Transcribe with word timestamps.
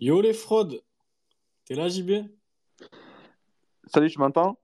Yo 0.00 0.20
les 0.20 0.34
fraudes, 0.34 0.82
t'es 1.64 1.74
là 1.74 1.88
JB? 1.88 2.28
Salut, 3.86 4.10
tu 4.10 4.18
m'entends? 4.18 4.58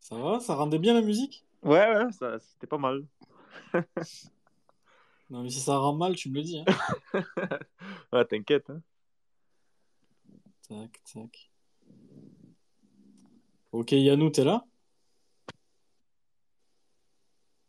Ça 0.00 0.16
va? 0.16 0.40
Ça 0.40 0.54
rendait 0.54 0.78
bien 0.78 0.94
la 0.94 1.02
musique? 1.02 1.44
Ouais, 1.62 1.94
ouais, 1.94 2.12
ça, 2.12 2.38
c'était 2.40 2.66
pas 2.66 2.78
mal. 2.78 3.04
Non 5.30 5.42
mais 5.42 5.48
si 5.48 5.60
ça 5.60 5.78
rend 5.78 5.94
mal, 5.94 6.14
tu 6.14 6.28
me 6.28 6.34
le 6.34 6.42
dis. 6.42 6.58
hein. 6.58 6.64
Ouais, 8.12 8.22
t'inquiète. 8.26 8.68
hein. 8.68 8.82
Tac, 10.68 11.00
tac. 11.10 11.50
Ok 13.72 13.92
Yannou, 13.92 14.28
t'es 14.28 14.44
là? 14.44 14.66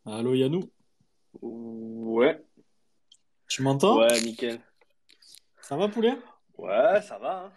Allô 0.05 0.33
Yannou, 0.33 0.69
Ouais, 1.41 2.44
tu 3.47 3.61
m'entends? 3.64 3.97
ouais, 3.99 4.19
nickel. 4.23 4.59
Ça 5.61 5.77
va 5.77 5.88
poulet? 5.88 6.17
Ouais, 6.64 7.02
ça 7.02 7.17
va. 7.19 7.45
hein. 7.45 7.52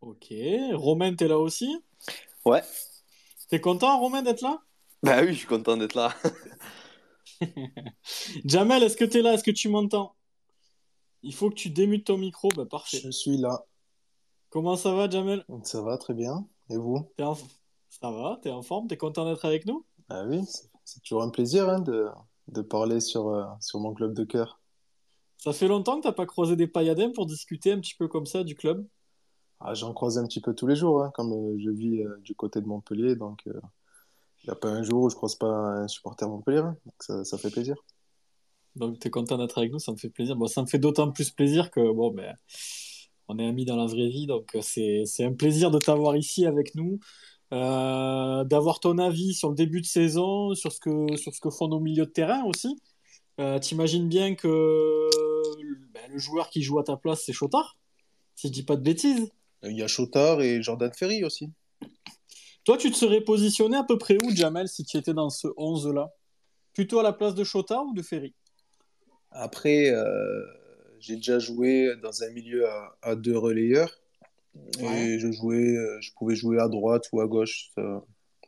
Ok. 0.00 0.32
Romain, 0.74 1.14
t'es 1.14 1.28
là 1.28 1.38
aussi? 1.38 1.82
Ouais. 2.44 2.62
T'es 3.48 3.60
content 3.60 3.98
Romain 3.98 4.22
d'être 4.22 4.42
là? 4.42 4.62
Bah 5.02 5.20
oui, 5.22 5.32
je 5.32 5.38
suis 5.38 5.46
content 5.46 5.76
d'être 5.76 5.94
là. 5.94 6.14
Jamel, 8.44 8.82
est-ce 8.82 8.96
que 8.96 9.04
t'es 9.04 9.22
là? 9.22 9.34
Est-ce 9.34 9.44
que 9.44 9.50
tu 9.50 9.68
m'entends? 9.68 10.14
Il 11.22 11.34
faut 11.34 11.50
que 11.50 11.54
tu 11.54 11.70
démutes 11.70 12.06
ton 12.06 12.18
micro. 12.18 12.48
Bah 12.56 12.66
parfait. 12.66 13.00
Je 13.02 13.10
suis 13.10 13.36
là. 13.36 13.64
Comment 14.50 14.76
ça 14.76 14.92
va 14.94 15.08
Jamel? 15.08 15.44
Ça 15.64 15.82
va 15.82 15.96
très 15.98 16.14
bien. 16.14 16.46
Et 16.70 16.76
vous? 16.76 17.10
T'es 17.16 17.24
en... 17.24 17.34
Ça 17.34 18.10
va? 18.10 18.38
T'es 18.42 18.50
en 18.50 18.62
forme? 18.62 18.88
T'es 18.88 18.96
content 18.96 19.24
d'être 19.24 19.44
avec 19.44 19.66
nous? 19.66 19.84
Ah 20.08 20.24
oui, 20.26 20.44
c'est 20.46 20.68
c'est 20.84 21.00
toujours 21.02 21.22
un 21.22 21.30
plaisir 21.30 21.68
hein, 21.68 21.78
de, 21.80 22.08
de 22.48 22.62
parler 22.62 23.00
sur, 23.00 23.28
euh, 23.28 23.44
sur 23.60 23.78
mon 23.78 23.94
club 23.94 24.12
de 24.12 24.24
cœur. 24.24 24.59
Ça 25.40 25.54
fait 25.54 25.68
longtemps 25.68 25.96
que 25.98 26.02
t'as 26.02 26.12
pas 26.12 26.26
croisé 26.26 26.54
des 26.54 26.66
pailladins 26.66 27.10
pour 27.14 27.24
discuter 27.24 27.72
un 27.72 27.80
petit 27.80 27.94
peu 27.94 28.08
comme 28.08 28.26
ça 28.26 28.44
du 28.44 28.54
club? 28.54 28.86
Ah, 29.58 29.72
j'en 29.72 29.94
croise 29.94 30.18
un 30.18 30.26
petit 30.26 30.40
peu 30.40 30.54
tous 30.54 30.66
les 30.66 30.76
jours, 30.76 31.02
hein, 31.02 31.10
comme 31.14 31.32
euh, 31.32 31.58
je 31.58 31.70
vis 31.70 32.02
euh, 32.02 32.18
du 32.22 32.34
côté 32.34 32.60
de 32.60 32.66
Montpellier, 32.66 33.16
donc 33.16 33.40
il 33.46 33.52
n'y 34.44 34.50
a 34.50 34.54
pas 34.54 34.68
un 34.68 34.82
jour 34.82 35.04
où 35.04 35.10
je 35.10 35.16
croise 35.16 35.36
pas 35.36 35.48
un 35.48 35.88
supporter 35.88 36.28
Montpellier, 36.28 36.58
hein, 36.58 36.76
donc 36.84 36.94
ça, 37.00 37.24
ça 37.24 37.38
fait 37.38 37.50
plaisir. 37.50 37.76
Donc 38.76 38.98
t'es 38.98 39.08
content 39.08 39.38
d'être 39.38 39.56
avec 39.58 39.72
nous, 39.72 39.78
ça 39.78 39.92
me 39.92 39.96
fait 39.96 40.10
plaisir. 40.10 40.36
Bon, 40.36 40.46
ça 40.46 40.60
me 40.62 40.66
fait 40.66 40.78
d'autant 40.78 41.10
plus 41.10 41.30
plaisir 41.30 41.70
que 41.70 41.80
bon 41.92 42.10
ben 42.10 42.36
on 43.28 43.38
est 43.38 43.46
amis 43.46 43.64
dans 43.64 43.76
la 43.76 43.86
vraie 43.86 44.08
vie, 44.08 44.26
donc 44.26 44.54
euh, 44.54 44.60
c'est 44.60 45.04
c'est 45.06 45.24
un 45.24 45.32
plaisir 45.32 45.70
de 45.70 45.78
t'avoir 45.78 46.16
ici 46.16 46.46
avec 46.46 46.74
nous, 46.74 46.98
euh, 47.52 48.44
d'avoir 48.44 48.80
ton 48.80 48.98
avis 48.98 49.34
sur 49.34 49.48
le 49.48 49.54
début 49.54 49.80
de 49.80 49.86
saison, 49.86 50.54
sur 50.54 50.72
ce 50.72 50.80
que 50.80 51.16
sur 51.16 51.34
ce 51.34 51.40
que 51.40 51.50
font 51.50 51.68
nos 51.68 51.80
milieux 51.80 52.06
de 52.06 52.10
terrain 52.10 52.44
aussi. 52.44 52.76
Euh, 53.40 53.58
t'imagines 53.58 54.08
bien 54.08 54.34
que 54.34 54.48
ben, 55.92 56.02
le 56.10 56.18
joueur 56.18 56.50
qui 56.50 56.62
joue 56.62 56.78
à 56.78 56.84
ta 56.84 56.96
place 56.96 57.22
c'est 57.24 57.32
Chotard, 57.32 57.76
si 58.34 58.48
je 58.48 58.52
dis 58.52 58.62
pas 58.62 58.76
de 58.76 58.82
bêtises. 58.82 59.30
Il 59.62 59.76
y 59.76 59.82
a 59.82 59.86
Chotard 59.88 60.40
et 60.42 60.62
Jordan 60.62 60.92
Ferry 60.94 61.24
aussi. 61.24 61.50
Toi, 62.64 62.76
tu 62.76 62.90
te 62.90 62.96
serais 62.96 63.20
positionné 63.22 63.76
à 63.76 63.84
peu 63.84 63.98
près 63.98 64.16
où, 64.24 64.30
Jamel, 64.34 64.68
si 64.68 64.84
tu 64.84 64.96
étais 64.96 65.14
dans 65.14 65.30
ce 65.30 65.48
11-là? 65.56 66.10
Plutôt 66.74 66.98
à 67.00 67.02
la 67.02 67.12
place 67.12 67.34
de 67.34 67.42
Chotard 67.44 67.84
ou 67.86 67.94
de 67.94 68.02
Ferry? 68.02 68.34
Après, 69.30 69.90
euh, 69.90 70.44
j'ai 70.98 71.16
déjà 71.16 71.38
joué 71.38 71.94
dans 72.02 72.22
un 72.22 72.30
milieu 72.30 72.68
à, 72.68 72.96
à 73.02 73.16
deux 73.16 73.36
relayeurs, 73.36 74.00
Ouais. 74.82 75.14
et 75.14 75.18
je 75.18 75.30
jouais, 75.32 75.76
euh, 75.76 75.98
je 76.00 76.10
pouvais 76.16 76.34
jouer 76.34 76.58
à 76.58 76.68
droite 76.68 77.08
ou 77.12 77.20
à 77.20 77.26
gauche, 77.26 77.70
ça- 77.74 78.04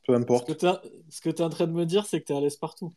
peu 0.06 0.14
importe. 0.14 0.48
ce 0.50 1.20
que 1.20 1.30
tu 1.30 1.36
es 1.36 1.44
en 1.44 1.50
train 1.50 1.66
de 1.66 1.72
me 1.72 1.86
dire, 1.86 2.06
c'est 2.06 2.20
que 2.20 2.26
tu 2.26 2.32
es 2.32 2.36
à 2.36 2.40
l'aise 2.40 2.56
partout. 2.56 2.92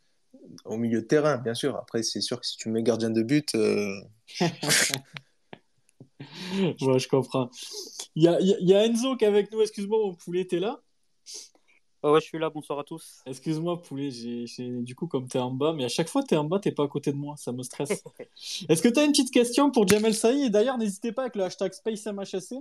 Au 0.66 0.78
milieu 0.78 1.02
de 1.02 1.06
terrain, 1.08 1.38
bien 1.38 1.54
sûr. 1.54 1.76
Après, 1.76 2.04
c'est 2.04 2.22
sûr 2.22 2.40
que 2.40 2.46
si 2.48 2.58
tu 2.58 2.70
mets 2.70 2.84
gardien 2.84 3.10
de 3.10 3.22
but, 3.24 3.54
euh, 3.56 3.96
Ouais, 6.82 7.00
je 7.00 7.08
comprends. 7.08 7.50
Il 8.16 8.24
y 8.24 8.28
a, 8.28 8.40
il 8.40 8.68
y 8.68 8.74
a- 8.74 8.86
Enzo 8.86 9.16
qui 9.18 9.26
est 9.26 9.28
avec 9.28 9.52
nous. 9.52 9.62
Excuse-moi, 9.62 9.98
mon 10.00 10.14
poulet, 10.16 10.46
t'es 10.46 10.60
là? 10.60 10.80
Ouais, 12.04 12.12
ouais, 12.12 12.22
je 12.22 12.26
suis 12.28 12.38
là, 12.38 12.50
bonsoir 12.50 12.80
à 12.80 12.84
tous. 12.84 13.22
Excuse-moi, 13.26 13.82
poulet. 13.82 14.12
J'ai, 14.12 14.46
j'ai- 14.46 14.82
Du 14.82 14.96
coup, 14.96 15.08
comme 15.08 15.28
t'es 15.28 15.40
en 15.40 15.52
bas, 15.52 15.74
mais 15.74 15.86
à 15.86 15.90
chaque 15.90 16.08
fois 16.08 16.24
t'es 16.24 16.38
en 16.38 16.44
bas, 16.44 16.60
t'es 16.60 16.72
pas 16.72 16.84
à 16.84 16.88
côté 16.88 17.12
de 17.12 17.18
moi. 17.18 17.36
Ça 17.38 17.52
me 17.52 17.64
stresse. 17.64 18.04
Est-ce 18.70 18.82
que 18.82 18.90
t'as 18.90 19.04
une 19.06 19.12
petite 19.12 19.32
question 19.32 19.72
pour 19.72 19.88
Jamel 19.88 20.14
Saï? 20.14 20.44
Et 20.46 20.50
d'ailleurs, 20.50 20.78
n'hésitez 20.78 21.12
pas 21.12 21.24
avec 21.24 21.36
le 21.36 21.44
hashtag 21.44 21.74
SpaceMHSC. 21.74 22.56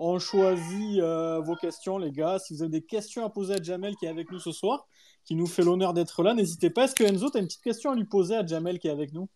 On 0.00 0.18
choisit 0.18 1.00
euh, 1.00 1.40
vos 1.40 1.56
questions, 1.56 1.98
les 1.98 2.12
gars. 2.12 2.38
Si 2.38 2.54
vous 2.54 2.62
avez 2.62 2.70
des 2.70 2.82
questions 2.84 3.24
à 3.24 3.30
poser 3.30 3.54
à 3.54 3.62
Jamel 3.62 3.96
qui 3.96 4.06
est 4.06 4.08
avec 4.08 4.30
nous 4.30 4.38
ce 4.38 4.52
soir, 4.52 4.86
qui 5.28 5.34
nous 5.34 5.46
fait 5.46 5.62
l'honneur 5.62 5.92
d'être 5.92 6.22
là, 6.22 6.32
n'hésitez 6.32 6.70
pas. 6.70 6.84
Est-ce 6.84 6.94
que 6.94 7.04
Enzo, 7.04 7.28
t'as 7.28 7.40
une 7.40 7.44
petite 7.44 7.60
question 7.62 7.90
à 7.90 7.94
lui 7.94 8.06
poser 8.06 8.34
à 8.34 8.46
Jamel 8.46 8.78
qui 8.78 8.88
est 8.88 8.90
avec 8.90 9.12
nous? 9.12 9.28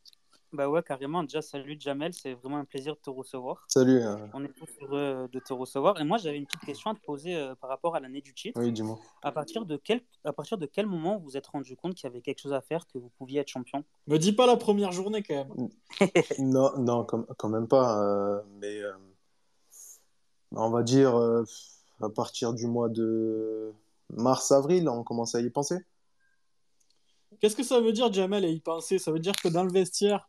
Bah 0.51 0.67
ouais, 0.67 0.83
carrément. 0.83 1.23
Déjà, 1.23 1.43
salut 1.43 1.77
Jamel, 1.79 2.15
c'est 2.15 2.33
vraiment 2.33 2.57
un 2.57 2.65
plaisir 2.65 2.95
de 2.95 3.01
te 3.01 3.11
recevoir. 3.11 3.67
salut. 3.69 3.99
euh, 4.03 4.17
On 4.33 4.43
est 4.43 4.53
tous 4.55 4.71
heureux 4.81 5.29
de 5.31 5.39
te 5.39 5.53
recevoir. 5.53 6.01
Et 6.01 6.05
moi, 6.05 6.17
j'avais 6.17 6.39
une 6.39 6.47
petite 6.47 6.63
question 6.65 6.93
à 6.93 6.95
te 6.95 7.01
poser 7.01 7.35
euh, 7.37 7.55
par 7.57 7.69
rapport 7.69 7.95
à 7.95 8.01
l'année 8.01 8.23
du 8.23 8.33
titre. 8.33 8.59
Oui, 8.59 8.73
dis-moi. 8.73 8.99
À 9.23 9.33
partir 9.33 9.67
de 9.67 9.77
quel, 9.77 10.01
à 10.25 10.33
partir 10.33 10.57
de 10.57 10.65
quel 10.65 10.87
moment 10.87 11.19
vous 11.19 11.25
vous 11.25 11.37
êtes 11.37 11.47
rendu 11.49 11.77
compte 11.77 11.95
qu'il 11.95 12.05
y 12.05 12.11
avait 12.11 12.23
quelque 12.23 12.41
chose 12.41 12.55
à 12.55 12.63
faire, 12.63 12.87
que 12.87 12.97
vous 12.97 13.11
pouviez 13.19 13.41
être 13.41 13.49
champion? 13.49 13.85
Me 14.07 14.17
dis 14.19 14.33
pas 14.33 14.47
la 14.47 14.57
première 14.57 14.93
journée 14.93 15.23
quand 15.23 15.35
même. 15.35 15.69
Non, 16.39 16.71
non, 16.79 17.05
quand, 17.05 17.25
quand 17.37 17.51
même 17.51 17.69
pas. 17.69 18.03
euh, 18.03 18.41
mais 18.63 18.79
euh, 18.81 18.93
on 20.53 20.71
va 20.71 20.83
dire 20.83 21.19
euh, 21.19 21.45
à 22.01 22.09
partir 22.09 22.55
du 22.55 22.67
mois 22.67 22.89
de 22.89 23.73
mars-avril, 24.13 24.89
on 24.89 25.03
commence 25.03 25.35
à 25.35 25.41
y 25.41 25.51
penser. 25.51 25.79
Qu'est-ce 27.41 27.57
que 27.57 27.63
ça 27.65 27.81
veut 27.81 27.93
dire, 27.93 28.13
Jamel, 28.13 28.45
et 28.45 28.53
y 28.53 28.61
penser? 28.61 28.99
Ça 28.99 29.11
veut 29.11 29.19
dire 29.19 29.35
que 29.43 29.49
dans 29.49 29.65
le 29.65 29.73
vestiaire, 29.73 30.29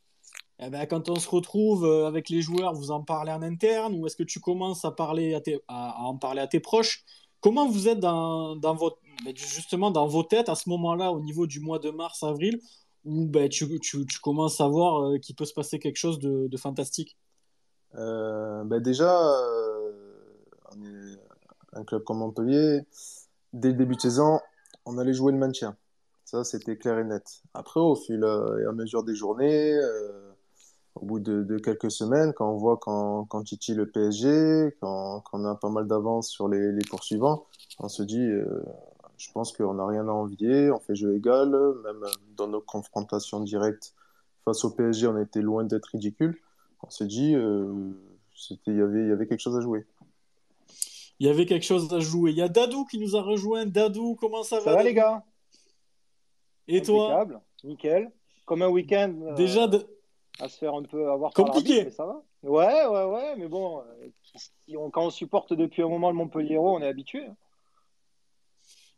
eh 0.59 0.69
ben, 0.69 0.85
quand 0.85 1.09
on 1.09 1.15
se 1.15 1.29
retrouve 1.29 1.85
euh, 1.85 2.07
avec 2.07 2.29
les 2.29 2.41
joueurs, 2.41 2.73
vous 2.73 2.91
en 2.91 3.03
parlez 3.03 3.31
en 3.31 3.41
interne, 3.41 3.93
ou 3.95 4.07
est-ce 4.07 4.15
que 4.15 4.23
tu 4.23 4.39
commences 4.39 4.85
à 4.85 4.91
parler 4.91 5.33
à, 5.33 5.41
tes- 5.41 5.61
à- 5.67 5.91
à 5.91 6.03
en 6.03 6.17
parler 6.17 6.41
à 6.41 6.47
tes 6.47 6.59
proches? 6.59 7.03
Comment 7.41 7.67
vous 7.67 7.87
êtes 7.87 7.99
dans, 7.99 8.55
dans 8.55 8.73
votre, 8.73 8.97
ben, 9.25 9.35
justement 9.35 9.91
dans 9.91 10.07
vos 10.07 10.23
têtes 10.23 10.49
à 10.49 10.55
ce 10.55 10.69
moment-là, 10.69 11.11
au 11.11 11.19
niveau 11.19 11.45
du 11.45 11.59
mois 11.59 11.79
de 11.79 11.91
mars-avril, 11.91 12.59
où 13.03 13.25
ben, 13.25 13.49
tu, 13.49 13.67
tu- 13.79 14.05
tu 14.05 14.19
commences 14.19 14.61
à 14.61 14.67
voir 14.67 15.03
euh, 15.03 15.17
qu'il 15.17 15.35
peut 15.35 15.45
se 15.45 15.53
passer 15.53 15.77
quelque 15.77 15.97
chose 15.97 16.19
de, 16.19 16.47
de 16.47 16.57
fantastique? 16.57 17.17
Euh, 17.95 18.63
déjà, 18.79 19.39
euh, 19.39 19.91
on 20.71 20.81
est 20.83 21.19
un 21.73 21.83
club 21.83 22.03
comme 22.03 22.19
Montpellier. 22.19 22.81
Dès 23.53 23.69
le 23.69 23.75
début 23.75 23.95
de 23.95 24.01
saison, 24.01 24.39
on 24.85 24.97
allait 24.97 25.13
jouer 25.13 25.31
le 25.31 25.37
maintien. 25.37 25.77
Ça, 26.25 26.43
c'était 26.43 26.77
clair 26.77 26.99
et 26.99 27.03
net. 27.03 27.41
Après, 27.53 27.79
au 27.79 27.95
fil 27.95 28.23
euh, 28.23 28.61
et 28.61 28.65
à 28.65 28.71
mesure 28.71 29.03
des 29.03 29.15
journées, 29.15 29.73
euh, 29.73 30.31
au 30.95 31.05
bout 31.05 31.19
de, 31.19 31.57
quelques 31.57 31.91
semaines, 31.91 32.33
quand 32.33 32.51
on 32.51 32.57
voit 32.57 32.77
quand, 32.77 33.25
quand 33.25 33.43
titille 33.43 33.75
le 33.75 33.89
PSG, 33.89 34.75
quand, 34.81 35.23
a 35.33 35.55
pas 35.55 35.69
mal 35.69 35.87
d'avance 35.87 36.29
sur 36.29 36.47
les, 36.47 36.77
poursuivants, 36.89 37.45
on 37.79 37.89
se 37.89 38.03
dit, 38.03 38.21
euh, 38.21 38.63
je 39.17 39.31
pense 39.31 39.51
qu'on 39.51 39.75
n'a 39.75 39.85
rien 39.85 40.07
à 40.07 40.11
envier, 40.11 40.71
on 40.71 40.79
fait 40.79 40.95
jeu 40.95 41.15
égal, 41.15 41.49
même 41.83 42.03
dans 42.35 42.47
nos 42.47 42.61
confrontations 42.61 43.39
directes 43.39 43.93
face 44.45 44.65
au 44.65 44.71
PSG, 44.71 45.07
on 45.07 45.17
était 45.17 45.41
loin 45.41 45.63
d'être 45.63 45.87
ridicule. 45.87 46.37
On 46.83 46.89
s'est 46.89 47.05
dit, 47.05 47.35
euh, 47.35 47.91
il 48.67 48.81
avait, 48.81 49.07
y 49.07 49.11
avait 49.11 49.27
quelque 49.27 49.39
chose 49.39 49.57
à 49.57 49.61
jouer. 49.61 49.85
Il 51.23 51.27
y 51.27 51.29
avait 51.29 51.45
quelque 51.45 51.63
chose 51.63 51.93
à 51.93 52.01
jouer. 52.01 52.31
Il 52.31 52.37
y 52.37 52.41
a 52.41 52.49
Dadou 52.49 52.83
qui 52.83 52.99
nous 52.99 53.15
a 53.15 53.21
rejoint. 53.21 53.65
Dadou, 53.65 54.17
comment 54.19 54.43
ça 54.43 54.57
va? 54.57 54.61
Ça 54.65 54.73
va 54.73 54.83
les 54.83 54.93
gars? 54.93 55.23
Et 56.67 56.81
toi? 56.81 57.25
Nickel. 57.63 58.11
Comme 58.45 58.61
un 58.61 58.67
week-end 58.67 59.13
euh, 59.27 59.33
Déjà, 59.33 59.67
de- 59.67 59.87
à 60.41 60.49
se 60.49 60.57
faire 60.57 60.73
un 60.75 60.83
peu 60.83 61.09
avoir 61.09 61.31
Compliqué. 61.33 61.85
mais 61.85 61.91
ça 61.91 62.05
va. 62.05 62.21
Ouais, 62.43 62.85
ouais, 62.87 63.05
ouais, 63.05 63.35
mais 63.37 63.47
bon, 63.47 63.79
euh, 63.79 64.89
quand 64.91 65.05
on 65.05 65.09
supporte 65.11 65.53
depuis 65.53 65.81
un 65.81 65.87
moment 65.87 66.09
le 66.11 66.17
Montpellier, 66.17 66.57
on 66.57 66.81
est 66.81 66.87
habitué. 66.87 67.25
hein. 67.25 67.37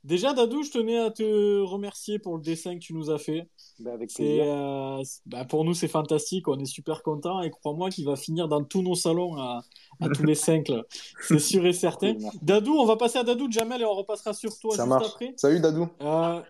Déjà, 0.05 0.33
Dadou, 0.33 0.61
je 0.61 0.69
tenais 0.69 0.99
à 0.99 1.09
te 1.09 1.61
remercier 1.63 2.19
pour 2.19 2.35
le 2.37 2.41
dessin 2.43 2.75
que 2.75 2.79
tu 2.79 2.93
nous 2.93 3.09
as 3.09 3.17
fait. 3.17 3.49
Ben, 3.79 3.93
avec 3.93 4.13
plaisir. 4.13 4.43
euh, 4.47 5.01
bah, 5.25 5.45
pour 5.45 5.65
nous, 5.65 5.73
c'est 5.73 5.87
fantastique. 5.87 6.47
On 6.47 6.59
est 6.59 6.65
super 6.65 7.01
contents 7.01 7.41
et 7.41 7.49
crois-moi 7.49 7.89
qu'il 7.89 8.05
va 8.05 8.15
finir 8.15 8.47
dans 8.47 8.63
tous 8.63 8.83
nos 8.83 8.93
salons 8.93 9.35
à, 9.37 9.63
à 9.99 10.09
tous 10.09 10.23
les 10.23 10.35
cinq. 10.35 10.71
C'est 11.27 11.39
sûr 11.39 11.65
et 11.65 11.73
certain. 11.73 12.13
Dadou, 12.43 12.73
on 12.77 12.85
va 12.85 12.97
passer 12.97 13.17
à 13.17 13.23
Dadou, 13.23 13.51
Jamel, 13.51 13.81
et 13.81 13.85
on 13.85 13.95
repassera 13.95 14.33
sur 14.33 14.57
toi 14.59 14.75
Ça 14.75 14.83
juste 14.83 14.89
marche. 14.89 15.07
après. 15.07 15.33
Salut 15.37 15.59
Dadou. 15.59 15.89
Euh, 16.01 16.41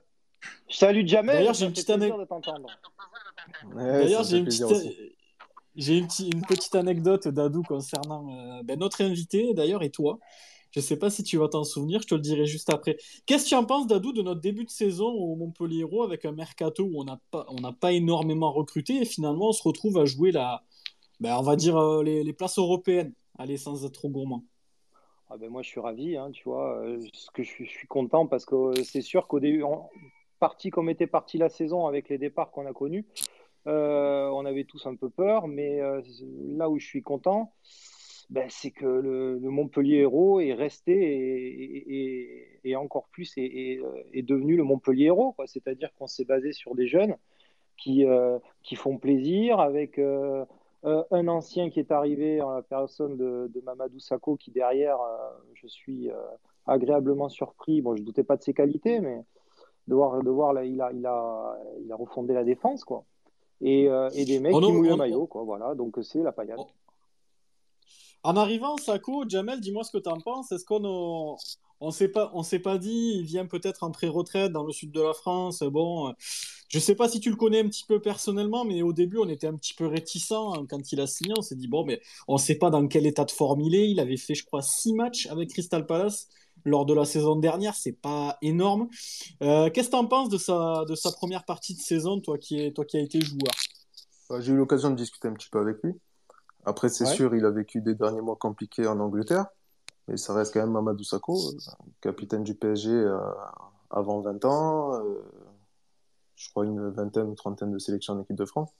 Salut 0.69 1.07
Jamel, 1.07 1.37
D'ailleurs, 1.37 1.53
j'ai 1.53 1.65
une 1.65 1.71
petite 1.71 1.89
anecdote. 1.89 2.27
D'ailleurs, 3.73 4.23
j'ai 4.23 6.01
petite, 6.01 6.33
une 6.33 6.41
petite 6.41 6.75
anecdote, 6.75 7.27
Dadou, 7.29 7.63
concernant 7.63 8.27
euh, 8.29 8.63
ben, 8.63 8.77
notre 8.77 9.01
invité, 9.01 9.53
d'ailleurs, 9.53 9.81
et 9.81 9.89
toi. 9.89 10.19
Je 10.75 10.81
sais 10.81 10.97
pas 10.97 11.09
si 11.09 11.23
tu 11.23 11.37
vas 11.37 11.47
t'en 11.47 11.63
souvenir, 11.63 12.01
je 12.01 12.07
te 12.07 12.15
le 12.15 12.21
dirai 12.21 12.45
juste 12.45 12.69
après. 12.69 12.97
Qu'est-ce 13.25 13.45
que 13.45 13.49
tu 13.49 13.55
en 13.55 13.63
penses, 13.63 13.87
Dadou, 13.87 14.11
de 14.11 14.21
notre 14.21 14.41
début 14.41 14.65
de 14.65 14.69
saison 14.69 15.07
au 15.07 15.35
Montpellier 15.37 15.85
avec 16.03 16.25
un 16.25 16.33
mercato 16.33 16.83
où 16.83 16.99
on 16.99 17.05
n'a 17.05 17.21
pas, 17.31 17.47
pas 17.79 17.93
énormément 17.93 18.51
recruté 18.51 18.97
et 18.97 19.05
finalement 19.05 19.49
on 19.49 19.53
se 19.53 19.63
retrouve 19.63 19.97
à 19.97 20.05
jouer 20.05 20.31
la, 20.31 20.63
ben, 21.19 21.37
on 21.37 21.41
va 21.41 21.55
dire 21.55 21.77
euh, 21.77 22.03
les, 22.03 22.33
places 22.33 22.57
européennes. 22.57 23.13
Allez, 23.37 23.57
sans 23.57 23.85
être 23.85 23.93
trop 23.93 24.09
gourmand. 24.09 24.43
Ah 25.29 25.37
ben 25.37 25.49
moi, 25.49 25.61
je 25.61 25.69
suis 25.69 25.79
ravi, 25.79 26.17
hein, 26.17 26.29
tu 26.31 26.43
vois. 26.43 26.77
euh, 26.81 27.01
ce 27.13 27.31
que 27.31 27.43
je, 27.43 27.63
suis, 27.63 27.87
content 27.87 28.27
parce 28.27 28.45
que 28.45 28.55
euh, 28.55 28.83
c'est 28.83 29.01
sûr 29.01 29.27
qu'au 29.27 29.39
début, 29.39 29.63
parti 30.39 30.69
comme 30.69 30.89
était 30.89 31.07
partie 31.07 31.37
la 31.37 31.49
saison 31.49 31.87
avec 31.87 32.09
les 32.09 32.17
départs 32.17 32.51
qu'on 32.51 32.65
a 32.65 32.73
connus, 32.73 33.05
on 33.65 34.45
avait 34.45 34.65
tous 34.65 34.85
un 34.85 34.95
peu 34.95 35.09
peur, 35.09 35.47
mais 35.47 35.79
là 35.79 36.69
où 36.69 36.77
je 36.77 36.85
suis 36.85 37.01
content, 37.01 37.53
ben, 38.29 38.47
c'est 38.49 38.71
que 38.71 38.85
le, 38.85 39.37
le 39.37 39.49
Montpellier 39.49 39.97
Héros 39.97 40.39
est 40.39 40.53
resté 40.53 40.93
et, 40.93 41.95
et- 41.95 42.59
et 42.63 42.75
encore 42.75 43.07
plus 43.11 43.31
est, 43.37 43.43
est, 43.45 43.79
euh, 43.79 44.21
devenu 44.23 44.55
le 44.57 44.63
Montpellier 44.63 45.05
Héros, 45.05 45.33
quoi. 45.33 45.45
C'est-à-dire 45.47 45.93
qu'on 45.93 46.07
s'est 46.07 46.25
basé 46.25 46.51
sur 46.51 46.73
des 46.73 46.87
jeunes 46.87 47.15
qui, 47.77 48.05
euh, 48.05 48.39
qui 48.63 48.75
font 48.75 48.97
plaisir, 48.97 49.59
avec 49.59 49.99
euh, 49.99 50.43
un 50.83 51.27
ancien 51.27 51.69
qui 51.69 51.79
est 51.79 51.91
arrivé 51.91 52.41
en 52.41 52.51
la 52.51 52.61
personne 52.63 53.17
de, 53.17 53.51
de 53.53 53.61
Mamadou 53.61 53.99
Sakho, 53.99 54.35
qui 54.35 54.49
derrière, 54.51 54.99
euh, 55.01 55.29
je 55.53 55.67
suis 55.67 56.09
agréablement 56.65 57.29
surpris. 57.29 57.81
Bon, 57.81 57.95
je 57.95 58.01
ne 58.01 58.05
doutais 58.05 58.23
pas 58.23 58.37
de 58.37 58.41
ses 58.43 58.53
qualités, 58.53 58.99
mais 58.99 59.21
de 59.87 59.93
voir, 59.93 60.23
de 60.23 60.29
voir 60.29 60.53
là, 60.53 60.65
il 60.65 60.81
a, 60.81 60.91
il 60.91 61.05
a, 61.05 61.57
il 61.83 61.91
a 61.91 61.95
refondé 61.95 62.33
la 62.33 62.43
défense, 62.43 62.83
quoi. 62.83 63.03
Et, 63.61 63.83
et 64.15 64.25
des 64.25 64.39
mecs 64.39 64.53
qui 64.67 64.73
mouillent 64.73 64.89
le 64.89 64.95
maillot, 64.97 65.27
quoi. 65.27 65.43
Voilà, 65.43 65.75
donc 65.75 65.97
c'est 66.01 66.23
la 66.23 66.31
paillade. 66.31 66.57
Oh. 66.59 66.67
En 68.25 68.37
arrivant, 68.37 68.75
Sako, 68.77 69.29
Jamel, 69.29 69.61
dis-moi 69.61 69.83
ce 69.83 69.91
que 69.91 69.99
tu 69.99 70.09
en 70.09 70.19
penses. 70.19 70.51
Est-ce 70.51 70.65
qu'on 70.65 71.37
on 71.79 71.91
s'est 71.91 72.07
pas, 72.07 72.31
on 72.33 72.41
s'est 72.41 72.57
pas 72.57 72.79
dit, 72.79 73.17
il 73.19 73.23
vient 73.23 73.45
peut-être 73.45 73.83
en 73.83 73.91
pré-retraite 73.91 74.51
dans 74.51 74.63
le 74.63 74.73
sud 74.73 74.91
de 74.91 74.99
la 74.99 75.13
France. 75.13 75.61
Bon, 75.61 76.09
euh, 76.09 76.11
je 76.69 76.79
sais 76.79 76.95
pas 76.95 77.07
si 77.07 77.19
tu 77.19 77.29
le 77.29 77.35
connais 77.35 77.59
un 77.59 77.67
petit 77.67 77.85
peu 77.87 78.01
personnellement, 78.01 78.65
mais 78.65 78.81
au 78.81 78.93
début, 78.93 79.19
on 79.19 79.29
était 79.29 79.45
un 79.45 79.53
petit 79.53 79.75
peu 79.75 79.85
réticents 79.85 80.65
quand 80.67 80.91
il 80.91 81.01
a 81.01 81.05
signé. 81.05 81.35
On 81.37 81.43
s'est 81.43 81.55
dit 81.55 81.67
bon, 81.67 81.85
mais 81.85 82.01
on 82.27 82.39
sait 82.39 82.55
pas 82.55 82.71
dans 82.71 82.87
quel 82.87 83.05
état 83.05 83.25
de 83.25 83.31
forme 83.31 83.61
il 83.61 83.75
est. 83.75 83.91
Il 83.91 83.99
avait 83.99 84.17
fait, 84.17 84.33
je 84.33 84.43
crois, 84.43 84.63
six 84.63 84.93
matchs 84.95 85.27
avec 85.27 85.51
Crystal 85.51 85.85
Palace 85.85 86.27
lors 86.63 86.87
de 86.87 86.95
la 86.95 87.05
saison 87.05 87.35
dernière. 87.35 87.75
C'est 87.75 88.01
pas 88.01 88.39
énorme. 88.41 88.87
Euh, 89.43 89.69
Qu'est-ce 89.69 89.89
que 89.89 89.91
tu 89.91 89.99
en 89.99 90.07
penses 90.07 90.29
de 90.29 90.39
sa, 90.39 90.83
de 90.89 90.95
sa 90.95 91.11
première 91.11 91.45
partie 91.45 91.75
de 91.75 91.79
saison, 91.79 92.19
toi 92.19 92.39
qui 92.39 92.73
toi 92.73 92.85
qui 92.85 92.97
as 92.97 93.01
été 93.01 93.21
joueur? 93.21 93.53
Bah, 94.31 94.41
J'ai 94.41 94.51
eu 94.51 94.57
l'occasion 94.57 94.89
de 94.89 94.95
discuter 94.95 95.27
un 95.27 95.33
petit 95.33 95.49
peu 95.51 95.59
avec 95.59 95.77
lui. 95.83 95.93
Après, 96.65 96.89
c'est 96.89 97.05
Ouais. 97.05 97.13
sûr, 97.13 97.35
il 97.35 97.45
a 97.45 97.51
vécu 97.51 97.81
des 97.81 97.95
derniers 97.95 98.21
mois 98.21 98.35
compliqués 98.35 98.87
en 98.87 98.99
Angleterre, 98.99 99.45
mais 100.07 100.17
ça 100.17 100.33
reste 100.33 100.53
quand 100.53 100.61
même 100.61 100.71
Mamadou 100.71 101.03
Sakho, 101.03 101.37
euh, 101.37 101.71
capitaine 102.01 102.43
du 102.43 102.55
PSG 102.55 102.91
euh, 102.91 103.17
avant 103.91 104.21
20 104.21 104.43
ans, 104.45 104.95
euh, 104.95 105.21
je 106.35 106.49
crois 106.49 106.65
une 106.65 106.89
vingtaine 106.89 107.27
ou 107.27 107.35
trentaine 107.35 107.71
de 107.71 107.77
sélections 107.79 108.13
en 108.13 108.21
équipe 108.21 108.35
de 108.35 108.45
France. 108.45 108.71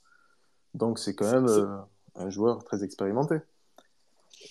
Donc, 0.74 0.98
c'est 0.98 1.14
quand 1.14 1.30
même 1.30 1.46
euh, 1.48 1.76
un 2.16 2.28
joueur 2.28 2.64
très 2.64 2.82
expérimenté. 2.84 3.36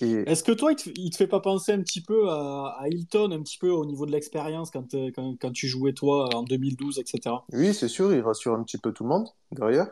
Et 0.02 0.30
Est-ce 0.30 0.44
que 0.44 0.52
toi, 0.52 0.72
il 0.72 0.76
te, 0.76 0.90
il 0.96 1.10
te 1.12 1.16
fait 1.16 1.28
pas 1.28 1.40
penser 1.40 1.72
un 1.72 1.80
petit 1.82 2.02
peu 2.02 2.30
à, 2.30 2.76
à 2.80 2.88
Hilton, 2.90 3.32
un 3.32 3.42
petit 3.42 3.58
peu 3.58 3.70
au 3.70 3.86
niveau 3.86 4.06
de 4.06 4.12
l'expérience 4.12 4.72
quand, 4.72 4.94
quand, 5.14 5.36
quand 5.40 5.52
tu 5.52 5.68
jouais 5.68 5.94
toi 5.94 6.36
en 6.36 6.44
2012, 6.44 7.00
etc. 7.00 7.36
oui, 7.54 7.74
c'est 7.74 7.88
sûr, 7.88 8.12
il 8.14 8.22
rassure 8.22 8.56
un 8.56 8.64
petit 8.64 8.78
peu 8.78 8.92
tout 8.92 9.04
le 9.04 9.10
monde 9.10 9.28
derrière. 9.52 9.88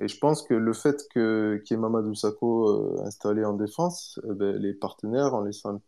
Et 0.00 0.08
je 0.08 0.18
pense 0.18 0.42
que 0.42 0.54
le 0.54 0.72
fait 0.72 1.06
qu'il 1.12 1.62
y 1.70 1.74
ait 1.74 1.76
Mamadou 1.76 2.14
Sakho 2.14 2.68
euh, 2.68 3.02
installé 3.06 3.44
en 3.44 3.54
défense, 3.54 4.20
eh 4.24 4.32
ben, 4.32 4.56
les 4.56 4.74
partenaires 4.74 5.34
en 5.34 5.42
laissant 5.42 5.76
un, 5.76 5.80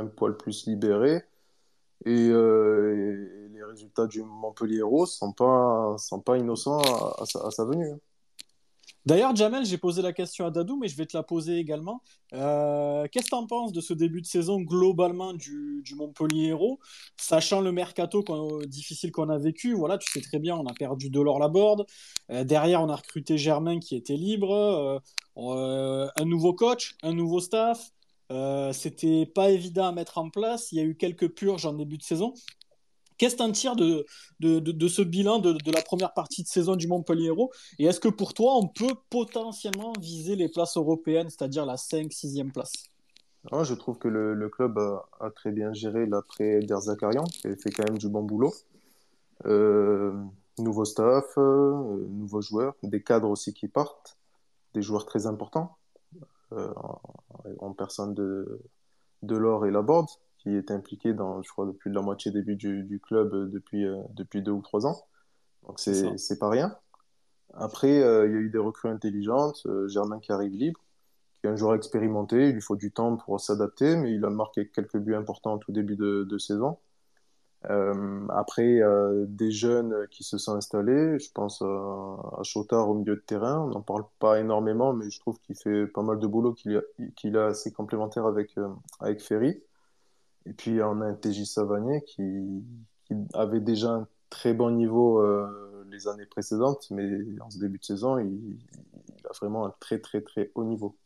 un 0.00 0.06
poil 0.06 0.36
plus 0.36 0.66
libérés 0.66 1.22
et, 2.04 2.28
euh, 2.30 3.48
les 3.52 3.62
résultats 3.64 4.06
du 4.06 4.22
Montpellier 4.22 4.78
Héros 4.78 5.06
sont 5.06 5.32
pas 5.32 5.94
sont 5.98 6.20
pas 6.20 6.36
innocents 6.36 6.80
à, 6.80 7.24
sa, 7.26 7.46
à 7.46 7.50
sa 7.50 7.64
venue. 7.64 7.94
D'ailleurs, 9.04 9.34
Jamel, 9.34 9.64
j'ai 9.64 9.78
posé 9.78 10.00
la 10.00 10.12
question 10.12 10.46
à 10.46 10.50
Dadou, 10.50 10.76
mais 10.76 10.86
je 10.86 10.96
vais 10.96 11.06
te 11.06 11.16
la 11.16 11.24
poser 11.24 11.58
également. 11.58 12.02
Euh, 12.34 13.06
Qu'est-ce 13.10 13.24
que 13.24 13.30
tu 13.30 13.34
en 13.34 13.46
penses 13.46 13.72
de 13.72 13.80
ce 13.80 13.94
début 13.94 14.20
de 14.20 14.26
saison 14.26 14.60
globalement 14.60 15.32
du, 15.32 15.82
Montpellier 15.96 16.48
Héros, 16.48 16.78
sachant 17.16 17.60
le 17.60 17.72
mercato 17.72 18.24
difficile 18.66 19.10
qu'on 19.10 19.28
a 19.28 19.38
vécu? 19.38 19.74
Voilà, 19.74 19.98
tu 19.98 20.10
sais 20.10 20.20
très 20.20 20.38
bien, 20.38 20.56
on 20.56 20.66
a 20.66 20.72
perdu 20.72 21.10
Delors 21.10 21.40
Laborde. 21.40 21.84
Euh, 22.30 22.44
derrière, 22.44 22.80
on 22.82 22.88
a 22.88 22.96
recruté 22.96 23.38
Germain 23.38 23.80
qui 23.80 23.96
était 23.96 24.16
libre. 24.16 24.54
Euh, 24.54 24.98
euh, 25.36 26.08
un 26.16 26.24
nouveau 26.24 26.54
coach, 26.54 26.94
un 27.02 27.12
nouveau 27.12 27.40
staff. 27.40 27.90
C'était 28.72 29.26
pas 29.26 29.50
évident 29.50 29.88
à 29.88 29.92
mettre 29.92 30.16
en 30.16 30.30
place. 30.30 30.72
Il 30.72 30.78
y 30.78 30.80
a 30.80 30.84
eu 30.84 30.96
quelques 30.96 31.28
purges 31.28 31.66
en 31.66 31.74
début 31.74 31.98
de 31.98 32.02
saison. 32.02 32.32
Qu'est-ce 33.22 33.36
que 33.36 33.52
tu 33.52 33.68
en 33.68 33.76
de, 33.76 34.04
de, 34.40 34.58
de, 34.58 34.88
ce 34.88 35.00
bilan 35.00 35.38
de, 35.38 35.52
de 35.52 35.70
la 35.70 35.80
première 35.80 36.12
partie 36.12 36.42
de 36.42 36.48
saison 36.48 36.74
du 36.74 36.88
Montpellier 36.88 37.30
Et 37.78 37.84
est-ce 37.84 38.00
que 38.00 38.08
pour 38.08 38.34
toi, 38.34 38.56
on 38.56 38.66
peut 38.66 38.96
potentiellement 39.10 39.92
viser 40.00 40.34
les 40.34 40.48
places 40.48 40.76
européennes, 40.76 41.30
c'est-à-dire 41.30 41.64
la 41.64 41.76
5-6e 41.76 42.50
place? 42.50 42.72
Moi, 43.52 43.62
je 43.62 43.74
trouve 43.74 43.98
que 43.98 44.08
le, 44.08 44.34
le 44.34 44.48
club 44.48 44.76
a, 44.76 45.30
très 45.36 45.52
bien 45.52 45.72
géré 45.72 46.04
l'après 46.04 46.58
Derzakarian, 46.62 47.22
qui 47.22 47.46
a 47.46 47.54
fait 47.54 47.70
quand 47.70 47.84
même 47.84 47.96
du 47.96 48.08
bon 48.08 48.24
boulot. 48.24 48.52
Euh, 49.46 50.12
nouveau 50.58 50.84
staff, 50.84 51.38
euh, 51.38 52.04
nouveaux 52.08 52.40
joueurs, 52.40 52.74
des 52.82 53.04
cadres 53.04 53.30
aussi 53.30 53.54
qui 53.54 53.68
partent, 53.68 54.18
des 54.74 54.82
joueurs 54.82 55.06
très 55.06 55.28
importants, 55.28 55.76
euh, 56.50 56.72
en, 57.60 57.72
personne 57.72 58.14
de, 58.14 58.62
de 59.22 59.36
l'or 59.36 59.64
et 59.64 59.70
Laborde, 59.70 60.08
qui 60.42 60.56
est 60.56 60.70
impliqué 60.70 61.12
dans, 61.12 61.40
je 61.42 61.48
crois, 61.50 61.66
depuis 61.66 61.92
la 61.92 62.00
moitié 62.00 62.32
des 62.32 62.42
buts 62.42 62.56
du, 62.56 62.82
du 62.82 62.98
club 62.98 63.32
euh, 63.32 63.46
depuis, 63.46 63.86
euh, 63.86 64.02
depuis 64.14 64.42
deux 64.42 64.50
ou 64.50 64.60
trois 64.60 64.86
ans. 64.86 64.96
Donc 65.66 65.78
C'est 65.78 66.38
pas 66.38 66.48
rien. 66.48 66.76
Après, 67.54 68.02
euh, 68.02 68.26
il 68.26 68.32
y 68.32 68.36
a 68.36 68.38
eu 68.38 68.50
des 68.50 68.58
recrues 68.58 68.88
intelligentes, 68.88 69.62
euh, 69.66 69.86
Germain 69.86 70.18
qui 70.18 70.32
arrive 70.32 70.52
libre, 70.52 70.80
qui 71.34 71.46
est 71.46 71.50
un 71.50 71.56
joueur 71.56 71.74
expérimenté, 71.74 72.48
il 72.48 72.54
lui 72.54 72.60
faut 72.60 72.76
du 72.76 72.90
temps 72.90 73.16
pour 73.16 73.38
s'adapter, 73.40 73.94
mais 73.96 74.12
il 74.12 74.24
a 74.24 74.30
marqué 74.30 74.68
quelques 74.68 74.96
buts 74.98 75.14
importants 75.14 75.52
en 75.52 75.58
tout 75.58 75.70
début 75.70 75.96
de, 75.96 76.24
de 76.24 76.38
saison. 76.38 76.78
Euh, 77.70 78.26
après, 78.30 78.80
euh, 78.80 79.24
des 79.28 79.52
jeunes 79.52 80.08
qui 80.10 80.24
se 80.24 80.36
sont 80.36 80.56
installés, 80.56 81.20
je 81.20 81.30
pense 81.30 81.62
à, 81.62 81.66
à 81.66 82.42
Chotard 82.42 82.88
au 82.88 82.94
milieu 82.94 83.14
de 83.14 83.20
terrain, 83.20 83.60
on 83.60 83.68
n'en 83.68 83.82
parle 83.82 84.04
pas 84.18 84.40
énormément, 84.40 84.92
mais 84.92 85.10
je 85.10 85.20
trouve 85.20 85.38
qu'il 85.40 85.54
fait 85.54 85.86
pas 85.86 86.02
mal 86.02 86.18
de 86.18 86.26
boulot, 86.26 86.54
qu'il 86.54 86.76
a, 86.76 86.82
qu'il 87.14 87.36
a 87.36 87.46
assez 87.46 87.70
complémentaire 87.70 88.26
avec, 88.26 88.58
euh, 88.58 88.68
avec 88.98 89.20
Ferry. 89.20 89.62
Et 90.46 90.52
puis 90.52 90.82
on 90.82 91.00
a 91.00 91.06
un 91.06 91.14
TJ 91.14 91.44
Savanier 91.44 92.02
qui, 92.04 92.22
qui 93.06 93.14
avait 93.34 93.60
déjà 93.60 93.90
un 93.90 94.08
très 94.30 94.54
bon 94.54 94.70
niveau 94.70 95.20
euh, 95.20 95.84
les 95.90 96.08
années 96.08 96.26
précédentes, 96.26 96.86
mais 96.90 97.08
en 97.40 97.50
ce 97.50 97.58
début 97.58 97.78
de 97.78 97.84
saison, 97.84 98.18
il, 98.18 98.58
il 99.18 99.26
a 99.26 99.32
vraiment 99.40 99.66
un 99.66 99.74
très 99.78 99.98
très 99.98 100.20
très 100.20 100.50
haut 100.54 100.64
niveau. 100.64 100.96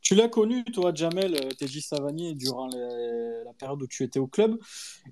Tu 0.00 0.14
l'as 0.14 0.28
connu, 0.28 0.64
toi, 0.64 0.94
Jamel, 0.94 1.34
euh, 1.34 1.50
TJ 1.50 1.80
Savanier, 1.82 2.34
durant 2.34 2.66
les- 2.68 3.42
la 3.44 3.52
période 3.52 3.82
où 3.82 3.86
tu 3.86 4.04
étais 4.04 4.18
au 4.18 4.26
club. 4.26 4.56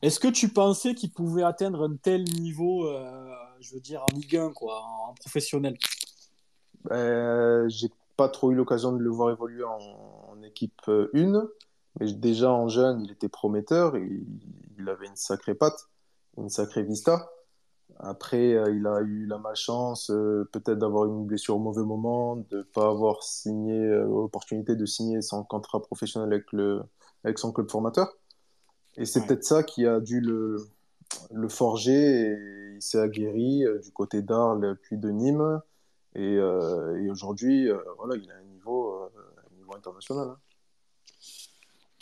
Est-ce 0.00 0.18
que 0.18 0.28
tu 0.28 0.48
pensais 0.48 0.94
qu'il 0.94 1.12
pouvait 1.12 1.42
atteindre 1.42 1.82
un 1.82 1.96
tel 1.96 2.24
niveau, 2.40 2.86
euh, 2.88 3.30
je 3.60 3.74
veux 3.74 3.80
dire, 3.80 4.02
en 4.02 4.16
Ligue 4.16 4.36
1, 4.38 4.52
quoi, 4.52 4.80
en, 4.80 5.10
en 5.10 5.14
professionnel? 5.14 5.76
Euh, 6.92 7.68
j'ai 7.68 7.90
pas 8.16 8.28
trop 8.28 8.52
eu 8.52 8.54
l'occasion 8.54 8.92
de 8.92 8.98
le 9.02 9.10
voir 9.10 9.30
évoluer 9.30 9.64
en, 9.64 9.78
en 10.32 10.42
équipe 10.42 10.80
1, 10.88 11.48
mais 12.00 12.12
déjà 12.12 12.52
en 12.52 12.68
jeune, 12.68 13.00
il 13.02 13.10
était 13.12 13.28
prometteur, 13.28 13.96
et 13.96 14.08
il, 14.78 14.88
avait 14.88 15.06
une 15.06 15.16
sacrée 15.16 15.54
patte, 15.54 15.88
une 16.36 16.48
sacrée 16.50 16.82
vista. 16.82 17.30
Après, 17.98 18.54
euh, 18.54 18.72
il 18.74 18.86
a 18.86 19.00
eu 19.02 19.26
la 19.26 19.38
malchance 19.38 20.10
euh, 20.10 20.48
peut-être 20.52 20.78
d'avoir 20.78 21.04
une 21.06 21.26
blessure 21.26 21.56
au 21.56 21.58
mauvais 21.60 21.82
moment, 21.84 22.36
de 22.36 22.62
pas 22.74 22.88
avoir 22.90 23.22
signé 23.22 23.78
euh, 23.78 24.04
l'opportunité 24.04 24.74
de 24.76 24.84
signer 24.86 25.22
son 25.22 25.44
contrat 25.44 25.80
professionnel 25.80 26.32
avec 26.32 26.52
le 26.52 26.82
avec 27.24 27.38
son 27.38 27.52
club 27.52 27.70
formateur. 27.70 28.08
Et 28.96 29.04
c'est 29.06 29.20
Ouais. 29.20 29.26
peut-être 29.26 29.44
ça 29.44 29.62
qui 29.62 29.86
a 29.86 30.00
dû 30.00 30.20
le 30.20 30.56
le 31.32 31.48
forger 31.48 32.30
et 32.32 32.74
il 32.76 32.82
s'est 32.82 32.98
aguerri 33.00 33.64
euh, 33.64 33.78
du 33.78 33.92
côté 33.92 34.22
d'Arles 34.22 34.76
puis 34.82 34.98
de 34.98 35.10
Nîmes. 35.10 35.60
Et, 36.16 36.36
euh, 36.38 36.96
et 37.02 37.10
aujourd'hui, 37.10 37.68
euh, 37.70 37.78
voilà, 37.98 38.16
il 38.16 38.30
a 38.30 38.34
un 38.36 38.44
niveau, 38.44 38.94
euh, 38.94 39.08
un 39.52 39.56
niveau 39.56 39.74
international. 39.76 40.28
hein. 40.28 40.38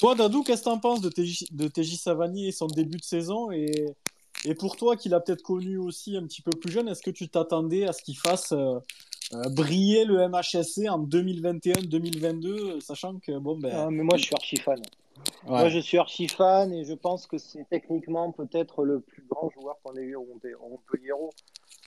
Toi, 0.02 0.16
Dadou, 0.16 0.42
qu'est-ce 0.42 0.62
que 0.62 0.68
tu 0.68 0.75
en 0.75 0.80
penses 0.80 1.00
de 1.00 1.09
TJ, 1.09 1.52
de 1.52 1.68
TJ 1.68 1.94
Savanier 1.94 2.49
et 2.49 2.50
son 2.50 2.66
début 2.66 2.97
de 2.97 3.04
saison 3.04 3.52
et, 3.52 3.87
et 4.44 4.56
pour 4.56 4.75
toi, 4.75 4.97
qui 4.97 5.09
l'a 5.09 5.21
peut-être 5.21 5.42
connu 5.42 5.78
aussi 5.78 6.16
un 6.16 6.25
petit 6.25 6.42
peu 6.42 6.50
plus 6.50 6.73
jeune, 6.73 6.88
est-ce 6.88 7.02
que 7.02 7.12
tu 7.12 7.28
t'attendais 7.28 7.87
à 7.87 7.92
ce 7.92 8.02
qu'il 8.02 8.18
fasse 8.18 8.50
euh, 8.50 8.80
euh, 9.32 9.42
briller 9.50 10.04
le 10.04 10.26
MHSC 10.26 10.88
en 10.88 11.06
2021-2022, 11.06 12.80
sachant 12.80 13.21
que, 13.21 13.38
bon, 13.38 13.56
ben. 13.56 13.71
Ah, 13.73 13.90
mais 13.92 14.02
moi, 14.02 14.16
je 14.16 14.25
suis 14.25 14.35
archi 14.35 14.56
fan. 14.56 14.82
Moi, 15.47 15.68
je 15.68 15.78
suis 15.78 15.99
archi 15.99 16.26
fan 16.26 16.73
et 16.73 16.85
je 16.85 16.94
pense 16.94 17.28
que 17.28 17.38
c'est 17.38 17.64
techniquement 17.71 18.32
peut-être 18.32 18.85
le 18.85 18.99
plus 18.99 19.25
grand 19.30 19.50
joueur 19.50 19.76
qu'on 19.85 19.94
ait 19.94 20.02
eu 20.02 20.16
au 20.16 20.26
Montpellier. 20.68 21.12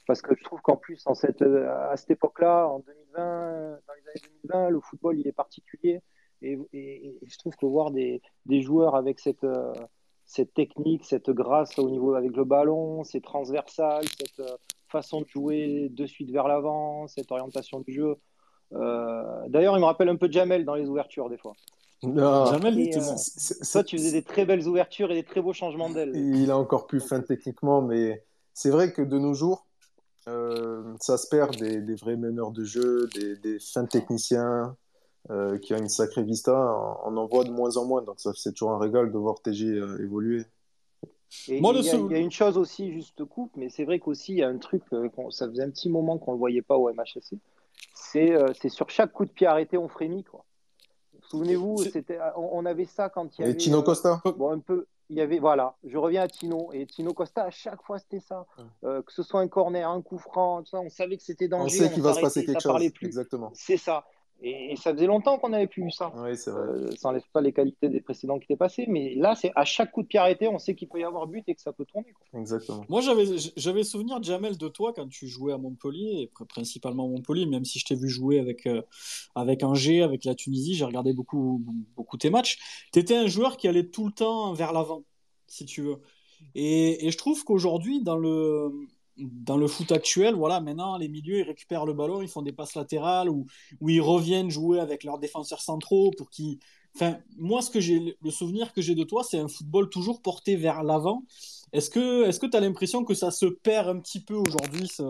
Parce 0.08 0.22
que 0.22 0.34
je 0.38 0.44
trouve 0.46 0.62
qu'en 0.62 0.78
plus, 0.78 1.02
en 1.06 1.16
cette, 1.16 1.42
euh, 1.42 1.92
à 1.92 1.98
cette 1.98 2.12
époque-là, 2.12 2.66
en 2.66 2.80
2020, 2.80 3.72
dans 3.86 3.94
les 3.94 4.10
années 4.10 4.32
2020, 4.46 4.70
le 4.70 4.80
football, 4.80 5.20
il 5.20 5.28
est 5.28 5.34
particulier. 5.34 6.02
Et, 6.46 6.60
et- 6.74 7.06
et 7.08 7.20
je 7.28 7.38
trouve 7.38 7.56
que 7.56 7.66
voir 7.66 7.92
des, 7.92 8.22
des 8.46 8.62
joueurs 8.62 8.96
avec 8.96 9.20
cette, 9.20 9.44
euh, 9.44 9.74
cette 10.26 10.54
technique, 10.54 11.04
cette 11.06 11.30
grâce 11.30 11.78
au 11.80 11.90
niveau 11.90 12.14
avec 12.16 12.36
le 12.36 12.44
ballon, 12.46 13.04
c'est 13.04 13.22
transversal, 13.22 14.04
cette 14.20 14.40
euh, 14.40 14.56
façon 14.88 15.22
de 15.22 15.28
jouer 15.28 15.90
de 15.90 16.06
suite 16.06 16.32
vers 16.32 16.48
l'avant, 16.48 17.08
cette 17.08 17.32
orientation 17.32 17.80
du 17.82 17.94
jeu. 17.94 18.16
Euh, 18.74 19.24
D'ailleurs, 19.48 19.78
il 19.78 19.82
me 19.82 19.86
rappelle 19.86 20.10
un 20.10 20.16
peu 20.16 20.30
Jamel 20.32 20.66
dans 20.66 20.76
les 20.76 20.88
ouvertures, 20.88 21.30
des 21.30 21.38
fois. 21.38 21.54
Non, 22.04 22.46
Jamel, 22.46 22.80
Et, 22.80 22.96
euh, 22.98 23.02
Toi, 23.72 23.84
tu 23.84 23.98
faisais 23.98 24.12
des 24.12 24.24
très 24.24 24.46
belles 24.46 24.68
ouvertures 24.68 25.12
et 25.12 25.16
des 25.16 25.24
très 25.24 25.42
beaux 25.42 25.54
changements 25.54 25.90
d'aile. 25.90 26.12
Il 26.16 26.50
est 26.50 26.54
encore 26.54 26.86
plus 26.88 27.00
fin 27.00 27.22
techniquement, 27.22 27.82
mais 27.82 28.24
c'est 28.54 28.70
vrai 28.70 28.92
que 28.94 29.02
de 29.02 29.18
nos 29.18 29.34
jours, 29.34 29.66
euh, 30.28 30.84
ça 31.00 31.18
se 31.18 31.28
perd 31.28 31.56
des, 31.58 31.82
des 31.82 31.96
vrais 31.96 32.16
meneurs 32.18 32.52
de 32.52 32.64
jeu, 32.64 33.08
des, 33.16 33.38
des 33.38 33.60
fins 33.60 33.86
techniciens. 33.86 34.76
Euh, 35.32 35.58
qui 35.58 35.74
a 35.74 35.78
une 35.78 35.90
sacrée 35.90 36.24
vista, 36.24 36.54
on 37.06 37.16
en 37.18 37.26
voit 37.26 37.44
de 37.44 37.52
moins 37.52 37.78
en 37.78 37.86
moins. 37.86 38.02
Donc 38.02 38.20
ça, 38.20 38.32
c'est 38.36 38.52
toujours 38.54 38.72
un 38.72 38.80
régal 38.80 39.12
de 39.12 39.18
voir 39.18 39.42
TJ 39.42 39.64
euh, 39.66 40.04
évoluer. 40.04 40.46
Et 41.50 41.60
Moi, 41.60 41.74
le 41.74 41.80
il 41.80 41.86
y, 41.86 41.90
a, 41.90 41.92
sou- 41.92 42.08
il 42.10 42.14
y 42.14 42.16
a 42.16 42.22
une 42.22 42.32
chose 42.32 42.58
aussi, 42.58 42.92
juste 42.94 43.26
coupe, 43.26 43.52
mais 43.58 43.70
c'est 43.70 43.84
vrai 43.84 44.00
qu'aussi, 44.00 44.34
il 44.34 44.38
y 44.38 44.44
a 44.44 44.48
un 44.48 44.58
truc, 44.58 44.84
euh, 44.94 45.10
ça 45.32 45.48
faisait 45.50 45.64
un 45.64 45.70
petit 45.72 45.90
moment 45.90 46.18
qu'on 46.18 46.32
ne 46.32 46.36
le 46.36 46.40
voyait 46.40 46.62
pas 46.62 46.78
au 46.78 46.90
MHSC, 46.94 47.36
c'est 47.94 48.32
euh, 48.32 48.54
c'est 48.60 48.70
sur 48.70 48.90
chaque 48.90 49.12
coup 49.12 49.26
de 49.26 49.32
pied 49.32 49.48
arrêté, 49.48 49.78
on 49.78 49.88
frémit. 49.90 50.24
Quoi. 50.24 50.46
Souvenez-vous, 51.30 51.78
on, 52.36 52.50
on 52.54 52.66
avait 52.66 52.86
ça 52.86 53.10
quand 53.10 53.38
il 53.38 53.42
y 53.42 53.44
avait. 53.44 53.54
Et 53.54 53.58
Tino 53.58 53.80
euh, 53.80 53.84
Costa 53.84 54.22
Bon, 54.38 54.52
un 54.52 54.60
peu, 54.60 54.86
il 55.10 55.18
y 55.18 55.22
avait, 55.22 55.40
voilà, 55.40 55.76
je 55.84 55.98
reviens 55.98 56.22
à 56.22 56.28
Tino. 56.28 56.70
Et 56.72 56.86
Tino 56.86 57.14
Costa, 57.14 57.44
à 57.44 57.50
chaque 57.50 57.82
fois, 57.84 58.00
c'était 58.00 58.20
ça. 58.20 58.46
Euh, 58.84 59.02
que 59.02 59.12
ce 59.12 59.24
soit 59.24 59.42
un 59.42 59.48
corner, 59.48 59.90
un 59.90 60.02
coup 60.02 60.20
franc, 60.20 60.62
tout 60.62 60.70
ça, 60.70 60.80
on 60.80 60.90
savait 60.90 61.18
que 61.18 61.24
c'était 61.24 61.48
On 61.48 61.60
danger. 61.64 61.78
sait 61.78 61.92
qu'il 61.92 62.04
va 62.04 62.14
se 62.14 62.22
passer 62.22 62.46
quelque 62.46 62.62
ça 62.62 62.70
parlait 62.70 62.86
chose. 62.86 62.94
plus. 62.94 63.08
Exactement. 63.08 63.52
C'est 63.54 63.78
ça. 63.78 64.06
Et, 64.42 64.74
et 64.74 64.76
ça 64.76 64.94
faisait 64.94 65.08
longtemps 65.08 65.38
qu'on 65.38 65.50
n'avait 65.50 65.68
plus 65.68 65.84
eu 65.84 65.92
ça. 65.92 66.12
Oui, 66.18 66.36
c'est 66.36 66.52
vrai. 66.52 66.62
Euh, 66.62 66.92
ça 66.98 67.10
n'enlève 67.10 67.24
pas 67.32 67.42
les 67.42 67.54
qualités 67.54 67.90
des 67.90 68.02
précédents 68.02 68.38
qui 68.38 68.44
étaient 68.46 68.58
passés, 68.58 68.86
mais 68.88 69.16
là, 69.16 69.36
c'est 69.36 69.52
à 69.56 69.66
chaque 69.66 69.92
coup 69.92 70.04
de 70.04 70.08
pied 70.08 70.20
arrêté, 70.20 70.48
on 70.48 70.60
sait 70.60 70.76
qu'il 70.76 70.88
peut 70.88 71.00
y 71.00 71.04
avoir 71.04 71.26
but 71.28 71.44
et 71.48 71.56
que 71.56 71.62
ça 71.62 71.72
peut 71.74 71.86
tourner. 71.86 72.14
quoi. 72.14 72.40
Exactement. 72.40 72.86
Moi, 72.90 73.02
j'avais, 73.02 73.26
j'avais 73.56 73.84
souvenir, 73.84 74.22
Jamel, 74.22 74.58
de 74.58 74.68
toi 74.68 74.94
quand 74.94 75.08
tu 75.08 75.28
jouais 75.28 75.54
à 75.54 75.58
Montpellier, 75.58 76.22
et 76.22 76.32
principalement 76.48 77.06
à 77.06 77.08
Montpellier, 77.08 77.46
même 77.46 77.66
si 77.66 77.80
je 77.80 77.86
t'ai 77.86 77.96
vu 77.96 78.10
jouer 78.10 78.40
avec, 78.40 78.68
euh, 78.68 78.82
avec 79.36 79.64
Angers, 79.64 80.04
avec 80.04 80.26
la 80.26 80.36
Tunisie, 80.36 80.76
j'ai 80.76 80.86
regardé 80.86 81.14
beaucoup, 81.14 81.64
beaucoup 81.96 82.18
tes 82.18 82.30
matchs. 82.30 82.60
Tu 82.92 83.00
étais 83.00 83.16
un 83.16 83.28
joueur 83.28 83.58
qui 83.58 83.68
allait 83.68 83.88
tout 83.88 84.06
le 84.06 84.12
temps 84.12 84.54
vers 84.54 84.74
l'avant, 84.74 85.04
si 85.48 85.66
tu 85.66 85.82
veux. 85.82 86.02
Et, 86.54 87.08
et 87.08 87.12
je 87.12 87.18
trouve 87.18 87.44
qu'aujourd'hui, 87.44 88.04
dans 88.04 88.18
le, 88.18 88.72
dans 89.18 89.58
le 89.58 89.68
foot 89.68 89.92
actuel, 89.92 90.36
voilà, 90.36 90.60
maintenant, 90.60 90.98
les 90.98 91.08
milieux, 91.08 91.40
ils 91.40 91.44
récupèrent 91.44 91.86
le 91.86 91.94
ballon, 91.94 92.22
ils 92.22 92.28
font 92.28 92.42
des 92.42 92.52
passes 92.52 92.76
latérales, 92.76 93.30
ou, 93.30 93.46
ou 93.80 93.90
ils 93.90 94.02
reviennent 94.02 94.50
jouer 94.50 94.80
avec 94.80 95.04
leurs 95.04 95.20
défenseurs 95.20 95.62
centraux 95.62 96.12
pour 96.18 96.30
qu'ils. 96.30 96.60
Enfin, 96.96 97.18
moi, 97.38 97.62
ce 97.62 97.70
que 97.70 97.80
j'ai, 97.82 98.18
le 98.22 98.32
souvenir 98.32 98.72
que 98.72 98.82
j'ai 98.82 98.96
de 98.96 99.04
toi, 99.04 99.24
c'est 99.24 99.38
un 99.38 99.50
football 99.50 99.90
toujours 99.90 100.22
porté 100.22 100.56
vers 100.56 100.84
l'avant. 100.84 101.24
Est-ce 101.74 101.90
que 101.90 102.30
que 102.40 102.46
tu 102.48 102.56
as 102.56 102.62
l'impression 102.62 103.04
que 103.04 103.14
ça 103.14 103.32
se 103.32 103.46
perd 103.46 103.90
un 103.90 104.00
petit 104.00 104.22
peu 104.22 104.36
aujourd'hui, 104.36 104.88
ce, 104.88 105.04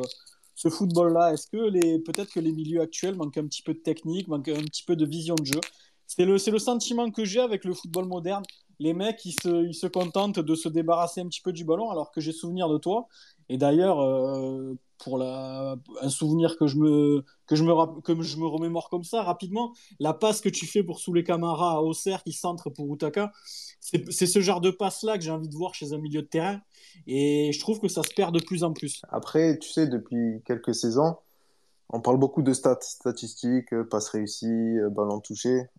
ce 0.55 0.69
football-là? 0.69 1.33
Est-ce 1.33 1.47
que 1.47 1.69
les, 1.69 1.99
peut-être 1.99 2.31
que 2.31 2.39
les 2.39 2.51
milieux 2.51 2.81
actuels 2.81 3.15
manquent 3.15 3.37
un 3.37 3.45
petit 3.45 3.61
peu 3.61 3.73
de 3.73 3.79
technique, 3.79 4.27
manquent 4.27 4.49
un 4.49 4.63
petit 4.63 4.83
peu 4.83 4.95
de 4.95 5.05
vision 5.05 5.35
de 5.35 5.45
jeu? 5.45 5.61
C'est 6.07 6.25
le, 6.25 6.37
c'est 6.37 6.51
le 6.51 6.59
sentiment 6.59 7.11
que 7.11 7.25
j'ai 7.25 7.39
avec 7.39 7.65
le 7.65 7.73
football 7.73 8.05
moderne. 8.05 8.43
Les 8.79 8.93
mecs, 8.93 9.23
ils 9.25 9.33
se, 9.33 9.87
contentent 9.87 10.39
de 10.39 10.55
se 10.55 10.69
débarrasser 10.69 11.21
un 11.21 11.27
petit 11.27 11.41
peu 11.41 11.53
du 11.53 11.63
ballon, 11.63 11.89
alors 11.89 12.11
que 12.11 12.21
j'ai 12.21 12.31
souvenir 12.31 12.69
de 12.69 12.77
toi. 12.77 13.07
Et 13.49 13.57
d'ailleurs, 13.57 13.99
euh, 14.01 14.77
pour 14.97 15.21
un 15.21 16.09
souvenir 16.09 16.57
que 16.57 16.67
je, 16.67 16.77
me, 16.77 17.23
que, 17.47 17.55
je 17.55 17.63
me, 17.63 18.01
que 18.01 18.21
je 18.21 18.37
me 18.37 18.47
remémore 18.47 18.89
comme 18.89 19.03
ça 19.03 19.23
rapidement, 19.23 19.73
la 19.99 20.13
passe 20.13 20.41
que 20.41 20.49
tu 20.49 20.65
fais 20.65 20.83
pour 20.83 20.99
Souley 20.99 21.23
Camara 21.23 21.75
à 21.75 21.81
Auxerre 21.81 22.23
qui 22.23 22.31
centre 22.31 22.69
pour 22.69 22.91
Utaka, 22.93 23.31
c'est 23.79 24.25
ce 24.25 24.39
genre 24.39 24.61
de 24.61 24.71
passe-là 24.71 25.17
que 25.17 25.23
j'ai 25.23 25.31
envie 25.31 25.49
de 25.49 25.55
voir 25.55 25.73
chez 25.73 25.93
un 25.93 25.97
milieu 25.97 26.21
de 26.21 26.27
terrain. 26.27 26.61
Et 27.07 27.51
je 27.53 27.59
trouve 27.59 27.79
que 27.79 27.87
ça 27.87 28.03
se 28.03 28.13
perd 28.13 28.33
de 28.33 28.43
plus 28.43 28.63
en 28.63 28.73
plus. 28.73 29.01
Après, 29.09 29.59
tu 29.59 29.69
sais, 29.69 29.87
depuis 29.87 30.41
quelques 30.45 30.73
saisons, 30.73 31.17
on 31.95 32.01
parle 32.01 32.17
beaucoup 32.17 32.41
de 32.41 32.51
stats, 32.51 32.81
statistiques, 32.81 33.71
euh, 33.73 33.85
passes 33.85 34.09
réussies, 34.09 34.79
euh, 34.79 34.89
ballons 34.89 35.21
touchés, 35.21 35.69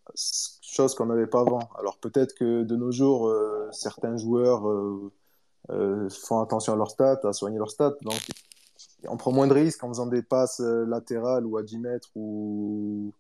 chose 0.63 0.95
qu'on 0.95 1.07
n'avait 1.07 1.27
pas 1.27 1.41
avant. 1.41 1.69
Alors 1.79 1.99
peut-être 1.99 2.35
que 2.35 2.63
de 2.63 2.75
nos 2.75 2.91
jours, 2.91 3.29
euh, 3.29 3.69
certains 3.73 4.17
joueurs 4.17 4.63
font 5.69 6.41
attention 6.41 6.73
à 6.73 6.77
leurs 6.77 6.91
stats, 6.91 7.21
à 7.25 7.33
soigner 7.35 7.59
leurs 7.59 7.71
stats. 7.71 7.97
Donc 8.03 8.21
on 9.09 9.19
prend 9.19 9.31
moins 9.31 9.47
de 9.47 9.53
risques 9.53 9.85
en 9.85 9.89
faisant 9.89 10.07
des 10.07 10.23
passes 10.23 10.61
latérales 10.61 11.45
ou 11.45 11.59
à 11.59 11.63
10 11.63 11.79
mètres 11.79 12.09
ou, 12.15 13.13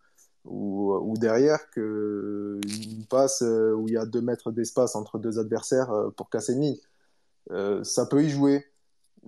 ou, 0.47 0.95
ou 0.95 1.19
derrière 1.19 1.69
qu'une 1.71 3.05
passe 3.11 3.43
où 3.43 3.88
il 3.88 3.95
y 3.95 3.99
a 3.99 4.07
2 4.07 4.21
mètres 4.23 4.53
d'espace 4.53 4.97
entre 4.97 5.19
deux 5.19 5.38
adversaires 5.38 5.93
pour 6.17 6.31
casser 6.31 6.55
une 6.55 6.61
ligne. 6.61 7.85
Ça 7.85 8.07
peut 8.07 8.23
y 8.23 8.31
jouer. 8.31 8.65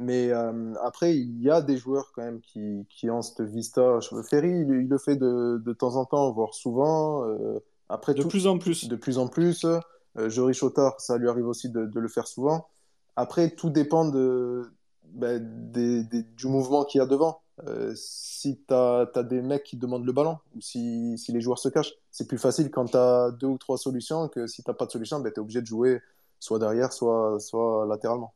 Mais 0.01 0.31
euh, 0.31 0.75
après, 0.83 1.17
il 1.17 1.43
y 1.43 1.51
a 1.51 1.61
des 1.61 1.77
joueurs 1.77 2.13
quand 2.15 2.23
même 2.23 2.41
qui, 2.41 2.87
qui 2.89 3.11
ont 3.11 3.21
cette 3.21 3.43
vista. 3.43 3.99
Ferry, 4.31 4.51
il, 4.61 4.69
il 4.83 4.89
le 4.89 4.99
fait 4.99 5.17
de, 5.17 5.61
de 5.65 5.73
temps 5.73 5.97
en 5.97 6.05
temps, 6.05 6.31
voire 6.33 6.55
souvent. 6.55 7.25
Euh, 7.29 7.59
après, 7.89 8.15
De 8.15 8.23
tout- 8.23 8.29
plus 8.29 8.47
en 8.47 8.59
plus. 8.59 8.89
de 8.89 8.95
plus 8.97 9.19
en 9.19 9.27
plus. 9.27 9.65
Euh, 9.65 10.31
Jory 10.31 10.55
Chotard, 10.55 11.01
ça 11.01 11.19
lui 11.19 11.29
arrive 11.29 11.49
aussi 11.49 11.69
de, 11.69 11.85
de 11.87 12.01
le 12.01 12.09
faire 12.09 12.29
souvent. 12.29 12.69
Après, 13.17 13.51
tout 13.51 13.71
dépend 13.71 14.09
de, 14.09 14.71
ben, 15.13 15.43
des- 15.73 16.05
des- 16.05 16.23
du 16.23 16.47
mouvement 16.47 16.85
qu'il 16.85 17.01
y 17.01 17.03
a 17.03 17.07
devant. 17.07 17.41
Euh, 17.67 17.93
si 17.97 18.61
tu 18.69 18.73
as, 18.73 19.11
des 19.25 19.43
mecs 19.43 19.65
qui 19.65 19.77
demandent 19.77 20.07
le 20.07 20.13
ballon 20.13 20.39
ou 20.55 20.61
si, 20.61 21.19
si 21.19 21.33
les 21.33 21.41
joueurs 21.41 21.59
se 21.59 21.69
cachent, 21.69 21.93
c'est 22.13 22.29
plus 22.29 22.39
facile 22.39 22.71
quand 22.71 22.85
tu 22.87 22.97
as 22.97 23.33
deux 23.33 23.49
ou 23.49 23.59
trois 23.59 23.79
solutions 23.79 24.29
que 24.29 24.47
si 24.47 24.63
tu 24.63 24.73
pas 24.73 24.87
de 24.87 24.93
solution, 24.93 25.19
ben, 25.19 25.33
tu 25.33 25.41
es 25.41 25.43
obligé 25.43 25.61
de 25.61 25.67
jouer 25.67 26.01
soit 26.39 26.61
derrière, 26.61 26.93
soit, 26.93 27.41
soit 27.41 27.85
latéralement. 27.89 28.33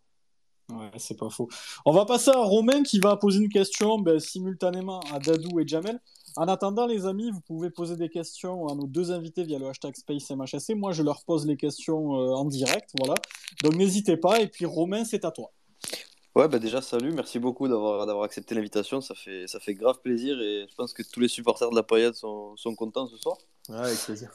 Ouais, 0.71 0.91
c'est 0.97 1.19
pas 1.19 1.29
faux. 1.29 1.49
On 1.85 1.93
va 1.93 2.05
passer 2.05 2.31
à 2.31 2.39
Romain 2.39 2.83
qui 2.83 2.99
va 2.99 3.17
poser 3.17 3.41
une 3.41 3.49
question 3.49 3.99
ben, 3.99 4.19
simultanément 4.19 5.01
à 5.13 5.19
Dadou 5.19 5.61
et 5.61 5.67
Jamel. 5.67 6.01
En 6.37 6.49
attendant, 6.49 6.87
les 6.87 7.05
amis, 7.07 7.31
vous 7.31 7.41
pouvez 7.41 7.71
poser 7.71 7.97
des 7.97 8.09
questions 8.09 8.67
à 8.69 8.75
nos 8.75 8.87
deux 8.87 9.11
invités 9.11 9.45
via 9.45 9.59
le 9.59 9.67
hashtag 9.67 9.95
SpaceMHSC. 9.97 10.75
Moi, 10.75 10.93
je 10.93 11.03
leur 11.03 11.25
pose 11.25 11.47
les 11.47 11.57
questions 11.57 12.17
euh, 12.17 12.35
en 12.35 12.47
direct. 12.47 12.91
Voilà. 12.99 13.15
Donc, 13.63 13.75
n'hésitez 13.75 14.17
pas. 14.17 14.41
Et 14.41 14.49
puis, 14.49 14.65
Romain, 14.65 15.05
c'est 15.05 15.25
à 15.25 15.31
toi. 15.31 15.53
Ouais, 16.35 16.49
bah 16.49 16.59
déjà, 16.59 16.81
salut, 16.81 17.13
merci 17.13 17.39
beaucoup 17.39 17.69
d'avoir 17.69 18.07
d'avoir 18.07 18.25
accepté 18.25 18.55
l'invitation. 18.55 19.03
Ça 19.03 19.15
fait, 19.15 19.47
ça 19.47 19.61
fait 19.61 19.75
grave 19.75 20.01
plaisir 20.01 20.41
et 20.41 20.67
je 20.67 20.75
pense 20.75 20.95
que 20.95 21.03
tous 21.03 21.21
les 21.21 21.29
supporters 21.29 21.69
de 21.69 21.77
la 21.77 21.83
Payade 21.83 22.15
sont, 22.15 22.57
sont 22.57 22.75
contents 22.75 23.07
ce 23.07 23.19
soir. 23.19 23.37
Ouais, 23.69 23.77
avec 23.77 23.99
plaisir. 23.99 24.31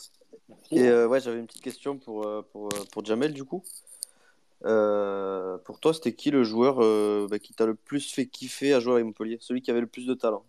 Et 0.70 0.84
euh, 0.84 1.08
ouais, 1.08 1.20
j'avais 1.20 1.40
une 1.40 1.48
petite 1.48 1.64
question 1.64 1.98
pour, 1.98 2.28
euh, 2.28 2.48
pour, 2.52 2.70
pour 2.92 3.04
Jamel 3.04 3.34
du 3.34 3.46
coup. 3.46 3.64
Euh, 4.66 5.58
pour 5.60 5.80
toi, 5.80 5.94
c'était 5.94 6.14
qui 6.14 6.32
le 6.32 6.44
joueur 6.44 6.84
euh, 6.84 7.28
bah, 7.30 7.40
qui 7.40 7.54
t'a 7.54 7.66
le 7.66 7.76
plus 7.76 8.12
fait 8.12 8.26
kiffer 8.26 8.74
à 8.74 8.80
jouer 8.80 8.94
avec 8.94 9.06
Montpellier? 9.06 9.38
Celui 9.40 9.62
qui 9.62 9.70
avait 9.72 9.82
le 9.82 9.88
plus 9.88 10.06
de 10.08 10.14
talent 10.14 10.44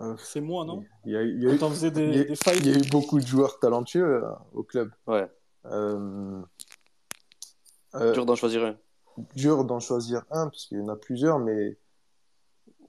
Euh, 0.00 0.16
C'est 0.18 0.40
moi, 0.40 0.64
non? 0.64 0.84
Il 1.04 1.12
y 1.12 1.16
a, 1.16 1.22
il 1.22 1.42
y 1.42 1.46
a 1.46 1.52
eu, 1.54 1.58
Quand 1.58 1.66
on 1.68 1.70
faisait 1.70 1.88
il 1.88 1.98
y 2.08 2.10
des, 2.12 2.20
a- 2.20 2.24
des 2.24 2.36
fights. 2.36 2.58
il 2.60 2.66
y 2.66 2.74
a 2.74 2.78
eu 2.78 2.90
beaucoup 2.90 3.20
de 3.20 3.26
joueurs 3.26 3.58
talentueux 3.60 4.24
euh, 4.24 4.30
au 4.54 4.62
club. 4.62 4.90
Ouais, 5.06 5.30
Euh, 5.66 6.40
euh, 7.94 8.12
dur 8.12 8.24
d'en 8.26 8.34
choisir 8.36 8.64
un. 8.64 8.76
dur 9.36 9.64
d'en 9.64 9.78
choisir 9.80 10.24
un, 10.30 10.48
parce 10.48 10.66
qu'il 10.66 10.78
y 10.78 10.80
en 10.82 10.88
a 10.88 10.96
plusieurs, 10.96 11.38
mais 11.38 11.76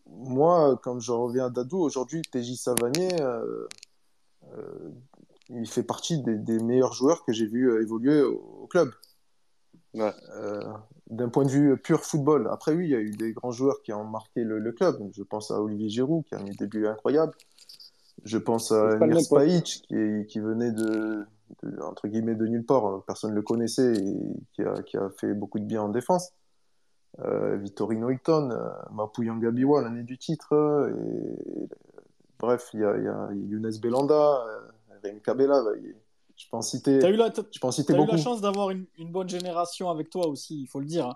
moi, 0.07 0.79
quand 0.83 0.99
je 0.99 1.11
reviens 1.11 1.45
à 1.45 1.49
Dadou, 1.49 1.79
aujourd'hui, 1.79 2.21
TJ 2.21 2.55
Savanier, 2.55 3.09
euh, 3.21 3.67
euh, 4.57 4.91
il 5.49 5.67
fait 5.67 5.83
partie 5.83 6.21
des, 6.21 6.37
des 6.37 6.59
meilleurs 6.59 6.93
joueurs 6.93 7.23
que 7.25 7.33
j'ai 7.33 7.45
vu 7.45 7.69
euh, 7.69 7.81
évoluer 7.81 8.21
au, 8.21 8.59
au 8.63 8.67
club. 8.67 8.91
Ouais. 9.93 10.13
Euh, 10.35 10.61
D'un 11.09 11.27
point 11.29 11.43
de 11.43 11.49
vue 11.49 11.77
pur 11.77 12.05
football. 12.05 12.47
Après, 12.51 12.73
oui, 12.73 12.85
il 12.87 12.91
y 12.91 12.95
a 12.95 12.99
eu 12.99 13.11
des 13.11 13.33
grands 13.33 13.51
joueurs 13.51 13.81
qui 13.83 13.91
ont 13.91 14.05
marqué 14.05 14.43
le, 14.43 14.59
le 14.59 14.71
club. 14.71 14.97
Je 15.13 15.23
pense 15.23 15.51
à 15.51 15.61
Olivier 15.61 15.89
Giroud, 15.89 16.23
qui 16.25 16.35
a 16.35 16.39
mis 16.39 16.55
des 16.55 16.67
buts 16.67 16.87
incroyables. 16.87 17.33
Je 18.23 18.37
pense 18.37 18.71
à 18.71 18.97
Emir. 19.01 19.19
Spahic, 19.19 19.83
qui, 19.87 20.39
venait 20.39 20.71
de, 20.71 21.25
de- 21.63 21.81
entre 21.81 22.07
guillemets, 22.07 22.35
de 22.35 22.45
nulle 22.47 22.65
part. 22.65 23.03
Personne 23.05 23.31
ne 23.31 23.35
le 23.35 23.41
connaissait 23.41 23.93
et 23.93 24.15
qui 24.53 24.61
a, 24.61 24.81
qui 24.83 24.95
a 24.95 25.09
fait 25.19 25.33
beaucoup 25.33 25.59
de 25.59 25.65
bien 25.65 25.81
en 25.81 25.89
défense. 25.89 26.31
Euh, 27.19 27.57
Vittorino 27.57 28.09
Hilton, 28.09 28.51
euh, 28.51 28.69
Mapouyan 28.93 29.35
Gabiwa, 29.37 29.81
l'année 29.81 30.03
du 30.03 30.17
titre. 30.17 30.53
Et, 30.95 31.67
bref, 32.39 32.69
il 32.73 32.79
y 32.79 32.83
a, 32.85 32.95
il 32.97 33.03
y 33.03 33.07
a 33.07 33.29
Younes 33.33 33.79
Belanda, 33.81 34.45
euh, 34.47 34.59
Rémi 35.03 35.21
Cabella. 35.21 35.61
Je 36.53 36.61
citer, 36.61 36.99
T'as 36.99 37.09
eu 37.09 37.15
la, 37.15 37.27
je 37.27 37.59
t'as 37.83 37.93
eu 38.03 38.05
la 38.05 38.17
chance 38.17 38.41
d'avoir 38.41 38.69
une, 38.71 38.85
une 38.97 39.11
bonne 39.11 39.29
génération 39.29 39.89
avec 39.89 40.09
toi 40.09 40.27
aussi, 40.27 40.61
il 40.61 40.67
faut 40.67 40.79
le 40.79 40.85
dire. 40.85 41.07
hein. 41.07 41.15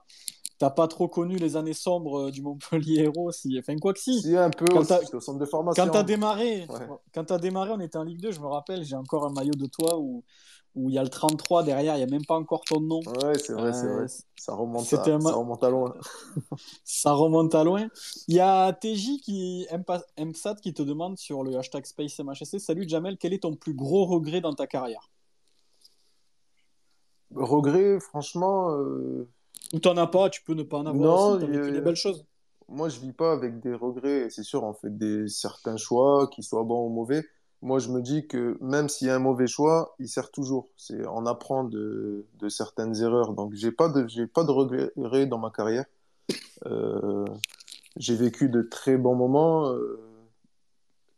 T'as 0.58 0.70
pas 0.70 0.88
trop 0.88 1.10
connu 1.10 1.36
les 1.36 1.58
années 1.58 1.74
sombres 1.74 2.28
euh, 2.28 2.32
du 2.32 2.42
Montpellier 2.42 3.02
Héros. 3.04 3.30
Si... 3.32 3.58
Enfin, 3.60 3.76
quoi 3.78 3.92
que 3.94 4.00
si. 4.00 4.22
Si, 4.22 4.38
un 4.38 4.50
peu 4.50 4.66
Quand 4.66 4.80
aussi, 4.80 4.88
t'as- 4.88 5.02
j'étais 5.02 5.16
au 5.16 5.20
centre 5.20 5.40
de 5.40 5.46
formation. 5.46 5.84
Quand 5.84 5.92
t'as 5.92 6.04
démarré, 6.04 6.66
Ouais. 6.70 6.88
quand 7.14 7.26
t'as 7.26 7.38
démarré, 7.40 7.72
on 7.72 7.80
était 7.82 7.98
en 7.98 8.04
Ligue 8.04 8.22
2, 8.22 8.32
je 8.32 8.40
me 8.40 8.48
rappelle, 8.48 8.84
j'ai 8.86 8.96
encore 8.96 9.26
un 9.26 9.32
maillot 9.34 9.54
de 9.56 9.66
toi 9.66 9.98
où 10.00 10.24
où 10.78 10.90
il 10.90 10.96
y 10.96 10.98
a 10.98 11.04
le 11.04 11.10
33 11.10 11.64
derrière, 11.64 11.96
il 11.96 12.00
n'y 12.00 12.04
a 12.04 12.08
même 12.08 12.26
pas 12.26 12.36
encore 12.36 12.66
ton 12.66 12.82
nom. 12.82 13.00
Ouais, 13.00 13.38
c'est 13.38 13.54
vrai, 13.54 13.72
c'est 13.72 13.86
Euh, 13.86 13.96
vrai. 13.96 14.06
Ça 14.38 14.54
remonte, 14.54 14.84
c'était 14.84 15.12
à, 15.12 15.16
un 15.16 15.20
ma- 15.20 15.30
ça 15.30 15.36
remonte 15.38 15.64
à 15.64 15.70
loin. 15.70 15.94
Ça 16.84 17.14
remonte 17.14 17.56
à 17.56 17.64
loin. 17.64 17.88
Il 18.28 18.36
y 18.36 18.40
a 18.42 18.74
TJ 18.74 19.22
qui, 19.22 19.66
MSAT 20.18 20.56
qui 20.56 20.74
te 20.74 20.82
demande 20.84 21.18
sur 21.18 21.44
le 21.44 21.56
hashtag 21.58 21.86
SpaceMHSC 21.86 22.60
Salut 22.60 22.88
Jamel, 22.90 23.18
quel 23.18 23.32
est 23.34 23.44
ton 23.44 23.56
plus 23.56 23.74
gros 23.74 24.06
regret 24.06 24.42
dans 24.42 24.54
ta 24.54 24.68
carrière? 24.68 25.10
Regret, 27.34 28.00
franchement, 28.00 28.72
euh, 28.78 29.28
Ou 29.74 29.80
t'en 29.80 29.98
as 29.98 30.08
pas, 30.08 30.30
tu 30.30 30.42
peux 30.44 30.54
ne 30.54 30.64
pas 30.64 30.78
en 30.78 30.86
avoir 30.86 31.12
Non, 31.12 31.36
aussi, 31.36 31.48
vécu 31.48 31.70
a- 31.70 31.72
des 31.72 31.82
belles 31.82 31.96
choses. 31.96 32.26
moi, 32.70 32.90
je 32.90 33.00
vis 33.00 33.14
pas 33.14 33.32
avec 33.34 33.60
des 33.60 33.74
regrets. 33.74 34.30
C'est 34.30 34.44
sûr, 34.44 34.64
on 34.64 34.74
fait 34.74 34.96
des 34.96 35.28
certains 35.28 35.78
choix, 35.78 36.28
qu'ils 36.28 36.44
soient 36.44 36.64
bons 36.64 36.86
ou 36.86 36.90
mauvais. 36.90 37.24
Moi, 37.62 37.80
je 37.80 37.90
me 37.90 38.02
dis 38.02 38.28
que 38.28 38.58
même 38.62 38.90
s'il 38.90 39.08
y 39.08 39.10
a 39.10 39.16
un 39.16 39.20
mauvais 39.20 39.48
choix, 39.48 39.96
il 40.00 40.08
sert 40.08 40.30
toujours. 40.30 40.68
C'est, 40.78 41.06
on 41.08 41.26
apprend 41.26 41.64
de, 41.64 42.26
de 42.40 42.50
certaines 42.50 42.96
erreurs. 43.02 43.34
Donc, 43.34 43.54
j'ai 43.56 43.72
pas 43.72 43.90
de, 43.90 44.08
j'ai 44.08 44.28
pas 44.28 44.44
de 44.44 44.52
regrets 44.52 45.26
dans 45.26 45.40
ma 45.40 45.50
carrière. 45.50 45.86
Euh, 46.68 47.26
j'ai 47.98 48.16
vécu 48.16 48.50
de 48.50 48.62
très 48.62 48.98
bons 48.98 49.16
moments 49.16 49.70
euh, 49.72 50.00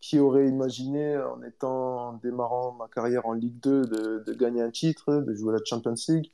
qui 0.07 0.19
aurait 0.19 0.47
imaginé, 0.47 1.17
en 1.17 1.41
étant, 1.43 2.09
en 2.09 2.13
démarrant 2.13 2.71
ma 2.79 2.87
carrière 2.87 3.25
en 3.25 3.33
Ligue 3.33 3.59
2, 3.61 3.81
de, 3.81 4.23
de 4.25 4.33
gagner 4.33 4.61
un 4.61 4.71
titre, 4.71 5.15
de 5.15 5.33
jouer 5.33 5.51
la 5.51 5.59
Champions 5.65 5.95
League, 6.07 6.31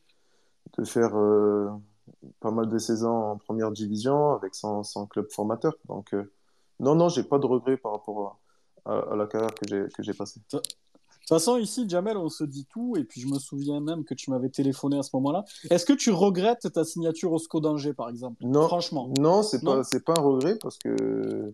de 0.77 0.83
faire 0.83 1.17
euh, 1.17 1.69
pas 2.39 2.51
mal 2.51 2.69
de 2.69 2.77
saisons 2.77 3.31
en 3.31 3.37
première 3.37 3.71
division 3.71 4.33
avec 4.33 4.53
son, 4.53 4.83
son 4.83 5.07
club 5.07 5.25
formateur. 5.31 5.73
Donc, 5.87 6.13
euh, 6.13 6.31
non, 6.79 6.93
non, 6.93 7.09
j'ai 7.09 7.23
pas 7.23 7.39
de 7.39 7.47
regrets 7.47 7.77
par 7.77 7.93
rapport 7.93 8.39
à, 8.85 8.91
à- 8.93 9.13
à 9.13 9.15
la 9.15 9.25
carrière 9.25 9.55
que 9.55 10.03
j'ai 10.03 10.13
passée. 10.13 10.39
De 10.51 10.59
toute 10.59 10.67
façon, 11.27 11.57
ici, 11.57 11.89
Jamel, 11.89 12.15
on 12.17 12.29
se 12.29 12.43
dit 12.43 12.67
tout, 12.69 12.95
et 12.95 13.03
puis 13.05 13.21
je 13.21 13.27
me 13.27 13.39
souviens 13.39 13.79
même 13.79 14.03
que 14.03 14.13
tu 14.13 14.29
m'avais 14.29 14.49
téléphoné 14.49 14.99
à 14.99 15.03
ce 15.03 15.09
moment-là. 15.15 15.45
Est-ce 15.71 15.85
que 15.87 15.93
tu 15.93 16.11
regrettes 16.11 16.71
ta 16.71 16.83
signature 16.83 17.31
au 17.31 17.39
SCO 17.39 17.59
d'Angers, 17.59 17.93
par 17.95 18.09
exemple? 18.09 18.45
Non, 18.45 18.67
Franchement. 18.67 19.09
non, 19.17 19.41
c'est 19.41 19.63
pas, 19.63 19.83
c'est 19.83 20.03
pas 20.05 20.13
un 20.15 20.21
regret 20.21 20.59
parce 20.61 20.77
que 20.77 21.53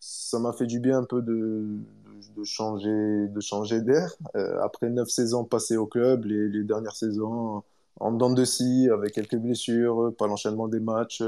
ça 0.00 0.38
m'a 0.38 0.52
fait 0.52 0.66
du 0.66 0.80
bien 0.80 0.98
un 0.98 1.04
peu 1.04 1.22
de, 1.22 1.32
de, 1.32 2.40
de 2.40 2.44
changer, 2.44 3.28
de 3.28 3.40
changer 3.40 3.80
d'air. 3.82 4.12
Euh, 4.34 4.60
après 4.62 4.88
neuf 4.90 5.08
saisons 5.08 5.44
passées 5.44 5.76
au 5.76 5.86
club, 5.86 6.24
les, 6.24 6.48
les 6.48 6.64
dernières 6.64 6.96
saisons 6.96 7.62
en 8.00 8.12
dents 8.12 8.32
de 8.32 8.44
scie, 8.44 8.88
avec 8.90 9.12
quelques 9.12 9.36
blessures, 9.36 10.12
pas 10.18 10.26
l'enchaînement 10.26 10.68
des 10.68 10.80
matchs. 10.80 11.22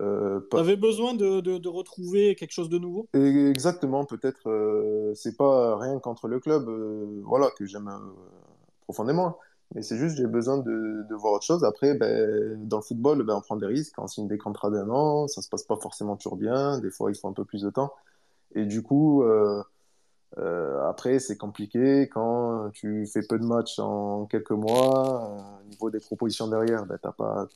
Euh, 0.00 0.40
pas... 0.50 0.60
avais 0.60 0.76
besoin 0.76 1.14
de, 1.14 1.40
de, 1.40 1.58
de 1.58 1.68
retrouver 1.68 2.34
quelque 2.34 2.52
chose 2.52 2.68
de 2.68 2.76
nouveau? 2.76 3.06
Et 3.14 3.48
Exactement, 3.48 4.04
peut-être, 4.04 4.48
euh, 4.50 5.14
c'est 5.14 5.36
pas 5.36 5.78
rien 5.78 5.98
contre 6.00 6.28
le 6.28 6.38
club, 6.40 6.68
euh, 6.68 7.22
voilà, 7.24 7.50
que 7.56 7.64
j'aime 7.66 7.88
euh, 7.88 8.12
profondément. 8.82 9.38
Mais 9.74 9.82
c'est 9.82 9.96
juste, 9.96 10.16
j'ai 10.16 10.26
besoin 10.26 10.58
de, 10.58 11.14
voir 11.14 11.34
autre 11.34 11.44
chose. 11.44 11.64
Après, 11.64 11.94
ben, 11.94 12.68
dans 12.68 12.78
le 12.78 12.82
football, 12.82 13.22
ben, 13.24 13.34
on 13.36 13.40
prend 13.40 13.56
des 13.56 13.66
risques, 13.66 13.94
on 13.98 14.06
signe 14.06 14.28
des 14.28 14.38
contrats 14.38 14.70
d'un 14.70 14.88
an, 14.90 15.28
ça 15.28 15.42
se 15.42 15.48
passe 15.48 15.64
pas 15.64 15.76
forcément 15.76 16.16
toujours 16.16 16.36
bien, 16.36 16.78
des 16.80 16.90
fois 16.90 17.10
il 17.10 17.16
faut 17.16 17.28
un 17.28 17.32
peu 17.32 17.44
plus 17.44 17.62
de 17.62 17.70
temps. 17.70 17.92
Et 18.54 18.64
du 18.64 18.82
coup, 18.82 19.22
euh, 19.24 19.62
euh, 20.38 20.88
après, 20.88 21.18
c'est 21.18 21.36
compliqué 21.36 22.08
quand 22.08 22.70
tu 22.72 23.06
fais 23.06 23.22
peu 23.22 23.38
de 23.38 23.44
matchs 23.44 23.78
en 23.78 24.26
quelques 24.26 24.50
mois. 24.52 25.30
euh, 25.30 25.62
au 25.62 25.68
niveau 25.68 25.90
des 25.90 26.00
propositions 26.00 26.48
derrière, 26.48 26.86
ben, 26.86 26.98
t'as 27.02 27.12
pas, 27.12 27.46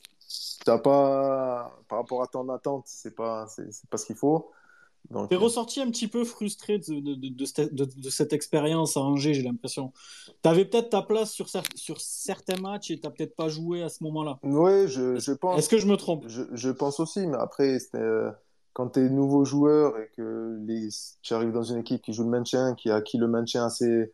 pas, 0.64 1.72
par 1.88 1.98
rapport 1.98 2.22
à 2.22 2.26
ton 2.26 2.48
attente, 2.50 2.84
c'est 2.86 3.14
pas, 3.14 3.46
pas 3.90 3.96
ce 3.96 4.06
qu'il 4.06 4.16
faut. 4.16 4.50
T'es 5.28 5.36
ressorti 5.36 5.80
un 5.80 5.90
petit 5.90 6.06
peu 6.08 6.24
frustré 6.24 6.78
de, 6.78 7.00
de, 7.00 7.14
de, 7.14 7.84
de 7.84 8.10
cette- 8.10 8.32
expérience 8.32 8.96
à 8.96 9.00
Angers, 9.00 9.34
j'ai 9.34 9.42
l'impression. 9.42 9.92
T'avais 10.42 10.64
peut-être 10.64 10.90
ta 10.90 11.02
place 11.02 11.32
sur, 11.32 11.46
cer- 11.46 11.64
sur 11.76 12.00
certains 12.00 12.60
matchs 12.60 12.90
et 12.90 13.00
t'as 13.00 13.10
peut-être 13.10 13.34
pas 13.34 13.48
joué 13.48 13.82
à 13.82 13.88
ce 13.88 14.02
moment-là. 14.04 14.38
ouais, 14.42 14.86
je, 14.88 15.18
je 15.18 15.32
pense. 15.32 15.58
Est-ce 15.58 15.68
que 15.68 15.78
je 15.78 15.86
me 15.86 15.96
trompe? 15.96 16.24
Je, 16.28 16.42
je 16.52 16.70
pense 16.70 17.00
aussi, 17.00 17.26
mais 17.26 17.36
après, 17.38 17.78
euh, 17.94 18.30
quand 18.72 18.90
tu 18.90 19.00
es 19.00 19.08
nouveau 19.08 19.44
joueur 19.44 19.98
et 19.98 20.10
que 20.16 20.58
les, 20.66 20.88
tu 21.22 21.34
arrives 21.34 21.52
dans 21.52 21.64
une 21.64 21.78
équipe 21.78 22.02
qui 22.02 22.12
joue 22.12 22.24
le 22.24 22.30
maintien, 22.30 22.74
qui 22.74 22.90
a 22.90 22.96
acquis 22.96 23.18
le 23.18 23.26
maintien 23.28 23.66
assez 23.66 24.12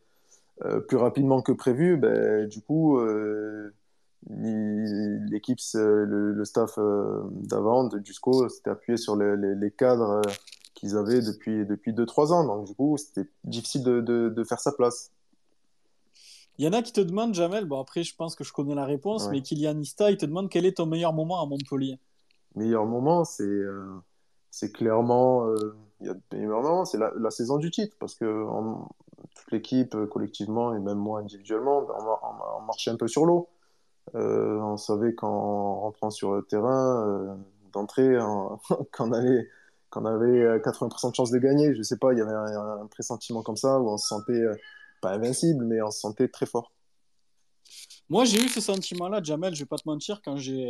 euh, 0.65 0.79
plus 0.79 0.97
rapidement 0.97 1.41
que 1.43 1.51
prévu, 1.51 1.97
ben, 1.97 2.47
du 2.47 2.61
coup, 2.61 2.97
euh, 2.97 3.71
l'équipe, 4.29 5.59
le, 5.75 6.33
le 6.33 6.45
staff 6.45 6.77
euh, 6.79 7.21
d'avant, 7.31 7.83
de 7.85 8.01
Jusco, 8.03 8.49
s'était 8.49 8.71
appuyé 8.71 8.97
sur 8.97 9.15
les, 9.15 9.37
les- 9.37 9.55
les 9.55 9.71
cadres 9.71 10.21
qu'ils 10.77 10.95
avaient 10.95 11.21
depuis, 11.21 11.65
depuis 11.65 11.91
2-3 11.91 12.31
ans. 12.31 12.45
Donc, 12.45 12.65
du 12.67 12.75
coup, 12.75 12.97
c'était 12.97 13.29
difficile 13.43 13.83
de, 13.83 13.99
de, 13.99 14.29
de 14.29 14.43
faire 14.43 14.59
sa 14.59 14.71
place. 14.71 15.11
Il 16.59 16.65
y 16.65 16.67
en 16.67 16.73
a 16.73 16.81
qui 16.81 16.93
te 16.93 17.01
demandent, 17.01 17.33
Jamel, 17.35 17.65
bon 17.65 17.79
après 17.79 18.03
je 18.03 18.15
pense 18.15 18.35
que 18.35 18.43
je 18.43 18.51
connais 18.51 18.73
la 18.73 18.85
réponse, 18.85 19.25
Ouais. 19.25 19.33
mais 19.33 19.41
Kylian 19.41 19.79
Ista, 19.79 20.09
il 20.09 20.17
te 20.17 20.25
demande 20.25 20.49
quel 20.49 20.65
est 20.65 20.77
ton 20.77 20.87
meilleur 20.87 21.13
moment 21.13 21.39
à 21.41 21.45
Montpellier. 21.45 21.99
meilleur 22.55 22.85
moment, 22.87 23.25
c'est 23.25 23.43
euh, 23.43 23.85
c'est 24.49 24.71
clairement 24.71 25.45
euh, 25.49 25.75
il 26.01 26.07
y 26.07 26.09
a 26.09 26.47
moments, 26.47 26.83
c'est 26.85 26.97
la, 26.97 27.11
la 27.15 27.29
saison 27.29 27.57
du 27.57 27.69
titre 27.69 27.95
parce 27.99 28.15
que 28.15 28.25
on- 28.25 28.87
toute 29.35 29.51
l'équipe 29.51 29.93
euh, 29.93 30.07
collectivement 30.07 30.73
et 30.73 30.79
même 30.79 30.97
moi 30.97 31.19
individuellement, 31.19 31.77
on, 31.79 32.03
mar- 32.03 32.19
on 32.23 32.33
mar- 32.33 32.57
on 32.59 32.65
marchait 32.65 32.89
un 32.89 32.95
peu 32.97 33.07
sur 33.07 33.25
l'eau. 33.27 33.49
Euh, 34.15 34.57
on 34.59 34.77
savait 34.77 35.13
qu'en 35.13 35.75
rentrant 35.81 36.09
sur 36.09 36.33
le 36.33 36.41
terrain 36.41 37.37
d'entrée, 37.71 38.19
en- 38.19 38.59
qu'on 38.97 39.11
allait 39.11 39.47
qu'on 39.89 40.05
avait 40.05 40.41
euh, 40.41 40.59
80% 40.59 41.11
de 41.11 41.15
chances 41.15 41.31
de 41.31 41.37
gagner. 41.37 41.75
Je 41.75 41.81
sais 41.81 41.97
pas, 41.97 42.13
il 42.13 42.19
y 42.19 42.21
avait 42.21 42.31
un, 42.31 42.87
pressentiment 42.87 43.41
comme 43.41 43.57
ça 43.57 43.79
où 43.79 43.89
on 43.89 43.97
se 43.97 44.07
sentait 44.07 44.33
euh, 44.33 44.55
pas 45.01 45.11
invincible, 45.11 45.65
mais 45.65 45.81
on 45.81 45.91
se 45.91 45.99
sentait 45.99 46.27
très 46.27 46.45
fort. 46.45 46.71
Moi 48.09 48.25
j'ai 48.25 48.41
eu 48.41 48.47
ce 48.47 48.61
sentiment-là, 48.61 49.21
Jamel, 49.21 49.53
je 49.53 49.59
vais 49.59 49.65
pas 49.65 49.77
te 49.77 49.87
mentir, 49.87 50.21
quand 50.23 50.37
j'ai 50.37 50.69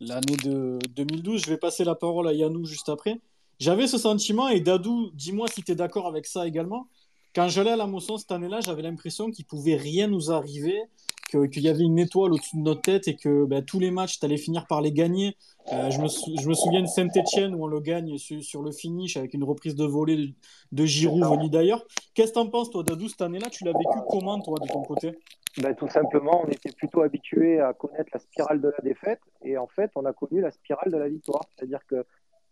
l'année 0.00 0.36
de 0.42 0.78
2012, 0.90 1.42
je 1.44 1.50
vais 1.50 1.56
passer 1.56 1.84
la 1.84 1.94
parole 1.94 2.26
à 2.26 2.32
Yanou 2.32 2.64
juste 2.64 2.88
après. 2.88 3.20
J'avais 3.60 3.86
ce 3.86 3.98
sentiment, 3.98 4.48
et 4.48 4.60
Dadou, 4.60 5.10
dis-moi 5.14 5.46
si 5.48 5.62
tu 5.62 5.72
es 5.72 5.74
d'accord 5.76 6.08
avec 6.08 6.26
ça 6.26 6.46
également. 6.46 6.88
Quand 7.34 7.48
j'allais 7.48 7.70
à 7.70 7.76
la 7.76 7.86
Mosson 7.86 8.16
cette 8.16 8.32
année-là, 8.32 8.60
j'avais 8.60 8.82
l'impression 8.82 9.30
qu'il 9.30 9.44
pouvait 9.44 9.76
rien 9.76 10.08
nous 10.08 10.32
arriver, 10.32 10.80
qu'il 11.46 11.62
y 11.62 11.68
avait 11.68 11.84
une 11.84 11.98
étoile 11.98 12.32
au-dessus 12.32 12.56
de 12.56 12.62
notre 12.62 12.82
tête 12.82 13.08
et 13.08 13.16
que 13.16 13.44
ben, 13.44 13.64
tous 13.64 13.78
les 13.80 13.90
matchs, 13.90 14.18
tu 14.18 14.24
allais 14.26 14.36
finir 14.36 14.66
par 14.66 14.80
les 14.80 14.92
gagner. 14.92 15.36
Euh, 15.72 15.90
je, 15.90 16.00
me 16.00 16.08
sou- 16.08 16.34
je 16.40 16.48
me 16.48 16.54
souviens 16.54 16.82
de 16.82 16.86
Saint-Etienne 16.86 17.54
où 17.54 17.64
on 17.64 17.66
le 17.66 17.80
gagne 17.80 18.16
sur, 18.18 18.42
sur 18.42 18.62
le 18.62 18.70
finish 18.72 19.16
avec 19.16 19.34
une 19.34 19.44
reprise 19.44 19.74
de 19.74 19.84
volée 19.84 20.16
de, 20.16 20.32
de 20.72 20.84
Giroud 20.84 21.24
venu 21.24 21.48
d'ailleurs. 21.50 21.84
Qu'est-ce 22.14 22.30
que 22.30 22.34
t'en 22.34 22.48
penses, 22.48 22.70
toi, 22.70 22.82
Dadou, 22.82 23.08
cette 23.08 23.22
année-là? 23.22 23.48
Tu 23.50 23.64
l'as 23.64 23.72
vécu 23.72 23.98
comment, 24.08 24.40
toi, 24.40 24.56
de 24.60 24.66
ton 24.68 24.82
côté? 24.82 25.12
Ben, 25.62 25.74
tout 25.74 25.88
simplement, 25.88 26.42
on 26.44 26.48
était 26.48 26.72
plutôt 26.72 27.02
habitué 27.02 27.60
à 27.60 27.72
connaître 27.72 28.10
la 28.12 28.18
spirale 28.20 28.60
de 28.60 28.68
la 28.68 28.82
défaite 28.82 29.20
et 29.42 29.56
en 29.56 29.68
fait, 29.68 29.90
on 29.94 30.04
a 30.04 30.12
connu 30.12 30.40
la 30.40 30.50
spirale 30.50 30.90
de 30.90 30.96
la 30.96 31.08
victoire. 31.08 31.44
C'est-à-dire 31.56 31.80
que 31.86 32.04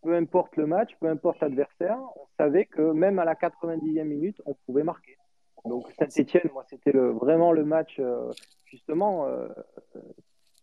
peu 0.02 0.14
importe 0.16 0.56
le 0.56 0.66
match, 0.66 0.90
peu 1.00 1.08
importe 1.08 1.40
l'adversaire, 1.40 1.98
on 2.16 2.26
savait 2.38 2.64
que 2.66 2.80
même 2.92 3.18
à 3.18 3.24
la 3.24 3.34
90e 3.34 4.04
minute, 4.04 4.40
on 4.46 4.54
pouvait 4.66 4.82
marquer. 4.84 5.16
Donc 5.64 5.86
Saint-Etienne, 5.98 6.50
moi, 6.52 6.64
c'était 6.68 6.90
vraiment 6.92 7.52
le 7.52 7.64
match, 7.64 7.96
euh, 8.00 8.30
justement, 8.72 9.26
euh, 9.26 9.48
euh, 9.96 10.00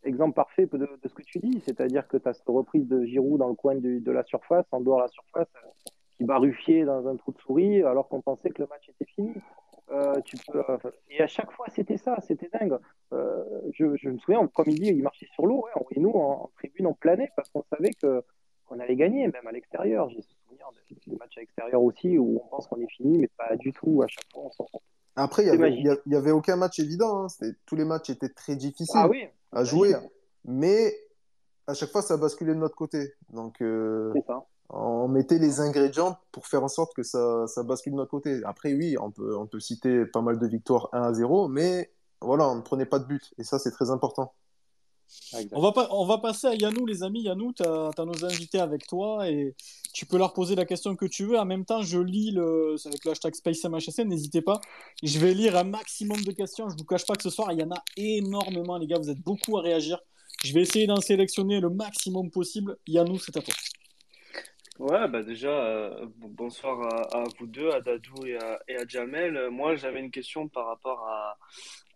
exemple 0.04 0.34
parfait 0.34 0.66
de, 0.66 0.90
ce 1.06 1.14
que 1.14 1.22
tu 1.22 1.40
dis. 1.40 1.62
C'est-à-dire 1.62 2.08
que 2.08 2.18
tu 2.18 2.28
as 2.28 2.34
cette 2.34 2.48
reprise 2.48 2.88
de 2.88 3.06
Giroud 3.06 3.40
dans 3.40 3.50
le 3.50 3.56
coin 3.56 3.76
de 3.76 4.12
la 4.12 4.24
surface, 4.24 4.66
en 4.72 4.82
dehors 4.82 4.98
de 4.98 5.04
la 5.04 5.08
surface, 5.10 5.48
euh, 5.56 5.70
qui 6.18 6.24
va 6.26 6.40
dans 6.40 7.08
un 7.08 7.16
trou 7.16 7.32
de 7.32 7.40
souris 7.40 7.84
alors 7.84 8.10
qu'on 8.10 8.22
pensait 8.22 8.50
que 8.50 8.62
le 8.62 8.68
match 8.68 8.90
était 8.90 9.06
fini. 9.06 9.34
Et 11.10 11.22
à 11.22 11.28
chaque 11.28 11.52
fois, 11.52 11.66
c'était 11.70 11.98
ça, 11.98 12.20
c'était 12.22 12.50
dingue. 12.50 12.78
Je, 13.12 14.10
me 14.10 14.18
souviens, 14.20 14.46
comme 14.48 14.66
il 14.68 14.80
dit, 14.80 14.90
il 14.90 15.02
marchait 15.02 15.28
sur 15.34 15.46
l'eau, 15.48 15.66
et 15.92 16.00
nous, 16.00 16.12
en, 16.12 16.52
tribune, 16.56 16.88
on 16.88 16.94
planait 16.94 17.32
parce 17.36 17.50
qu'on 17.50 17.64
savait 17.64 17.94
qu'on 18.00 18.80
allait 18.80 18.96
gagner, 18.96 19.28
même 19.28 19.48
à 19.48 19.52
l'extérieur. 19.52 20.10
J'ai 20.10 20.22
souvenir 20.22 20.68
des, 21.08 21.16
matchs 21.16 21.38
à 21.38 21.40
l'extérieur 21.40 21.82
aussi 21.82 22.20
où 22.20 22.42
on 22.44 22.48
pense 22.50 22.68
qu'on 22.68 22.80
est 22.82 22.92
fini, 22.92 23.18
mais 23.18 23.30
pas 23.36 23.56
du 23.56 23.72
tout. 23.72 24.04
À 24.04 24.08
chaque 24.08 24.32
fois, 24.32 24.44
on 24.46 24.52
s'en 24.52 24.68
sort. 24.68 24.82
Après, 25.20 25.44
il 25.44 25.48
y 25.48 25.52
C'est 26.08 26.16
avait, 26.16 26.32
aucun 26.32 26.56
match 26.56 26.80
évident. 26.80 27.26
hein. 27.26 27.48
Tous 27.66 27.76
les 27.76 27.86
matchs 27.86 28.10
étaient 28.10 28.30
très 28.30 28.56
difficiles. 28.56 28.96
Ah 28.96 29.08
oui, 29.10 29.26
à 29.52 29.64
jouer, 29.64 29.94
mais 30.46 30.96
à 31.68 31.74
chaque 31.74 31.92
fois 31.92 32.02
ça 32.02 32.18
basculait 32.18 32.54
de 32.54 32.60
notre 32.60 32.76
côté. 32.76 33.14
Donc 33.30 33.62
euh, 33.62 34.14
ça. 34.26 34.46
on 34.70 35.08
mettait 35.08 35.38
les 35.40 35.60
ingrédients 35.60 36.18
pour 36.32 36.48
faire 36.48 36.64
en 36.64 36.68
sorte 36.68 36.94
que 36.96 37.04
ça, 37.04 37.46
ça 37.48 37.64
bascule 37.64 37.94
de 37.94 37.98
notre 37.98 38.12
côté. 38.12 38.42
Après 38.46 38.74
oui, 38.74 38.96
on 39.00 39.12
peut, 39.12 39.36
on 39.36 39.46
peut 39.46 39.60
citer 39.60 40.06
pas 40.06 40.22
mal 40.22 40.40
de 40.40 40.48
victoires 40.48 40.90
1 40.94 41.02
à 41.02 41.14
0, 41.14 41.48
mais 41.50 41.92
voilà, 42.22 42.48
on 42.50 42.56
ne 42.56 42.62
prenait 42.62 42.86
pas 42.86 43.00
de 43.00 43.06
but 43.06 43.34
et 43.38 43.44
ça 43.44 43.60
c'est 43.60 43.72
très 43.72 43.90
important. 43.92 44.34
On 45.52 45.62
va, 45.62 45.72
pas, 45.72 45.88
on 45.92 46.06
va 46.06 46.18
passer 46.18 46.48
à 46.48 46.56
Yannou, 46.56 46.86
les 46.86 47.04
amis. 47.04 47.22
Yannou, 47.22 47.54
tu 47.54 47.64
as, 47.64 48.06
nos 48.06 48.26
invités 48.26 48.60
avec 48.60 48.88
toi 48.88 49.30
et 49.30 49.56
tu 49.94 50.06
peux 50.06 50.18
leur 50.18 50.34
poser 50.34 50.56
la 50.56 50.66
question 50.66 50.96
que 50.96 51.06
tu 51.06 51.26
veux. 51.26 51.38
En 51.38 51.46
même 51.46 51.66
temps, 51.66 51.82
je 51.82 52.00
lis 52.00 52.32
le, 52.32 52.76
c'est 52.78 52.90
avec 52.90 53.06
le 53.06 53.12
hashtag 53.12 53.36
SpaceMHSN, 53.36 54.08
n'hésitez 54.08 54.42
pas. 54.42 54.60
Je 55.04 55.20
vais 55.20 55.34
lire 55.34 55.56
un 55.56 55.64
maximum 55.64 56.22
de 56.24 56.32
questions. 56.32 56.70
Je 56.70 56.76
vous 56.78 56.86
cache 56.86 57.06
pas 57.06 57.16
que 57.16 57.24
ce 57.24 57.30
soir, 57.30 57.52
il 57.52 57.60
y 57.60 57.64
en 57.64 57.72
a 57.72 57.84
énormément, 57.98 58.78
les 58.78 58.88
gars. 58.88 58.98
Vous 58.98 59.10
êtes 59.10 59.22
beaucoup 59.22 59.58
à 59.58 59.62
réagir. 59.62 60.00
Je 60.44 60.54
vais 60.54 60.62
essayer 60.62 60.88
d'en 60.88 61.02
sélectionner 61.02 61.60
le 61.60 61.70
maximum 61.70 62.32
possible. 62.32 62.78
Yannou, 62.88 63.20
c'est 63.20 63.36
à 63.36 63.42
toi. 63.42 63.54
Ouais, 64.80 65.10
bah 65.10 65.24
déjà, 65.24 65.50
euh, 65.50 66.06
bonsoir 66.16 66.82
à, 66.82 67.18
à 67.18 67.24
vous 67.38 67.48
deux, 67.48 67.70
à 67.72 67.82
Dadou 67.82 68.26
et 68.26 68.38
à, 68.38 68.60
et 68.70 68.78
à 68.78 68.88
Jamel. 68.88 69.50
Moi, 69.50 69.76
j'avais 69.76 70.00
une 70.00 70.10
question 70.10 70.48
par 70.48 70.68
rapport 70.68 71.06
à, 71.06 71.38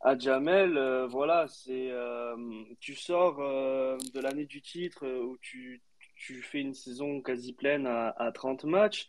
à 0.04 0.18
Jamel. 0.18 0.78
Euh, 0.78 1.08
voilà, 1.08 1.48
c'est 1.48 1.90
euh, 1.92 2.36
tu 2.80 2.94
sors 2.94 3.40
euh, 3.40 3.98
de 4.14 4.20
l'année 4.20 4.46
du 4.46 4.62
titre 4.62 5.08
où 5.08 5.38
tu, 5.42 5.82
tu 6.16 6.42
fais 6.42 6.60
une 6.60 6.74
saison 6.74 7.22
quasi 7.22 7.54
pleine 7.54 7.88
à, 7.88 8.10
à 8.10 8.32
30 8.32 8.66
matchs. 8.66 9.08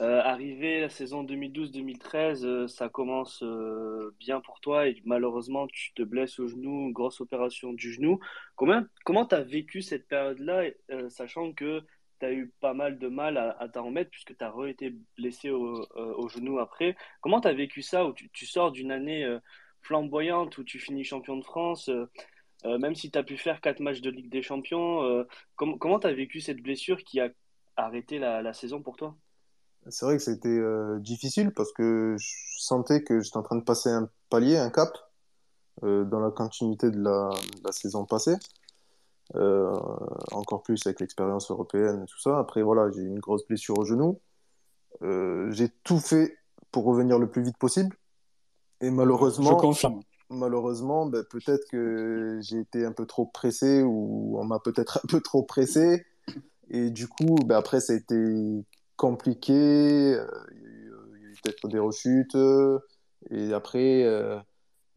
Arrivé 0.00 0.82
la 0.82 0.90
saison 0.90 1.24
2012-2013, 1.24 2.44
euh, 2.44 2.68
ça 2.68 2.88
commence 2.88 3.42
bien 4.20 4.40
pour 4.40 4.60
toi 4.60 4.86
et 4.86 5.02
malheureusement 5.04 5.66
tu 5.66 5.92
te 5.92 6.02
blesses 6.02 6.38
au 6.38 6.46
genou, 6.46 6.92
grosse 6.92 7.20
opération 7.20 7.72
du 7.72 7.92
genou. 7.92 8.20
Comment 8.54 8.82
comment 9.04 9.24
t'as 9.24 9.40
vécu 9.40 9.82
cette 9.82 10.06
période-là, 10.06 10.70
sachant 11.08 11.52
que 11.52 11.80
tu 12.20 12.26
as 12.26 12.32
eu 12.32 12.52
pas 12.60 12.74
mal 12.74 12.98
de 12.98 13.08
mal 13.08 13.38
à, 13.38 13.68
t'en 13.72 13.86
remettre 13.86 14.10
puisque 14.10 14.36
tu 14.36 14.44
as 14.44 14.50
re-été 14.50 14.94
blessé 15.16 15.50
au, 15.50 16.28
genou 16.28 16.60
après? 16.60 16.94
Comment 17.20 17.40
tu 17.40 17.48
as 17.48 17.54
vécu 17.54 17.82
ça 17.82 18.06
où 18.06 18.12
tu, 18.12 18.30
tu 18.30 18.46
sors 18.46 18.70
d'une 18.70 18.92
année 18.92 19.26
flamboyante 19.82 20.58
où 20.58 20.64
tu 20.64 20.78
finis 20.78 21.04
champion 21.04 21.36
de 21.36 21.44
France, 21.44 21.88
euh, 21.88 22.08
euh, 22.64 22.78
même 22.78 22.94
si 22.94 23.10
tu 23.10 23.18
as 23.18 23.22
pu 23.22 23.36
faire 23.36 23.60
quatre 23.60 23.80
matchs 23.80 24.00
de 24.00 24.10
Ligue 24.10 24.30
des 24.30 24.42
Champions, 24.42 25.02
euh, 25.02 25.24
com- 25.56 25.78
comment 25.78 25.98
tu 25.98 26.06
as 26.06 26.12
vécu 26.12 26.40
cette 26.40 26.62
blessure 26.62 26.98
qui 26.98 27.20
a 27.20 27.30
arrêté 27.76 28.18
la, 28.18 28.52
saison 28.52 28.82
pour 28.82 28.96
toi? 28.96 29.16
c'est 29.90 30.04
vrai 30.04 30.16
que 30.16 30.22
c'était 30.22 30.60
difficile 30.98 31.52
parce 31.52 31.72
que 31.72 32.16
je 32.18 32.34
sentais 32.58 33.02
que 33.02 33.20
j'étais 33.20 33.36
en 33.38 33.42
train 33.42 33.56
de 33.56 33.62
passer 33.62 33.88
un 33.88 34.10
palier, 34.28 34.58
un 34.58 34.68
cap, 34.68 34.90
dans 35.80 36.20
la 36.20 36.30
continuité 36.30 36.90
de 36.90 37.00
la, 37.00 37.30
saison 37.70 38.04
passée. 38.04 38.34
Encore 40.32 40.62
plus 40.64 40.84
avec 40.86 41.00
l'expérience 41.00 41.50
européenne 41.50 42.02
et 42.02 42.06
tout 42.06 42.20
ça. 42.20 42.38
Après, 42.38 42.60
voilà, 42.60 42.90
j'ai 42.90 43.02
eu 43.02 43.06
une 43.06 43.20
grosse 43.20 43.46
blessure 43.46 43.78
au 43.78 43.84
genou. 43.84 44.20
J'ai 45.52 45.70
tout 45.84 46.00
fait 46.00 46.36
pour 46.70 46.84
revenir 46.84 47.18
le 47.18 47.30
plus 47.30 47.42
vite 47.42 47.56
possible. 47.56 47.96
Et 48.80 48.86
Je 48.86 48.90
malheureusement, 48.90 49.56
confirme. 49.56 50.00
malheureusement, 50.30 51.06
ben, 51.06 51.24
peut-être 51.24 51.68
que 51.70 52.38
j'ai 52.42 52.58
été 52.60 52.84
un 52.84 52.92
peu 52.92 53.06
trop 53.06 53.26
pressé 53.26 53.82
ou 53.82 54.36
on 54.38 54.44
m'a 54.44 54.58
peut-être 54.60 54.98
un 55.04 55.06
peu 55.08 55.20
trop 55.20 55.42
pressé. 55.42 56.06
Et 56.70 56.90
du 56.90 57.08
coup, 57.08 57.36
ben, 57.46 57.56
après, 57.56 57.80
ça 57.80 57.92
a 57.94 57.96
été 57.96 58.64
compliqué. 58.96 59.52
Euh, 60.14 60.26
Il 60.52 60.62
y 60.62 60.66
a 60.66 60.68
eu, 60.68 60.92
euh, 60.92 61.16
il 61.16 61.22
y 61.22 61.26
a 61.26 61.28
eu 61.30 61.34
peut-être 61.42 61.68
des 61.68 61.78
rechutes. 61.78 62.36
Et 63.30 63.52
après, 63.52 64.04
euh, 64.04 64.38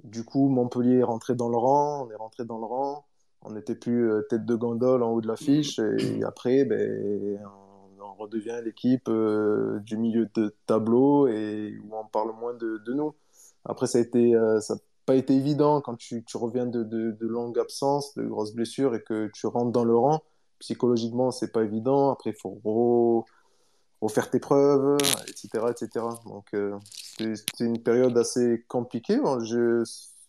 du 0.03 0.23
coup, 0.23 0.47
Montpellier 0.49 0.97
est 0.99 1.03
rentré 1.03 1.35
dans 1.35 1.49
le 1.49 1.57
rang. 1.57 2.05
On 2.07 2.11
est 2.11 2.15
rentré 2.15 2.45
dans 2.45 2.59
le 2.59 2.65
rang. 2.65 3.05
On 3.43 3.51
n'était 3.53 3.75
plus 3.75 4.11
euh, 4.11 4.21
tête 4.29 4.45
de 4.45 4.55
gondole 4.55 5.01
en 5.03 5.11
haut 5.11 5.21
de 5.21 5.27
l'affiche. 5.27 5.79
Et 5.79 6.23
après, 6.23 6.65
ben, 6.65 7.39
on, 7.99 8.03
on 8.03 8.13
redevient 8.15 8.59
l'équipe 8.63 9.07
euh, 9.09 9.79
du 9.79 9.97
milieu 9.97 10.27
de 10.35 10.53
tableau 10.67 11.27
et 11.27 11.73
où 11.83 11.95
on 11.95 12.05
parle 12.05 12.31
moins 12.39 12.53
de, 12.53 12.77
de 12.85 12.93
nous. 12.93 13.13
Après, 13.65 13.87
ça 13.87 13.97
a 13.97 14.01
été, 14.01 14.35
euh, 14.35 14.59
ça 14.59 14.75
n'a 14.75 14.79
pas 15.05 15.15
été 15.15 15.33
évident 15.35 15.81
quand 15.81 15.95
tu, 15.95 16.23
reviens 16.35 16.65
de, 16.65 16.83
de, 16.83 17.11
de 17.11 17.27
longues 17.27 17.59
absences, 17.59 18.15
de 18.15 18.23
grosses 18.23 18.53
blessures 18.53 18.95
et 18.95 19.01
que 19.01 19.29
tu 19.33 19.47
rentres 19.47 19.71
dans 19.71 19.83
le 19.83 19.95
rang. 19.95 20.21
Psychologiquement, 20.59 21.31
c'est 21.31 21.51
pas 21.51 21.63
évident. 21.63 22.11
Après, 22.11 22.31
il 22.31 22.35
faut 22.35 22.59
re- 22.63 23.25
refaire 24.01 24.29
tes 24.29 24.39
preuves, 24.39 24.97
etc., 25.27 25.65
etc. 25.69 26.05
Donc, 26.25 26.45
euh, 26.53 26.77
c'était 27.17 27.65
une 27.65 27.81
période 27.81 28.17
assez 28.17 28.63
compliquée. 28.67 29.19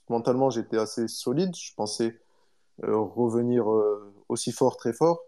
Mentalement, 0.09 0.51
j'étais 0.51 0.79
assez 0.79 1.09
solide. 1.09 1.55
Je 1.55 1.75
pensais 1.75 2.18
euh, 2.85 2.97
revenir 2.97 3.66
aussi 4.29 4.53
fort, 4.53 4.77
très 4.77 4.92
fort. 4.92 5.21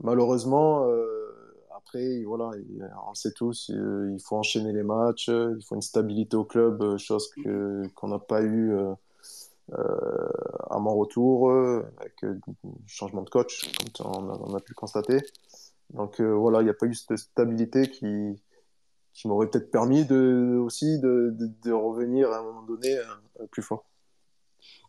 Malheureusement, 0.00 0.86
après, 1.88 2.22
voilà, 2.24 2.50
il- 2.56 2.90
on 3.08 3.14
sait 3.14 3.32
tous, 3.32 3.70
euh, 3.70 4.10
il 4.12 4.20
faut 4.20 4.36
enchaîner 4.36 4.72
les 4.72 4.82
matchs, 4.82 5.30
euh, 5.30 5.54
il 5.58 5.64
faut 5.64 5.74
une 5.74 5.82
stabilité 5.82 6.36
au 6.36 6.44
club, 6.44 6.82
euh, 6.82 6.98
chose 6.98 7.30
que 7.42 7.82
qu'on 7.94 8.08
n'a 8.08 8.18
pas 8.18 8.42
eu 8.42 8.72
euh, 8.74 8.92
euh, 9.72 10.28
à 10.70 10.78
mon 10.78 10.94
retour, 10.94 11.50
euh, 11.50 11.82
avec 11.98 12.12
euh, 12.24 12.38
changement 12.86 13.22
de 13.22 13.30
coach, 13.30 13.70
comme 13.96 14.06
on 14.06 14.54
a, 14.54 14.60
pu 14.60 14.72
le 14.72 14.74
constater. 14.74 15.18
Donc 15.90 16.20
euh, 16.20 16.30
voilà, 16.34 16.60
il 16.60 16.64
n'y 16.64 16.70
a 16.70 16.74
pas 16.74 16.86
eu 16.86 16.94
cette 16.94 17.16
stabilité 17.16 17.88
qui, 17.88 18.38
qui 19.14 19.28
m'aurait 19.28 19.48
peut-être 19.48 19.70
permis 19.70 20.04
de, 20.04 20.60
aussi 20.62 20.98
de, 20.98 21.30
de, 21.38 21.50
de 21.64 21.72
revenir 21.72 22.30
à 22.32 22.40
un 22.40 22.42
moment 22.42 22.62
donné 22.62 22.98
euh, 22.98 23.46
plus 23.50 23.62
fort. 23.62 23.84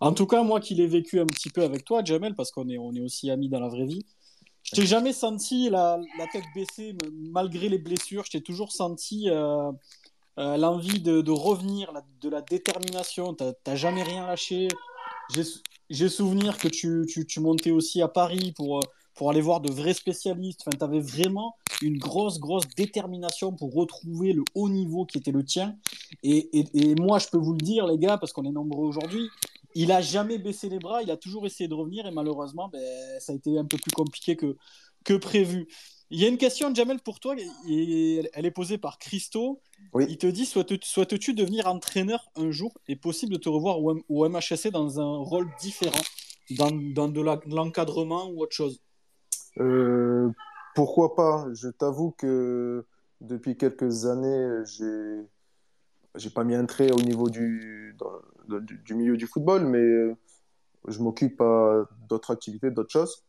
En 0.02 0.14
tout 0.14 0.28
cas, 0.28 0.44
moi 0.44 0.60
qui 0.60 0.76
l'ai 0.76 0.88
vécu 0.88 1.20
un 1.20 1.26
petit 1.26 1.50
peu 1.50 1.64
avec 1.64 1.86
toi, 1.86 2.04
Jamel, 2.04 2.36
parce 2.36 2.52
qu'on 2.52 2.68
est, 2.68 2.78
on 2.78 2.94
est 2.94 3.02
aussi 3.02 3.32
amis 3.32 3.48
dans 3.48 3.60
la 3.62 3.70
vraie 3.70 3.86
vie, 3.86 4.06
je 4.64 4.76
t'ai 4.76 4.86
jamais 4.86 5.14
senti 5.14 5.70
la, 5.70 6.00
tête 6.32 6.44
baissée 6.54 6.96
malgré 7.14 7.70
les 7.70 7.78
blessures. 7.78 8.24
Je 8.26 8.32
t'ai 8.32 8.42
toujours 8.42 8.72
senti 8.72 9.30
euh, 9.30 9.72
euh, 10.38 10.58
l'envie 10.58 11.00
de, 11.00 11.32
revenir, 11.32 11.92
de 12.22 12.30
la 12.30 12.42
détermination. 12.42 13.36
T'as 13.36 13.76
jamais 13.76 14.04
rien 14.04 14.28
lâché. 14.28 14.68
J'ai 15.90 16.10
souvenir 16.10 16.58
que 16.58 16.68
tu, 16.68 17.40
montais 17.40 17.72
aussi 17.72 18.02
à 18.02 18.08
Paris 18.08 18.52
pour, 18.56 18.78
euh, 18.78 18.82
pour 19.16 19.30
aller 19.32 19.42
voir 19.42 19.60
de 19.62 19.72
vrais 19.72 19.94
spécialistes. 19.94 20.62
Enfin, 20.66 20.78
tu 20.78 20.84
avais 20.84 21.02
vraiment 21.02 21.56
une 21.82 21.98
grosse, 21.98 22.40
grosse 22.40 22.68
détermination 22.76 23.54
pour 23.54 23.74
retrouver 23.74 24.34
le 24.34 24.44
haut 24.54 24.70
niveau 24.70 25.06
qui 25.06 25.18
était 25.18 25.32
le 25.32 25.44
tien. 25.44 25.76
Et 26.22 26.50
moi, 27.00 27.18
je 27.18 27.28
peux 27.28 27.38
vous 27.38 27.54
le 27.54 27.62
dire, 27.62 27.88
les 27.88 27.98
gars, 27.98 28.18
parce 28.18 28.34
qu'on 28.34 28.46
est 28.46 28.52
nombreux 28.52 28.86
aujourd'hui, 28.86 29.30
il 29.76 29.92
a 29.92 30.02
jamais 30.02 30.38
baissé 30.38 30.70
les 30.70 30.80
bras, 30.80 31.02
il 31.04 31.12
a 31.12 31.18
toujours 31.18 31.46
essayé 31.46 31.68
de 31.68 31.74
revenir 31.74 32.06
et 32.06 32.12
malheureusement, 32.12 32.70
ben, 32.70 32.82
ça 33.20 33.34
a 33.34 33.36
été 33.36 33.58
un 33.58 33.66
peu 33.66 33.78
plus 33.78 33.92
compliqué 33.92 34.36
que, 34.36 34.56
que 35.04 35.14
prévu. 35.14 35.68
Il 36.12 36.20
y 36.20 36.26
a 36.26 36.28
une 36.28 36.40
question, 36.40 36.74
Jamel, 36.74 37.00
pour 37.02 37.20
toi, 37.20 37.36
et 37.68 38.28
elle 38.34 38.46
est 38.46 38.52
posée 38.52 38.80
par 38.80 38.98
Christo. 38.98 39.62
Oui. 39.94 40.08
Il 40.10 40.18
te 40.18 40.26
dit 40.26 40.46
souhaites- 40.48 40.84
souhaites-tu 40.84 41.36
devenir 41.36 41.68
entraîneur 41.68 42.32
un 42.36 42.50
jour 42.50 42.74
Est 42.88 42.96
possible 42.96 43.34
de 43.34 43.38
te 43.38 43.48
revoir 43.48 43.80
au, 43.80 43.92
M- 43.92 44.02
au 44.10 44.28
MHSC 44.28 44.72
dans 44.72 45.00
un 45.00 45.18
rôle 45.18 45.48
différent, 45.62 46.02
dans, 46.58 46.72
dans 46.72 47.08
de 47.10 47.22
l'encadrement 47.54 48.26
ou 48.30 48.42
autre 48.42 48.56
chose? 48.56 48.82
Euh, 49.60 50.32
pourquoi 50.74 51.16
pas? 51.16 51.46
Je 51.54 51.70
t'avoue 51.70 52.10
que 52.12 52.86
depuis 53.22 53.56
quelques 53.56 54.06
années, 54.06 54.64
j'ai 54.66 55.28
j'ai 56.20 56.30
pas 56.30 56.44
mis 56.44 56.56
un 56.56 56.66
trait 56.66 56.92
au 56.92 57.02
niveau 57.02 57.30
du, 57.30 57.96
dans- 57.98 58.60
du, 58.60 58.78
du 58.78 58.94
milieu 58.96 59.18
du 59.18 59.26
football, 59.28 59.66
mais 59.66 59.80
euh, 59.80 60.16
je 60.88 61.00
m'occupe 61.02 61.40
à 61.42 61.86
d'autres 62.08 62.32
activités, 62.32 62.72
d'autres 62.72 62.92
choses. 62.92 63.24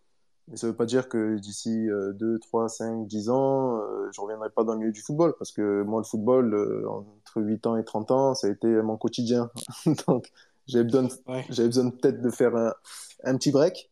Mais 0.48 0.57
ça 0.57 0.66
veut 0.66 0.74
pas 0.74 0.87
dire 0.87 1.09
que 1.09 1.37
d'ici 1.38 1.88
euh, 1.88 2.12
2, 2.14 2.38
3, 2.40 2.68
5, 2.68 3.07
10 3.07 3.31
ans, 3.31 3.76
euh, 3.79 4.09
je 4.12 4.20
reviendrai 4.20 4.50
pas 4.50 4.64
dans 4.64 4.72
le 4.72 4.81
milieu 4.81 4.92
du 4.92 5.00
football, 5.00 5.35
parce 5.38 5.53
que 5.53 5.83
moi, 5.83 6.00
le 6.00 6.05
football, 6.05 6.55
euh, 6.55 6.88
entre 6.88 7.40
8 7.42 7.66
ans 7.66 7.76
et 7.76 7.85
30 7.85 8.11
ans, 8.11 8.35
ça 8.35 8.48
a 8.48 8.50
été 8.50 8.66
mon 8.83 8.96
quotidien. 8.96 9.50
Donc, 10.09 10.31
j'avais 10.66 10.85
besoin, 10.85 11.09
Ouais. 11.29 11.44
besoin 11.48 11.90
peut-être 11.90 12.20
de 12.20 12.31
faire 12.31 12.57
un, 12.57 12.72
un 13.24 13.37
petit 13.37 13.53
break. 13.53 13.90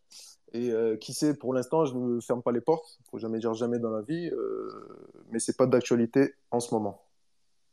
Et 0.54 0.72
euh, 0.72 0.96
qui 0.96 1.12
sait, 1.12 1.34
pour 1.34 1.52
l'instant, 1.52 1.84
je 1.84 1.94
ne 1.94 2.20
ferme 2.20 2.42
pas 2.42 2.52
les 2.52 2.62
portes. 2.62 2.98
Faut 3.10 3.18
jamais 3.18 3.38
dire 3.38 3.52
jamais 3.54 3.78
dans 3.78 3.90
la 3.90 4.00
vie, 4.00 4.30
euh, 4.30 4.88
mais 5.30 5.38
c'est 5.40 5.56
pas 5.56 5.66
d'actualité 5.66 6.34
en 6.50 6.58
ce 6.58 6.74
moment. 6.74 7.02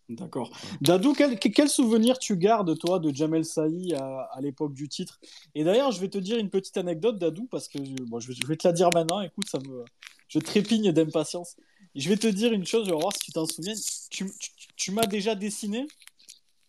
D'accord. 0.07 0.51
Dadou, 0.81 1.13
quel, 1.13 1.39
quel 1.39 1.67
souvenir 1.67 2.19
tu 2.19 2.37
gardes, 2.37 2.77
toi, 2.77 2.99
de 2.99 3.13
Jamel 3.13 3.43
Saï 3.43 3.93
à, 3.95 4.29
à 4.33 4.41
l'époque 4.41 4.73
du 4.73 4.87
titre? 4.87 5.19
Et 5.55 5.63
d'ailleurs, 5.63 5.91
je 5.91 5.99
vais 5.99 6.09
te 6.09 6.19
dire 6.19 6.37
une 6.37 6.51
petite 6.51 6.77
anecdote, 6.77 7.17
Dadou, 7.17 7.47
parce 7.47 7.67
que 7.67 7.83
je, 7.83 8.03
bon, 8.03 8.19
je, 8.19 8.27
vais, 8.27 8.35
je 8.39 8.45
vais 8.45 8.55
te 8.55 8.67
la 8.67 8.73
dire 8.73 8.89
maintenant. 8.93 9.21
Écoute, 9.21 9.49
ça 9.49 9.57
me, 9.59 9.83
je 10.27 10.37
trépigne 10.39 10.91
d'impatience. 10.91 11.55
Je 11.95 12.07
vais 12.07 12.17
te 12.17 12.27
dire 12.27 12.53
une 12.53 12.65
chose, 12.65 12.85
je 12.85 12.91
vais 12.91 12.99
voir 12.99 13.13
si 13.13 13.19
tu 13.19 13.31
t'en 13.31 13.45
souviens. 13.47 13.73
Tu, 14.11 14.29
tu, 14.39 14.51
tu 14.75 14.91
m'as 14.91 15.07
déjà 15.07 15.33
dessiné 15.33 15.87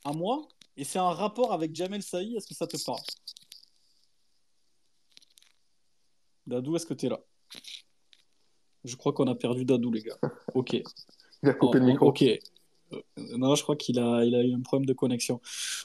à 0.04 0.12
moi, 0.12 0.48
et 0.78 0.84
c'est 0.84 0.98
un 0.98 1.10
rapport 1.10 1.52
avec 1.52 1.74
Jamel 1.74 2.02
Saï. 2.02 2.36
Est-ce 2.36 2.46
que 2.46 2.54
ça 2.54 2.66
te 2.66 2.82
parle? 2.84 3.00
Dadou, 6.46 6.76
est-ce 6.76 6.86
que 6.86 6.94
tu 6.94 7.06
es 7.06 7.08
là? 7.08 7.20
Je 8.84 8.94
crois 8.96 9.12
qu'on 9.12 9.26
a 9.26 9.34
perdu 9.34 9.64
Dadou, 9.64 9.90
les 9.92 10.02
gars. 10.02 10.18
Ok. 10.54 10.72
Il 11.42 11.48
a 11.50 11.54
coupé 11.54 11.78
Oh, 11.78 11.80
le 11.80 11.86
micro. 11.86 12.06
Ok. 12.08 12.24
Euh, 12.92 13.00
Non, 13.36 13.54
je 13.54 13.62
crois 13.62 13.76
qu'il 13.76 13.98
a, 13.98 14.24
il 14.24 14.34
a 14.34 14.42
eu 14.42 14.54
un 14.54 14.60
problème 14.60 14.86
de 14.86 14.92
connexion. 14.92 15.40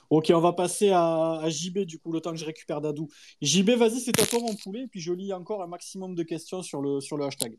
Ok, 0.09 0.31
on 0.33 0.39
va 0.39 0.53
passer 0.53 0.91
à, 0.91 1.39
à 1.41 1.49
JB 1.49 1.79
du 1.79 1.97
coup, 1.99 2.11
le 2.11 2.21
temps 2.21 2.31
que 2.31 2.37
je 2.37 2.45
récupère 2.45 2.81
Dadou. 2.81 3.07
JB, 3.41 3.71
vas-y, 3.71 3.99
c'est 3.99 4.19
à 4.19 4.25
toi 4.25 4.39
mon 4.39 4.55
poulet, 4.55 4.83
et 4.83 4.87
puis 4.87 4.99
je 5.01 5.13
lis 5.13 5.33
encore 5.33 5.61
un 5.63 5.67
maximum 5.67 6.15
de 6.15 6.23
questions 6.23 6.61
sur 6.61 6.81
le, 6.81 7.01
sur 7.01 7.17
le 7.17 7.25
hashtag. 7.25 7.57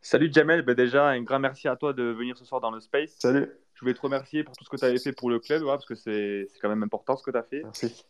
Salut 0.00 0.30
Jamel, 0.32 0.62
ben 0.62 0.74
déjà 0.74 1.08
un 1.08 1.22
grand 1.22 1.38
merci 1.38 1.66
à 1.66 1.76
toi 1.76 1.94
de 1.94 2.02
venir 2.02 2.36
ce 2.36 2.44
soir 2.44 2.60
dans 2.60 2.70
le 2.70 2.80
Space. 2.80 3.14
Salut, 3.18 3.48
Je 3.72 3.80
voulais 3.80 3.94
te 3.94 4.00
remercier 4.02 4.44
pour 4.44 4.54
tout 4.54 4.64
ce 4.64 4.68
que 4.68 4.76
tu 4.76 4.84
avais 4.84 4.98
fait 4.98 5.12
pour 5.12 5.30
le 5.30 5.38
club, 5.38 5.62
voilà, 5.62 5.78
parce 5.78 5.86
que 5.86 5.94
c'est 5.94 6.46
c'est 6.52 6.58
quand 6.58 6.68
même 6.68 6.82
important 6.82 7.16
ce 7.16 7.22
que 7.22 7.30
tu 7.30 7.38
as 7.38 7.42
fait. 7.42 7.62
merci. 7.62 8.04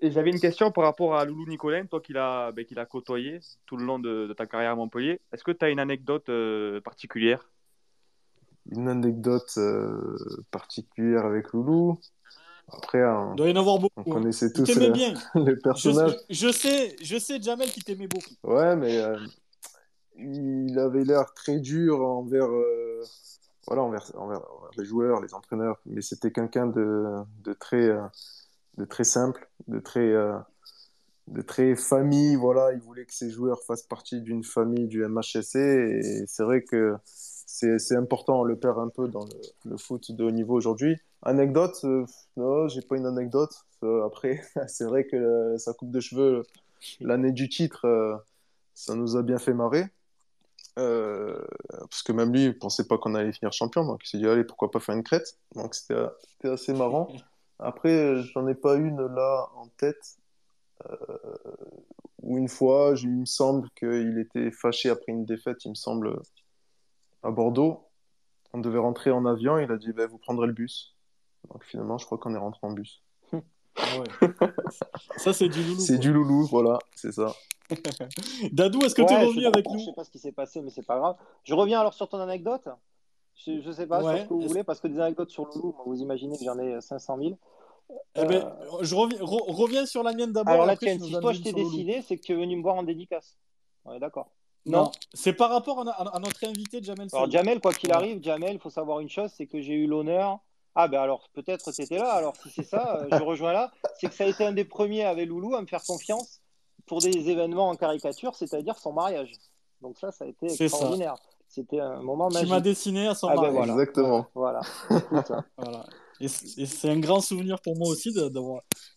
Et 0.00 0.10
j'avais 0.10 0.30
une 0.30 0.40
question 0.40 0.72
par 0.72 0.82
rapport 0.82 1.14
à 1.14 1.24
Loulou 1.24 1.46
Nicolin, 1.46 1.86
toi 1.86 2.00
qui 2.00 2.12
l'as 2.12 2.50
ben, 2.50 2.66
côtoyé 2.90 3.38
tout 3.66 3.76
le 3.76 3.84
long 3.84 4.00
de, 4.00 4.26
de 4.26 4.32
ta 4.32 4.46
carrière 4.46 4.72
à 4.72 4.74
Montpellier. 4.74 5.20
Est-ce 5.32 5.44
que 5.44 5.52
tu 5.52 5.64
as 5.64 5.70
une 5.70 5.78
anecdote 5.78 6.28
euh, 6.28 6.80
particulière? 6.80 7.48
Une 8.70 8.88
anecdote 8.88 9.52
euh, 9.58 10.16
particulière 10.50 11.26
avec 11.26 11.52
Loulou. 11.52 11.98
Après, 12.72 13.04
on, 13.04 13.32
Il 13.32 13.36
doit 13.36 13.48
y 13.48 13.52
en 13.52 13.56
avoir 13.60 13.76
on 13.76 13.80
beaucoup. 13.80 14.12
hein. 14.12 14.12
connaissait 14.14 14.46
Il 14.46 14.52
tous 14.52 14.76
euh, 14.78 14.90
bien. 14.90 15.14
les 15.34 15.56
Je, 15.56 15.60
personnages. 15.60 16.16
je 16.30 16.52
sais, 16.52 16.96
je 17.02 17.18
sais, 17.18 17.40
Jamel, 17.42 17.70
qui 17.70 17.80
t'aimait 17.80 18.06
beaucoup. 18.06 18.34
Ouais, 18.44 18.76
mais 18.76 18.98
euh, 18.98 19.18
il 20.16 20.78
avait 20.78 21.04
l'air 21.04 21.32
très 21.34 21.58
dur 21.58 22.00
envers, 22.02 22.46
euh, 22.50 23.02
voilà, 23.66 23.82
envers, 23.82 24.10
envers, 24.16 24.40
envers 24.52 24.70
les 24.78 24.84
joueurs, 24.84 25.20
les 25.20 25.34
entraîneurs. 25.34 25.80
Mais 25.86 26.00
c'était 26.02 26.30
quelqu'un 26.32 26.66
de, 26.66 27.04
de 27.42 27.52
très, 27.52 27.90
de 28.78 28.84
très 28.84 29.04
simple, 29.04 29.50
de 29.68 29.80
très, 29.80 30.12
de 31.28 31.42
très 31.42 31.74
famille. 31.76 32.36
Voilà, 32.36 32.72
il 32.72 32.80
voulait 32.80 33.04
que 33.06 33.14
ses 33.14 33.30
joueurs 33.30 33.62
fassent 33.64 33.82
partie 33.82 34.20
d'une 34.20 34.44
famille 34.44 34.86
du 34.86 35.04
MHSC. 35.06 35.56
Et 35.56 36.24
c'est 36.26 36.44
vrai 36.44 36.62
que 36.62 36.94
c'est, 37.52 37.96
important. 37.96 38.40
On 38.40 38.44
le 38.44 38.56
perd 38.56 38.78
un 38.78 38.88
peu 38.88 39.08
dans 39.08 39.26
le, 39.64 39.76
foot 39.76 40.10
de 40.12 40.24
haut 40.24 40.30
niveau 40.30 40.54
aujourd'hui. 40.54 40.96
Anecdote, 41.22 41.78
euh, 41.84 42.06
non, 42.36 42.66
j'ai 42.68 42.80
pas 42.80 42.96
une 42.96 43.06
anecdote. 43.06 43.52
Euh, 43.82 44.06
après, 44.06 44.42
c'est 44.68 44.84
vrai 44.84 45.04
que 45.04 45.16
euh, 45.16 45.58
sa 45.58 45.74
coupe 45.74 45.90
de 45.90 46.00
cheveux, 46.00 46.44
l'année 47.00 47.32
du 47.32 47.48
titre, 47.48 47.86
euh, 47.86 48.16
ça 48.74 48.94
nous 48.94 49.16
a 49.16 49.22
bien 49.22 49.38
fait 49.38 49.52
marrer. 49.52 49.84
Parce 50.74 52.02
que 52.02 52.12
même 52.12 52.32
lui, 52.32 52.46
il 52.46 52.58
pensait 52.58 52.88
pas 52.88 52.96
qu'on 52.96 53.14
allait 53.14 53.32
finir 53.32 53.52
champion, 53.52 53.84
donc 53.84 54.00
il 54.04 54.08
s'est 54.08 54.18
dit, 54.18 54.26
allez, 54.26 54.44
pourquoi 54.44 54.70
pas 54.70 54.80
faire 54.80 54.94
une 54.94 55.02
crête? 55.02 55.36
Donc 55.54 55.74
c'était 55.74 55.98
assez 56.44 56.72
marrant. 56.72 57.12
Après, 57.58 58.22
j'en 58.32 58.48
ai 58.48 58.54
pas 58.54 58.76
une 58.76 59.06
là 59.14 59.50
en 59.56 59.68
tête. 59.76 60.16
Où 62.22 62.38
une 62.38 62.48
fois, 62.48 62.94
il 62.96 63.10
me 63.10 63.26
semble 63.26 63.68
qu'il 63.76 64.18
était 64.18 64.50
fâché 64.50 64.88
après 64.88 65.12
une 65.12 65.26
défaite, 65.26 65.62
il 65.66 65.70
me 65.70 65.74
semble, 65.74 66.18
à 67.22 67.30
Bordeaux. 67.30 67.88
On 68.52 68.58
devait 68.58 68.78
rentrer 68.78 69.10
en 69.10 69.24
avion, 69.24 69.58
il 69.58 69.70
a 69.70 69.76
dit 69.76 69.92
bah, 69.92 70.06
vous 70.06 70.18
prendrez 70.18 70.46
le 70.46 70.52
bus. 70.52 70.96
Donc 71.50 71.64
finalement, 71.64 71.98
je 71.98 72.06
crois 72.06 72.18
qu'on 72.18 72.34
est 72.34 72.38
rentré 72.38 72.60
en 72.66 72.72
bus. 72.72 73.02
Ah 73.76 73.98
ouais. 73.98 74.28
ça, 75.16 75.32
c'est 75.32 75.48
du 75.48 75.62
loulou. 75.62 75.80
C'est 75.80 75.98
du 75.98 76.12
loulou, 76.12 76.46
voilà, 76.46 76.78
c'est 76.94 77.12
ça. 77.12 77.34
Dadou, 78.52 78.80
est-ce 78.84 78.94
que 78.94 79.00
tu 79.02 79.12
es 79.14 79.24
revenu 79.24 79.46
avec 79.46 79.64
d'accord, 79.64 79.72
Je 79.72 79.78
nous 79.78 79.84
sais 79.86 79.92
pas 79.94 80.04
ce 80.04 80.10
qui 80.10 80.18
s'est 80.18 80.32
passé, 80.32 80.60
mais 80.60 80.68
c'est 80.70 80.84
pas 80.86 80.98
grave. 80.98 81.16
Je 81.44 81.54
reviens 81.54 81.80
alors 81.80 81.94
sur 81.94 82.06
ton 82.08 82.18
anecdote. 82.18 82.68
Je, 83.34 83.62
je 83.62 83.72
sais 83.72 83.86
pas 83.86 84.02
Ouais, 84.02 84.12
sur 84.16 84.22
ce 84.24 84.28
que 84.28 84.34
vous 84.34 84.48
voulez, 84.48 84.62
parce 84.64 84.78
que 84.80 84.88
des 84.88 85.00
anecdotes 85.00 85.30
sur 85.30 85.46
Loulou, 85.46 85.74
vous 85.86 85.98
imaginez 86.00 86.36
que 86.36 86.44
j'en 86.44 86.58
ai 86.58 86.80
500 86.82 87.16
000. 87.18 87.38
Eh 88.14 88.24
ben, 88.26 88.44
Euh, 88.44 88.78
je 88.82 88.94
reviens, 88.94 89.18
re- 89.20 89.50
reviens 89.54 89.86
sur 89.86 90.02
la 90.02 90.12
mienne 90.12 90.32
d'abord. 90.32 90.52
alors 90.52 90.66
la 90.66 90.76
tienne, 90.76 90.98
nous 90.98 91.06
si 91.06 91.18
toi 91.18 91.32
je 91.32 91.40
t'ai 91.40 91.52
dessiné, 91.54 92.02
c'est 92.02 92.16
que 92.18 92.22
tu 92.22 92.32
es 92.32 92.34
venu 92.36 92.56
me 92.56 92.62
voir 92.62 92.74
en 92.76 92.82
dédicace. 92.82 93.38
Ouais, 93.86 93.98
d'accord. 93.98 94.30
Non, 94.64 94.84
Non. 94.84 94.90
c'est 95.12 95.32
par 95.32 95.50
rapport 95.50 95.80
à, 95.86 95.90
à- 95.90 96.16
à 96.16 96.18
notre 96.20 96.44
invité 96.46 96.80
Jamel 96.82 97.08
Alors. 97.12 97.30
Jamel, 97.30 97.60
quoi 97.60 97.72
qu'il 97.72 97.92
arrive, 97.92 98.22
Jamel, 98.22 98.54
il 98.54 98.60
faut 98.60 98.70
savoir 98.70 99.00
une 99.00 99.08
chose, 99.08 99.30
c'est 99.36 99.46
que 99.46 99.60
j'ai 99.60 99.72
eu 99.74 99.86
l'honneur. 99.86 100.38
Ah 100.74 100.88
ben 100.88 101.00
alors 101.00 101.28
peut-être 101.34 101.70
tu 101.72 101.82
étais 101.82 101.98
là, 101.98 102.12
alors 102.12 102.34
si 102.42 102.48
c'est 102.50 102.62
ça, 102.62 103.00
euh, 103.02 103.08
je 103.18 103.22
rejoins 103.22 103.52
là, 103.52 103.70
c'est 104.00 104.06
que 104.08 104.14
ça 104.14 104.24
a 104.24 104.26
été 104.28 104.44
un 104.44 104.52
des 104.52 104.64
premiers 104.64 105.04
avec 105.04 105.28
Loulou 105.28 105.54
à 105.54 105.60
me 105.60 105.66
faire 105.66 105.82
confiance 105.82 106.40
pour 106.86 107.00
des 107.00 107.28
événements 107.28 107.68
en 107.68 107.74
caricature, 107.74 108.34
c'est-à-dire 108.36 108.78
son 108.78 108.92
mariage. 108.92 109.32
Donc 109.82 109.98
ça, 109.98 110.12
ça 110.12 110.24
a 110.24 110.28
été 110.28 110.46
extraordinaire. 110.46 111.16
C'était 111.48 111.80
un 111.80 112.00
moment 112.00 112.28
Tu 112.30 112.36
m'as 112.36 112.42
magique. 112.44 112.62
dessiné 112.64 113.06
à 113.08 113.14
son 113.14 113.28
Ah 113.28 113.34
ben 113.34 113.40
mariage. 113.42 113.56
voilà. 113.56 113.72
Exactement. 113.74 114.26
Voilà. 114.34 114.60
Voilà. 115.58 115.84
Et 116.20 116.26
et 116.26 116.66
c'est 116.66 116.88
un 116.88 117.00
grand 117.00 117.20
souvenir 117.20 117.60
pour 117.60 117.76
moi 117.76 117.88
aussi 117.88 118.10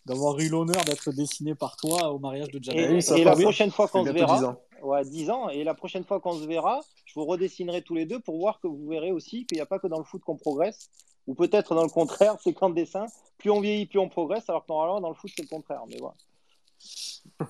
d'avoir 0.04 0.38
eu 0.38 0.48
l'honneur 0.48 0.82
d'être 0.84 1.10
dessiné 1.12 1.54
par 1.54 1.76
toi 1.76 2.10
au 2.12 2.18
mariage 2.18 2.48
de 2.48 2.58
Et, 2.58 2.62
Jamel. 2.62 2.96
et 2.96 3.00
fait 3.02 3.24
la 3.24 3.32
prochaine 3.32 3.70
fois 3.70 3.88
qu'on 3.88 4.04
se 4.04 4.10
verra, 4.10 4.38
10 4.38 4.44
ans. 4.44 4.56
Ouais, 4.82 5.04
10 5.04 5.30
ans, 5.30 5.48
et 5.48 5.64
la 5.64 5.74
prochaine 5.74 6.04
fois 6.04 6.20
qu'on 6.20 6.38
se 6.38 6.46
verra, 6.46 6.80
je 7.04 7.14
vous 7.14 7.24
redessinerai 7.24 7.82
tous 7.82 7.94
les 7.94 8.06
deux 8.06 8.20
pour 8.20 8.38
voir 8.38 8.60
que 8.60 8.66
vous 8.66 8.86
verrez 8.88 9.12
aussi 9.12 9.46
qu'il 9.46 9.56
n'y 9.56 9.62
a 9.62 9.66
pas 9.66 9.78
que 9.78 9.86
dans 9.86 9.98
le 9.98 10.04
foot 10.04 10.22
qu'on 10.22 10.36
progresse, 10.36 10.90
ou 11.26 11.34
peut-être 11.34 11.74
dans 11.74 11.82
le 11.82 11.88
contraire, 11.88 12.36
c'est 12.42 12.52
qu'en 12.52 12.70
dessin, 12.70 13.06
plus 13.38 13.50
on 13.50 13.60
vieillit, 13.60 13.86
plus 13.86 13.98
on 13.98 14.08
progresse, 14.08 14.48
alors 14.48 14.64
que 14.64 14.72
normalement 14.72 15.00
dans 15.00 15.08
le 15.10 15.14
foot 15.14 15.30
c'est 15.34 15.42
le 15.42 15.48
contraire. 15.48 15.82
Mais 15.88 15.96
voilà. 15.98 16.14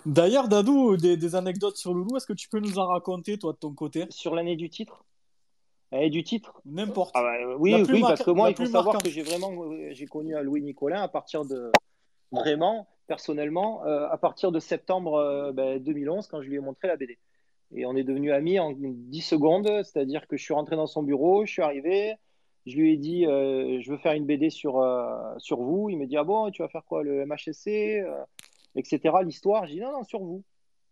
D'ailleurs, 0.07 0.49
Dadou, 0.49 0.97
des, 0.97 1.17
des 1.17 1.35
anecdotes 1.35 1.77
sur 1.77 1.93
Loulou, 1.93 2.17
est-ce 2.17 2.27
que 2.27 2.33
tu 2.33 2.49
peux 2.49 2.61
nous 2.61 2.79
en 2.79 2.87
raconter, 2.87 3.39
toi, 3.39 3.53
de 3.53 3.59
ton 3.59 3.73
côté? 3.73 4.07
Sur 4.11 4.35
l'année 4.35 4.57
du 4.57 4.71
titre? 4.71 5.05
L'année 5.93 6.11
du 6.11 6.25
titre? 6.25 6.61
N'importe. 6.65 7.13
Ah 7.15 7.23
bah, 7.23 7.57
oui, 7.59 7.75
oui, 7.89 8.01
parce 8.01 8.23
que 8.23 8.31
moi, 8.31 8.51
il 8.51 8.57
faut 8.57 8.67
savoir 8.67 9.03
que 9.03 9.11
j'ai 9.11 9.23
vraiment, 9.23 9.53
euh, 9.53 9.89
j'ai 9.93 10.07
connu 10.07 10.37
un 10.37 10.43
Louis 10.43 10.63
Nicolin 10.63 11.03
à 11.03 11.09
partir 11.09 11.45
de, 11.45 11.71
vraiment, 12.33 12.87
personnellement, 13.07 13.85
euh, 13.87 14.09
à 14.09 14.19
partir 14.19 14.53
de 14.53 14.59
septembre 14.59 15.15
euh, 15.15 15.53
ben, 15.53 15.83
2011, 15.83 16.27
quand 16.27 16.43
je 16.43 16.49
lui 16.49 16.57
ai 16.57 16.61
montré 16.61 16.89
la 16.89 16.97
BD. 16.97 17.19
Et 17.75 17.87
on 17.87 17.97
est 17.97 18.05
devenus 18.05 18.33
amis 18.33 18.59
en 18.61 18.73
10 18.73 19.21
secondes, 19.23 19.69
c'est-à-dire 19.83 20.27
que 20.29 20.37
je 20.37 20.45
suis 20.45 20.55
rentré 20.55 20.77
dans 20.77 20.87
son 20.87 21.03
bureau, 21.03 21.45
je 21.45 21.53
suis 21.53 21.63
arrivé, 21.63 22.15
je 22.65 22.77
lui 22.77 22.93
ai 22.93 22.97
dit, 22.97 23.27
euh, 23.27 23.81
je 23.81 23.91
veux 23.91 23.99
faire 23.99 24.13
une 24.13 24.25
BD 24.25 24.51
sur, 24.51 24.85
sur 25.39 25.61
vous. 25.61 25.89
Il 25.89 25.99
me 25.99 26.07
dit, 26.07 26.17
ah 26.17 26.25
bon, 26.25 26.51
tu 26.51 26.63
vas 26.63 26.69
faire 26.69 26.85
quoi, 26.85 27.03
le 27.03 27.25
MHSC, 27.27 28.05
etc. 28.77 29.17
L'histoire. 29.25 29.67
Je 29.67 29.73
dis, 29.73 29.81
non, 29.81 29.93
non, 29.93 30.05
sur 30.05 30.21
vous. 30.21 30.45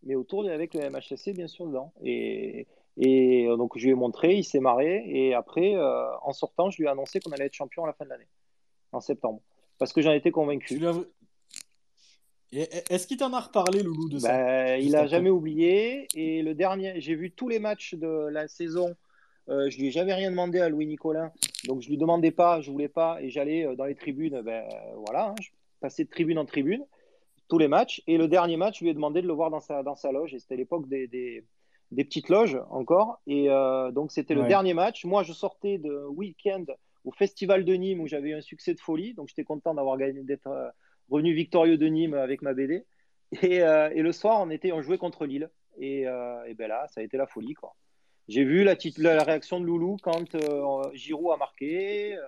Mais 0.02 0.14
autour 0.16 0.44
de, 0.44 0.50
avec 0.50 0.74
le 0.74 0.90
MHSC, 0.90 1.32
bien 1.32 1.46
sûr, 1.46 1.66
dedans. 1.66 1.92
Et, 2.02 2.66
et 2.96 3.46
donc, 3.56 3.76
je 3.76 3.84
lui 3.84 3.90
ai 3.92 3.94
montré, 3.94 4.34
il 4.34 4.44
s'est 4.44 4.60
marré. 4.60 5.04
Et 5.06 5.34
après, 5.34 5.76
en 5.76 6.32
sortant, 6.32 6.70
je 6.70 6.78
lui 6.78 6.86
ai 6.86 6.88
annoncé 6.88 7.20
qu'on 7.20 7.30
allait 7.30 7.46
être 7.46 7.54
champion 7.54 7.84
à 7.84 7.86
la 7.86 7.92
fin 7.92 8.04
de 8.04 8.10
l'année, 8.10 8.28
en 8.90 9.00
septembre. 9.00 9.40
Parce 9.78 9.92
que 9.92 10.02
j'en 10.02 10.12
étais 10.12 10.32
convaincu. 10.32 10.80
Est-ce 12.54 13.06
qu'il 13.06 13.16
t'en 13.16 13.32
a 13.32 13.40
reparlé, 13.40 13.82
Loulou, 13.82 14.08
de 14.08 14.18
ça 14.18 14.76
Juste 14.76 14.86
il 14.88 14.96
a 14.96 15.06
jamais 15.06 15.30
oublié. 15.30 16.06
Et 16.14 16.42
le 16.42 16.54
dernier, 16.54 17.00
j'ai 17.00 17.14
vu 17.14 17.30
tous 17.30 17.48
les 17.48 17.58
matchs 17.58 17.94
de 17.94 18.28
la 18.30 18.48
saison. 18.48 18.94
Euh, 19.48 19.68
je 19.68 19.78
lui 19.78 19.88
ai 19.88 19.90
jamais 19.90 20.14
rien 20.14 20.30
demandé 20.30 20.60
à 20.60 20.68
Louis 20.68 20.86
Nicolin. 20.86 21.32
Donc, 21.66 21.82
je 21.82 21.88
lui 21.88 21.98
demandais 21.98 22.30
pas, 22.30 22.60
je 22.60 22.70
voulais 22.70 22.88
pas. 22.88 23.18
Et 23.20 23.30
j'allais 23.30 23.66
euh, 23.66 23.74
dans 23.74 23.84
les 23.84 23.94
tribunes. 23.94 24.40
Ben, 24.42 24.64
voilà, 25.04 25.28
hein, 25.30 25.34
je 25.40 25.48
passais 25.80 26.04
de 26.04 26.08
tribune 26.10 26.38
en 26.38 26.44
tribune, 26.46 26.84
tous 27.48 27.58
les 27.58 27.68
matchs. 27.68 28.02
Et 28.06 28.16
le 28.16 28.28
dernier 28.28 28.56
match, 28.56 28.78
je 28.78 28.84
lui 28.84 28.90
ai 28.90 28.94
demandé 28.94 29.20
de 29.20 29.26
le 29.26 29.32
voir 29.34 29.50
dans 29.50 29.60
sa, 29.60 29.82
dans 29.82 29.96
sa 29.96 30.12
loge. 30.12 30.32
Et 30.34 30.38
c'était 30.38 30.56
l'époque 30.56 30.88
des, 30.88 31.06
des, 31.08 31.44
des 31.90 32.04
petites 32.04 32.28
loges 32.30 32.58
encore. 32.70 33.20
Et 33.26 33.50
euh, 33.50 33.90
donc, 33.90 34.12
c'était 34.12 34.34
le 34.34 34.42
Ouais. 34.42 34.48
dernier 34.48 34.74
match. 34.74 35.04
Moi, 35.04 35.22
je 35.24 35.32
sortais 35.32 35.78
de 35.78 36.04
week-end 36.06 36.64
au 37.04 37.10
Festival 37.12 37.64
de 37.66 37.74
Nîmes 37.74 38.00
où 38.00 38.06
j'avais 38.06 38.30
eu 38.30 38.34
un 38.34 38.40
succès 38.40 38.72
de 38.72 38.80
folie. 38.80 39.12
Donc, 39.12 39.28
j'étais 39.28 39.44
content 39.44 39.74
d'avoir 39.74 39.98
gagné, 39.98 40.22
d'être 40.22 40.46
euh, 40.46 40.68
revenu 41.10 41.34
victorieux 41.34 41.76
de 41.76 41.86
Nîmes 41.86 42.14
avec 42.14 42.42
ma 42.42 42.54
BD. 42.54 42.84
Et, 43.42 43.62
euh, 43.62 43.90
et 43.94 44.02
le 44.02 44.12
soir, 44.12 44.40
on, 44.40 44.50
était, 44.50 44.72
on 44.72 44.82
jouait 44.82 44.98
contre 44.98 45.26
Lille. 45.26 45.50
Et, 45.78 46.06
euh, 46.06 46.44
et 46.46 46.54
ben 46.54 46.68
là, 46.68 46.86
ça 46.88 47.00
a 47.00 47.04
été 47.04 47.16
la 47.16 47.26
folie. 47.26 47.54
quoi. 47.54 47.74
J'ai 48.28 48.44
vu 48.44 48.64
la, 48.64 48.76
la 48.98 49.24
réaction 49.24 49.60
de 49.60 49.66
Loulou 49.66 49.96
quand 50.02 50.34
euh, 50.34 50.82
Giroud 50.94 51.32
a 51.32 51.36
marqué. 51.36 52.14
euh, 52.16 52.22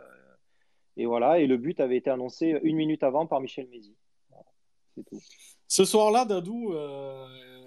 et 0.97 1.07
voilà, 1.07 1.39
et 1.39 1.47
le 1.47 1.59
but 1.59 1.79
avait 1.81 1.99
été 1.99 2.11
annoncé 2.11 2.59
une 2.63 2.77
minute 2.77 3.03
avant 3.03 3.27
par 3.27 3.41
Michel 3.41 3.69
Mézi. 3.69 3.95
Voilà, 4.31 4.47
c'est 4.95 5.05
tout. 5.05 5.21
Ce 5.69 5.85
soir-là, 5.85 6.25
Dadou, 6.25 6.75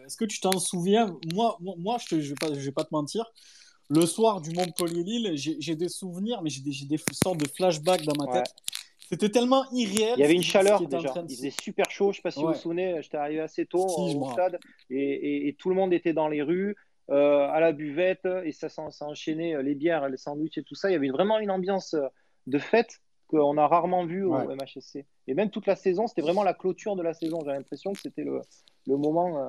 est-ce 0.06 0.18
que 0.18 0.26
tu 0.26 0.40
t'en 0.40 0.58
souviens? 0.58 1.16
Moi, 1.34 1.56
moi, 1.60 1.76
moi, 1.78 1.98
je 2.10 2.16
ne 2.16 2.22
vais, 2.22 2.34
pas- 2.34 2.54
je 2.54 2.60
vais 2.60 2.72
pas 2.72 2.84
te 2.84 2.94
mentir. 2.94 3.26
Le 3.90 4.06
soir 4.06 4.42
du 4.42 4.52
Montpellier-Lille, 4.52 5.32
j'ai 5.36 5.56
j'ai 5.60 5.76
des 5.76 5.90
souvenirs, 5.90 6.42
mais 6.42 6.50
j'ai 6.50 6.62
des, 6.62 6.72
j'ai 6.72 6.86
des 6.86 7.00
sortes 7.12 7.38
de 7.40 7.48
flashbacks 7.48 8.04
dans 8.04 8.16
ma 8.16 8.32
Ouais. 8.32 8.44
C'était 9.10 9.30
tellement 9.30 9.66
irréel. 9.72 10.14
Il 10.18 10.22
y 10.22 10.24
avait 10.24 10.36
une 10.36 10.44
chaleur 10.44 10.82
déjà. 10.88 11.14
de 11.14 11.28
Il 11.32 11.36
faisait 11.36 11.54
super 11.64 11.90
chaud. 11.90 12.06
Je 12.06 12.10
ne 12.10 12.14
sais 12.18 12.22
pas 12.22 12.32
si 12.32 12.40
vous 12.42 12.48
Ouais. 12.48 12.54
vous 12.54 12.60
souvenez, 12.60 13.02
j'étais 13.02 13.18
arrivé 13.18 13.40
assez 13.42 13.66
tôt 13.66 13.88
Si, 13.90 14.16
au 14.16 14.30
stade 14.32 14.60
et, 14.92 14.98
et- 15.00 15.48
et 15.48 15.54
tout 15.54 15.70
le 15.70 15.76
monde 15.76 15.94
était 15.94 16.14
dans 16.14 16.28
les 16.28 16.42
rues, 16.44 16.76
euh, 17.10 17.48
à 17.48 17.60
la 17.60 17.72
buvette 17.72 18.28
et 18.46 18.52
ça, 18.52 18.70
s'en- 18.70 18.92
ça 18.92 19.06
enchaînait 19.08 19.56
euh, 19.56 19.64
les 19.64 19.74
bières, 19.74 20.08
les 20.10 20.18
sandwichs 20.18 20.60
et 20.60 20.64
tout 20.64 20.76
ça. 20.76 20.90
Il 20.90 20.94
y 20.94 20.96
avait 20.96 21.10
vraiment 21.10 21.40
une 21.40 21.50
ambiance 21.50 21.96
euh, 21.96 22.08
de 22.46 22.60
fête 22.60 23.00
qu'on 23.28 23.58
a 23.58 23.68
rarement 23.68 24.06
vue 24.06 24.24
au 24.24 24.36
Ouais. 24.36 24.56
MHSC. 24.56 25.06
Et 25.28 25.34
même 25.34 25.50
toute 25.50 25.66
la 25.66 25.76
saison, 25.76 26.06
c'était 26.08 26.22
vraiment 26.22 26.44
la 26.44 26.54
clôture 26.54 26.96
de 26.96 27.02
la 27.02 27.14
saison. 27.16 27.40
J'ai 27.44 27.52
l'impression 27.52 27.94
que 27.94 28.00
c'était 28.00 28.24
le, 28.24 28.42
le 28.88 28.98
moment 28.98 29.38
euh, 29.40 29.48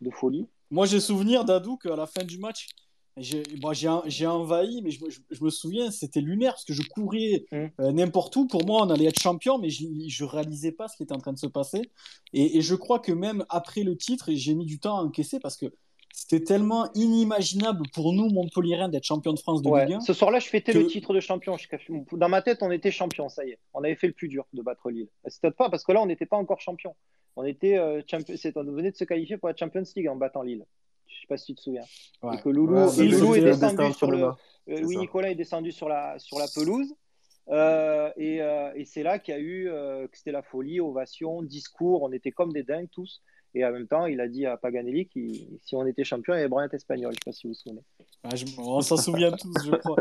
de 0.00 0.10
folie. 0.10 0.46
Moi, 0.70 0.86
j'ai 0.86 0.98
souvenir, 1.00 1.44
Dadou, 1.44 1.76
qu'à 1.76 1.94
la 1.96 2.06
fin 2.06 2.24
du 2.24 2.38
match, 2.38 2.68
j'ai 3.16 3.42
bon, 3.58 3.72
envahi, 4.26 4.82
mais 4.82 4.90
je, 4.90 5.04
me- 5.04 5.10
je- 5.10 5.20
je 5.30 5.42
me 5.44 5.50
souviens, 5.50 5.90
c'était 5.90 6.20
lunaire 6.20 6.52
parce 6.52 6.64
que 6.64 6.72
je 6.74 6.82
courais 6.82 7.44
Mm. 7.52 7.56
euh, 7.80 7.92
n'importe 7.92 8.36
où. 8.36 8.46
Pour 8.46 8.66
moi, 8.66 8.82
on 8.84 8.90
allait 8.90 9.06
être 9.06 9.20
champion, 9.20 9.58
mais 9.58 9.70
je 9.70 9.84
ne 9.86 10.28
réalisais 10.28 10.72
pas 10.72 10.88
ce 10.88 10.96
qui 10.96 11.02
était 11.02 11.14
en 11.14 11.18
train 11.18 11.32
de 11.32 11.38
se 11.38 11.46
passer. 11.46 11.82
Et, 12.32 12.58
et 12.58 12.60
je 12.60 12.74
crois 12.74 12.98
que 12.98 13.12
même 13.12 13.44
après 13.48 13.82
le 13.82 13.96
titre, 13.96 14.30
j'ai 14.32 14.54
mis 14.54 14.66
du 14.66 14.78
temps 14.78 14.98
à 14.98 15.02
encaisser 15.02 15.40
parce 15.40 15.56
que 15.56 15.66
c'était 16.12 16.44
tellement 16.44 16.90
inimaginable 16.94 17.82
pour 17.92 18.12
nous, 18.12 18.28
Montpellierens, 18.30 18.88
d'être 18.90 19.04
champion 19.04 19.32
de 19.34 19.38
France 19.38 19.60
de 19.62 19.68
Ouais. 19.68 19.84
Ligue 19.86 19.96
1. 19.96 20.00
Ce 20.00 20.12
soir-là, 20.14 20.38
je 20.38 20.48
fêtais 20.48 20.72
que- 20.72 20.78
le 20.78 20.86
titre 20.86 21.12
de 21.14 21.20
champion. 21.20 21.56
Dans 22.12 22.28
ma 22.28 22.42
tête, 22.42 22.62
on 22.62 22.70
était 22.70 22.90
champion, 22.90 23.28
ça 23.28 23.44
y 23.44 23.50
est. 23.50 23.58
On 23.74 23.82
avait 23.84 23.96
fait 23.96 24.06
le 24.06 24.12
plus 24.14 24.28
dur 24.28 24.46
de 24.52 24.62
battre 24.62 24.90
Lille. 24.90 25.08
C'est 25.26 25.40
peut-être 25.42 25.56
pas 25.56 25.68
parce 25.70 25.84
que 25.84 25.92
là, 25.92 26.02
on 26.02 26.06
n'était 26.06 26.26
pas 26.26 26.36
encore 26.38 26.60
champion. 26.60 26.94
On 27.36 27.44
était 27.44 27.76
euh, 27.76 28.00
On 28.56 28.62
venait 28.64 28.90
de 28.92 28.96
se 28.96 29.04
qualifier 29.04 29.36
pour 29.36 29.48
la 29.48 29.54
Champions 29.56 29.82
League 29.94 30.08
en 30.08 30.16
battant 30.16 30.42
Lille. 30.42 30.64
Je 31.28 31.34
sais 31.34 31.34
pas 31.34 31.36
si 31.38 31.46
tu 31.46 31.54
te 31.56 31.60
souviens. 31.62 31.84
Ouais. 32.22 32.36
Et 32.36 32.40
que 32.40 32.48
Loulou, 32.48 32.74
Ouais, 32.76 32.84
et 32.86 32.88
si, 32.88 33.08
Loulou 33.08 33.34
c'était 33.34 33.48
est 33.48 33.50
descendu 33.50 33.92
sur 33.92 34.10
le. 34.10 34.22
euh, 34.24 34.32
ça. 34.76 34.82
Nicolas 34.82 35.30
est 35.30 35.34
descendu 35.34 35.72
sur 35.72 35.88
la 35.88 36.18
sur 36.18 36.38
la 36.38 36.46
pelouse. 36.54 36.94
Euh, 37.48 38.10
et 38.16 38.42
euh, 38.42 38.72
et 38.74 38.84
c'est 38.84 39.02
là 39.02 39.18
qu'il 39.18 39.34
y 39.34 39.36
a 39.36 39.40
eu 39.40 39.68
euh, 39.68 40.06
que 40.08 40.16
c'était 40.16 40.32
la 40.32 40.42
folie, 40.42 40.80
ovation, 40.80 41.42
discours. 41.42 42.02
On 42.02 42.12
était 42.12 42.32
comme 42.32 42.52
des 42.52 42.62
dingues 42.62 42.88
tous. 42.90 43.22
Et 43.58 43.64
en 43.64 43.72
même 43.72 43.86
temps, 43.88 44.04
il 44.04 44.20
a 44.20 44.28
dit 44.28 44.44
à 44.44 44.58
Paganelli 44.58 45.08
que 45.08 45.18
si 45.64 45.74
on 45.74 45.86
était 45.86 46.04
champion, 46.04 46.34
il 46.34 46.36
y 46.36 46.40
avait 46.40 46.48
Bryant 46.48 46.68
espagnol. 46.72 47.12
Je 47.14 47.16
sais 47.16 47.24
pas 47.24 47.32
si 47.32 47.46
vous 47.46 47.54
vous 47.54 47.58
souvenez. 47.58 47.80
Je- 48.34 48.44
on 48.60 48.82
s'en 48.82 48.98
souvient 48.98 49.32
tous, 49.32 49.54
je 49.64 49.70
crois. 49.76 49.96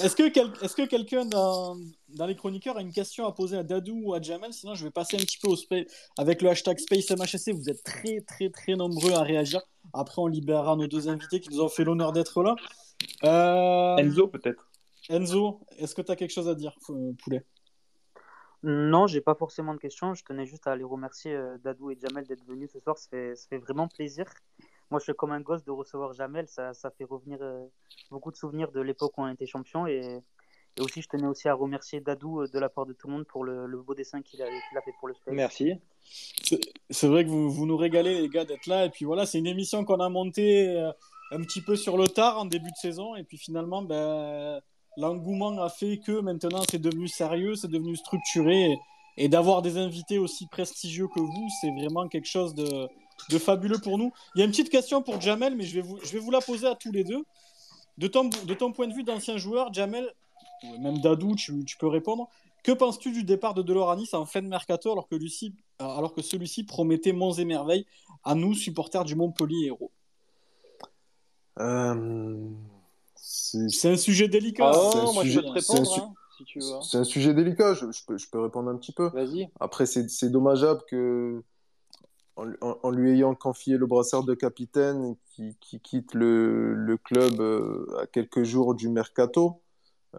Est-ce 0.00 0.14
que, 0.14 0.28
quel- 0.28 0.52
est-ce 0.62 0.76
que 0.76 0.86
quelqu'un 0.86 1.24
dans, 1.24 1.76
dans 2.10 2.26
les 2.26 2.36
chroniqueurs 2.36 2.76
a 2.76 2.82
une 2.82 2.92
question 2.92 3.26
à 3.26 3.32
poser 3.32 3.56
à 3.56 3.64
Dadou 3.64 4.00
ou 4.04 4.14
à 4.14 4.22
Jamel? 4.22 4.52
Sinon, 4.52 4.76
je 4.76 4.84
vais 4.84 4.92
passer 4.92 5.16
un 5.16 5.20
petit 5.20 5.38
peu 5.38 5.48
au 5.48 5.56
spa- 5.56 5.82
avec 6.18 6.40
le 6.40 6.50
hashtag 6.50 6.78
SpaceMHSC. 6.78 7.50
Vous 7.52 7.68
êtes 7.68 7.82
très, 7.82 8.20
très, 8.20 8.48
très 8.48 8.76
nombreux 8.76 9.12
à 9.14 9.22
réagir. 9.22 9.60
Après, 9.92 10.22
on 10.22 10.28
libérera 10.28 10.76
nos 10.76 10.86
deux 10.86 11.08
invités 11.08 11.40
qui 11.40 11.48
nous 11.50 11.60
ont 11.62 11.68
fait 11.68 11.82
l'honneur 11.82 12.12
d'être 12.12 12.44
là. 12.44 12.54
Euh, 13.24 13.96
Enzo, 13.96 14.28
peut-être. 14.28 14.70
Enzo, 15.08 15.58
est-ce 15.78 15.96
que 15.96 16.02
tu 16.02 16.12
as 16.12 16.16
quelque 16.16 16.30
chose 16.32 16.48
à 16.48 16.54
dire, 16.54 16.76
euh, 16.90 17.12
poulet? 17.24 17.44
Non, 18.62 19.06
j'ai 19.06 19.20
pas 19.20 19.34
forcément 19.34 19.74
de 19.74 19.78
questions. 19.78 20.14
Je 20.14 20.24
tenais 20.24 20.46
juste 20.46 20.66
à 20.66 20.76
les 20.76 20.84
remercier 20.84 21.34
euh, 21.34 21.56
Dadou 21.58 21.90
et 21.90 21.98
Jamel 22.00 22.26
d'être 22.26 22.44
venus 22.44 22.70
ce 22.72 22.80
soir. 22.80 22.98
Ça 22.98 23.08
fait, 23.08 23.58
vraiment 23.58 23.88
plaisir. 23.88 24.26
Moi, 24.90 24.98
je 25.00 25.04
suis 25.04 25.14
comme 25.14 25.32
un 25.32 25.40
gosse 25.40 25.64
de 25.64 25.70
recevoir 25.70 26.12
Jamel. 26.12 26.46
Ça, 26.48 26.74
ça 26.74 26.90
fait 26.90 27.04
revenir 27.04 27.38
euh, 27.40 27.64
beaucoup 28.10 28.30
de 28.30 28.36
souvenirs 28.36 28.70
de 28.70 28.80
l'époque 28.80 29.16
où 29.16 29.22
on 29.22 29.28
était 29.28 29.46
champion. 29.46 29.86
Et, 29.86 30.20
et 30.76 30.80
aussi, 30.82 31.00
je 31.00 31.08
tenais 31.08 31.26
aussi 31.26 31.48
à 31.48 31.54
remercier 31.54 32.00
Dadou 32.00 32.42
euh, 32.42 32.48
de 32.48 32.58
la 32.58 32.68
part 32.68 32.84
de 32.84 32.92
tout 32.92 33.06
le 33.06 33.14
monde 33.14 33.26
pour 33.26 33.44
le, 33.44 33.66
beau 33.80 33.94
dessin 33.94 34.20
qu'il 34.20 34.42
a, 34.42 34.46
a 34.46 34.80
fait 34.82 34.92
pour 34.98 35.08
le 35.08 35.14
space. 35.14 35.34
Merci. 35.34 35.74
C'est- 36.90 37.06
vrai 37.06 37.24
que 37.24 37.30
vous, 37.30 37.50
vous 37.50 37.64
nous 37.64 37.78
régalez, 37.78 38.20
les 38.20 38.28
gars, 38.28 38.44
d'être 38.44 38.66
là. 38.66 38.84
Et 38.84 38.90
puis 38.90 39.06
voilà, 39.06 39.24
c'est 39.24 39.38
une 39.38 39.46
émission 39.46 39.86
qu'on 39.86 40.00
a 40.00 40.08
montée 40.10 40.76
un 41.30 41.40
petit 41.40 41.62
peu 41.62 41.76
sur 41.76 41.96
le 41.96 42.08
tard 42.08 42.38
en 42.38 42.44
début 42.44 42.70
de 42.70 42.76
saison. 42.76 43.16
Et 43.16 43.24
puis 43.24 43.38
finalement, 43.38 43.80
ben, 43.80 44.60
l'engouement 45.00 45.60
a 45.60 45.68
fait 45.68 45.98
que 45.98 46.20
maintenant 46.20 46.62
c'est 46.70 46.80
devenu 46.80 47.08
sérieux, 47.08 47.54
c'est 47.56 47.70
devenu 47.70 47.96
structuré. 47.96 48.78
Et, 49.16 49.28
d'avoir 49.28 49.60
des 49.60 49.76
invités 49.76 50.18
aussi 50.18 50.46
prestigieux 50.46 51.08
que 51.08 51.20
vous, 51.20 51.48
c'est 51.60 51.70
vraiment 51.72 52.08
quelque 52.08 52.28
chose 52.28 52.54
de, 52.54 52.88
fabuleux 53.38 53.78
pour 53.78 53.98
nous. 53.98 54.12
Il 54.34 54.38
y 54.38 54.42
a 54.42 54.44
une 54.44 54.50
petite 54.50 54.70
question 54.70 55.02
pour 55.02 55.20
Jamel, 55.20 55.56
mais 55.56 55.64
je 55.64 55.80
vais 55.80 56.18
vous, 56.18 56.30
la 56.30 56.40
poser 56.40 56.66
à 56.66 56.74
tous 56.74 56.92
les 56.92 57.04
deux. 57.04 57.24
De 57.98 58.06
ton, 58.06 58.72
point 58.72 58.86
de 58.86 58.94
vue 58.94 59.02
d'ancien 59.02 59.36
joueur, 59.36 59.74
Jamel, 59.74 60.10
même 60.78 60.98
Dadou, 61.00 61.34
tu, 61.34 61.52
peux 61.78 61.88
répondre. 61.88 62.28
Que 62.62 62.72
penses-tu 62.72 63.12
du 63.12 63.24
départ 63.24 63.52
de 63.52 63.62
Deloranis 63.62 64.08
en 64.14 64.24
fin 64.24 64.40
de 64.40 64.46
mercato 64.46 64.90
alors 64.90 65.06
que, 65.06 65.16
Lucie, 65.16 65.54
alors 65.78 66.14
que 66.14 66.22
celui-ci 66.22 66.64
promettait 66.64 67.12
monts 67.12 67.34
et 67.34 67.44
merveilles 67.44 67.86
à 68.24 68.34
nous, 68.34 68.54
supporters 68.54 69.04
du 69.04 69.16
Montpellier 69.16 69.66
Héros? 69.66 69.90
Euh, 71.58 72.48
c'est 73.22 73.90
un 73.90 73.96
sujet 73.96 74.28
délicat. 74.28 74.70
Ah, 74.70 74.90
c'est 74.92 74.98
un 74.98 75.12
moi, 75.12 75.22
sujet- 75.22 75.40
je 75.40 75.40
peux 75.40 75.46
te 75.46 75.52
répondre, 75.52 75.86
su- 75.94 76.00
hein, 76.00 76.14
si 76.36 76.44
tu 76.44 76.60
veux. 76.60 76.72
c'est 76.82 76.98
un 76.98 77.04
sujet 77.04 77.34
délicat, 77.34 77.74
je, 77.74 77.90
je 77.90 78.04
peux, 78.06 78.18
je 78.18 78.28
peux 78.30 78.40
répondre 78.40 78.70
un 78.70 78.76
petit 78.76 78.92
peu. 78.92 79.08
Vas-y. 79.10 79.48
Après, 79.60 79.86
c'est 79.86 80.30
dommageable 80.30 80.80
que, 80.88 81.42
en, 82.36 82.48
en- 82.60 82.78
en 82.82 82.90
lui 82.90 83.10
ayant 83.12 83.34
confié 83.34 83.76
le 83.76 83.86
brassard 83.86 84.24
de 84.24 84.34
capitaine, 84.34 85.16
qui, 85.32 85.56
qui 85.60 85.80
quitte 85.80 86.14
le, 86.14 86.74
le 86.74 86.96
club 86.96 87.40
euh, 87.40 87.86
à 88.02 88.06
quelques 88.06 88.42
jours 88.44 88.74
du 88.74 88.88
mercato, 88.88 89.60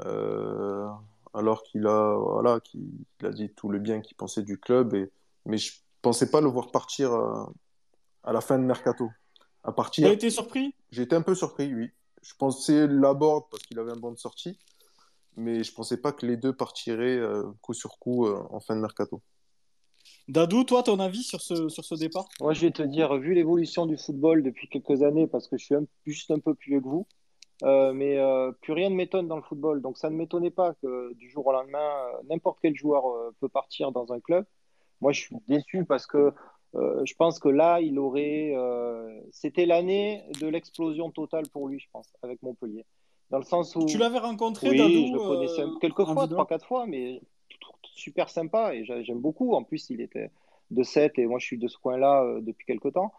euh, 0.05 0.87
alors 1.33 1.63
qu'il 1.63 1.87
a, 1.87 2.15
voilà, 2.15 2.59
qu'il 2.59 2.89
a 3.23 3.29
dit 3.29 3.49
tout 3.49 3.69
le 3.69 3.79
bien 3.79 4.01
qu'il 4.01 4.15
pensait 4.15 4.43
du 4.43 4.57
club. 4.57 4.93
Et, 4.93 5.09
mais 5.45 5.57
je 5.57 5.73
pensais 6.01 6.29
pas 6.29 6.41
le 6.41 6.47
voir 6.47 6.71
partir 6.71 7.13
à, 7.13 7.51
à 8.23 8.33
la 8.33 8.41
fin 8.41 8.59
de 8.59 8.63
mercato. 8.63 9.09
À 9.63 9.71
partir, 9.71 10.07
T'as 10.07 10.13
été 10.13 10.29
surpris? 10.29 10.73
J'ai 10.91 11.03
été 11.03 11.15
un 11.15 11.21
peu 11.21 11.35
surpris, 11.35 11.73
oui. 11.73 11.91
Je 12.21 12.33
pensais 12.35 12.87
Laborde 12.87 13.45
parce 13.49 13.63
qu'il 13.63 13.79
avait 13.79 13.91
un 13.91 13.97
bon 13.97 14.11
de 14.11 14.17
sortie, 14.17 14.57
mais 15.37 15.63
je 15.63 15.73
pensais 15.73 15.97
pas 15.97 16.11
que 16.11 16.25
les 16.25 16.37
deux 16.37 16.53
partiraient 16.53 17.17
euh, 17.17 17.43
coup 17.61 17.73
sur 17.73 17.97
coup 17.99 18.27
euh, 18.27 18.43
en 18.51 18.59
fin 18.59 18.75
de 18.75 18.81
mercato. 18.81 19.21
Dadou, 20.27 20.63
toi, 20.63 20.83
ton 20.83 20.99
avis 20.99 21.23
sur 21.23 21.41
ce, 21.41 21.67
sur 21.67 21.83
ce 21.83 21.95
départ? 21.95 22.25
Moi, 22.39 22.53
je 22.53 22.61
vais 22.61 22.71
te 22.71 22.83
dire, 22.83 23.15
vu 23.17 23.33
l'évolution 23.33 23.85
du 23.85 23.97
football 23.97 24.43
depuis 24.43 24.69
quelques 24.69 25.01
années, 25.03 25.27
parce 25.27 25.47
que 25.47 25.57
je 25.57 25.65
suis 25.65 25.75
un- 25.75 25.85
juste 26.05 26.31
un 26.31 26.39
peu 26.39 26.53
plus 26.53 26.71
vieux 26.71 26.79
que 26.79 26.87
vous, 26.87 27.07
euh, 27.63 27.91
mais 27.91 28.17
euh, 28.17 28.51
plus 28.61 28.73
rien 28.73 28.89
ne 28.89 28.95
m'étonne 28.95 29.27
dans 29.27 29.35
le 29.35 29.41
football. 29.41 29.81
Donc, 29.81 29.97
ça 29.97 30.09
ne 30.09 30.15
m'étonnait 30.15 30.51
pas 30.51 30.73
que 30.81 31.13
du 31.15 31.29
jour 31.29 31.47
au 31.47 31.51
lendemain, 31.51 31.89
n'importe 32.29 32.59
quel 32.61 32.75
joueur 32.75 33.07
euh, 33.07 33.35
peut 33.39 33.49
partir 33.49 33.91
dans 33.91 34.13
un 34.13 34.19
club. 34.19 34.45
Moi, 35.01 35.11
je 35.11 35.21
suis 35.21 35.35
déçu 35.47 35.83
parce 35.85 36.05
que 36.05 36.31
euh, 36.75 37.01
je 37.05 37.13
pense 37.15 37.39
que 37.39 37.49
là, 37.49 37.79
il 37.81 37.99
aurait. 37.99 38.53
euh, 38.55 39.19
C'était 39.31 39.65
l'année 39.65 40.23
de 40.39 40.47
l'explosion 40.47 41.11
totale 41.11 41.47
pour 41.49 41.67
lui, 41.67 41.79
je 41.79 41.87
pense, 41.91 42.07
avec 42.21 42.41
Montpellier. 42.43 42.85
Dans 43.29 43.37
le 43.39 43.43
sens 43.45 43.75
où. 43.75 43.85
Tu 43.85 43.97
l'avais 43.97 44.19
rencontré, 44.19 44.69
Oui, 44.69 44.77
Dadou 44.77 45.07
je 45.07 45.13
le 45.13 45.19
connaissais 45.19 45.61
euh, 45.61 45.75
quelques 45.79 46.05
fois, 46.05 46.27
trois, 46.27 46.45
quatre 46.45 46.65
fois, 46.65 46.85
mais 46.85 47.21
super 47.83 48.29
sympa 48.29 48.73
et 48.75 48.83
j'a- 48.85 49.01
j'aime 49.03 49.19
beaucoup. 49.19 49.53
En 49.53 49.63
plus, 49.63 49.89
il 49.89 50.01
était 50.01 50.31
de 50.71 50.83
7 50.83 51.17
et 51.19 51.25
moi 51.25 51.39
je 51.39 51.45
suis 51.45 51.57
de 51.57 51.67
ce 51.67 51.77
coin-là 51.77 52.39
depuis 52.41 52.65
quelques 52.65 52.93
temps. 52.93 53.11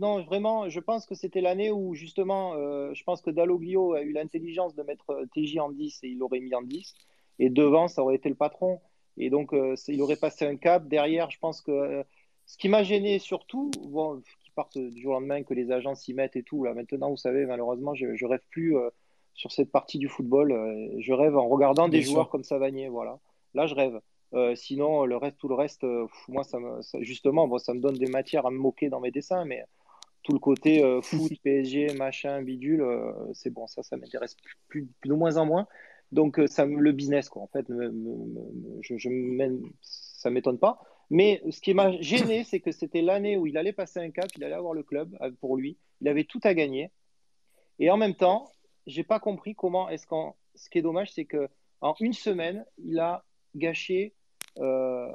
Non, 0.00 0.22
vraiment, 0.24 0.68
je 0.68 0.80
pense 0.80 1.06
que 1.06 1.14
c'était 1.14 1.40
l'année 1.40 1.70
où 1.70 1.94
justement, 1.94 2.54
je 2.94 3.02
pense 3.04 3.20
que 3.22 3.30
Dalloglio 3.30 3.94
a 3.94 4.02
eu 4.02 4.12
l'intelligence 4.12 4.74
de 4.74 4.82
mettre 4.82 5.24
TJ 5.34 5.58
en 5.60 5.70
10 5.70 6.00
et 6.04 6.08
il 6.08 6.18
l'aurait 6.18 6.40
mis 6.40 6.54
en 6.54 6.62
10. 6.62 6.94
Et 7.40 7.50
devant, 7.50 7.88
ça 7.88 8.02
aurait 8.02 8.16
été 8.16 8.28
le 8.28 8.34
patron. 8.34 8.80
Et 9.18 9.30
donc, 9.30 9.52
euh, 9.52 9.74
il 9.88 10.00
aurait 10.02 10.16
passé 10.16 10.46
un 10.46 10.56
cap. 10.56 10.86
Derrière, 10.86 11.30
je 11.30 11.38
pense 11.38 11.60
que 11.60 11.70
euh, 11.70 12.02
ce 12.46 12.56
qui 12.56 12.68
m'a 12.68 12.82
gêné 12.82 13.18
surtout, 13.18 13.70
bon, 13.88 14.22
qui 14.40 14.50
partent 14.52 14.78
du 14.78 15.00
jour 15.00 15.10
au 15.12 15.14
lendemain, 15.14 15.42
que 15.42 15.54
les 15.54 15.70
agents 15.70 15.94
s'y 15.94 16.14
mettent 16.14 16.36
et 16.36 16.42
tout. 16.42 16.64
Là, 16.64 16.74
maintenant, 16.74 17.10
vous 17.10 17.16
savez, 17.16 17.44
malheureusement, 17.46 17.94
je, 17.94 18.14
je 18.14 18.26
rêve 18.26 18.42
plus 18.50 18.76
euh, 18.76 18.90
sur 19.34 19.52
cette 19.52 19.70
partie 19.70 19.98
du 19.98 20.08
football. 20.08 20.52
Je 20.98 21.12
rêve 21.12 21.36
en 21.36 21.48
regardant 21.48 21.88
des 21.88 22.02
sûr. 22.02 22.12
joueurs 22.12 22.28
comme 22.30 22.44
Savanier. 22.44 22.88
Voilà. 22.88 23.18
Là, 23.54 23.66
je 23.66 23.74
rêve. 23.74 24.00
Euh, 24.34 24.54
sinon, 24.54 25.04
le 25.04 25.16
reste, 25.16 25.38
tout 25.38 25.48
le 25.48 25.54
reste, 25.54 25.84
euh, 25.84 26.06
moi, 26.28 26.44
ça 26.44 26.58
me, 26.58 26.82
ça- 26.82 27.00
justement, 27.00 27.48
bon, 27.48 27.58
ça 27.58 27.72
me 27.72 27.80
donne 27.80 27.96
des 27.96 28.10
matières 28.10 28.46
à 28.46 28.50
me 28.50 28.58
moquer 28.58 28.90
dans 28.90 29.00
mes 29.00 29.10
dessins, 29.10 29.44
mais 29.46 29.64
tout 30.22 30.32
le 30.32 30.38
côté 30.38 30.84
euh, 30.84 31.00
foot, 31.02 31.32
PSG, 31.42 31.94
machin, 31.94 32.42
bidule, 32.42 32.84
c'est 33.32 33.50
bon, 33.50 33.66
ça, 33.66 33.82
ça 33.82 33.96
m'intéresse 33.96 34.34
plus, 34.34 34.56
plus- 34.68 34.86
plus 35.00 35.08
de 35.08 35.14
moins 35.14 35.38
en 35.38 35.46
moins. 35.46 35.66
Donc, 36.12 36.38
euh, 36.38 36.46
ça, 36.46 36.66
me- 36.66 36.80
le 36.80 36.92
business, 36.92 37.28
quoi, 37.28 37.42
en 37.42 37.46
fait, 37.48 37.68
me- 37.68 37.90
me- 37.90 38.26
me- 38.26 38.78
je, 38.82 38.96
je 38.96 39.08
m'aime- 39.08 39.62
ça 39.82 40.30
m'étonne 40.30 40.58
pas. 40.58 40.80
Mais 41.10 41.42
ce 41.50 41.60
qui 41.60 41.74
m'a 41.74 41.92
gêné, 42.00 42.44
c'est 42.48 42.60
que 42.60 42.72
c'était 42.72 43.02
l'année 43.02 43.36
où 43.36 43.46
il 43.46 43.56
allait 43.56 43.72
passer 43.72 44.00
un 44.00 44.10
cap, 44.10 44.28
il 44.36 44.44
allait 44.44 44.54
avoir 44.54 44.74
le 44.74 44.82
club 44.82 45.16
euh, 45.20 45.30
pour 45.40 45.56
lui, 45.56 45.76
il 46.00 46.08
avait 46.08 46.24
tout 46.24 46.40
à 46.44 46.54
gagner. 46.54 46.90
Et 47.78 47.90
en 47.90 47.96
même 47.96 48.14
temps, 48.14 48.50
j'ai 48.86 49.04
pas 49.04 49.20
compris 49.20 49.54
comment 49.54 49.88
est-ce 49.88 50.06
qu'en. 50.06 50.36
Ce 50.54 50.68
qui 50.68 50.78
est 50.78 50.82
dommage, 50.82 51.12
c'est 51.12 51.24
que 51.24 51.48
en 51.80 51.94
une 52.00 52.12
semaine, 52.12 52.64
il 52.78 52.98
a 52.98 53.24
gâché 53.54 54.14
euh, 54.58 55.08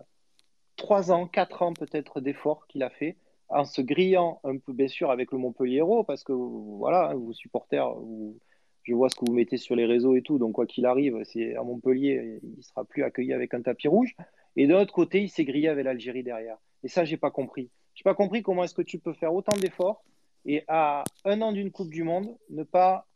trois 0.77 1.12
ans, 1.12 1.27
quatre 1.27 1.62
ans 1.63 1.73
peut-être 1.73 2.21
d'efforts 2.21 2.65
qu'il 2.67 2.84
a 2.84 2.89
fait 2.89 3.17
en 3.49 3.65
se 3.65 3.82
grillant 3.82 4.39
un 4.43 4.58
peu, 4.58 4.73
bien 4.73 4.88
sûr, 4.88 5.12
avec 5.12 5.32
le 5.32 5.38
Montpellier 5.38 5.84
parce 6.08 6.23
que 6.23 6.32
voilà, 6.32 7.10
hein, 7.10 7.15
vous 7.15 7.34
supporters, 7.34 7.93
vous, 7.93 8.38
je 8.84 8.93
vois 8.93 9.10
ce 9.10 9.15
que 9.15 9.26
vous 9.26 9.34
mettez 9.34 9.58
sur 9.58 9.76
les 9.76 9.86
réseaux 9.86 10.15
et 10.15 10.22
tout, 10.22 10.38
donc 10.38 10.54
quoi 10.54 10.65
qu'il 10.65 10.86
arrive, 10.86 11.22
c'est 11.24 11.56
à 11.56 11.63
Montpellier, 11.63 12.39
il 12.43 12.63
sera 12.63 12.84
plus 12.84 13.04
accueilli 13.04 13.34
avec 13.34 13.54
un 13.54 13.62
tapis 13.62 13.88
rouge. 13.88 14.15
Et 14.56 14.67
d'un 14.67 14.82
autre 14.82 14.93
côté, 14.93 15.22
il 15.22 15.30
s'est 15.30 15.46
grillé 15.46 15.67
avec 15.67 15.86
l'Algérie 15.86 16.24
derrière. 16.24 16.58
Et 16.84 16.88
ça, 16.88 17.06
j'ai 17.06 17.17
pas 17.17 17.32
compris. 17.32 17.69
J'ai 17.96 18.04
pas 18.04 18.13
compris 18.13 18.43
comment 18.43 18.63
est-ce 18.63 18.74
que 18.74 18.82
tu 18.82 19.00
peux 19.00 19.13
faire 19.13 19.34
autant 19.34 19.58
d'efforts 19.58 20.04
et 20.46 20.63
à 20.67 21.04
un 21.26 21.41
an 21.41 21.52
d'une 21.52 21.72
Coupe 21.72 21.89
du 21.89 22.04
Monde, 22.04 22.36
ne 22.50 22.63
pas 22.63 23.08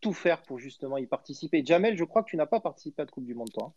tout 0.00 0.12
faire 0.12 0.42
pour 0.42 0.58
justement 0.58 0.96
y 0.96 1.06
participer. 1.06 1.64
Jamel, 1.64 1.96
je 1.96 2.04
crois 2.04 2.22
que 2.22 2.30
tu 2.30 2.36
n'as 2.36 2.46
pas 2.46 2.60
participé 2.60 3.02
à 3.02 3.04
la 3.04 3.10
Coupe 3.10 3.24
du 3.24 3.34
Monde, 3.34 3.50
toi. 3.52 3.72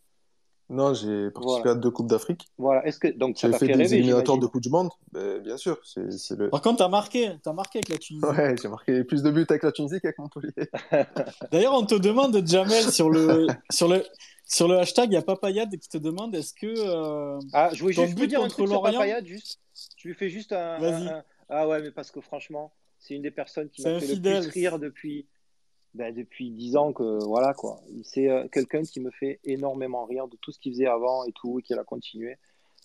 Non, 0.72 0.94
j'ai 0.94 1.30
participé 1.32 1.62
Voilà. 1.64 1.72
à 1.72 1.76
deux 1.76 1.92
Coupes 1.92 2.08
d'Afrique. 2.08 2.48
Voilà. 2.58 2.86
Est-ce 2.88 2.98
que 2.98 3.10
donc 3.10 3.38
ça 3.38 3.48
J'ai 3.48 3.54
fait 3.54 3.60
fait 3.68 3.74
des 3.74 3.84
rêver, 3.84 3.98
éliminatoires 3.98 4.38
de. 4.38 4.48
Coupe 4.48 4.62
du 4.62 4.70
Monde. 4.70 4.90
Ben, 5.12 5.40
bien 5.40 5.58
sûr, 5.58 5.78
c'est 5.84 6.12
c'est 6.14 6.38
le. 6.38 6.50
Par 6.50 6.62
contre, 6.62 6.78
t'as 6.78 6.88
marqué, 6.88 7.32
t'as 7.44 7.52
marqué 7.54 7.80
avec 7.80 7.90
la 7.90 7.98
Tunisie. 7.98 8.26
Ouais, 8.26 8.56
j'ai 8.62 8.68
marqué 8.70 9.04
plus 9.04 9.22
de 9.22 9.30
buts 9.32 9.46
avec 9.50 9.64
la 9.64 9.72
Tunisie 9.74 10.00
qu'avec 10.02 10.18
Montpellier. 10.18 10.54
D'ailleurs, 11.52 11.74
on 11.74 11.86
te 11.86 11.96
demande, 11.96 12.42
Jamel, 12.48 12.84
sur 12.92 13.10
le, 13.10 13.48
sur 13.72 13.88
le, 13.88 14.04
sur 14.46 14.68
le 14.68 14.78
hashtag, 14.80 15.12
il 15.12 15.16
y 15.16 15.18
a 15.18 15.22
Papayade 15.22 15.72
qui 15.78 15.90
te 15.90 15.98
demande 15.98 16.34
est-ce 16.36 16.54
que. 16.54 16.68
euh, 16.68 17.40
Ah, 17.54 17.70
je 17.74 17.82
voulais 17.82 17.94
Ton 17.94 18.06
juste 18.06 18.18
but 18.18 18.28
dire 18.28 18.40
un 18.40 18.44
contre 18.44 18.56
truc 18.56 18.68
sur 18.68 18.76
l'Orient 18.76 19.00
Papayade, 19.00 19.26
juste. 19.26 19.60
Je 19.98 20.08
lui 20.08 20.16
fais 20.16 20.30
juste 20.30 20.54
un, 20.54 20.80
Vas-y. 20.80 21.08
un- 21.08 21.16
un- 21.18 21.24
Ah 21.50 21.68
ouais, 21.68 21.82
mais 21.82 21.92
parce 21.92 22.12
que 22.12 22.22
franchement, 22.22 22.72
c'est 22.98 23.14
une 23.16 23.24
des 23.24 23.32
personnes 23.32 23.70
qui 23.70 23.82
C'est 23.82 23.90
m'a 23.90 23.98
un 23.98 24.00
fait 24.00 24.08
fidèle. 24.08 24.44
le 24.46 24.50
plus 24.50 24.60
rire 24.62 24.80
depuis, 24.80 25.28
ben, 25.94 26.14
depuis 26.14 26.52
10 26.52 26.78
ans 26.78 26.94
que 26.94 27.24
voilà 27.26 27.54
quoi. 27.54 27.82
C'est 28.04 28.30
euh, 28.30 28.48
quelqu'un 28.48 28.84
qui 28.84 29.00
me 29.00 29.12
fait 29.12 29.40
énormément 29.44 30.06
rire 30.06 30.28
de 30.28 30.38
tout 30.38 30.52
ce 30.52 30.60
qu'il 30.60 30.74
faisait 30.74 30.88
avant 30.88 31.26
et 31.26 31.32
tout, 31.34 31.60
et 31.60 31.62
qui 31.62 31.74
a 31.74 31.84
continué. 31.84 32.38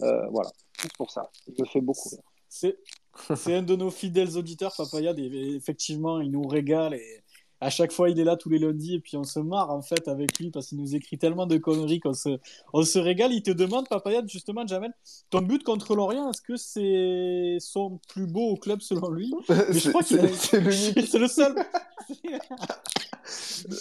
Euh, 0.02 0.26
voilà, 0.28 0.50
juste 0.80 0.96
pour 0.96 1.10
ça. 1.10 1.30
Il 1.46 1.54
me 1.60 1.66
fait 1.66 1.80
beaucoup 1.80 2.08
rire. 2.08 2.22
C'est, 2.48 3.54
un 3.54 3.62
de 3.62 3.76
nos 3.76 3.90
fidèles 3.90 4.36
auditeurs, 4.36 4.74
Papayade, 4.76 5.18
et 5.18 5.54
effectivement, 5.56 6.20
il 6.20 6.30
nous 6.30 6.46
régale. 6.46 6.94
Et 6.94 7.22
à 7.60 7.70
chaque 7.70 7.92
fois, 7.92 8.10
il 8.10 8.18
est 8.20 8.24
là 8.24 8.36
tous 8.36 8.48
les 8.50 8.58
lundis, 8.58 8.94
et 8.96 9.00
puis 9.00 9.16
on 9.16 9.24
se 9.24 9.38
marre 9.40 9.70
en 9.70 9.80
fait 9.82 10.08
avec 10.08 10.38
lui 10.38 10.50
parce 10.50 10.66
qu'il 10.68 10.78
nous 10.78 10.94
écrit 10.94 11.16
tellement 11.18 11.46
de 11.46 11.56
conneries 11.56 12.00
qu'on 12.00 12.12
se, 12.12 12.38
on 12.72 12.82
se 12.82 12.98
régale. 12.98 13.32
Il 13.32 13.42
te 13.42 13.50
demande, 13.50 13.88
Papayade, 13.88 14.28
justement, 14.28 14.66
Jamel, 14.66 14.92
ton 15.30 15.40
but 15.42 15.62
contre 15.64 15.94
l'Orient, 15.96 16.30
est-ce 16.30 16.42
que 16.42 16.56
c'est 16.56 17.56
son 17.60 17.98
plus 18.08 18.26
beau 18.26 18.50
au 18.50 18.56
club 18.56 18.80
selon 18.82 19.08
lui? 19.10 19.32
Mais 19.48 19.56
je 19.72 19.78
C'est 19.78 19.88
crois 19.90 20.02
qu'il 20.02 20.18
a- 20.20 20.28
c'est- 20.28 20.34
c'est 20.34 20.60
l'unique. 20.60 21.06
C'est 21.10 21.18
le 21.18 21.28
seul. 21.28 21.54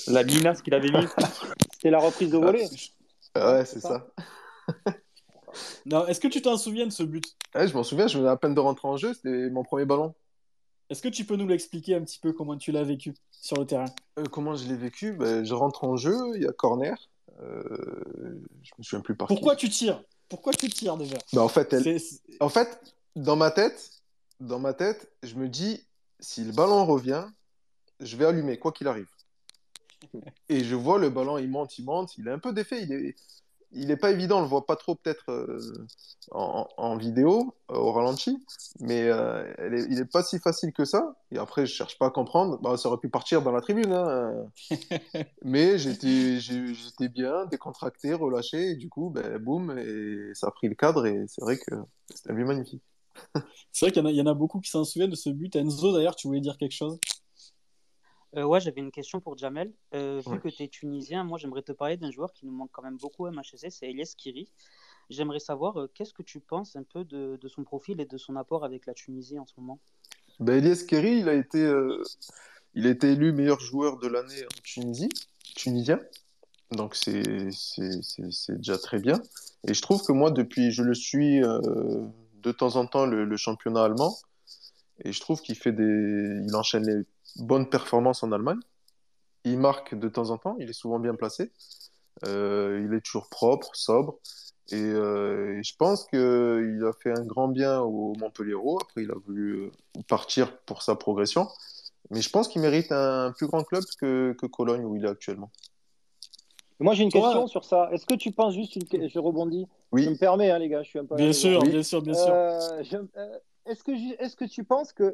La 0.07 0.23
linasse 0.23 0.61
qu'il 0.61 0.73
avait 0.73 0.89
mis. 0.91 1.05
C'était 1.73 1.89
la 1.91 1.99
reprise 1.99 2.31
de 2.31 2.37
volée. 2.37 2.67
Ouais, 3.35 3.65
c'est 3.65 3.73
c'est 3.75 3.79
ça. 3.81 4.07
ça. 4.15 4.93
Non, 5.85 6.07
est-ce 6.07 6.19
que 6.19 6.27
tu 6.27 6.41
t'en 6.41 6.57
souviens 6.57 6.85
de 6.87 6.91
ce 6.91 7.03
but? 7.03 7.23
Ouais, 7.53 7.67
je 7.67 7.73
m'en 7.73 7.83
souviens, 7.83 8.07
je 8.07 8.17
venais 8.17 8.29
à 8.29 8.37
peine 8.37 8.55
de 8.55 8.59
rentrer 8.59 8.87
en 8.87 8.97
jeu, 8.97 9.13
c'était 9.13 9.49
mon 9.49 9.63
premier 9.63 9.85
ballon. 9.85 10.13
Est-ce 10.89 11.01
que 11.01 11.07
tu 11.09 11.25
peux 11.25 11.35
nous 11.35 11.47
l'expliquer 11.47 11.95
un 11.95 12.01
petit 12.03 12.19
peu 12.19 12.31
comment 12.33 12.57
tu 12.57 12.71
l'as 12.71 12.83
vécu 12.83 13.13
sur 13.31 13.57
le 13.57 13.65
terrain? 13.65 13.85
Euh, 14.19 14.23
comment 14.25 14.55
je 14.55 14.67
l'ai 14.67 14.75
vécu? 14.75 15.13
Ben, 15.13 15.43
Je 15.43 15.53
rentre 15.53 15.83
en 15.83 15.97
jeu, 15.97 16.15
il 16.35 16.43
y 16.43 16.47
a 16.47 16.51
corner. 16.53 16.95
Euh, 17.41 17.63
je 18.63 18.71
me 18.77 18.83
souviens 18.83 19.01
plus 19.01 19.15
par 19.15 19.27
qui. 19.27 19.33
Pourquoi 19.33 19.55
tu 19.55 19.69
tires? 19.69 20.01
Pourquoi 20.29 20.53
tu 20.53 20.69
tires 20.69 20.95
déjà? 20.97 21.17
Ben, 21.33 21.41
en 21.41 21.47
fait, 21.49 21.73
elle- 21.73 21.99
En 22.39 22.49
fait, 22.49 22.79
dans 23.15 23.35
ma 23.35 23.51
tête, 23.51 23.91
dans 24.39 24.59
ma 24.59 24.73
tête, 24.73 25.11
je 25.23 25.35
me 25.35 25.49
dis, 25.49 25.83
si 26.19 26.43
le 26.43 26.51
ballon 26.51 26.85
revient, 26.85 27.25
je 27.99 28.15
vais 28.17 28.25
allumer, 28.25 28.57
quoi 28.59 28.71
qu'il 28.71 28.87
arrive. 28.87 29.07
Et 30.49 30.63
je 30.63 30.75
vois 30.75 30.99
le 30.99 31.09
ballon, 31.09 31.37
il 31.37 31.49
monte, 31.49 31.77
il 31.79 31.85
monte, 31.85 32.17
il 32.17 32.27
est 32.27 32.31
un 32.31 32.39
peu 32.39 32.53
défait, 32.53 32.83
il 32.83 32.91
est, 32.93 33.15
il 33.75 33.91
est 33.91 33.97
pas 33.97 34.11
évident, 34.11 34.39
on 34.39 34.41
le 34.41 34.47
voit 34.47 34.65
pas 34.65 34.75
trop 34.75 34.95
peut-être 34.95 35.29
euh, 35.29 35.59
en, 36.31 36.67
en 36.77 36.97
vidéo, 36.97 37.55
euh, 37.71 37.75
au 37.75 37.91
ralenti, 37.91 38.37
mais 38.79 39.03
euh, 39.09 39.43
est- 39.59 39.87
il 39.89 39.99
est 39.99 40.11
pas 40.11 40.23
si 40.23 40.39
facile 40.39 40.73
que 40.73 40.85
ça. 40.85 41.15
Et 41.31 41.37
après, 41.37 41.65
je 41.65 41.73
cherche 41.73 41.97
pas 41.99 42.07
à 42.07 42.09
comprendre, 42.11 42.59
bah, 42.61 42.77
ça 42.77 42.89
aurait 42.89 42.99
pu 42.99 43.09
partir 43.09 43.41
dans 43.41 43.51
la 43.51 43.61
tribune, 43.61 43.91
hein. 43.93 44.45
mais 45.43 45.77
j'étais, 45.77 46.39
bien, 47.09 47.45
décontracté, 47.45 48.13
relâché, 48.13 48.71
et 48.71 48.75
du 48.75 48.89
coup, 48.89 49.09
ben, 49.09 49.37
boum, 49.37 49.77
et 49.77 50.31
ça 50.33 50.47
a 50.47 50.51
pris 50.51 50.67
le 50.69 50.75
cadre, 50.75 51.05
et 51.05 51.25
c'est 51.27 51.41
vrai 51.41 51.57
que 51.57 51.75
c'était 52.13 52.31
un 52.31 52.33
but 52.35 52.45
magnifique. 52.45 52.83
C'est 53.71 53.85
vrai 53.85 53.91
qu'il 53.91 54.01
y, 54.01 54.05
en 54.05 54.07
a- 54.07 54.11
il 54.11 54.17
y 54.17 54.21
en 54.21 54.25
a 54.27 54.33
beaucoup 54.33 54.59
qui 54.59 54.69
s'en 54.71 54.83
souviennent 54.83 55.11
de 55.11 55.15
ce 55.15 55.29
but. 55.29 55.55
Enzo, 55.55 55.93
d'ailleurs, 55.93 56.15
tu 56.15 56.27
voulais 56.27 56.41
dire 56.41 56.57
quelque 56.57 56.71
chose? 56.75 56.97
Euh, 58.35 58.43
ouais, 58.43 58.59
j'avais 58.59 58.81
une 58.81 58.91
question 58.91 59.21
pour 59.21 59.37
Jamel. 59.37 59.71
Euh, 59.93 60.21
vu 60.25 60.33
Ouais. 60.33 60.39
que 60.39 60.49
tu 60.49 60.63
es 60.63 60.67
tunisien, 60.67 61.23
moi 61.23 61.37
j'aimerais 61.37 61.61
te 61.61 61.71
parler 61.71 61.95
d'un 61.97 62.11
joueur 62.11 62.33
qui 62.33 62.45
nous 62.45 62.51
manque 62.51 62.71
quand 62.71 62.83
même 62.83 62.97
beaucoup 62.97 63.25
à 63.25 63.31
MHSC, 63.31 63.69
c'est 63.69 63.89
Elias 63.89 64.13
Kiri. 64.17 64.49
J'aimerais 65.09 65.39
savoir 65.39 65.79
euh, 65.79 65.87
qu'est-ce 65.93 66.13
que 66.13 66.23
tu 66.23 66.39
penses 66.39 66.75
un 66.75 66.83
peu 66.83 67.05
de, 67.05 67.37
de 67.39 67.47
son 67.47 67.63
profil 67.63 68.01
et 68.01 68.05
de 68.05 68.17
son 68.17 68.35
apport 68.35 68.65
avec 68.65 68.85
la 68.87 68.93
Tunisie 68.93 69.39
en 69.39 69.45
ce 69.45 69.53
moment? 69.57 69.79
Ben, 70.39 70.57
Elias 70.57 70.83
Kerry, 70.87 71.19
il 71.19 71.29
a 71.29 71.33
été, 71.33 71.59
il 72.73 72.87
a 72.87 72.89
été 72.89 73.11
élu 73.11 73.31
meilleur 73.31 73.59
joueur 73.61 73.97
de 73.99 74.07
l'année 74.07 74.43
en 74.43 74.61
Tunisie, 74.63 75.07
tunisien. 75.55 75.99
Donc 76.71 76.95
c'est 76.95 77.13
déjà 78.49 78.77
très 78.77 78.99
bien. 78.99 79.21
Et 79.65 79.73
je 79.73 79.81
trouve 79.81 80.03
que 80.03 80.11
moi, 80.11 80.31
depuis, 80.31 80.71
je 80.71 80.83
le 80.83 80.93
suis 80.93 81.39
de 81.39 82.51
temps 82.51 82.75
en 82.75 82.85
temps, 82.85 83.05
le, 83.05 83.23
le 83.23 83.37
championnat 83.37 83.83
allemand. 83.85 84.17
Et 85.05 85.13
je 85.13 85.19
trouve 85.21 85.41
qu'il 85.41 85.55
fait 85.55 85.71
des, 85.71 85.83
il 86.47 86.53
enchaîne 86.55 86.85
les 86.85 87.03
bonnes 87.37 87.69
performances 87.69 88.23
en 88.23 88.31
Allemagne. 88.31 88.59
Il 89.43 89.59
marque 89.59 89.93
de 89.95 90.09
temps 90.09 90.29
en 90.31 90.37
temps, 90.37 90.55
il 90.59 90.69
est 90.69 90.73
souvent 90.73 90.99
bien 90.99 91.15
placé. 91.15 91.51
Euh, 92.25 92.83
il 92.87 92.93
est 92.95 93.01
toujours 93.01 93.27
propre, 93.29 93.69
sobre. 93.73 94.17
Et, 94.71 94.75
euh, 94.81 95.59
et 95.59 95.63
je 95.63 95.75
pense 95.75 96.05
qu'il 96.07 96.19
a 96.83 96.91
fait 97.03 97.11
un 97.11 97.23
grand 97.23 97.47
bien 97.49 97.81
au 97.81 98.13
Montpellier-Hérault. 98.19 98.79
Après, 98.81 99.03
il 99.03 99.11
a 99.11 99.15
voulu 99.25 99.65
euh, 99.65 99.71
partir 100.07 100.57
pour 100.61 100.81
sa 100.81 100.95
progression. 100.95 101.47
Mais 102.09 102.21
je 102.21 102.29
pense 102.29 102.47
qu'il 102.47 102.61
mérite 102.61 102.91
un 102.91 103.31
plus 103.31 103.47
grand 103.47 103.63
club 103.63 103.83
que, 103.99 104.33
que 104.39 104.45
Cologne 104.47 104.83
où 104.85 104.95
il 104.95 105.05
est 105.05 105.09
actuellement. 105.09 105.51
Moi, 106.79 106.93
j'ai 106.93 107.03
une 107.03 107.11
Toi- 107.11 107.21
question 107.21 107.47
sur 107.47 107.63
ça. 107.63 107.89
Est-ce 107.91 108.05
que 108.05 108.15
tu 108.15 108.31
penses 108.31 108.53
juste 108.53 108.75
une... 108.75 109.07
Je 109.07 109.19
rebondis? 109.19 109.67
Oui. 109.91 110.03
Je 110.03 110.09
me 110.09 110.17
permets, 110.17 110.51
hein, 110.51 110.59
les 110.59 110.69
gars, 110.69 110.83
je 110.83 110.89
suis 110.89 110.99
un 110.99 111.05
peu. 111.05 111.15
Bien 111.15 111.31
sûr, 111.33 111.61
Oui. 111.61 111.69
bien 111.69 111.83
sûr, 111.83 112.01
bien 112.01 112.13
sûr. 112.13 112.27
Euh, 112.33 112.83
je- 112.83 112.97
Est-ce 113.65 113.83
que, 113.83 114.35
que 114.35 114.45
tu 114.45 114.63
penses 114.63 114.93
que 114.93 115.13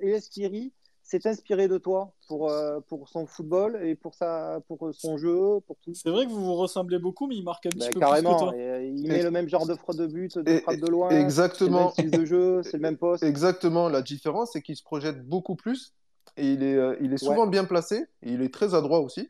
s'est 1.11 1.27
inspiré 1.27 1.67
de 1.67 1.77
toi 1.77 2.13
pour, 2.27 2.49
euh, 2.49 2.79
pour 2.87 3.09
son 3.09 3.25
football 3.27 3.79
et 3.83 3.95
pour, 3.95 4.15
sa, 4.15 4.59
pour 4.67 4.89
son 4.93 5.17
jeu, 5.17 5.59
pour 5.67 5.77
tout 5.83 5.93
C'est 5.93 6.09
vrai 6.09 6.25
que 6.25 6.31
vous 6.31 6.43
vous 6.43 6.55
ressemblez 6.55 6.97
beaucoup, 6.99 7.27
mais 7.27 7.35
il 7.35 7.43
marque 7.43 7.65
un 7.65 7.69
petit 7.69 7.79
Ben, 7.79 7.85
peu 7.87 7.91
plus 7.91 7.99
que 7.99 8.05
Carrément. 8.05 8.37
toi. 8.39 8.55
Et, 8.55 8.59
euh, 8.61 8.83
il 8.83 9.07
met 9.07 9.19
Et- 9.19 9.23
le 9.23 9.31
même 9.31 9.49
genre 9.49 9.67
de 9.67 9.75
frappe 9.75 9.97
de 9.97 10.07
but, 10.07 10.37
de 10.37 10.49
et- 10.49 10.61
frappe 10.61 10.77
de 10.79 10.87
loin. 10.87 11.09
Exactement. 11.09 11.91
C'est 11.95 12.03
le 12.03 12.09
même 12.09 12.13
style 12.13 12.21
de 12.21 12.25
jeu, 12.25 12.63
c'est 12.63 12.77
le 12.77 12.79
même 12.81 12.97
poste. 12.97 13.23
Exactement. 13.23 13.89
La 13.89 14.01
différence, 14.01 14.51
c'est 14.53 14.61
qu'il 14.61 14.75
se 14.75 14.83
projette 14.83 15.27
beaucoup 15.27 15.55
plus 15.55 15.93
et 16.37 16.53
il 16.53 16.63
est, 16.63 16.75
euh, 16.75 16.95
il 17.01 17.11
est 17.13 17.17
souvent 17.17 17.45
bien 17.47 17.65
placé 17.65 18.05
et 18.23 18.31
il 18.31 18.41
est 18.41 18.53
très 18.53 18.73
adroit 18.73 19.01
aussi. 19.01 19.29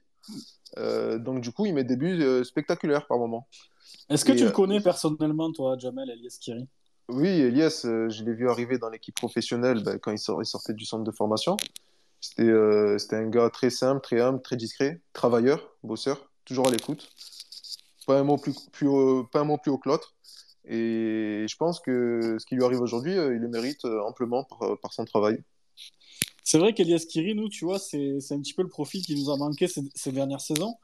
Euh, 0.77 1.17
donc, 1.17 1.41
du 1.41 1.51
coup, 1.51 1.65
il 1.65 1.73
met 1.73 1.83
des 1.83 1.95
buts 1.97 2.21
euh, 2.21 2.43
spectaculaires 2.43 3.07
par 3.07 3.17
moment. 3.17 3.47
Est-ce 4.09 4.23
que 4.23 4.31
Et, 4.31 4.35
tu 4.35 4.45
le 4.45 4.51
connais 4.51 4.79
personnellement, 4.79 5.51
toi, 5.51 5.77
Jamel 5.77 6.09
Elias 6.09 6.37
Kiri 6.39 6.67
Oui, 7.13 7.27
Elias, 7.27 7.81
euh, 7.83 8.09
je 8.09 8.23
l'ai 8.23 8.33
vu 8.33 8.49
arriver 8.49 8.77
dans 8.77 8.89
l'équipe 8.89 9.13
professionnelle 9.15 9.83
ben, 9.83 9.99
quand 9.99 10.11
il, 10.11 10.17
sort- 10.17 10.41
il 10.41 10.45
sortait 10.45 10.73
du 10.73 10.85
centre 10.85 11.03
de 11.03 11.11
formation. 11.11 11.57
C'était 12.21 12.43
euh, 12.43 12.97
c'était 12.97 13.17
un 13.17 13.27
gars 13.27 13.49
très 13.49 13.69
simple, 13.69 13.99
très 14.01 14.21
humble, 14.21 14.41
très 14.41 14.55
discret, 14.55 15.01
travailleur, 15.11 15.75
bosseur, 15.83 16.29
toujours 16.45 16.69
à 16.69 16.71
l'écoute. 16.71 17.09
Pas 18.07 18.19
un 18.19 18.23
mot 18.23 18.37
plus, 18.37 18.55
plus 18.71 18.87
haut- 18.87 19.25
pas. 19.25 19.43
Et 20.63 21.45
je 21.49 21.55
pense 21.57 21.81
que 21.81 22.37
ce 22.39 22.45
qui 22.45 22.55
lui 22.55 22.63
arrive 22.63 22.79
aujourd'hui, 22.79 23.17
euh, 23.17 23.35
il 23.35 23.41
le 23.41 23.49
mérite 23.49 23.83
amplement 23.83 24.45
par, 24.81 24.93
son 24.93 25.03
travail. 25.03 25.43
C'est 26.45 26.59
vrai 26.59 26.73
qu'Elias 26.73 27.05
Kiri, 27.09 27.35
nous, 27.35 27.49
tu 27.49 27.65
vois, 27.65 27.79
c'est 27.79 28.19
un 28.31 28.39
petit 28.39 28.53
peu 28.53 28.61
le 28.61 28.69
profil 28.69 29.01
qui 29.01 29.15
nous 29.15 29.31
a 29.31 29.37
manqué 29.37 29.67
ces, 29.67 29.81
ces 29.95 30.11
dernières 30.13 30.41
saisons. 30.41 30.75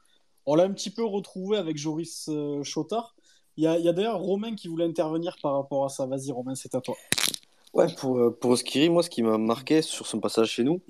On 0.44 0.56
l'a 0.56 0.64
un 0.64 0.72
petit 0.72 0.90
peu 0.90 1.04
retrouvé 1.04 1.56
avec 1.56 1.78
Joris 1.78 2.28
Chotard. 2.64 3.14
Il 3.58 3.64
y 3.64 3.66
a, 3.66 3.92
d'ailleurs 3.92 4.20
Romain 4.20 4.54
qui 4.54 4.68
voulait 4.68 4.84
intervenir 4.84 5.36
par 5.42 5.54
rapport 5.54 5.84
à 5.84 5.88
ça. 5.88 6.06
Vas-y, 6.06 6.30
Romain, 6.30 6.54
c'est 6.54 6.76
à 6.76 6.80
toi. 6.80 6.94
Ouais, 7.74 7.92
pour, 7.96 8.16
euh, 8.16 8.30
pour 8.30 8.56
Skiri, 8.56 8.88
moi, 8.88 9.02
ce 9.02 9.10
qui 9.10 9.20
m'a 9.20 9.36
marqué 9.36 9.82
sur 9.82 10.06
son 10.06 10.20
passage 10.20 10.52
chez 10.52 10.62
nous, 10.62 10.80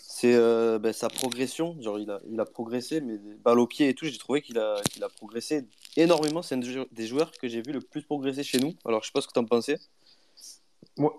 c'est 0.00 0.34
euh, 0.34 0.80
ben, 0.80 0.92
sa 0.92 1.08
progression. 1.08 1.80
Genre, 1.80 2.00
il 2.00 2.10
a, 2.10 2.20
il 2.28 2.40
a 2.40 2.44
progressé, 2.44 3.00
mais 3.00 3.18
des 3.18 3.36
balles 3.36 3.60
au 3.60 3.68
pied 3.68 3.88
et 3.88 3.94
tout, 3.94 4.04
j'ai 4.04 4.18
trouvé 4.18 4.42
qu'il 4.42 4.58
a, 4.58 4.82
qu'il 4.90 5.04
a 5.04 5.08
progressé 5.08 5.64
énormément. 5.96 6.42
C'est 6.42 6.56
un 6.56 6.58
des 6.58 6.72
jou- 6.72 6.86
des 6.90 7.06
joueurs 7.06 7.30
que 7.30 7.46
j'ai 7.46 7.62
vu 7.62 7.72
le 7.72 7.80
plus 7.80 8.02
progresser 8.02 8.42
chez 8.42 8.58
nous. 8.58 8.74
Alors, 8.84 9.00
je 9.02 9.06
sais 9.06 9.12
pas 9.14 9.20
ce 9.20 9.28
que 9.28 9.32
tu 9.32 9.38
en 9.38 9.44
pensais. 9.44 9.78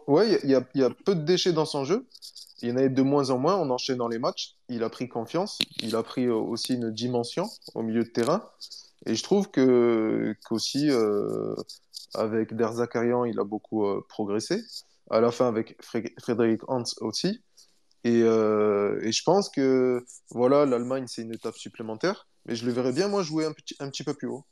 Ouais, 0.06 0.38
il 0.44 0.50
y 0.50 0.56
a, 0.56 0.68
il 0.76 0.82
y 0.82 0.84
a 0.84 0.90
peu 0.90 1.16
de 1.16 1.22
déchets 1.22 1.54
dans 1.54 1.66
son 1.66 1.86
jeu. 1.86 2.06
Il 2.62 2.68
y 2.68 2.72
en 2.74 2.76
avait 2.76 2.90
de 2.90 3.02
moins 3.02 3.30
en 3.30 3.38
moins. 3.38 3.56
On 3.56 3.70
enchaîne 3.70 4.00
dans 4.00 4.10
les 4.10 4.20
matchs. 4.20 4.56
Il 4.68 4.84
a 4.84 4.90
pris 4.90 5.08
confiance. 5.08 5.60
Il 5.82 5.96
a 5.96 6.04
pris 6.04 6.26
euh, 6.26 6.36
aussi 6.36 6.74
une 6.74 6.92
dimension 6.92 7.46
au 7.74 7.84
milieu 7.84 8.04
de 8.04 8.10
terrain. 8.10 8.44
Et 9.06 9.16
je 9.16 9.24
trouve 9.24 9.50
que 9.50 10.36
qu'aussi 10.46 10.90
euh, 10.90 11.56
avec 12.14 12.54
Der 12.54 12.74
Zakarian, 12.74 13.26
il 13.26 13.40
a 13.40 13.44
beaucoup 13.44 13.86
euh, 13.86 14.06
progressé. 14.10 14.62
À 15.10 15.22
la 15.22 15.32
fin, 15.32 15.48
avec 15.48 15.82
Fré- 15.84 16.14
Frédéric 16.20 16.62
Hans 16.70 16.84
aussi. 17.02 17.42
Et, 18.04 18.22
euh, 18.24 19.00
et 19.04 19.12
je 19.12 19.24
pense 19.24 19.50
que 19.50 20.06
voilà, 20.32 20.66
l'Allemagne, 20.66 21.06
c'est 21.08 21.22
une 21.22 21.34
étape 21.34 21.56
supplémentaire. 21.56 22.28
Mais 22.46 22.56
je 22.56 22.66
le 22.66 22.72
verrais 22.72 22.94
bien, 22.94 23.08
moi, 23.08 23.24
jouer 23.24 23.46
un 23.46 23.54
petit, 23.54 24.04
peu 24.04 24.14
plus 24.14 24.28
haut. 24.28 24.46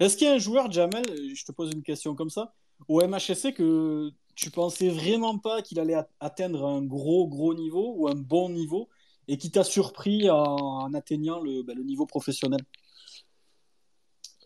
Est-ce 0.00 0.16
qu'il 0.16 0.26
y 0.26 0.30
a 0.30 0.34
un 0.34 0.38
joueur, 0.38 0.70
Jamel, 0.70 1.04
je 1.34 1.44
te 1.44 1.52
pose 1.52 1.70
une 1.72 1.82
question 1.82 2.14
comme 2.14 2.30
ça, 2.30 2.54
au 2.88 3.00
MHSC 3.00 3.52
que 3.54 4.10
tu 4.34 4.50
pensais 4.50 4.88
vraiment 4.88 5.38
pas 5.38 5.62
qu'il 5.62 5.78
allait 5.78 5.96
atteindre 6.20 6.66
un 6.66 6.82
gros, 6.82 7.28
gros 7.28 7.54
niveau 7.54 7.94
ou 7.96 8.08
un 8.08 8.14
bon 8.14 8.48
niveau 8.48 8.88
et 9.28 9.38
qui 9.38 9.50
t'a 9.50 9.64
surpris 9.64 10.28
en, 10.30 10.92
atteignant 10.94 11.40
ben, 11.42 11.76
le 11.76 11.82
niveau 11.82 12.06
professionnel? 12.06 12.60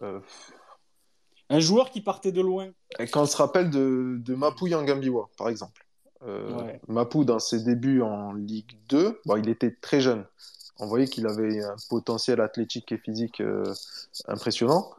Euh, 0.03 0.21
Un 1.51 1.61
joueur 1.61 1.91
qui 1.91 2.01
partait 2.01 2.33
de 2.33 2.41
loin. 2.41 2.71
Et 2.99 3.07
quand 3.07 3.23
on 3.23 3.27
se 3.27 3.37
rappelle 3.37 3.71
de, 3.71 4.17
de 4.19 4.35
Mapou 4.35 4.67
Yangambiwa, 4.67 5.29
par 5.37 5.49
exemple. 5.49 5.85
Euh, 6.27 6.51
Ouais. 6.53 6.81
Mapou, 6.89 7.25
dans 7.25 7.39
ses 7.39 7.63
débuts 7.63 8.03
en 8.03 8.33
Ligue 8.33 8.77
2, 8.89 9.21
bon, 9.25 9.37
il 9.37 9.49
était 9.49 9.75
très 9.81 10.01
jeune. 10.01 10.25
On 10.81 10.87
voyait 10.87 11.07
qu'il 11.07 11.27
avait 11.27 11.63
un 11.63 11.77
potentiel 11.89 12.41
athlétique 12.41 12.91
et 12.93 12.99
physique 12.99 13.41
euh, 13.41 13.73
impressionnant. 14.27 14.91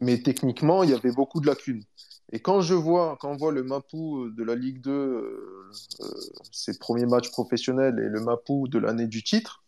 Mais 0.00 0.22
techniquement, 0.22 0.82
il 0.82 0.90
y 0.90 0.94
avait 0.94 1.12
beaucoup 1.12 1.40
de 1.40 1.46
lacunes. 1.46 1.84
Et 2.32 2.40
quand 2.40 2.60
je 2.60 2.74
vois, 2.74 3.16
quand 3.20 3.30
on 3.32 3.36
voit 3.36 3.52
le 3.52 3.62
Mapou 3.64 4.28
de 4.30 4.44
la 4.44 4.54
Ligue 4.54 4.80
2, 4.80 4.90
euh, 4.90 5.70
euh, 6.00 6.06
ses 6.52 6.78
premiers 6.78 7.06
matchs 7.06 7.30
professionnels 7.30 7.98
et 7.98 8.08
le 8.08 8.20
Mapou 8.20 8.68
de 8.68 8.78
l'année 8.78 9.06
du 9.08 9.22
titre, 9.22 9.62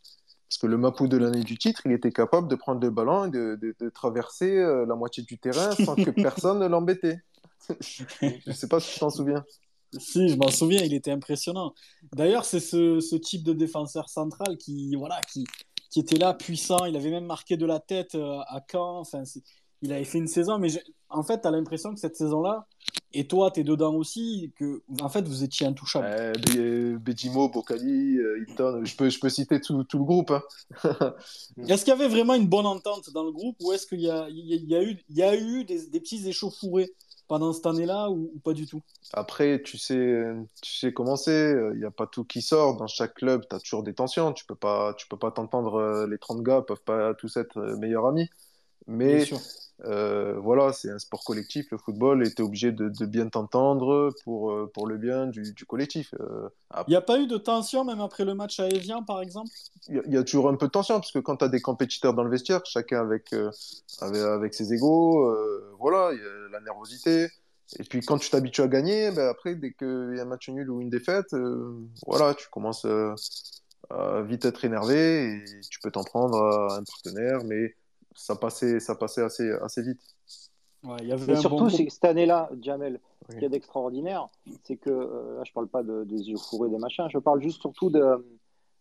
parce 0.52 0.58
que 0.58 0.66
le 0.66 0.76
Mapou 0.76 1.08
de 1.08 1.16
l'année 1.16 1.44
du 1.44 1.56
titre, 1.56 1.80
il 1.86 1.92
était 1.92 2.12
capable 2.12 2.46
de 2.46 2.56
prendre 2.56 2.78
le 2.82 2.90
ballon 2.90 3.24
et 3.24 3.30
de, 3.30 3.58
de- 3.58 3.74
de 3.80 3.88
traverser 3.88 4.58
euh, 4.58 4.84
la 4.84 4.94
moitié 4.94 5.22
du 5.22 5.38
terrain 5.38 5.70
sans 5.72 5.94
que 5.96 6.10
personne 6.22 6.58
ne 6.58 6.66
l'embêtait. 6.66 7.22
Je 7.80 8.04
ne 8.46 8.52
sais 8.52 8.68
pas 8.68 8.78
si 8.78 8.92
tu 8.92 9.00
t'en 9.00 9.08
souviens. 9.08 9.46
Si, 9.98 10.28
je 10.28 10.36
m'en 10.36 10.50
souviens, 10.50 10.82
il 10.82 10.92
était 10.92 11.10
impressionnant. 11.10 11.72
D'ailleurs, 12.12 12.44
c'est 12.44 12.60
ce, 12.60 13.00
ce 13.00 13.16
type 13.16 13.44
de 13.44 13.54
défenseur 13.54 14.10
central 14.10 14.58
qui, 14.58 14.94
voilà, 14.94 15.20
qui, 15.22 15.44
qui 15.90 16.00
était 16.00 16.16
là, 16.16 16.34
puissant. 16.34 16.84
Il 16.84 16.96
avait 16.96 17.10
même 17.10 17.24
marqué 17.26 17.56
de 17.56 17.64
la 17.64 17.80
tête 17.80 18.14
euh, 18.14 18.40
à 18.48 18.60
Caen. 18.70 19.00
Enfin, 19.00 19.24
il 19.82 19.92
avait 19.92 20.04
fait 20.04 20.18
une 20.18 20.28
saison, 20.28 20.58
mais 20.58 20.68
en 21.10 21.22
fait, 21.22 21.40
tu 21.42 21.48
as 21.48 21.50
l'impression 21.50 21.92
que 21.92 22.00
cette 22.00 22.16
saison-là, 22.16 22.66
et 23.14 23.26
toi, 23.26 23.50
tu 23.50 23.60
es 23.60 23.64
dedans 23.64 23.94
aussi, 23.94 24.52
que 24.56 24.82
en 25.02 25.08
fait, 25.08 25.26
vous 25.28 25.44
étiez 25.44 25.66
intouchable. 25.66 26.06
Euh, 26.08 26.32
Be- 26.32 26.98
Bedimo, 26.98 27.48
Bocali, 27.50 28.16
euh, 28.18 28.44
Hilton, 28.48 28.84
je 28.84 28.96
peux, 28.96 29.10
je 29.10 29.20
peux 29.20 29.28
citer 29.28 29.60
tout, 29.60 29.84
tout 29.84 29.98
le 29.98 30.04
groupe. 30.04 30.30
hein. 30.30 30.42
Est-ce 31.68 31.84
qu'il 31.84 31.92
y 31.92 31.96
avait 31.96 32.08
vraiment 32.08 32.34
une 32.34 32.46
bonne 32.48 32.66
entente 32.66 33.10
dans 33.12 33.24
le 33.24 33.32
groupe 33.32 33.56
ou 33.60 33.72
est-ce 33.72 33.86
qu'il 33.86 34.00
y 34.00 34.10
a, 34.10 34.28
il 34.30 34.38
y 34.46 34.54
a- 34.54 34.56
il 34.56 34.68
y 34.68 34.74
a 34.76 34.82
eu, 34.82 34.96
il 35.10 35.16
y 35.16 35.22
a 35.22 35.36
eu 35.36 35.64
des, 35.64 35.86
des 35.88 36.00
petits 36.00 36.26
échauffourés 36.26 36.90
pendant 37.28 37.52
cette 37.52 37.66
année-là 37.66 38.10
ou, 38.10 38.30
ou 38.34 38.38
pas 38.40 38.52
du 38.52 38.66
tout? 38.66 38.80
Après, 39.12 39.62
tu 39.62 39.78
sais, 39.78 40.22
tu 40.62 40.72
sais 40.78 40.92
comment 40.92 41.16
c'est. 41.16 41.54
Il 41.74 41.78
n'y 41.78 41.84
a 41.84 41.90
pas 41.90 42.06
tout 42.06 42.24
qui 42.24 42.40
sort. 42.42 42.76
Dans 42.76 42.86
chaque 42.86 43.14
club, 43.14 43.42
tu 43.48 43.54
as 43.56 43.60
toujours 43.60 43.82
des 43.82 43.94
tensions. 43.94 44.32
Tu 44.32 44.44
peux 44.46 44.54
pas, 44.54 44.94
tu 44.94 45.06
peux 45.08 45.18
pas 45.18 45.30
t'entendre. 45.30 45.74
euh, 45.76 46.06
Les 46.06 46.18
30 46.18 46.42
gars 46.42 46.62
peuvent 46.62 46.82
pas 46.84 47.14
tous 47.14 47.36
être 47.36 47.58
euh, 47.58 47.76
meilleurs 47.76 48.06
amis. 48.06 48.28
Mais 48.86 49.24
euh, 49.84 50.38
voilà, 50.38 50.72
c'est 50.72 50.90
un 50.90 50.98
sport 50.98 51.24
collectif, 51.24 51.66
le 51.70 51.78
football, 51.78 52.24
et 52.26 52.30
tu 52.32 52.42
es 52.42 52.44
obligé 52.44 52.72
de, 52.72 52.88
de 52.88 53.06
bien 53.06 53.28
t'entendre 53.28 54.10
pour, 54.24 54.52
euh, 54.52 54.70
pour 54.72 54.86
le 54.86 54.96
bien 54.96 55.26
du, 55.26 55.52
du 55.52 55.64
collectif. 55.66 56.14
Euh, 56.20 56.48
Il 56.86 56.90
n'y 56.90 56.96
a 56.96 57.00
pas 57.00 57.18
eu 57.18 57.26
de 57.26 57.36
tension 57.36 57.84
même 57.84 58.00
après 58.00 58.24
le 58.24 58.34
match 58.34 58.60
à 58.60 58.68
Evian, 58.68 59.02
par 59.02 59.20
exemple? 59.20 59.50
Il 59.88 59.96
y, 59.96 59.98
a- 59.98 60.02
il 60.06 60.12
y 60.12 60.16
a 60.16 60.22
toujours 60.22 60.48
un 60.48 60.54
peu 60.56 60.66
de 60.66 60.70
tension, 60.72 60.96
parce 60.96 61.10
que 61.10 61.18
quand 61.18 61.36
tu 61.36 61.44
as 61.44 61.48
des 61.48 61.60
compétiteurs 61.60 62.14
dans 62.14 62.22
le 62.24 62.30
vestiaire, 62.30 62.60
chacun 62.64 63.00
avec, 63.00 63.32
euh, 63.32 63.50
avec, 64.00 64.20
avec 64.20 64.54
ses 64.54 64.72
égaux, 64.72 65.34
voilà, 65.78 66.10
il 66.12 66.18
y 66.18 66.22
a 66.22 66.48
la 66.52 66.60
nervosité. 66.60 67.28
Et 67.78 67.84
puis 67.84 68.00
quand 68.02 68.18
tu 68.18 68.28
t'habitues 68.28 68.60
à 68.60 68.68
gagner, 68.68 69.10
ben 69.12 69.28
après, 69.28 69.54
dès 69.54 69.72
qu'il 69.72 70.14
y 70.16 70.20
a 70.20 70.22
un 70.22 70.26
match 70.26 70.48
nul 70.50 70.70
ou 70.70 70.80
une 70.82 70.90
défaite, 70.90 71.34
voilà, 72.06 72.34
tu 72.34 72.48
commences 72.50 72.84
à 73.90 74.22
vite 74.22 74.44
être 74.44 74.64
énervé 74.64 75.34
et 75.36 75.44
tu 75.70 75.80
peux 75.80 75.90
t'en 75.90 76.04
prendre 76.04 76.36
à 76.38 76.76
un 76.76 76.84
partenaire, 76.84 77.44
mais 77.44 77.74
ça 78.14 78.36
passait, 78.36 78.80
ça 78.80 78.94
passait 78.94 79.22
assez, 79.22 79.50
assez 79.62 79.82
vite. 79.82 80.00
Ouais, 80.84 80.96
il 81.00 81.08
y 81.08 81.12
avait 81.12 81.26
Mais 81.26 81.36
un 81.36 81.40
surtout, 81.40 81.64
bon 81.64 81.68
c'est 81.70 81.86
que 81.86 81.92
cette 81.92 82.04
année-là, 82.04 82.50
Jamel, 82.60 83.00
ce 83.28 83.34
qu'il 83.34 83.42
y 83.42 83.46
a 83.46 83.48
d'extraordinaire, 83.48 84.26
c'est 84.64 84.76
que, 84.76 84.90
euh, 84.90 85.36
là, 85.38 85.44
je 85.44 85.52
parle 85.52 85.68
pas 85.68 85.82
de- 85.84 86.04
des 86.04 86.28
yeux 86.28 86.36
fourrés, 86.36 86.68
des 86.70 86.78
machins, 86.78 87.06
je 87.08 87.18
parle 87.18 87.40
juste 87.40 87.60
surtout 87.60 87.88
de, 87.90 88.26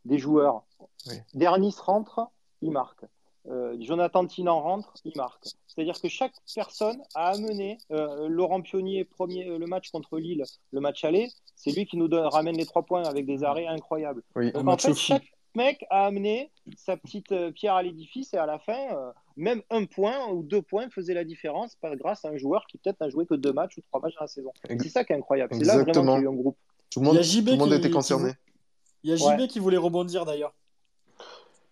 des 0.05 0.17
joueurs. 0.17 0.63
Oui. 1.07 1.15
Dernis 1.35 1.75
rentre, 1.79 2.27
il 2.63 2.71
marque. 2.71 3.05
Euh, 3.49 3.75
Jonathan 3.79 4.25
Tinan 4.27 4.61
rentre, 4.61 4.93
il 5.05 5.13
marque. 5.15 5.45
C'est-à-dire 5.67 5.99
que 5.99 6.07
chaque 6.09 6.33
personne 6.55 7.01
a 7.15 7.29
amené 7.29 7.77
euh, 7.91 8.27
Laurent 8.27 8.61
Pionnier, 8.61 9.03
premier, 9.03 9.47
euh, 9.47 9.57
le 9.59 9.65
match 9.67 9.89
contre 9.91 10.17
Lille, 10.19 10.43
le 10.71 10.79
match 10.79 11.03
aller, 11.03 11.29
c'est 11.55 11.71
lui 11.71 11.85
qui 11.85 11.97
nous 11.97 12.07
donne- 12.07 12.25
ramène 12.27 12.55
les 12.57 12.65
trois 12.65 12.83
points 12.83 13.03
avec 13.03 13.25
des 13.25 13.43
arrêts 13.43 13.67
incroyables. 13.67 14.23
Oui. 14.35 14.51
Donc 14.51 14.67
en 14.67 14.77
fait, 14.77 14.93
chaque 14.93 15.23
mec 15.55 15.85
a 15.89 16.05
amené 16.05 16.51
sa 16.77 16.97
petite 16.97 17.31
euh, 17.31 17.51
pierre 17.51 17.73
à 17.75 17.83
l'édifice 17.83 18.33
et 18.33 18.37
à 18.37 18.45
la 18.45 18.59
fin, 18.59 18.95
euh, 18.95 19.11
même 19.37 19.61
un 19.69 19.85
point 19.85 20.27
ou 20.29 20.43
deux 20.43 20.61
points 20.61 20.89
faisait 20.89 21.13
la 21.13 21.23
différence 21.23 21.75
par- 21.75 21.95
grâce 21.95 22.25
à 22.25 22.29
un 22.29 22.37
joueur 22.37 22.65
qui 22.67 22.77
peut-être 22.77 22.99
n'a 22.99 23.09
joué 23.09 23.25
que 23.25 23.33
deux 23.35 23.53
matchs 23.53 23.77
ou 23.77 23.81
trois 23.81 23.99
matchs 24.01 24.15
dans 24.15 24.21
la 24.21 24.27
saison. 24.27 24.51
C'est 24.67 24.89
ça 24.89 25.03
qui 25.03 25.13
est 25.13 25.15
incroyable. 25.15 25.53
C'est 25.55 25.63
là 25.65 25.73
vraiment 25.73 25.87
Exactement. 25.89 26.15
qu'il 26.15 26.23
y 26.23 26.27
a 26.27 26.29
eu 26.29 26.33
un 26.33 26.37
groupe. 26.37 26.57
Tout 26.89 26.99
le 26.99 27.05
monde, 27.05 27.17
a 27.17 27.21
JB 27.21 27.45
tout 27.45 27.51
le 27.51 27.57
monde 27.57 27.69
qui- 27.69 27.75
était 27.75 27.89
concerné. 27.91 28.31
Il 29.03 29.09
y 29.09 29.13
a 29.13 29.15
JB 29.15 29.39
Ouais. 29.41 29.47
qui 29.47 29.59
voulait 29.59 29.77
rebondir 29.77 30.25
d'ailleurs. 30.25 30.53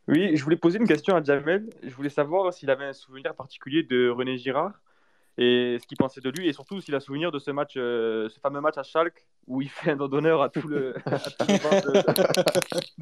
Oui, 0.08 0.36
je 0.36 0.44
voulais 0.44 0.56
poser 0.56 0.80
une 0.80 0.88
question 0.88 1.16
à 1.16 1.24
Jamel. 1.24 1.70
Je 1.84 1.94
voulais 1.94 2.10
savoir 2.10 2.52
s'il 2.54 2.70
avait 2.72 2.86
un 2.86 2.94
souvenir 2.94 3.36
particulier 3.36 3.84
de 3.84 4.10
René 4.10 4.38
Girard 4.38 4.74
et 5.42 5.78
ce 5.82 5.88
qu'il 5.88 5.98
pensait 5.98 6.20
de 6.22 6.30
lui 6.30 6.48
et 6.50 6.54
surtout 6.54 6.82
s'il 6.82 6.94
a 6.96 7.00
souvenir 7.00 7.32
de 7.32 7.40
ce 7.40 7.50
match, 7.52 7.74
euh, 7.78 8.28
ce 8.30 8.40
fameux 8.40 8.60
match 8.62 8.78
à 8.78 8.84
Schalke 8.84 9.26
où 9.48 9.62
il 9.62 9.70
fait 9.70 9.92
un 9.92 9.96
don 9.96 10.08
d'honneur 10.10 10.42
à 10.42 10.50
tout 10.50 10.68
le, 10.68 10.96
à 11.06 11.18
tout 11.20 11.46
le 11.48 11.58
banc 11.64 11.80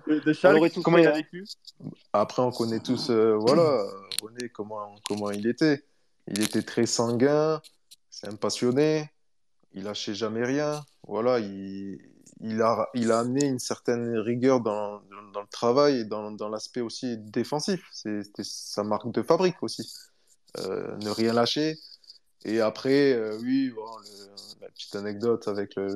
de, 0.08 0.14
de, 0.14 0.20
de 0.24 0.34
Schalke. 0.34 0.72
tous 0.74 0.82
Comment 0.84 1.00
il 1.00 1.08
a 1.08 1.12
hein. 1.12 1.16
vécu 1.16 1.46
Après, 2.14 2.42
on 2.42 2.52
connaît 2.52 2.80
tous, 2.80 3.10
euh, 3.10 3.36
voilà, 3.36 3.84
René, 4.22 4.50
comment, 4.50 4.96
comment 5.08 5.32
il 5.32 5.48
était. 5.48 5.84
Il 6.28 6.42
était 6.42 6.62
très 6.62 6.86
sanguin, 6.86 7.62
c'est 8.10 8.28
un 8.28 8.36
passionné, 8.36 9.10
il 9.74 9.84
lâchait 9.84 10.14
jamais 10.14 10.44
rien. 10.44 10.84
Voilà, 11.08 11.40
il, 11.40 11.98
il 12.42 12.62
a, 12.62 12.90
il 12.94 13.12
a 13.12 13.20
amené 13.20 13.46
une 13.46 13.60
certaine 13.60 14.16
rigueur 14.18 14.60
dans, 14.60 15.00
dans, 15.10 15.24
dans 15.34 15.42
le 15.42 15.48
travail 15.48 16.02
et 16.02 16.06
dans, 16.06 16.32
dans 16.32 16.50
l'aspect 16.50 16.82
aussi 16.82 17.18
défensif. 17.18 17.82
C'est- 17.92 18.24
C'était 18.24 18.44
sa 18.44 18.84
marque 18.84 19.10
de 19.12 19.22
fabrique 19.24 19.64
aussi. 19.64 19.90
Euh, 20.60 20.96
ne 20.98 21.10
rien 21.10 21.34
lâcher. 21.34 21.78
Et 22.46 22.62
après, 22.62 23.14
euh, 23.14 23.38
oui, 23.42 23.72
bon, 23.76 23.82
le- 23.82 24.62
la 24.62 24.70
petite 24.70 24.96
anecdote 24.96 25.48
avec 25.48 25.76
le, 25.76 25.88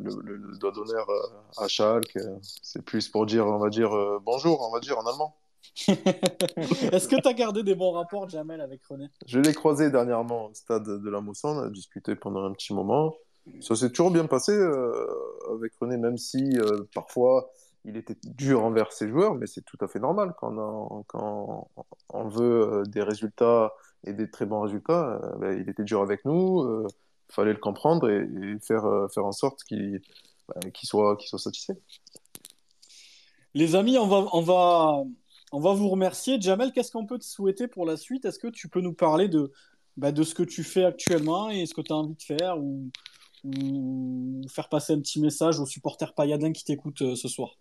le, 0.00 0.10
le- 0.22 0.36
le 0.36 0.58
doigt 0.58 0.72
d'honneur 0.72 1.08
euh, 1.10 1.62
à 1.64 1.68
Schalke, 1.68 2.18
c'est 2.62 2.82
plus 2.84 3.08
pour 3.08 3.26
dire, 3.26 3.46
on 3.46 3.58
va 3.58 3.68
dire, 3.70 3.92
euh, 3.96 4.18
bonjour, 4.24 4.60
on 4.68 4.72
va 4.72 4.80
dire 4.80 4.98
en 4.98 5.06
allemand. 5.06 5.36
Est-ce 5.88 7.08
que 7.08 7.20
tu 7.20 7.28
as 7.28 7.32
gardé 7.32 7.62
des 7.62 7.74
bons 7.74 7.92
rapports, 7.92 8.28
Jamel, 8.28 8.60
avec 8.60 8.84
René? 8.84 9.06
Je 9.26 9.38
l'ai 9.40 9.54
croisé 9.54 9.90
dernièrement 9.90 10.46
au 10.46 10.54
stade 10.54 10.84
de 10.84 11.10
la 11.10 11.20
Mosson, 11.20 11.48
on 11.48 11.58
a 11.60 11.70
discuté 11.70 12.14
pendant 12.14 12.44
un 12.44 12.52
petit 12.52 12.74
moment. 12.74 13.14
Ça 13.60 13.74
s'est 13.74 13.90
toujours 13.90 14.10
bien 14.12 14.26
passé 14.26 14.52
euh, 14.52 15.06
avec 15.54 15.72
René, 15.80 15.96
même 15.96 16.18
si 16.18 16.56
parfois 16.94 17.50
il 17.84 17.96
était 17.96 18.16
dur 18.24 18.64
envers 18.64 18.92
ses 18.92 19.08
joueurs, 19.08 19.34
mais 19.34 19.46
c'est 19.46 19.62
tout 19.62 19.78
à 19.80 19.88
fait 19.88 19.98
normal 19.98 20.34
quand 20.38 21.68
on, 22.08 22.28
veut 22.28 22.80
euh, 22.80 22.82
des 22.84 23.02
résultats 23.02 23.72
et 24.04 24.12
des 24.12 24.30
très 24.30 24.46
bons 24.46 24.60
résultats. 24.60 25.20
euh, 25.22 25.38
ben, 25.38 25.60
il 25.60 25.68
était 25.68 25.84
dur 25.84 26.00
avec 26.00 26.24
nous, 26.24 26.86
il 27.32 27.34
fallait 27.34 27.52
le 27.52 27.58
comprendre 27.58 28.10
et, 28.10 28.58
faire, 28.60 28.84
euh, 28.84 29.08
faire 29.08 29.24
en 29.24 29.32
sorte 29.32 29.64
qu'il 29.64 30.00
ben, 30.48 30.70
soit, 30.82 31.16
qu'il 31.16 31.28
soit 31.28 31.38
satisfait. 31.38 31.78
Les 33.54 33.74
amis, 33.74 33.98
on 33.98 34.06
va, 34.06 34.28
on 34.32 34.42
va, 34.42 35.02
on 35.52 35.60
va 35.60 35.72
vous 35.72 35.88
remercier. 35.88 36.40
Jamel, 36.40 36.72
qu'est-ce 36.72 36.92
qu'on 36.92 37.06
peut 37.06 37.18
te 37.18 37.24
souhaiter 37.24 37.68
pour 37.68 37.84
la 37.86 37.96
suite? 37.96 38.24
Est-ce 38.24 38.38
que 38.38 38.48
tu 38.48 38.68
peux 38.68 38.80
nous 38.80 38.94
parler 38.94 39.28
de, 39.28 39.52
bah, 39.96 40.12
de 40.12 40.22
ce 40.22 40.34
que 40.34 40.42
tu 40.42 40.62
fais 40.62 40.84
actuellement 40.84 41.50
et 41.50 41.66
ce 41.66 41.74
que 41.74 41.82
tu 41.82 41.92
as 41.92 41.96
envie 41.96 42.14
de 42.14 42.22
faire 42.22 42.58
ou, 42.58 42.90
faire 44.48 44.68
passer 44.68 44.92
un 44.92 45.00
petit 45.00 45.20
message 45.20 45.58
aux 45.58 45.66
supporters 45.66 46.14
pailladins 46.14 46.52
qui 46.52 46.64
t'écoutent 46.64 47.02
euh, 47.02 47.16
ce 47.16 47.28
soir? 47.28 47.58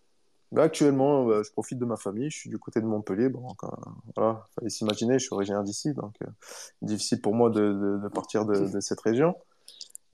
Actuellement, 0.58 1.26
ben, 1.26 1.44
je 1.44 1.52
profite 1.52 1.80
de 1.80 1.86
ma 1.86 1.96
famille. 1.96 2.30
Je 2.30 2.38
suis 2.38 2.50
du 2.50 2.60
côté 2.60 2.82
de 2.82 2.86
Montpellier. 2.86 3.30
Bon, 3.30 3.48
quand- 3.58 3.74
voilà, 4.16 4.46
fallait 4.56 4.70
s'imaginer, 4.70 5.14
je 5.14 5.26
suis 5.26 5.34
originaire 5.34 5.64
d'ici, 5.64 5.94
donc 5.94 6.14
euh, 6.24 6.28
difficile 6.82 7.22
pour 7.22 7.34
moi 7.34 7.50
de, 7.50 8.00
de- 8.04 8.08
partir 8.10 8.46
de, 8.46 8.80
cette 8.82 9.00
région. 9.00 9.36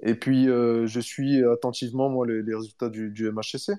Et 0.03 0.13
puis, 0.13 0.47
euh, 0.47 0.85
je 0.85 0.99
suis 0.99 1.43
attentivement, 1.43 2.09
moi, 2.09 2.27
les, 2.27 2.53
résultats 2.53 2.89
du, 2.89 3.09
du 3.09 3.31
MHSC. 3.31 3.71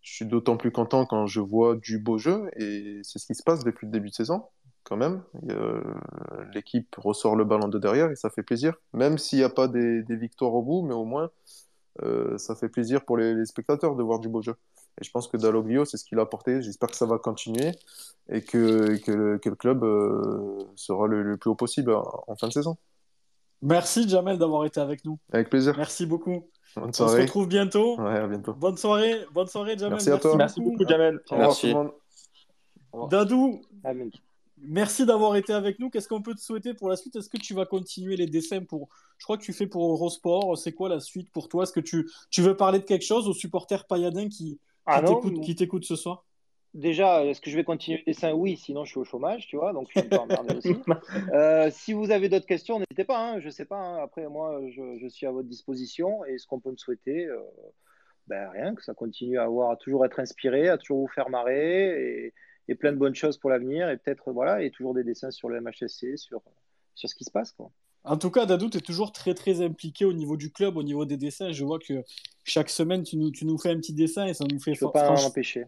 Je 0.00 0.14
suis 0.14 0.24
d'autant 0.24 0.56
plus 0.56 0.70
content 0.70 1.04
quand 1.04 1.26
je 1.26 1.40
vois 1.40 1.76
du 1.76 1.98
beau 1.98 2.16
jeu, 2.16 2.48
et 2.56 3.00
c'est 3.02 3.18
ce 3.18 3.26
qui 3.26 3.34
se 3.34 3.42
passe 3.42 3.64
depuis 3.64 3.86
le 3.86 3.92
début 3.92 4.08
de 4.08 4.14
saison, 4.14 4.44
quand 4.84 4.96
même. 4.96 5.22
Euh, 5.50 5.82
L'équipe 6.54 6.94
ressort 6.96 7.36
le 7.36 7.44
ballon 7.44 7.68
de 7.68 7.78
derrière, 7.78 8.10
et 8.10 8.16
ça 8.16 8.30
fait 8.30 8.44
plaisir. 8.44 8.74
Même 8.94 9.18
s'il 9.18 9.38
n'y 9.40 9.44
a 9.44 9.50
pas 9.50 9.68
des, 9.68 10.02
des 10.02 10.16
victoires 10.16 10.54
au 10.54 10.62
bout, 10.62 10.82
mais 10.86 10.94
au 10.94 11.04
moins, 11.04 11.30
euh, 12.02 12.38
ça 12.38 12.54
fait 12.54 12.68
plaisir 12.68 13.04
pour 13.04 13.16
les 13.16 13.44
spectateurs 13.44 13.96
de 13.96 14.02
voir 14.02 14.20
du 14.20 14.28
beau 14.28 14.40
jeu. 14.42 14.54
Et 15.00 15.04
je 15.04 15.10
pense 15.10 15.28
que 15.28 15.36
Dalloglio, 15.36 15.84
c'est 15.84 15.96
ce 15.98 16.04
qu'il 16.04 16.18
a 16.18 16.22
apporté. 16.22 16.62
J'espère 16.62 16.88
que 16.90 16.96
ça 16.96 17.06
va 17.06 17.18
continuer 17.18 17.72
et 18.30 18.40
que, 18.42 18.96
que, 18.96 19.12
le, 19.12 19.38
que 19.38 19.50
le 19.50 19.56
club 19.56 19.84
euh, 19.84 20.64
sera 20.74 21.06
le, 21.06 21.22
le 21.22 21.36
plus 21.36 21.50
haut 21.50 21.54
possible 21.54 21.92
en, 21.92 22.24
en 22.26 22.36
fin 22.36 22.48
de 22.48 22.52
saison. 22.52 22.76
Merci, 23.62 24.08
Jamel, 24.08 24.38
d'avoir 24.38 24.64
été 24.64 24.80
avec 24.80 25.04
nous. 25.04 25.18
Avec 25.32 25.50
plaisir. 25.50 25.74
Merci 25.76 26.06
beaucoup. 26.06 26.46
Bonne 26.76 26.88
On 26.88 26.92
se 26.92 26.96
soirée. 26.98 27.22
retrouve 27.22 27.48
bientôt. 27.48 27.98
Ouais, 28.00 28.18
à 28.18 28.26
bientôt. 28.26 28.52
Bonne 28.54 28.76
soirée, 28.76 29.24
bonne 29.32 29.46
soirée, 29.46 29.76
Jamel. 29.78 29.92
Merci 29.92 30.10
à 30.10 30.18
toi. 30.18 30.36
Merci 30.36 30.60
beaucoup, 30.60 30.86
Jamel. 30.86 31.16
Au 31.30 31.34
revoir 31.34 31.48
Merci. 31.48 31.60
tout 31.72 31.78
le 31.78 31.82
monde. 32.94 33.10
Dadou, 33.10 33.60
Amen. 33.84 34.10
merci 34.58 35.04
d'avoir 35.04 35.36
été 35.36 35.52
avec 35.52 35.78
nous. 35.78 35.90
Qu'est-ce 35.90 36.08
qu'on 36.08 36.22
peut 36.22 36.34
te 36.34 36.40
souhaiter 36.40 36.72
pour 36.74 36.88
la 36.88 36.96
suite? 36.96 37.16
Est-ce 37.16 37.28
que 37.28 37.36
tu 37.36 37.52
vas 37.54 37.66
continuer 37.66 38.16
les 38.16 38.26
dessins 38.26 38.62
pour. 38.62 38.88
Je 39.18 39.24
crois 39.24 39.36
que 39.36 39.42
tu 39.42 39.52
fais 39.52 39.66
pour 39.66 39.90
Eurosport. 39.90 40.56
C'est 40.56 40.72
quoi 40.72 40.88
la 40.88 41.00
suite 41.00 41.30
pour 41.32 41.48
toi? 41.48 41.64
Est-ce 41.64 41.72
que 41.72 41.80
tu, 41.80 42.08
tu 42.30 42.40
veux 42.42 42.56
parler 42.56 42.78
de 42.78 42.84
quelque 42.84 43.04
chose 43.04 43.28
aux 43.28 43.34
supporters 43.34 43.86
pailladins 43.86 44.28
qui, 44.28 44.58
Ah 44.86 45.02
qui 45.42 45.54
t'écoutent 45.54 45.84
ce 45.84 45.96
soir? 45.96 46.24
Déjà, 46.74 47.24
est-ce 47.24 47.40
que 47.40 47.50
je 47.50 47.56
vais 47.56 47.64
continuer 47.64 48.02
le 48.06 48.12
dessin? 48.12 48.32
Oui, 48.32 48.56
sinon 48.56 48.84
je 48.84 48.90
suis 48.90 49.00
au 49.00 49.04
chômage, 49.04 49.46
tu 49.46 49.56
vois, 49.56 49.72
donc 49.72 49.88
je 49.90 49.98
suis 49.98 50.08
peu 50.08 50.16
emmerdé 50.16 50.50
aussi. 50.58 50.74
Euh, 51.32 51.70
si 51.70 51.94
vous 51.94 52.10
avez 52.10 52.28
d'autres 52.28 52.46
questions, 52.46 52.78
n'hésitez 52.78 53.04
pas, 53.04 53.18
hein, 53.18 53.40
je 53.40 53.48
sais 53.48 53.64
pas. 53.64 53.78
hein. 53.78 54.02
Après, 54.02 54.28
moi, 54.28 54.60
je, 54.68 54.98
je 55.00 55.08
suis 55.08 55.26
à 55.26 55.30
votre 55.30 55.48
disposition 55.48 56.22
et 56.26 56.36
ce 56.36 56.46
qu'on 56.46 56.60
peut 56.60 56.70
me 56.70 56.76
souhaiter, 56.76 57.26
euh, 57.26 57.38
ben, 58.26 58.50
rien, 58.50 58.74
que 58.74 58.84
ça 58.84 58.92
continue 58.92 59.38
à, 59.38 59.44
avoir, 59.44 59.70
à 59.70 59.76
toujours 59.76 60.04
être 60.04 60.20
inspiré, 60.20 60.68
à 60.68 60.76
toujours 60.76 60.98
vous 61.00 61.08
faire 61.08 61.30
marrer 61.30 62.26
et, 62.26 62.34
et 62.68 62.74
plein 62.74 62.92
de 62.92 62.98
bonnes 62.98 63.14
choses 63.14 63.38
pour 63.38 63.48
l'avenir 63.48 63.88
et 63.88 63.96
peut-être, 63.96 64.30
voilà, 64.30 64.62
et 64.62 64.70
toujours 64.70 64.92
des 64.92 65.04
dessins 65.04 65.30
sur 65.30 65.48
le 65.48 65.60
MHSC, 65.62 66.18
sur, 66.18 66.42
sur 66.94 67.08
ce 67.08 67.14
qui 67.14 67.24
se 67.24 67.30
passe, 67.30 67.52
quoi. 67.52 67.70
En 68.06 68.16
tout 68.16 68.30
cas, 68.30 68.46
Dadou, 68.46 68.70
tu 68.70 68.78
es 68.78 68.80
toujours 68.80 69.12
très 69.12 69.34
très 69.34 69.60
impliqué 69.60 70.04
au 70.04 70.12
niveau 70.12 70.36
du 70.36 70.52
club, 70.52 70.76
au 70.76 70.82
niveau 70.82 71.04
des 71.04 71.16
dessins. 71.16 71.50
Je 71.52 71.64
vois 71.64 71.78
que 71.78 72.04
chaque 72.44 72.70
semaine, 72.70 73.02
tu 73.02 73.16
nous, 73.16 73.30
tu 73.32 73.44
nous 73.44 73.58
fais 73.58 73.70
un 73.70 73.76
petit 73.76 73.92
dessin 73.94 74.26
et 74.26 74.34
ça 74.34 74.44
nous 74.50 74.60
fait 74.60 74.74
Je 74.74 74.80
peux 74.80 74.86
fran- 74.86 74.92
pas 74.92 75.10
m'en 75.10 75.26
empêcher. 75.26 75.64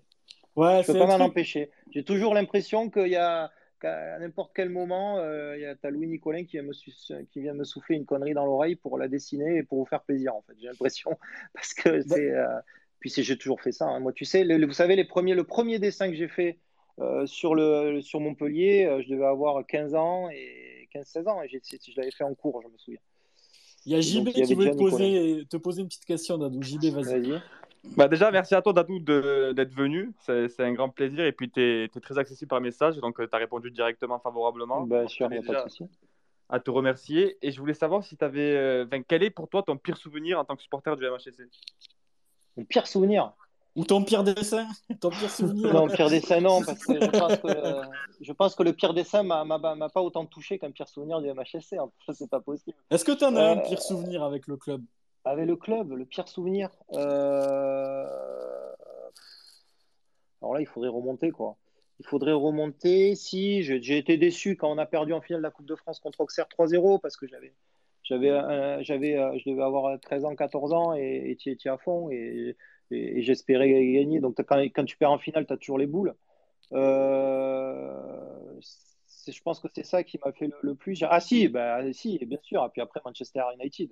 Ouais, 0.54 0.82
Je 0.82 0.92
peux 0.92 0.98
pas 0.98 1.06
m'en 1.06 1.24
empêcher. 1.24 1.70
J'ai 1.90 2.04
toujours 2.04 2.34
l'impression 2.34 2.90
qu'il 2.90 3.08
y 3.08 3.16
a 3.16 3.50
qu'à 3.80 4.18
n'importe 4.18 4.52
quel 4.54 4.70
moment, 4.70 5.18
euh, 5.18 5.56
il 5.56 5.62
y 5.62 5.66
a 5.66 5.74
t'as 5.76 5.90
Louis 5.90 6.06
Nicolin 6.08 6.44
qui 6.44 6.58
vient, 6.58 6.62
me 6.62 7.24
qui 7.24 7.40
vient 7.40 7.54
me 7.54 7.64
souffler 7.64 7.96
une 7.96 8.06
connerie 8.06 8.34
dans 8.34 8.44
l'oreille 8.44 8.76
pour 8.76 8.98
la 8.98 9.08
dessiner 9.08 9.58
et 9.58 9.62
pour 9.62 9.78
vous 9.78 9.86
faire 9.86 10.02
plaisir, 10.02 10.34
en 10.34 10.42
fait. 10.42 10.54
J'ai 10.60 10.66
l'impression 10.68 11.16
parce 11.54 11.74
que 11.74 12.00
c'est. 12.02 12.30
euh, 12.30 12.46
Puis 13.00 13.10
j'ai 13.16 13.36
toujours 13.36 13.60
fait 13.60 13.72
ça. 13.72 13.86
hein. 13.86 14.00
Moi, 14.00 14.12
tu 14.12 14.24
sais, 14.24 14.44
le- 14.44 14.58
le- 14.58 14.66
vous 14.66 14.72
savez, 14.72 14.96
les 14.96 15.04
premiers, 15.04 15.34
le 15.34 15.44
premier 15.44 15.78
dessin 15.78 16.08
que 16.08 16.16
j'ai 16.16 16.28
fait 16.28 16.58
euh, 17.00 17.26
sur, 17.26 17.54
le, 17.54 18.00
sur 18.00 18.18
Montpellier, 18.20 18.84
euh, 18.86 19.00
je 19.02 19.08
devais 19.08 19.26
avoir 19.26 19.64
15 19.66 19.94
ans 19.94 20.28
et 20.30 20.67
15-16 20.92 21.28
ans 21.28 21.42
et 21.42 21.48
j'ai- 21.48 21.60
je 21.62 21.96
l'avais 21.96 22.10
fait 22.10 22.24
en 22.24 22.34
cours, 22.34 22.62
je 22.62 22.68
me 22.68 22.78
souviens. 22.78 23.00
Il 23.86 23.92
y 23.92 23.94
a 23.94 24.00
JB 24.00 24.24
donc, 24.26 24.34
qui 24.34 24.54
veut 24.54 24.70
te 24.70 24.76
poser, 24.76 25.46
te 25.48 25.56
poser 25.56 25.82
une 25.82 25.88
petite 25.88 26.04
question, 26.04 26.36
Dadou. 26.36 26.62
JB, 26.62 26.86
vas-y. 26.86 27.40
Bah 27.96 28.08
déjà, 28.08 28.30
merci 28.30 28.54
à 28.54 28.60
toi, 28.60 28.72
Dadou, 28.72 28.98
de- 28.98 29.52
d'être 29.52 29.72
venu. 29.72 30.12
C'est 30.20 30.48
c'est 30.48 30.64
un 30.64 30.72
grand 30.72 30.90
plaisir. 30.90 31.24
Et 31.24 31.32
puis, 31.32 31.50
tu 31.50 31.62
es, 31.62 31.88
très 32.00 32.18
accessible 32.18 32.48
par 32.48 32.60
message. 32.60 32.96
Donc, 32.98 33.16
tu 33.16 33.28
as 33.30 33.38
répondu 33.38 33.70
directement 33.70 34.18
favorablement. 34.18 34.82
Bien 34.82 35.06
sûr, 35.06 35.28
je 35.30 35.34
il 35.34 35.38
n'y 35.38 35.38
a 35.38 35.42
tenais 35.42 35.54
pas 35.54 35.64
de 35.64 35.70
souci. 35.70 35.84
à 36.50 36.60
te 36.60 36.70
remercier. 36.70 37.38
Et 37.40 37.50
je 37.50 37.60
voulais 37.60 37.74
savoir 37.74 38.02
si 38.04 38.16
tu 38.16 38.24
avais. 38.24 38.84
quel 39.08 39.22
est 39.22 39.30
pour 39.30 39.48
toi 39.48 39.62
ton 39.62 39.76
pire 39.76 39.96
souvenir 39.96 40.38
en 40.38 40.44
tant 40.44 40.56
que 40.56 40.62
supporter 40.62 40.94
du 40.96 41.04
MHSC 41.04 41.44
Mon 42.56 42.64
pire 42.64 42.86
souvenir? 42.86 43.32
Ou 43.76 43.84
ton 43.84 44.02
pire 44.02 44.24
dessin 44.24 44.66
Ton 45.00 45.10
pire 45.10 45.30
souvenir 45.30 45.72
Non, 45.72 45.86
pire 45.88 46.10
dessin, 46.10 46.40
non, 46.40 46.62
parce 46.62 46.84
que 46.84 47.00
je 47.00 47.10
pense 47.10 47.36
que, 47.36 47.46
euh, 47.48 47.82
je 48.20 48.32
pense 48.32 48.54
que 48.56 48.62
le 48.64 48.72
pire 48.72 48.92
dessin 48.92 49.22
m'a 49.22 49.88
pas 49.88 50.02
autant 50.02 50.26
touché 50.26 50.58
qu'un 50.58 50.70
pire 50.72 50.88
souvenir 50.88 51.20
du 51.20 51.28
MHSC. 51.28 51.74
hein. 51.74 51.88
Ça, 52.06 52.12
c'est 52.12 52.28
pas 52.28 52.40
possible. 52.40 52.76
Est-ce 52.90 53.04
que 53.04 53.12
tu 53.12 53.24
en 53.24 53.36
as 53.36 53.42
un 53.52 53.58
Euh, 53.58 53.62
pire 53.68 53.80
souvenir 53.80 54.24
avec 54.24 54.46
le 54.48 54.56
club? 54.56 54.82
Avec 55.24 55.46
le 55.46 55.56
club, 55.56 55.92
le 55.92 56.04
pire 56.06 56.26
souvenir. 56.26 56.70
euh, 56.92 58.04
Alors 60.42 60.54
là, 60.54 60.60
il 60.60 60.66
faudrait 60.66 60.88
remonter, 60.90 61.30
quoi. 61.30 61.56
Il 62.00 62.06
faudrait 62.06 62.32
remonter. 62.32 63.14
Si, 63.16 63.62
j'ai 63.62 63.98
été 63.98 64.16
déçu 64.16 64.56
quand 64.56 64.70
on 64.70 64.78
a 64.78 64.86
perdu 64.86 65.12
en 65.12 65.20
finale 65.20 65.40
de 65.42 65.46
la 65.46 65.50
Coupe 65.50 65.66
de 65.66 65.74
France 65.76 66.00
contre 66.00 66.20
Auxerre 66.20 66.46
3-0 66.48 66.98
parce 67.00 67.16
que 67.16 67.26
j'avais. 67.26 67.54
J'avais, 68.04 68.30
j'avais, 68.84 69.18
euh, 69.18 69.36
je 69.38 69.50
devais 69.50 69.62
avoir 69.62 70.00
13 70.00 70.24
ans, 70.24 70.34
14 70.34 70.72
ans 70.72 70.94
et 70.94 71.36
tu 71.38 71.50
étais 71.50 71.68
à 71.68 71.76
fond 71.76 72.08
et, 72.10 72.56
et- 72.90 73.18
et 73.18 73.22
j'espérais 73.22 73.68
gagner. 73.70 74.20
Donc, 74.20 74.40
quand, 74.42 74.58
quand 74.60 74.84
tu 74.84 74.96
perds 74.96 75.12
en 75.12 75.18
finale, 75.18 75.46
tu 75.46 75.52
as 75.52 75.56
toujours 75.56 75.78
les 75.78 75.86
boules. 75.86 76.14
Euh, 76.72 78.60
je 79.26 79.42
pense 79.42 79.60
que 79.60 79.68
c'est 79.74 79.84
ça 79.84 80.02
qui 80.04 80.18
m'a 80.24 80.32
fait 80.32 80.46
le, 80.46 80.54
le 80.62 80.74
plus. 80.74 81.02
Ah, 81.08 81.20
si, 81.20 81.48
bah, 81.48 81.80
si, 81.92 82.18
bien 82.24 82.38
sûr. 82.42 82.64
Et 82.64 82.68
puis 82.70 82.80
après, 82.80 83.00
Manchester 83.04 83.42
United. 83.58 83.90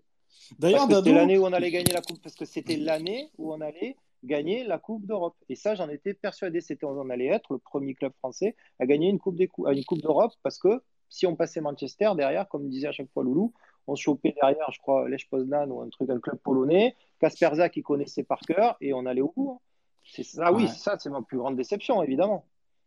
D'ailleurs, 0.58 0.86
que 0.88 0.94
c'était 0.94 1.12
l'année 1.14 1.38
où 1.38 1.44
on 1.46 1.52
allait 1.52 1.70
gagner 1.70 1.92
la 1.92 2.00
coupe, 2.02 2.22
parce 2.22 2.34
que 2.34 2.44
c'était 2.44 2.76
l'année 2.76 3.30
où 3.38 3.52
on 3.52 3.60
allait 3.60 3.96
gagner 4.24 4.64
la 4.64 4.78
Coupe 4.78 5.06
d'Europe. 5.06 5.36
Et 5.48 5.54
ça, 5.56 5.74
j'en 5.74 5.88
étais 5.88 6.14
persuadé. 6.14 6.60
C'était 6.60 6.84
on 6.86 7.10
allait 7.10 7.26
être 7.26 7.52
le 7.52 7.58
premier 7.58 7.94
club 7.94 8.12
français 8.18 8.56
à 8.78 8.86
gagner 8.86 9.08
une 9.08 9.18
coupe 9.18 9.36
des 9.36 9.46
cou- 9.48 9.68
une 9.68 9.84
coupe 9.84 10.00
d'Europe, 10.02 10.32
parce 10.42 10.58
que 10.58 10.82
si 11.08 11.26
on 11.26 11.36
passait 11.36 11.60
Manchester 11.60 12.10
derrière, 12.16 12.48
comme 12.48 12.68
disait 12.68 12.88
à 12.88 12.92
chaque 12.92 13.10
fois 13.12 13.22
Loulou, 13.22 13.52
on 13.86 13.94
se 13.96 14.02
chopait 14.02 14.32
derrière, 14.32 14.70
je 14.72 14.78
crois, 14.80 15.08
Lech 15.08 15.28
Poznan 15.28 15.68
ou 15.70 15.80
un 15.80 15.88
truc, 15.88 16.10
un 16.10 16.18
club 16.20 16.38
polonais, 16.38 16.96
Kasperza 17.20 17.68
qui 17.68 17.82
connaissait 17.82 18.24
par 18.24 18.40
cœur, 18.40 18.76
et 18.80 18.92
on 18.92 19.06
allait 19.06 19.20
au 19.20 19.32
bout. 19.36 19.52
hein? 19.52 19.58
C'est 20.04 20.22
ça, 20.22 20.52
oui, 20.52 20.64
Ouais. 20.64 20.68
ça, 20.68 20.96
c'est 20.98 21.10
ma 21.10 21.22
plus 21.22 21.38
grande 21.38 21.56
déception, 21.56 22.02
évidemment. 22.02 22.44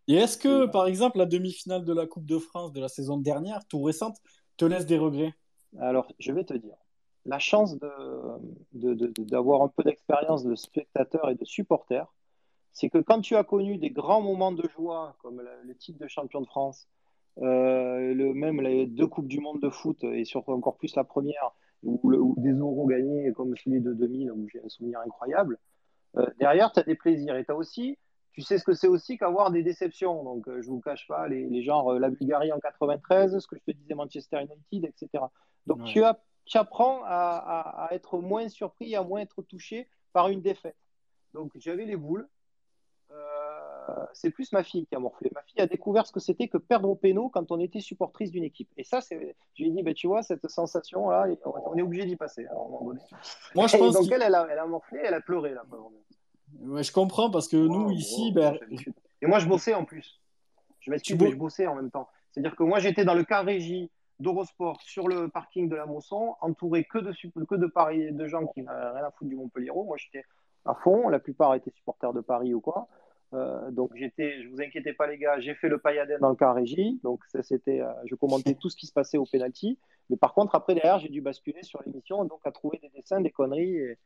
et 0.07 0.15
est-ce 0.15 0.37
que, 0.37 0.65
par 0.65 0.87
exemple, 0.87 1.17
la 1.19 1.25
demi-finale 1.25 1.85
de 1.85 1.93
la 1.93 2.07
Coupe 2.07 2.25
de 2.25 2.39
France 2.39 2.73
de 2.73 2.81
la 2.81 2.87
saison 2.87 3.17
dernière, 3.17 3.65
tout 3.67 3.81
récente, 3.83 4.17
te 4.57 4.65
laisse 4.65 4.85
des 4.85 4.97
regrets? 4.97 5.33
Alors, 5.79 6.07
je 6.17 6.31
vais 6.31 6.43
te 6.43 6.53
dire, 6.55 6.75
la 7.25 7.37
chance 7.39 7.77
de- 7.77 7.89
de- 8.73 8.93
de- 8.95 9.07
de- 9.07 9.23
d'avoir 9.23 9.61
un 9.61 9.67
peu 9.67 9.83
d'expérience 9.83 10.43
de 10.43 10.55
spectateur 10.55 11.29
et 11.29 11.35
de 11.35 11.45
supporter, 11.45 12.03
c'est 12.71 12.89
que 12.89 12.97
quand 12.99 13.21
tu 13.21 13.35
as 13.35 13.43
connu 13.43 13.77
des 13.77 13.91
grands 13.91 14.21
moments 14.21 14.51
de 14.51 14.67
joie, 14.69 15.15
comme 15.21 15.41
le, 15.41 15.49
le 15.63 15.75
titre 15.75 15.99
de 15.99 16.07
champion 16.07 16.41
de 16.41 16.47
France, 16.47 16.87
euh, 17.41 18.13
le, 18.13 18.33
même 18.33 18.61
les 18.61 18.85
deux 18.85 19.07
Coupes 19.07 19.27
du 19.27 19.39
Monde 19.39 19.61
de 19.61 19.69
foot, 19.69 20.03
et 20.03 20.25
surtout 20.25 20.51
encore 20.51 20.77
plus 20.77 20.95
la 20.95 21.03
première, 21.03 21.51
le- 21.83 22.19
ou 22.19 22.35
des 22.37 22.51
euros 22.51 22.85
gagnés 22.87 23.31
comme 23.33 23.55
celui 23.55 23.79
de 23.81 23.93
2000, 23.93 24.31
où 24.31 24.47
j'ai 24.49 24.61
un 24.63 24.69
souvenir 24.69 24.99
incroyable, 24.99 25.57
euh, 26.17 26.25
derrière, 26.39 26.71
tu 26.71 26.79
as 26.79 26.83
des 26.83 26.95
plaisirs. 26.95 27.35
Et 27.37 27.45
tu 27.45 27.51
as 27.51 27.55
aussi, 27.55 27.97
tu 28.33 28.41
sais 28.41 28.57
ce 28.57 28.63
que 28.63 28.73
c'est 28.73 28.87
aussi 28.87 29.17
qu'avoir 29.17 29.51
des 29.51 29.63
déceptions. 29.63 30.23
Donc, 30.23 30.47
euh, 30.47 30.61
je 30.61 30.67
vous 30.69 30.81
cache 30.81 31.07
pas, 31.07 31.27
les, 31.27 31.45
les 31.47 31.61
genres 31.63 31.93
la 31.93 32.09
Bulgarie 32.09 32.51
en 32.51 32.59
93, 32.59 33.39
ce 33.39 33.47
que 33.47 33.55
je 33.55 33.63
te 33.71 33.77
disais, 33.77 33.93
Manchester 33.95 34.39
United, 34.41 34.85
etc. 34.89 35.23
Donc, 35.67 35.79
Ouais. 35.79 35.85
tu, 35.85 36.03
as, 36.03 36.19
tu 36.45 36.57
apprends 36.57 37.03
à, 37.03 37.07
à- 37.09 37.85
à 37.85 37.93
être 37.93 38.17
moins 38.19 38.49
surpris, 38.49 38.95
à 38.95 39.03
moins 39.03 39.21
être 39.21 39.41
touché 39.43 39.87
par 40.13 40.27
une 40.29 40.41
défaite. 40.41 40.75
Donc, 41.33 41.51
j'avais 41.55 41.85
les 41.85 41.95
boules. 41.95 42.27
Euh, 43.11 43.15
c'est 44.13 44.31
plus 44.31 44.51
ma 44.51 44.63
fille 44.63 44.85
qui 44.85 44.95
a 44.95 44.99
morflé. 44.99 45.31
Ma 45.33 45.41
fille 45.43 45.61
a 45.61 45.67
découvert 45.67 46.05
ce 46.05 46.11
que 46.11 46.19
c'était 46.19 46.47
que 46.47 46.57
perdre 46.57 46.89
au 46.89 46.95
péno 46.95 47.29
quand 47.29 47.51
on 47.51 47.59
était 47.59 47.79
supportrice 47.79 48.31
d'une 48.31 48.43
équipe. 48.43 48.69
Et 48.77 48.83
ça, 48.83 49.01
c'est, 49.01 49.35
je 49.55 49.63
lui 49.63 49.69
ai 49.69 49.73
dit, 49.73 49.83
ben, 49.83 49.93
tu 49.93 50.07
vois, 50.07 50.23
cette 50.23 50.47
sensation-là, 50.47 51.27
on 51.45 51.75
est 51.75 51.81
obligé 51.81 52.05
d'y 52.05 52.15
passer 52.15 52.45
à 52.47 52.51
un 52.51 52.55
moment 52.55 52.83
donné. 52.83 53.01
Moi, 53.55 53.67
je 53.67 53.77
pense 53.77 53.93
donc, 53.93 54.11
elle, 54.11 54.21
elle 54.21 54.35
a, 54.35 54.47
elle 54.49 54.59
a 54.59 54.65
morflé, 54.65 54.99
elle 55.03 55.13
a 55.13 55.21
pleuré, 55.21 55.53
là. 55.53 55.63
Ouais, 56.61 56.83
je 56.83 56.91
comprends 56.91 57.29
parce 57.29 57.47
que 57.47 57.57
nous, 57.57 57.91
ici, 57.91 58.31
ben. 58.31 58.57
Et 59.21 59.27
moi, 59.27 59.39
je 59.39 59.47
bossais 59.47 59.73
en 59.73 59.85
plus. 59.85 60.21
Je 60.79 60.91
m'excuse, 60.91 61.19
mais 61.19 61.31
je 61.31 61.35
bossais 61.35 61.67
en 61.67 61.75
même 61.75 61.91
temps. 61.91 62.07
C'est-à-dire 62.31 62.55
que 62.55 62.63
moi, 62.63 62.79
j'étais 62.79 63.05
dans 63.05 63.13
le 63.13 63.23
car 63.23 63.45
régie 63.45 63.91
d'Eurosport 64.19 64.81
sur 64.81 65.07
le 65.07 65.29
parking 65.29 65.69
de 65.69 65.75
la 65.75 65.85
Mosson, 65.85 66.35
entouré 66.41 66.83
que 66.85 66.97
de, 66.97 67.13
que 67.45 67.55
de 67.55 67.67
Paris, 67.67 68.11
de 68.11 68.27
gens 68.27 68.47
qui 68.47 68.61
n'avaient 68.63 68.91
rien 68.91 69.05
à 69.05 69.11
foutre 69.11 69.29
du 69.29 69.35
Montpellier. 69.35 69.71
Moi, 69.73 69.97
j'étais 69.97 70.25
à 70.65 70.73
fond. 70.75 71.09
La 71.09 71.19
plupart 71.19 71.55
étaient 71.55 71.71
supporters 71.71 72.13
de 72.13 72.21
Paris 72.21 72.53
ou 72.53 72.61
quoi. 72.61 72.87
Euh, 73.33 73.69
donc, 73.71 73.91
j'étais, 73.95 74.41
je 74.43 74.49
vous 74.49 74.59
inquiétez 74.61 74.93
pas, 74.93 75.05
les 75.07 75.17
gars, 75.19 75.39
j'ai 75.39 75.53
fait 75.53 75.69
le 75.69 75.77
pailladin 75.77 76.17
dans 76.19 76.29
le 76.29 76.35
car 76.35 76.55
régie. 76.55 76.99
Donc, 77.03 77.23
ça, 77.27 77.43
c'était, 77.43 77.79
euh, 77.81 77.91
je 78.05 78.15
commentais 78.15 78.55
tout 78.55 78.69
ce 78.69 78.75
qui 78.75 78.87
se 78.87 78.93
passait 78.93 79.17
au 79.17 79.25
penalty. 79.25 79.77
Mais 80.09 80.17
par 80.17 80.33
contre, 80.33 80.55
après, 80.55 80.73
derrière, 80.73 80.97
j'ai 80.99 81.09
dû 81.09 81.21
basculer 81.21 81.61
sur 81.63 81.81
l'émission, 81.85 82.25
donc 82.25 82.39
à 82.45 82.51
trouver 82.51 82.79
des 82.79 82.89
dessins, 82.89 83.21
des 83.21 83.29
conneries. 83.31 83.75
Et, 83.77 83.97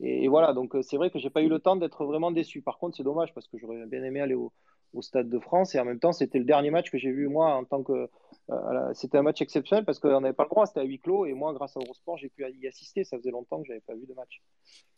et- 0.00 0.24
et 0.24 0.28
voilà, 0.28 0.52
donc 0.54 0.74
euh, 0.74 0.82
c'est 0.82 0.96
vrai 0.96 1.10
que 1.10 1.18
j'ai 1.18 1.28
pas 1.30 1.42
eu 1.42 1.48
le 1.48 1.58
temps 1.58 1.76
d'être 1.76 2.04
vraiment 2.06 2.30
déçu. 2.30 2.62
Par 2.62 2.78
contre, 2.78 2.96
c'est 2.96 3.02
dommage 3.02 3.34
parce 3.34 3.48
que 3.48 3.58
j'aurais 3.58 3.84
bien 3.86 4.02
aimé 4.02 4.20
aller 4.20 4.34
au, 4.34 4.52
au 4.92 5.02
Stade 5.02 5.28
de 5.28 5.38
France 5.38 5.74
et 5.74 5.80
en 5.80 5.84
même 5.84 6.00
temps, 6.00 6.12
c'était 6.12 6.38
le 6.38 6.44
dernier 6.44 6.70
match 6.70 6.90
que 6.90 6.98
j'ai 6.98 7.10
vu 7.12 7.28
moi 7.28 7.54
en 7.54 7.64
tant 7.64 7.82
que. 7.82 8.08
euh, 8.50 8.94
c'était 8.94 9.18
un 9.18 9.22
match 9.22 9.40
exceptionnel 9.40 9.84
parce 9.84 9.98
qu'on 10.00 10.20
n'avait 10.20 10.34
pas 10.34 10.44
le 10.44 10.48
droit, 10.50 10.66
c'était 10.66 10.80
à 10.80 10.84
huis 10.84 10.98
clos 10.98 11.26
et 11.26 11.32
moi, 11.32 11.52
grâce 11.54 11.76
à 11.76 11.80
Eurosport, 11.80 12.18
j'ai 12.18 12.28
pu 12.28 12.44
y 12.60 12.66
assister. 12.66 13.04
Ça 13.04 13.16
faisait 13.18 13.30
longtemps 13.30 13.60
que 13.60 13.66
j'avais 13.68 13.80
pas 13.80 13.94
vu 13.94 14.06
de 14.06 14.14
match. 14.14 14.42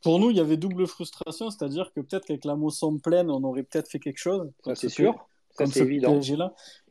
pour 0.02 0.18
nous, 0.18 0.30
il 0.30 0.36
y 0.36 0.40
avait 0.40 0.56
double 0.56 0.86
frustration, 0.86 1.50
c'est-à-dire 1.50 1.92
que 1.94 2.00
peut-être 2.00 2.24
qu'avec 2.24 2.44
la 2.44 2.56
Mosson 2.56 2.98
pleine, 2.98 3.30
on 3.30 3.42
aurait 3.44 3.62
peut-être 3.62 3.90
fait 3.90 3.98
quelque 4.00 4.18
chose. 4.18 4.46
Ça, 4.46 4.62
Comme 4.62 4.74
c'est 4.76 4.88
ce 4.88 4.94
sûr. 4.94 5.12
Ça, 5.50 5.64
comme 5.64 5.72
c'est 5.72 5.80
ce 5.80 5.84
évident. 5.84 6.18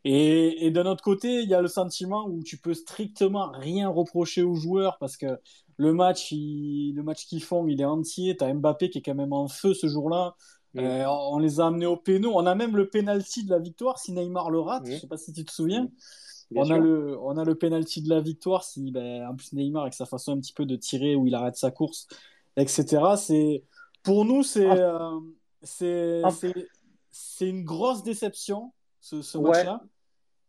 Et, 0.04 0.66
et 0.68 0.72
d'un 0.72 0.86
autre 0.86 1.04
côté, 1.04 1.42
il 1.42 1.50
y 1.50 1.54
a 1.56 1.62
le 1.62 1.68
sentiment 1.68 2.26
où 2.28 2.44
tu 2.44 2.58
peux 2.58 2.74
strictement 2.76 3.50
rien 3.52 3.90
reprocher 3.90 4.44
aux 4.44 4.54
joueurs 4.56 4.98
parce 5.00 5.18
que 5.18 5.40
le 5.78 5.94
match, 5.94 6.32
il- 6.32 6.94
le 6.96 7.02
match 7.04 7.26
qu'ils 7.26 7.44
font, 7.44 7.68
il 7.68 7.82
est 7.82 7.86
entier. 7.86 8.38
T'as 8.38 8.54
Mbappé 8.54 8.90
qui 8.92 9.00
est 9.00 9.02
quand 9.02 9.16
même 9.16 9.34
en 9.34 9.48
feu 9.48 9.74
ce 9.74 9.88
jour-là. 9.88 10.36
Mm. 10.74 10.80
Euh, 10.80 11.06
on 11.10 11.38
les 11.40 11.60
a 11.60 11.68
amenés 11.68 11.86
au 11.86 11.98
péno. 11.98 12.32
On 12.34 12.46
a 12.46 12.56
même 12.56 12.76
le 12.78 12.90
penalty 12.90 13.44
de 13.44 13.50
la 13.50 13.60
victoire 13.60 14.00
si 14.00 14.12
Neymar 14.14 14.50
le 14.52 14.60
rate. 14.60 14.88
Mm. 14.88 14.92
Je 14.92 14.98
sais 15.00 15.08
pas 15.08 15.18
si 15.18 15.34
tu 15.34 15.44
te 15.44 15.52
souviens. 15.52 15.90
Bien 16.50 16.64
On 16.64 16.70
a, 16.70 16.78
le, 16.78 17.18
on 17.22 17.38
a 17.38 17.44
le 17.46 17.56
penalty 17.56 18.02
de 18.02 18.10
la 18.10 18.20
victoire 18.20 18.64
si, 18.64 18.92
ben, 18.92 19.26
en 19.28 19.36
plus 19.36 19.54
Neymar 19.54 19.84
avec 19.84 19.94
sa 19.94 20.06
façon 20.06 20.34
un 20.34 20.40
petit 20.40 20.54
peu 20.54 20.66
de 20.66 20.76
tirer 20.76 21.16
où 21.16 21.26
il 21.28 21.34
arrête 21.36 21.56
sa 21.56 21.72
course, 21.72 22.08
etc. 22.58 22.86
C'est 23.18 23.64
pour 24.04 24.26
nous 24.26 24.44
c'est 24.44 24.66
euh, 24.70 25.20
c'est 25.62 26.22
Ah. 26.26 26.32
c'est 26.32 26.54
c'est 27.10 27.48
une 27.50 27.64
grosse 27.64 28.04
déception 28.04 28.74
ce, 29.00 29.22
ce 29.22 29.38
Ouais. 29.38 29.50
match-là. 29.52 29.82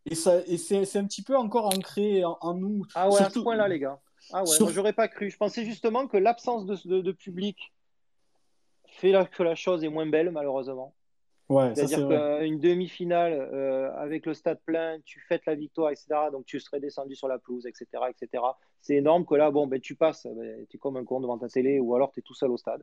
Et 0.06 0.14
et 0.14 0.56
c'est 0.58 0.84
c'est 0.84 0.98
un 0.98 1.04
petit 1.06 1.22
peu 1.22 1.36
encore 1.36 1.66
ancré 1.66 2.24
en, 2.24 2.36
en 2.40 2.54
nous. 2.54 2.82
Ah 2.96 3.08
ouais, 3.08 3.20
à 3.22 3.30
ce 3.30 3.38
point-là, 3.38 3.68
les 3.68 3.78
gars. 3.78 4.00
Ah 4.32 4.40
ouais, 4.40 4.46
Sur- 4.46 4.70
j'aurais 4.70 4.92
pas 4.92 5.06
cru. 5.06 5.30
Je 5.30 5.36
pensais 5.36 5.64
justement 5.64 6.08
que 6.08 6.16
l'absence 6.16 6.66
de, 6.66 6.76
de- 6.88 7.00
de 7.02 7.12
public 7.12 7.56
fait 8.94 9.12
que 9.30 9.42
la 9.42 9.54
chose 9.54 9.84
est 9.84 9.88
moins 9.88 10.06
belle, 10.06 10.30
malheureusement. 10.30 10.94
Ouais, 11.48 11.74
C'est-à-dire 11.74 12.08
qu'une 12.08 12.58
demi-finale 12.60 13.32
euh, 13.34 13.92
avec 13.96 14.24
le 14.24 14.32
stade 14.32 14.60
plein, 14.64 14.98
tu 15.04 15.20
fêtes 15.28 15.44
la 15.46 15.54
victoire, 15.54 15.90
etc. 15.90 16.06
Donc 16.30 16.46
tu 16.46 16.58
serais 16.60 16.80
descendu 16.80 17.14
sur 17.14 17.28
la 17.28 17.38
pelouse, 17.38 17.66
etc. 17.66 17.86
etc. 18.08 18.42
C'est 18.80 18.94
énorme 18.94 19.26
que 19.26 19.34
là, 19.34 19.50
bon, 19.50 19.66
ben, 19.66 19.78
tu 19.80 19.94
passes, 19.94 20.26
ben, 20.26 20.64
tu 20.70 20.76
es 20.76 20.78
comme 20.78 20.96
un 20.96 21.04
con 21.04 21.20
devant 21.20 21.36
ta 21.36 21.48
télé 21.48 21.78
ou 21.78 21.94
alors 21.94 22.10
tu 22.12 22.20
es 22.20 22.22
tout 22.22 22.32
seul 22.34 22.50
au 22.50 22.56
stade. 22.56 22.82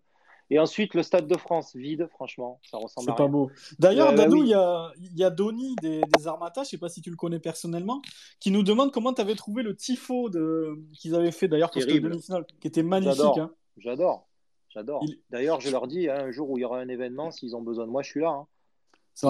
Et 0.51 0.59
ensuite, 0.59 0.93
le 0.95 1.03
stade 1.03 1.27
de 1.27 1.37
France 1.37 1.75
vide, 1.75 2.07
franchement, 2.11 2.59
ça 2.63 2.77
ressemble 2.77 3.05
C'est 3.07 3.15
pas 3.15 3.27
beau. 3.27 3.49
D'ailleurs, 3.79 4.09
Euh, 4.11 4.27
oui. 4.29 4.41
il 4.41 4.47
y 4.49 4.53
a, 4.55 4.91
y 5.15 5.23
a 5.23 5.29
Donny 5.29 5.75
des, 5.81 6.01
des 6.01 6.27
Armata, 6.27 6.63
je 6.63 6.69
sais 6.69 6.77
pas 6.79 6.89
si 6.89 7.01
tu 7.01 7.09
le 7.11 7.15
connais 7.15 7.39
personnellement, 7.39 8.01
qui 8.39 8.49
nous 8.51 8.63
demande 8.63 8.91
comment 8.91 9.13
tu 9.13 9.21
avais 9.21 9.35
trouvé 9.35 9.61
le 9.63 9.75
tifo 9.75 10.29
de... 10.29 10.79
qu'ils 10.93 11.13
avaient 11.15 11.31
fait 11.31 11.47
d'ailleurs 11.47 11.69
pour 11.71 11.81
cette 11.81 11.91
demi-finale, 12.01 12.45
qui 12.59 12.67
était 12.67 12.83
magnifique. 12.83 13.15
J'adore. 13.17 13.39
hein. 13.39 13.51
J'adore. 13.77 14.28
J'adore. 14.69 15.03
Il- 15.03 15.19
D'ailleurs, 15.29 15.59
je 15.61 15.69
leur 15.71 15.87
dis, 15.87 16.09
hein, 16.09 16.25
un 16.27 16.31
jour 16.31 16.49
où 16.49 16.57
il 16.57 16.61
y 16.61 16.65
aura 16.65 16.79
un 16.79 16.87
événement, 16.89 17.31
s'ils 17.31 17.55
ont 17.55 17.61
besoin 17.61 17.85
de 17.85 17.91
moi, 17.91 18.01
je 18.03 18.09
suis 18.09 18.21
là. 18.21 18.29
hein. 18.29 18.47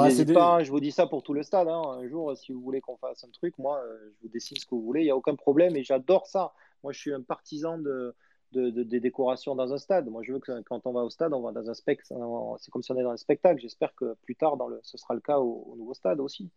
Des- 0.10 0.16
pas, 0.34 0.64
je 0.64 0.70
vous 0.70 0.80
dis 0.80 0.92
ça 0.92 1.08
pour 1.08 1.24
tout 1.24 1.34
le 1.34 1.42
stade. 1.44 1.68
hein. 1.68 1.82
Un 1.82 2.08
jour, 2.08 2.36
si 2.38 2.52
vous 2.52 2.62
voulez 2.62 2.80
qu'on 2.82 2.98
fasse 2.98 3.24
un 3.24 3.30
truc, 3.30 3.58
moi, 3.58 3.80
euh, 3.80 4.12
je 4.18 4.22
vous 4.22 4.30
dessine 4.30 4.58
ce 4.58 4.66
que 4.66 4.76
vous 4.76 4.84
voulez, 4.84 5.02
il 5.02 5.06
n'y 5.06 5.10
a 5.12 5.16
aucun 5.16 5.36
problème 5.36 5.76
et 5.76 5.84
j'adore 5.84 6.28
ça. 6.28 6.54
Moi, 6.84 6.92
je 6.94 7.00
suis 7.00 7.14
un 7.14 7.22
partisan 7.22 7.78
de, 7.80 8.14
de- 8.52 8.70
de- 8.70 8.84
des 8.84 9.00
décorations 9.00 9.56
dans 9.56 9.74
un 9.74 9.78
stade. 9.80 10.08
Moi, 10.10 10.22
je 10.24 10.34
veux 10.34 10.40
que 10.40 10.62
quand 10.62 10.86
on 10.86 10.92
va 10.92 11.02
au 11.04 11.10
stade, 11.10 11.34
on 11.34 11.42
va 11.42 11.52
dans 11.54 11.70
un 11.70 11.74
spectacle. 11.74 12.14
C'est 12.60 12.72
comme 12.72 12.84
si 12.84 12.92
on 12.92 12.98
est 12.98 13.04
dans 13.04 13.12
un 13.12 13.18
spectacle. 13.18 13.60
J'espère 13.62 13.96
que 13.96 14.14
plus 14.22 14.36
tard, 14.36 14.58
dans 14.58 14.68
le, 14.68 14.80
ce 14.84 14.98
sera 14.98 15.14
le 15.16 15.22
cas 15.22 15.40
au, 15.40 15.64
au 15.72 15.76
nouveau 15.76 15.94
stade 15.96 16.20
aussi. 16.20 16.50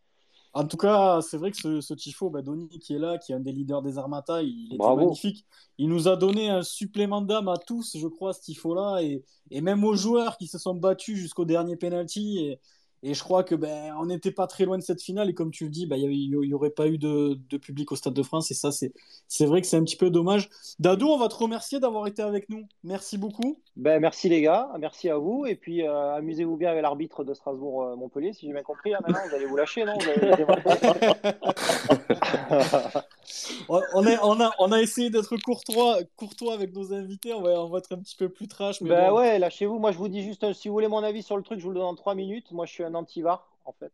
En 0.54 0.66
tout 0.66 0.76
cas, 0.76 1.20
c'est 1.22 1.38
vrai 1.38 1.50
que 1.50 1.56
ce, 1.56 1.80
ce 1.80 1.94
tifo, 1.94 2.28
bah, 2.28 2.42
Donny 2.42 2.68
qui 2.78 2.94
est 2.94 2.98
là, 2.98 3.16
qui 3.18 3.32
est 3.32 3.34
un 3.34 3.40
des 3.40 3.52
leaders 3.52 3.80
des 3.80 3.96
Armata, 3.96 4.42
il 4.42 4.74
était 4.74 4.92
magnifique. 4.92 5.46
Il 5.78 5.88
nous 5.88 6.08
a 6.08 6.16
donné 6.16 6.50
un 6.50 6.62
supplément 6.62 7.22
d'âme 7.22 7.48
à 7.48 7.56
tous, 7.56 7.96
je 7.96 8.06
crois, 8.06 8.34
ce 8.34 8.42
tifo-là, 8.42 9.00
et, 9.02 9.24
et 9.50 9.62
même 9.62 9.82
aux 9.82 9.94
joueurs 9.94 10.36
qui 10.36 10.46
se 10.48 10.58
sont 10.58 10.74
battus 10.74 11.16
jusqu'au 11.18 11.46
dernier 11.46 11.76
penalty. 11.76 12.38
Et, 12.40 12.60
et 13.02 13.14
je 13.14 13.22
crois 13.24 13.44
que 13.44 13.54
ben, 13.54 13.94
on 13.98 14.06
n'était 14.06 14.30
pas 14.30 14.46
très 14.46 14.64
loin 14.66 14.76
de 14.78 14.82
cette 14.82 15.02
finale. 15.02 15.30
Et 15.30 15.34
comme 15.34 15.50
tu 15.50 15.64
le 15.64 15.70
dis, 15.70 15.86
ben, 15.86 15.96
il 15.96 16.30
n'y 16.30 16.54
aurait 16.54 16.70
pas 16.70 16.86
eu 16.86 16.98
de, 16.98 17.38
de 17.48 17.56
public 17.56 17.90
au 17.90 17.96
Stade 17.96 18.14
de 18.14 18.22
France. 18.22 18.50
Et 18.50 18.54
ça, 18.54 18.70
c'est 18.72 18.92
c'est 19.28 19.46
vrai 19.46 19.60
que 19.62 19.66
c'est 19.66 19.76
un 19.78 19.84
petit 19.84 19.96
peu 19.96 20.10
dommage. 20.10 20.50
Dadou, 20.78 21.06
on 21.08 21.18
va 21.18 21.28
te 21.28 21.34
remercier 21.34 21.80
d'avoir 21.80 22.06
été 22.06 22.22
avec 22.22 22.48
nous. 22.50 22.68
Merci 22.84 23.16
beaucoup. 23.18 23.58
Ben, 23.74 24.00
merci 24.00 24.28
les 24.28 24.42
gars, 24.42 24.68
merci 24.78 25.08
à 25.08 25.16
vous. 25.16 25.46
Et 25.46 25.54
puis, 25.54 25.86
euh, 25.86 26.14
amusez-vous 26.14 26.56
bien 26.58 26.70
avec 26.70 26.82
l'arbitre 26.82 27.24
de 27.24 27.32
Strasbourg-Montpellier, 27.32 28.34
si 28.34 28.46
j'ai 28.46 28.52
bien 28.52 28.62
compris. 28.62 28.90
Là, 28.90 28.98
maintenant, 29.00 29.20
vous 29.28 29.34
allez 29.34 29.46
vous 29.46 29.56
lâcher, 29.56 29.84
non? 29.86 29.94
Vous 29.98 30.08
allez- 30.10 30.44
on, 33.68 34.40
a, 34.40 34.50
on 34.58 34.72
a 34.72 34.80
essayé 34.80 35.08
d'être 35.08 35.34
courtois, 35.38 35.98
courtois 36.16 36.52
avec 36.54 36.74
nos 36.74 36.92
invités. 36.92 37.32
On 37.32 37.40
va, 37.40 37.62
on 37.62 37.68
va 37.70 37.78
être 37.78 37.92
un 37.92 37.98
petit 37.98 38.16
peu 38.16 38.28
plus 38.28 38.46
trash. 38.46 38.80
Mais 38.82 38.90
Ben 38.90 39.08
bon. 39.10 39.16
ouais, 39.18 39.38
lâchez-vous. 39.38 39.78
Moi, 39.78 39.92
je 39.92 39.98
vous 39.98 40.08
dis 40.08 40.22
juste, 40.22 40.44
euh, 40.44 40.52
si 40.52 40.68
vous 40.68 40.74
voulez 40.74 40.88
mon 40.88 41.02
avis 41.02 41.22
sur 41.22 41.36
le 41.38 41.42
truc, 41.42 41.58
je 41.58 41.64
vous 41.64 41.70
le 41.70 41.76
donne 41.76 41.86
en 41.88 41.94
3 41.94 42.14
minutes. 42.14 42.52
Moi, 42.52 42.66
je 42.66 42.72
suis 42.72 42.84
un 42.84 42.94
anti-VAR, 42.94 43.48
en 43.64 43.72
fait, 43.72 43.92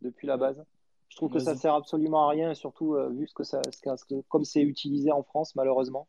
depuis 0.00 0.26
la 0.26 0.36
base. 0.36 0.64
Je 1.08 1.16
trouve 1.16 1.30
que 1.30 1.38
ça 1.44 1.52
sert 1.60 1.74
absolument 1.74 2.26
à 2.26 2.30
rien, 2.30 2.54
surtout 2.54 2.94
euh, 2.94 3.08
vu 3.10 3.28
ce 3.28 3.34
que 3.34 3.44
ça, 3.44 3.60
ce 3.70 3.80
que- 4.04 4.20
comme 4.28 4.44
c'est 4.44 4.62
utilisé 4.62 5.12
en 5.12 5.22
France, 5.22 5.54
malheureusement. 5.54 6.08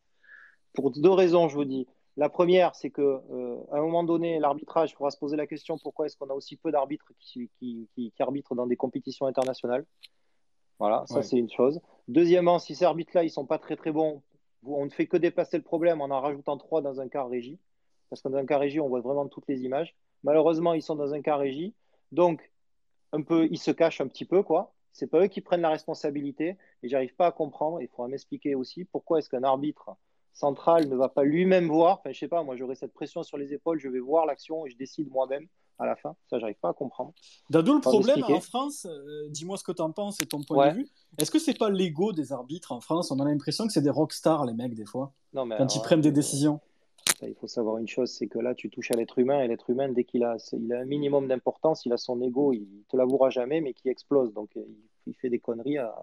Pour 0.73 0.89
deux 0.91 1.11
raisons, 1.11 1.47
je 1.49 1.55
vous 1.55 1.65
dis. 1.65 1.85
La 2.15 2.29
première, 2.29 2.75
c'est 2.75 2.91
que 2.91 3.01
euh, 3.01 3.57
à 3.71 3.77
un 3.77 3.81
moment 3.81 4.03
donné, 4.03 4.39
l'arbitrage, 4.39 4.91
il 4.91 4.95
faudra 4.95 5.09
se 5.09 5.17
poser 5.17 5.35
la 5.35 5.47
question 5.47 5.77
pourquoi 5.79 6.05
est-ce 6.05 6.15
qu'on 6.15 6.29
a 6.29 6.33
aussi 6.33 6.57
peu 6.57 6.71
d'arbitres 6.71 7.11
qui, 7.19 7.49
qui, 7.57 7.87
qui- 7.95 8.11
qui 8.11 8.21
arbitrent 8.23 8.53
dans 8.55 8.67
des 8.67 8.75
compétitions 8.77 9.25
internationales? 9.25 9.85
Voilà, 10.79 11.05
ça 11.07 11.15
Ouais. 11.15 11.23
c'est 11.23 11.37
une 11.37 11.49
chose. 11.49 11.81
Deuxièmement, 12.07 12.59
si 12.59 12.75
ces 12.75 12.85
arbitres-là, 12.85 13.23
ils 13.23 13.31
sont 13.31 13.45
pas 13.45 13.57
très 13.57 13.75
très 13.75 13.91
bons, 13.91 14.21
on 14.65 14.85
ne 14.85 14.89
fait 14.91 15.07
que 15.07 15.17
déplacer 15.17 15.57
le 15.57 15.63
problème 15.63 16.01
en 16.01 16.05
en 16.11 16.21
rajoutant 16.21 16.57
trois 16.57 16.81
dans 16.81 16.99
un 17.01 17.07
quart 17.07 17.29
régie. 17.29 17.57
Parce 18.09 18.21
que 18.21 18.29
dans 18.29 18.37
un 18.37 18.45
quart 18.45 18.59
régie, 18.59 18.79
on 18.79 18.89
voit 18.89 19.01
vraiment 19.01 19.27
toutes 19.27 19.47
les 19.47 19.63
images. 19.63 19.95
Malheureusement, 20.23 20.73
ils 20.73 20.83
sont 20.83 20.95
dans 20.95 21.13
un 21.13 21.21
quart 21.21 21.39
régie. 21.39 21.73
Donc, 22.11 22.51
un 23.11 23.21
peu, 23.23 23.47
ils 23.49 23.57
se 23.57 23.71
cachent 23.71 24.01
un 24.01 24.07
petit 24.07 24.25
peu, 24.25 24.43
quoi. 24.43 24.71
C'est 24.91 25.07
pas 25.07 25.19
eux 25.23 25.27
qui 25.27 25.41
prennent 25.41 25.61
la 25.61 25.69
responsabilité. 25.69 26.57
Et 26.83 26.89
j'arrive 26.89 27.15
pas 27.15 27.25
à 27.27 27.31
comprendre. 27.31 27.81
Il 27.81 27.87
faudra 27.87 28.07
m'expliquer 28.07 28.53
aussi 28.53 28.85
pourquoi 28.85 29.17
est-ce 29.19 29.29
qu'un 29.29 29.43
arbitre 29.43 29.89
central 30.33 30.87
ne 30.89 30.95
va 30.95 31.09
pas 31.09 31.23
lui-même 31.23 31.67
voir. 31.67 31.99
Enfin, 31.99 32.11
je 32.11 32.19
sais 32.19 32.27
pas, 32.27 32.43
moi, 32.43 32.55
j'aurais 32.55 32.75
cette 32.75 32.93
pression 32.93 33.23
sur 33.23 33.37
les 33.37 33.53
épaules. 33.53 33.79
Je 33.79 33.87
vais 33.89 33.99
voir 33.99 34.25
l'action 34.25 34.65
et 34.65 34.69
je 34.69 34.77
décide 34.77 35.09
moi-même 35.09 35.47
à 35.79 35.85
la 35.85 35.95
fin. 35.95 36.15
Ça, 36.29 36.39
j'arrive 36.39 36.59
pas 36.61 36.69
à 36.69 36.73
comprendre. 36.73 37.13
Dadou, 37.49 37.73
le 37.75 37.81
problème 37.81 38.23
en 38.23 38.39
France, 38.39 38.85
euh, 38.89 39.27
dis-moi 39.29 39.57
ce 39.57 39.63
que 39.63 39.71
tu 39.71 39.81
en 39.81 39.91
penses 39.91 40.19
et 40.21 40.25
ton 40.25 40.41
point 40.43 40.57
Ouais. 40.57 40.71
de 40.71 40.77
vue. 40.77 40.87
Est-ce 41.17 41.31
que 41.31 41.39
c'est 41.39 41.57
pas 41.57 41.69
l'ego 41.69 42.13
des 42.13 42.31
arbitres 42.31 42.71
en 42.71 42.79
France? 42.79 43.11
On 43.11 43.19
a 43.19 43.25
l'impression 43.25 43.65
que 43.67 43.73
c'est 43.73 43.81
des 43.81 43.89
rockstars, 43.89 44.45
les 44.45 44.53
mecs, 44.53 44.75
des 44.75 44.85
fois, 44.85 45.13
Non, 45.33 45.45
mais 45.45 45.55
quand 45.57 45.63
alors 45.63 45.75
ils 45.75 45.81
prennent 45.81 46.01
des 46.01 46.09
euh, 46.09 46.13
décisions. 46.13 46.59
Ça, 47.19 47.27
il 47.27 47.35
faut 47.35 47.47
savoir 47.47 47.77
une 47.77 47.87
chose, 47.87 48.11
c'est 48.11 48.27
que 48.27 48.39
là, 48.39 48.55
tu 48.55 48.69
touches 48.69 48.91
à 48.91 48.95
l'être 48.95 49.19
humain, 49.19 49.41
et 49.41 49.47
l'être 49.47 49.69
humain, 49.69 49.89
dès 49.89 50.03
qu'il 50.03 50.23
a, 50.23 50.37
il 50.53 50.73
a 50.73 50.79
un 50.79 50.85
minimum 50.85 51.27
d'importance, 51.27 51.85
il 51.85 51.91
a 51.93 51.97
son 51.97 52.21
ego, 52.21 52.53
il 52.53 52.67
te 52.89 52.95
l'avouera 52.95 53.29
jamais, 53.29 53.59
mais 53.61 53.73
qui 53.73 53.89
explose. 53.89 54.33
Donc, 54.33 54.49
euh, 54.57 54.63
il, 54.67 54.77
il 55.07 55.13
fait 55.15 55.29
des 55.29 55.39
conneries. 55.39 55.77
à- 55.77 55.95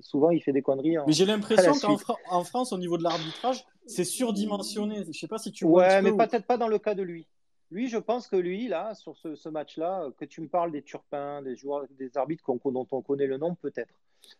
souvent, 0.00 0.30
il 0.30 0.42
fait 0.42 0.52
des 0.52 0.62
conneries. 0.62 0.98
en- 0.98 1.06
Mais 1.06 1.12
j'ai 1.12 1.24
l'impression 1.26 1.72
qu'en. 1.74 1.96
Fra- 1.96 2.44
France, 2.44 2.72
au 2.72 2.78
niveau 2.78 2.98
de 2.98 3.02
l'arbitrage, 3.02 3.64
c'est 3.86 4.04
surdimensionné. 4.04 5.04
Je 5.06 5.18
sais 5.18 5.28
pas 5.28 5.38
si 5.38 5.52
tu 5.52 5.64
Ouais, 5.64 6.02
mais 6.02 6.10
peu 6.10 6.16
peut-être 6.26 6.46
pas 6.46 6.56
dans 6.56 6.68
le 6.68 6.78
cas 6.78 6.94
de 6.94 7.02
lui. 7.02 7.26
Lui, 7.72 7.88
je 7.88 7.98
pense 7.98 8.28
que 8.28 8.36
lui, 8.36 8.68
là, 8.68 8.94
sur 8.94 9.16
ce, 9.16 9.34
ce 9.34 9.48
match-là, 9.48 10.08
que 10.18 10.24
tu 10.24 10.40
me 10.40 10.46
parles 10.46 10.70
des 10.70 10.82
Turpins, 10.82 11.42
des 11.42 11.56
joueurs, 11.56 11.84
des 11.98 12.16
arbitres 12.16 12.44
dont 12.64 12.86
on 12.92 13.02
connaît 13.02 13.26
le 13.26 13.38
nom, 13.38 13.56
peut-être. 13.56 13.92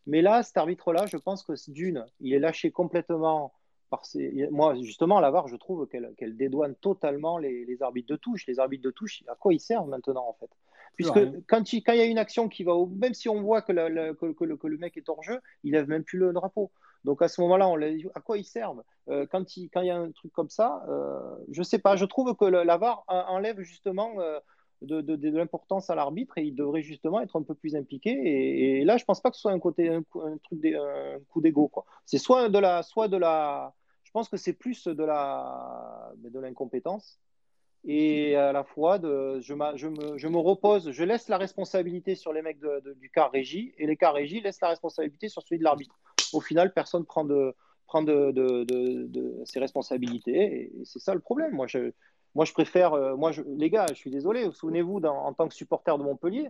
Mais 0.07 0.23
là, 0.23 0.43
cet 0.45 0.57
arbitre-là, 0.57 1.07
je 1.07 1.17
pense 1.17 1.43
que 1.43 1.53
d'une, 1.71 2.07
il 2.21 2.33
est 2.35 2.39
lâché 2.39 2.71
complètement 2.71 3.53
par 3.91 4.05
ses... 4.05 4.49
Moi, 4.51 4.77
justement, 4.77 5.19
la 5.19 5.31
VAR, 5.33 5.49
je 5.49 5.57
trouve 5.57 5.87
qu'elle 5.89 6.13
qu'elle 6.17 6.37
dédouane 6.37 6.75
totalement 6.77 7.39
les, 7.39 7.65
les 7.65 7.83
arbitres 7.83 8.09
de 8.09 8.17
touche. 8.17 8.47
Les 8.47 8.59
arbitres 8.61 8.85
de 8.85 8.91
touche, 8.91 9.25
à 9.29 9.35
quoi 9.35 9.53
ils 9.53 9.61
servent 9.61 9.89
maintenant, 9.89 10.27
en 10.29 10.33
fait? 10.35 10.51
Puisque 10.97 11.17
Ouais. 11.17 11.33
quand 11.47 11.73
il, 11.73 11.83
quand 11.83 11.93
il 11.93 11.99
y 11.99 12.03
a 12.03 12.07
une 12.07 12.19
action 12.19 12.49
qui 12.49 12.65
va 12.65 12.75
au... 12.75 12.87
Même 12.87 13.15
si 13.15 13.29
on 13.29 13.43
voit 13.43 13.63
que, 13.63 13.73
la- 13.73 13.89
la- 13.89 14.15
que, 14.15 14.33
que 14.33 14.45
le, 14.45 14.57
que 14.57 14.67
le 14.67 14.79
mec 14.79 14.97
est 14.97 15.09
hors 15.09 15.23
jeu, 15.23 15.41
il 15.63 15.73
lève 15.73 15.89
même 15.89 16.05
plus 16.05 16.19
le 16.19 16.33
drapeau. 16.33 16.73
Donc 17.05 17.23
à 17.23 17.29
ce 17.29 17.41
moment-là, 17.43 17.69
on 17.69 17.77
à 18.15 18.21
quoi 18.21 18.37
ils 18.39 18.45
servent? 18.45 18.83
Euh, 19.09 19.27
quand, 19.31 19.57
il, 19.57 19.69
quand 19.69 19.83
il 19.83 19.87
y 19.87 19.91
a 19.91 19.97
un 19.97 20.11
truc 20.11 20.33
comme 20.33 20.49
ça, 20.49 20.85
euh, 20.89 21.37
je 21.51 21.63
sais 21.63 21.79
pas. 21.79 21.95
Je 21.97 22.05
trouve 22.05 22.35
que 22.35 22.45
le- 22.47 22.65
la 22.65 22.79
VAR 22.79 23.05
en- 23.07 23.37
enlève 23.37 23.61
justement 23.61 24.11
euh, 24.19 24.41
de, 24.83 25.01
de- 25.03 25.17
de 25.17 25.39
l'importance 25.39 25.89
à 25.91 25.95
l'arbitre 25.95 26.39
et 26.39 26.45
il 26.45 26.55
devrait 26.55 26.83
justement 26.83 27.21
être 27.21 27.37
un 27.39 27.43
peu 27.43 27.55
plus 27.55 27.77
impliqué. 27.77 28.11
Et, 28.11 28.81
et 28.81 28.85
là, 28.85 28.97
je 28.97 29.05
pense 29.05 29.21
pas 29.21 29.31
que 29.31 29.37
ce 29.37 29.43
soit 29.43 29.53
un 29.53 29.61
côté 29.61 29.89
un, 29.89 30.03
truc 30.03 30.61
d'é- 30.61 30.77
un 30.77 31.21
coup 31.29 31.41
d'ego. 31.41 31.71
C'est 32.07 32.19
soit 32.19 32.49
de 32.49 32.59
la, 32.59 32.83
soit 32.83 33.09
de 33.09 33.19
la. 33.19 33.75
Je 34.03 34.11
pense 34.11 34.29
que 34.29 34.37
c'est 34.39 34.55
plus 34.55 34.87
de 34.87 35.05
la 35.05 36.11
de 36.17 36.41
l'incompétence 36.41 37.21
et 37.87 38.35
à 38.35 38.53
la 38.53 38.65
fois 38.65 38.99
je, 39.01 39.55
me, 39.55 40.39
repose, 40.39 40.91
je 40.91 41.05
laisse 41.05 41.29
la 41.29 41.39
responsabilité 41.39 42.17
sur 42.17 42.33
les 42.33 42.43
mecs 42.43 42.61
du 42.61 43.11
car 43.11 43.31
régie 43.31 43.75
et 43.79 43.87
les 43.87 43.97
cars 43.97 44.15
régie 44.15 44.41
laissent 44.41 44.61
la 44.61 44.69
responsabilité 44.69 45.29
sur 45.29 45.43
celui 45.43 45.59
de 45.59 45.65
l'arbitre. 45.65 45.97
Au 46.33 46.41
final, 46.41 46.73
personne 46.73 47.05
prend 47.05 47.25
de 47.25 47.55
prend 47.87 48.05
ses 49.45 49.61
responsabilités 49.61 50.73
et, 50.81 50.85
c'est 50.85 50.99
ça 50.99 51.15
le 51.15 51.21
problème. 51.21 51.53
Moi, 51.53 51.67
je, 51.69 52.53
préfère, 52.53 52.93
euh, 52.95 53.17
moi, 53.17 53.31
les 53.47 53.71
gars, 53.71 53.87
je 53.89 53.95
suis 53.95 54.11
désolé. 54.11 54.51
Souvenez-vous, 54.53 54.99
en 54.99 55.33
tant 55.33 55.49
que 55.49 55.55
supporter 55.55 55.97
de 55.97 56.03
Montpellier, 56.03 56.49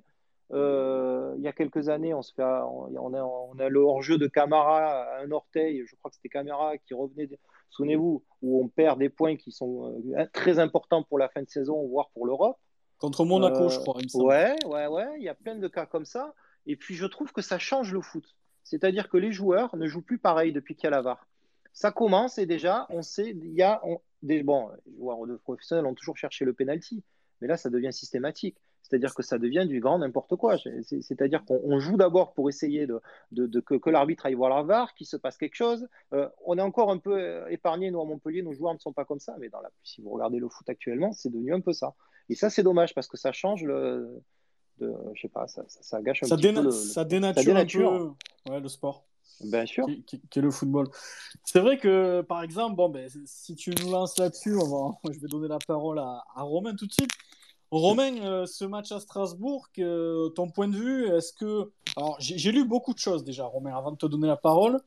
euh, 0.53 1.35
il 1.37 1.43
y 1.43 1.49
a 1.49 1.53
quelques 1.53 1.89
années, 1.89 2.15
on, 2.15 2.23
se 2.23 2.33
fait, 2.33 2.43
on, 2.43 2.89
on 2.97 3.15
a, 3.15 3.23
on 3.23 3.59
a 3.59 3.69
le 3.69 3.81
hors-jeu 3.81 4.17
de 4.17 4.27
Camara 4.27 5.19
un 5.21 5.31
orteil. 5.31 5.85
Je 5.87 5.95
crois 5.97 6.11
que 6.11 6.17
c'était 6.17 6.31
Camara 6.31 6.79
qui 6.79 6.95
revenait. 6.95 7.29
Souvenez-vous, 7.71 8.23
où 8.43 8.63
on 8.65 8.69
perd 8.69 8.99
des 8.99 9.09
points 9.09 9.37
qui 9.37 9.53
sont 9.53 10.01
euh, 10.17 10.25
très 10.33 10.59
importants 10.59 11.03
pour 11.03 11.19
la 11.19 11.29
fin 11.29 11.43
de 11.43 11.49
saison, 11.49 11.87
voire 11.89 12.11
pour 12.11 12.27
l'Europe. 12.27 12.59
Contre 12.99 13.25
Monaco, 13.25 13.65
Euh, 13.65 13.69
je 13.69 13.79
crois. 13.81 13.97
il 14.01 14.07
me. 14.19 14.25
Ouais, 14.25 14.57
ouais, 14.67 14.87
ouais, 14.87 15.07
il 15.19 15.23
y 15.25 15.29
a 15.29 15.35
plein 15.35 15.57
de 15.57 15.69
cas 15.69 15.85
comme 15.87 16.05
ça. 16.07 16.35
Et 16.67 16.77
puis 16.77 16.95
je 16.95 17.07
trouve 17.07 17.33
que 17.33 17.43
ça 17.43 17.59
change 17.59 17.93
le 17.93 18.01
foot. 18.01 18.25
C'est-à-dire 18.65 19.09
que 19.09 19.17
les 19.19 19.33
joueurs 19.33 19.77
ne 19.77 19.87
jouent 19.87 20.03
plus 20.03 20.19
pareil 20.19 20.53
depuis 20.53 20.75
qu'il 20.75 20.85
y 20.85 20.87
a 20.89 20.91
la 20.91 21.03
VAR. 21.03 21.27
Ça 21.73 21.93
commence 21.93 22.39
et 22.39 22.47
déjà, 22.47 22.87
on 22.89 23.03
sait, 23.03 23.31
il 23.31 23.53
y 23.53 23.63
a, 23.63 23.81
on- 23.85 24.01
des, 24.23 24.43
bon, 24.43 24.71
les 24.87 24.97
joueurs 24.97 25.27
de 25.27 25.37
professionnels 25.37 25.85
ont 25.87 25.95
toujours 25.95 26.17
cherché 26.17 26.45
le 26.47 26.55
penalty, 26.55 27.05
mais 27.41 27.49
là, 27.49 27.57
ça 27.59 27.69
devient 27.69 27.93
systématique. 27.93 28.57
C'est-à-dire 28.89 29.15
que 29.15 29.23
ça 29.23 29.39
devient 29.39 29.67
du 29.67 29.81
grand 29.81 29.99
n'importe 29.99 30.37
quoi. 30.37 30.57
C'est- 30.59 31.03
C'est-à-dire 31.03 31.45
qu'on 31.45 31.61
on 31.65 31.81
joue 31.81 31.97
d'abord 31.97 32.33
pour 32.35 32.49
essayer 32.49 32.87
de, 32.87 33.01
de- 33.33 33.47
de- 33.47 33.61
que, 33.61 33.75
que 33.75 33.91
l'arbitre 33.91 34.27
aille 34.27 34.35
voir 34.35 34.51
la 34.51 34.63
VAR, 34.63 34.95
qu'il 34.95 35.07
se 35.07 35.17
passe 35.17 35.37
quelque 35.37 35.57
chose. 35.57 35.89
Euh, 36.13 36.29
on 36.45 36.57
est 36.59 36.63
encore 36.63 36.91
un 36.91 36.99
peu 36.99 37.17
euh, 37.19 37.49
épargné, 37.49 37.91
nous, 37.91 38.01
à 38.01 38.05
Montpellier, 38.05 38.43
nos 38.43 38.53
joueurs 38.53 38.75
ne 38.75 38.79
sont 38.79 38.93
pas 38.93 39.05
comme 39.05 39.19
ça, 39.21 39.35
mais 39.41 39.49
dans 39.49 39.61
la, 39.61 39.71
si 39.83 40.01
vous 40.03 40.11
regardez 40.11 40.39
le 40.39 40.49
foot 40.49 40.69
actuellement, 40.69 41.13
c'est 41.13 41.31
devenu 41.31 41.53
un 41.53 41.61
peu 41.61 41.73
ça. 41.73 41.95
Et 42.29 42.35
ça, 42.35 42.49
c'est 42.51 42.63
dommage 42.63 42.95
parce 42.95 43.09
que 43.09 43.17
ça 43.17 43.33
change 43.33 43.65
le. 43.65 44.23
De, 44.79 44.93
je 45.15 45.23
sais 45.23 45.29
pas, 45.29 45.47
ça, 45.49 45.65
ça, 45.69 45.81
ça 45.83 46.03
gâche 46.03 46.23
un 46.23 46.27
Ça, 46.27 46.37
petit 46.37 46.49
déna- 46.49 46.61
peu 46.61 46.65
le, 46.67 46.71
ça 46.71 47.05
dénature, 47.05 47.43
ça 47.43 47.47
dénature. 47.49 47.93
un 47.93 47.99
peu 48.45 48.53
ouais, 48.53 48.61
le 48.61 48.69
sport. 48.69 49.05
Bien 49.41 49.67
sûr. 49.67 49.85
qui, 49.87 50.03
qui- 50.05 50.21
qui 50.31 50.39
est 50.39 50.43
le 50.43 50.51
football. 50.51 50.87
C'est 51.45 51.61
vrai 51.61 51.79
que, 51.79 52.21
par 52.23 52.43
exemple, 52.43 52.77
bon, 52.77 52.89
ben, 52.89 53.09
si 53.27 53.55
tu 53.57 53.71
nous 53.83 53.91
lances 53.91 54.19
là-dessus, 54.19 54.55
on 54.57 54.69
va- 54.69 54.95
je 55.13 55.19
vais 55.21 55.29
donner 55.29 55.49
la 55.49 55.59
parole 55.67 55.99
à, 55.99 56.23
à 56.35 56.43
Romain 56.43 56.75
tout 56.75 56.87
de 56.87 56.93
suite. 56.93 57.11
Romain, 57.71 58.17
euh, 58.19 58.47
ce 58.47 58.65
match 58.65 58.93
à 58.93 59.01
Strasbourg, 59.01 59.69
que- 59.73 60.29
ton 60.37 60.49
point 60.49 60.69
de 60.69 60.77
vue, 60.77 61.09
est-ce 61.09 61.33
que... 61.33 61.73
Alors, 61.97 62.17
j'ai 62.21 62.53
lu 62.53 62.65
beaucoup 62.65 62.95
de 62.95 62.99
choses 62.99 63.25
déjà, 63.25 63.45
Romain, 63.45 63.77
avant 63.77 63.91
de 63.91 63.97
te 63.97 64.07
donner 64.07 64.29
la 64.29 64.37
parole. 64.37 64.81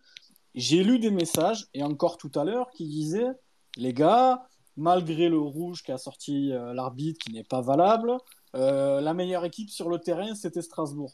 J'ai 0.55 0.83
lu 0.83 0.97
des 0.99 1.11
messages, 1.11 1.67
et 1.73 1.83
encore 1.83 2.17
tout 2.17 2.31
à 2.35 2.43
l'heure, 2.43 2.69
qui 2.71 2.87
disaient, 2.87 3.31
les 3.75 3.93
gars, 3.93 4.47
malgré 4.77 5.29
le 5.29 5.39
rouge 5.39 5.83
qu'a 5.83 5.97
sorti 5.97 6.51
euh, 6.53 6.73
l'arbitre, 6.73 7.19
qui 7.23 7.33
n'est 7.33 7.43
pas 7.43 7.61
valable, 7.61 8.17
euh, 8.55 9.01
la 9.01 9.13
meilleure 9.13 9.45
équipe 9.45 9.69
sur 9.69 9.89
le 9.89 9.99
terrain, 9.99 10.33
c'était 10.33 10.61
Strasbourg. 10.61 11.13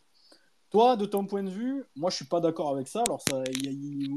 Toi, 0.76 0.98
de 0.98 1.06
ton 1.06 1.26
point 1.26 1.42
de 1.42 1.50
vue, 1.50 1.86
moi 1.96 2.10
je 2.10 2.18
suis 2.18 2.26
pas 2.26 2.42
d'accord 2.42 2.70
avec 2.70 2.90
ça. 2.90 3.02
Alors 3.08 3.22
ça, 3.30 3.42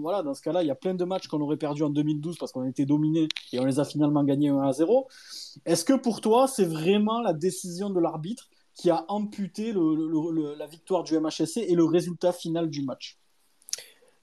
voilà, 0.03 0.25
dans 0.25 0.35
ce 0.35 0.43
cas-là, 0.43 0.65
il 0.65 0.67
y 0.67 0.73
a 0.73 0.75
plein 0.75 0.93
de 0.93 1.05
matchs 1.05 1.29
qu'on 1.29 1.41
aurait 1.41 1.57
perdus 1.57 1.85
en 1.85 1.89
2012 1.89 2.37
parce 2.37 2.51
qu'on 2.51 2.65
était 2.65 2.85
dominés 2.85 3.29
et 3.53 3.61
on 3.61 3.65
les 3.65 3.79
a 3.79 3.85
finalement 3.85 4.25
gagnés 4.25 4.49
1 4.49 4.59
à 4.63 4.73
0. 4.73 5.07
Est-ce 5.67 5.85
que 5.85 5.93
pour 5.93 6.21
toi, 6.21 6.49
c'est 6.49 6.65
vraiment 6.65 7.21
la 7.21 7.33
décision 7.33 7.91
de 7.91 8.01
l'arbitre 8.01 8.49
qui 8.75 8.91
a 8.91 9.05
amputé 9.07 9.73
la 9.73 10.67
victoire 10.67 11.05
du 11.05 11.15
MHSC 11.15 11.59
et 11.59 11.77
le 11.77 11.85
résultat 11.85 12.33
final 12.33 12.69
du 12.69 12.83
match? 12.83 13.21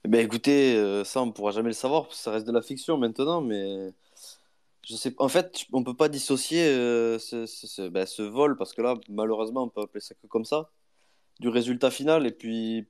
Eh 0.04 0.08
Ben 0.08 0.22
écoutez, 0.22 0.76
euh, 0.76 1.04
ça 1.04 1.22
on 1.22 1.32
pourra 1.32 1.52
jamais 1.52 1.70
le 1.70 1.72
savoir 1.72 2.12
ça 2.12 2.32
reste 2.32 2.46
de 2.46 2.52
la 2.52 2.60
fiction 2.60 2.98
maintenant, 2.98 3.40
mais 3.40 3.94
je 4.86 4.94
sais. 4.94 5.14
En 5.16 5.28
fait, 5.28 5.64
on 5.72 5.82
peut 5.82 5.96
pas 5.96 6.10
dissocier 6.10 6.66
euh, 6.66 7.18
ce- 7.18 7.88
ben, 7.88 8.04
ce 8.04 8.20
vol 8.20 8.58
parce 8.58 8.74
que 8.74 8.82
là, 8.82 8.92
malheureusement, 9.08 9.62
on 9.62 9.68
peut 9.70 9.80
appeler 9.80 10.02
ça 10.02 10.14
que 10.14 10.26
comme 10.26 10.44
ça, 10.44 10.68
du 11.40 11.48
résultat 11.48 11.90
final. 11.90 12.26
Et 12.26 12.32
puis, 12.32 12.86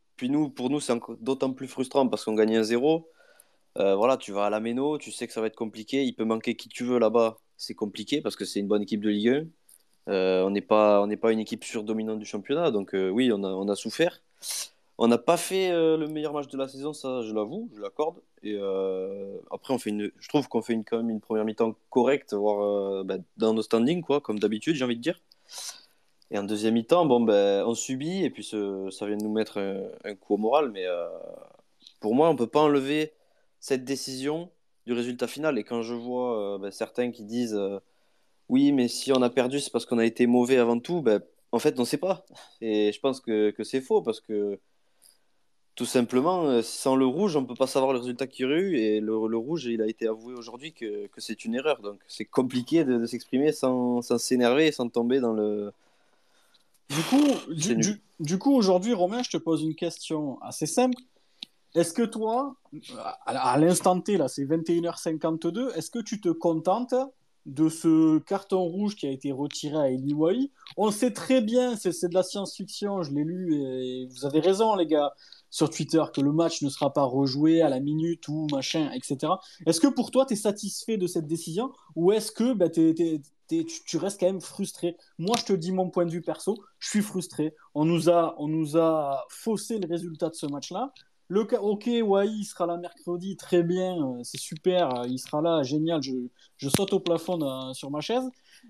pour 0.54 0.70
nous, 0.70 0.80
c'est 0.80 0.94
d'autant 1.20 1.52
plus 1.52 1.68
frustrant 1.68 2.08
parce 2.08 2.24
qu'on 2.24 2.34
gagne 2.34 2.56
un 2.56 2.62
0 2.62 3.08
Euh, 3.78 3.94
voilà, 3.94 4.16
tu 4.16 4.32
vas 4.32 4.46
à 4.46 4.50
la 4.50 4.60
Méno, 4.60 4.98
tu 4.98 5.12
sais 5.12 5.26
que 5.26 5.34
ça 5.34 5.42
va 5.42 5.48
être 5.48 5.56
compliqué. 5.56 6.02
Il 6.04 6.14
peut 6.14 6.24
manquer 6.24 6.56
qui 6.56 6.68
tu 6.68 6.84
veux 6.84 6.98
là-bas, 6.98 7.38
c'est 7.58 7.74
compliqué 7.74 8.22
parce 8.22 8.36
que 8.36 8.46
c'est 8.46 8.60
une 8.60 8.68
bonne 8.68 8.82
équipe 8.82 9.02
de 9.02 9.10
Ligue 9.10 9.28
1. 9.28 9.46
Euh, 10.08 10.42
on 10.44 10.50
n'est 10.50 10.60
pas, 10.60 11.04
une 11.32 11.40
équipe 11.40 11.64
surdominante 11.64 12.18
du 12.18 12.24
championnat, 12.26 12.70
donc 12.70 12.94
euh, 12.94 13.10
oui, 13.10 13.30
on 13.32 13.68
a, 13.68 13.74
souffert. 13.76 14.22
On 14.98 15.08
n'a 15.08 15.18
pas 15.18 15.36
fait 15.36 15.70
euh, 15.72 15.96
le 15.98 16.08
meilleur 16.08 16.32
match 16.32 16.48
de 16.48 16.56
la 16.56 16.68
saison, 16.68 16.92
ça 16.92 17.22
je 17.22 17.34
l'avoue, 17.34 17.70
je 17.74 17.82
l'accorde. 17.82 18.22
Et 18.42 18.56
après, 19.50 19.74
on 19.74 19.78
fait 19.78 19.90
une, 19.90 20.10
je 20.18 20.28
trouve 20.28 20.48
qu'on 20.48 20.62
fait 20.62 20.72
une, 20.72 20.84
quand 20.84 20.98
même 20.98 21.10
une 21.10 21.20
première 21.20 21.44
mi-temps 21.44 21.74
correcte, 21.90 22.32
voire 22.34 23.04
ben, 23.04 23.24
dans 23.36 23.54
nos 23.54 23.62
standings, 23.62 24.02
quoi, 24.02 24.20
comme 24.20 24.38
d'habitude, 24.38 24.76
j'ai 24.76 24.84
envie 24.84 24.96
de 24.96 25.02
dire. 25.02 25.20
Et 26.30 26.38
en 26.38 26.42
deuxième 26.42 26.74
mi-temps, 26.74 27.06
bon, 27.06 27.20
ben, 27.20 27.64
on 27.66 27.74
subit 27.74 28.24
et 28.24 28.30
puis 28.30 28.42
ça 28.44 29.06
vient 29.06 29.16
de 29.16 29.22
nous 29.22 29.32
mettre 29.32 29.58
un, 30.04 30.14
coup 30.16 30.34
au 30.34 30.36
moral. 30.38 30.70
Mais 30.72 30.84
euh, 30.86 31.08
pour 32.00 32.14
moi, 32.14 32.28
on 32.28 32.36
peut 32.36 32.48
pas 32.48 32.60
enlever 32.62 33.12
cette 33.60 33.84
décision 33.84 34.50
du 34.86 34.92
résultat 34.92 35.28
final. 35.28 35.58
Et 35.58 35.64
quand 35.64 35.82
je 35.82 35.94
vois 35.94 36.56
euh, 36.56 36.58
ben, 36.58 36.70
certains 36.70 37.12
qui 37.12 37.24
disent 37.24 37.54
euh, 37.54 37.78
oui, 38.48 38.72
mais 38.72 38.88
si 38.88 39.12
on 39.12 39.22
a 39.22 39.30
perdu, 39.30 39.60
c'est 39.60 39.70
parce 39.70 39.86
qu'on 39.86 39.98
a 39.98 40.04
été 40.04 40.26
mauvais 40.26 40.58
avant 40.58 40.80
tout, 40.80 41.02
ben, 41.02 41.22
en 41.52 41.58
fait, 41.60 41.78
on 41.78 41.82
ne 41.82 41.86
sait 41.86 41.98
pas. 41.98 42.26
Et 42.60 42.92
je 42.92 43.00
pense 43.00 43.20
que, 43.20 43.54
c'est 43.62 43.80
faux 43.80 44.02
parce 44.02 44.20
que 44.20 44.58
tout 45.76 45.86
simplement, 45.86 46.62
sans 46.62 46.96
le 46.96 47.06
rouge, 47.06 47.36
on 47.36 47.42
ne 47.42 47.46
peut 47.46 47.54
pas 47.54 47.66
savoir 47.66 47.92
le 47.92 47.98
résultat 48.00 48.26
qu'il 48.26 48.44
y 48.44 48.46
aurait 48.46 48.60
eu. 48.60 48.78
Et 48.78 49.00
le, 49.00 49.14
rouge, 49.36 49.66
il 49.66 49.82
a 49.82 49.86
été 49.86 50.08
avoué 50.08 50.34
aujourd'hui 50.34 50.72
que, 50.72 51.08
c'est 51.18 51.44
une 51.44 51.54
erreur. 51.54 51.80
Donc 51.82 52.00
c'est 52.08 52.24
compliqué 52.24 52.84
de, 52.84 53.06
s'exprimer 53.06 53.52
sans, 53.52 54.02
sans 54.02 54.18
s'énerver 54.18 54.66
et 54.68 54.72
sans 54.72 54.88
tomber 54.88 55.20
dans 55.20 55.32
le. 55.32 55.72
Du 56.88 57.02
coup, 57.02 57.52
du, 57.52 57.76
du- 57.76 58.02
du 58.20 58.38
coup 58.38 58.54
aujourd'hui, 58.54 58.94
Romain, 58.94 59.22
je 59.22 59.30
te 59.30 59.36
pose 59.36 59.62
une 59.62 59.74
question 59.74 60.40
assez 60.40 60.66
simple. 60.66 60.96
Est-ce 61.74 61.92
que 61.92 62.02
toi, 62.02 62.56
à, 62.98 63.52
à 63.52 63.58
l'instant 63.58 64.00
T, 64.00 64.16
là, 64.16 64.28
c'est 64.28 64.44
21h52, 64.44 65.72
est-ce 65.76 65.90
que 65.90 65.98
tu 65.98 66.20
te 66.20 66.28
contentes 66.30 66.94
de 67.44 67.68
ce 67.68 68.18
carton 68.20 68.62
rouge 68.62 68.96
qui 68.96 69.06
a 69.06 69.10
été 69.10 69.30
retiré 69.30 69.76
à 69.76 69.90
Eli 69.90 70.14
Wahi 70.14 70.50
On 70.76 70.90
sait 70.90 71.12
très 71.12 71.40
bien, 71.42 71.76
c'est 71.76 71.92
c'est 71.92 72.08
de 72.08 72.14
la 72.14 72.22
science-fiction, 72.24 73.02
je 73.02 73.12
l'ai 73.12 73.22
lu, 73.24 73.54
et 73.54 74.06
vous 74.10 74.24
avez 74.24 74.40
raison, 74.40 74.74
les 74.74 74.86
gars, 74.86 75.12
sur 75.50 75.70
Twitter, 75.70 76.02
que 76.14 76.20
le 76.20 76.32
match 76.32 76.62
ne 76.62 76.68
sera 76.68 76.92
pas 76.92 77.04
rejoué 77.04 77.62
à 77.62 77.68
la 77.68 77.78
minute 77.78 78.26
ou 78.28 78.46
machin, 78.50 78.90
etc. 78.92 79.32
Est-ce 79.66 79.80
que 79.80 79.86
pour 79.86 80.10
toi, 80.10 80.26
tu 80.26 80.32
es 80.32 80.36
satisfait 80.36 80.96
de 80.96 81.06
cette 81.06 81.26
décision? 81.26 81.72
Ou 81.94 82.10
est-ce 82.12 82.32
que 82.32 82.52
bah, 82.52 82.68
t'es- 82.68 82.94
t'es- 82.94 83.20
tu, 83.48 83.96
restes 83.96 84.20
quand 84.20 84.26
même 84.26 84.40
frustré 84.40 84.96
Moi, 85.18 85.36
je 85.38 85.44
te 85.44 85.52
dis 85.52 85.72
mon 85.72 85.90
point 85.90 86.04
de 86.06 86.10
vue 86.10 86.22
perso, 86.22 86.56
je 86.78 86.88
suis 86.90 87.02
frustré. 87.02 87.54
On 87.74 87.84
nous 87.84 88.08
a, 88.10 88.34
on 88.38 88.48
nous 88.48 88.76
a 88.76 89.24
faussé 89.28 89.78
le 89.78 89.86
résultat 89.88 90.28
de 90.30 90.34
ce 90.34 90.46
match-là. 90.46 90.92
Le 91.28 91.40
ok, 91.58 91.90
ouais, 92.04 92.28
il 92.28 92.44
sera 92.44 92.66
là 92.66 92.76
mercredi, 92.76 93.36
très 93.36 93.64
bien, 93.64 93.96
euh, 94.00 94.20
c'est 94.22 94.38
super, 94.38 94.94
euh, 95.00 95.06
il 95.08 95.18
sera 95.18 95.42
là, 95.42 95.64
génial, 95.64 96.00
je, 96.00 96.12
je 96.56 96.68
saute 96.68 96.92
au 96.92 97.00
plafond 97.00 97.36
dans- 97.36 97.74
sur 97.74 97.90
ma 97.90 98.00
chaise. 98.00 98.22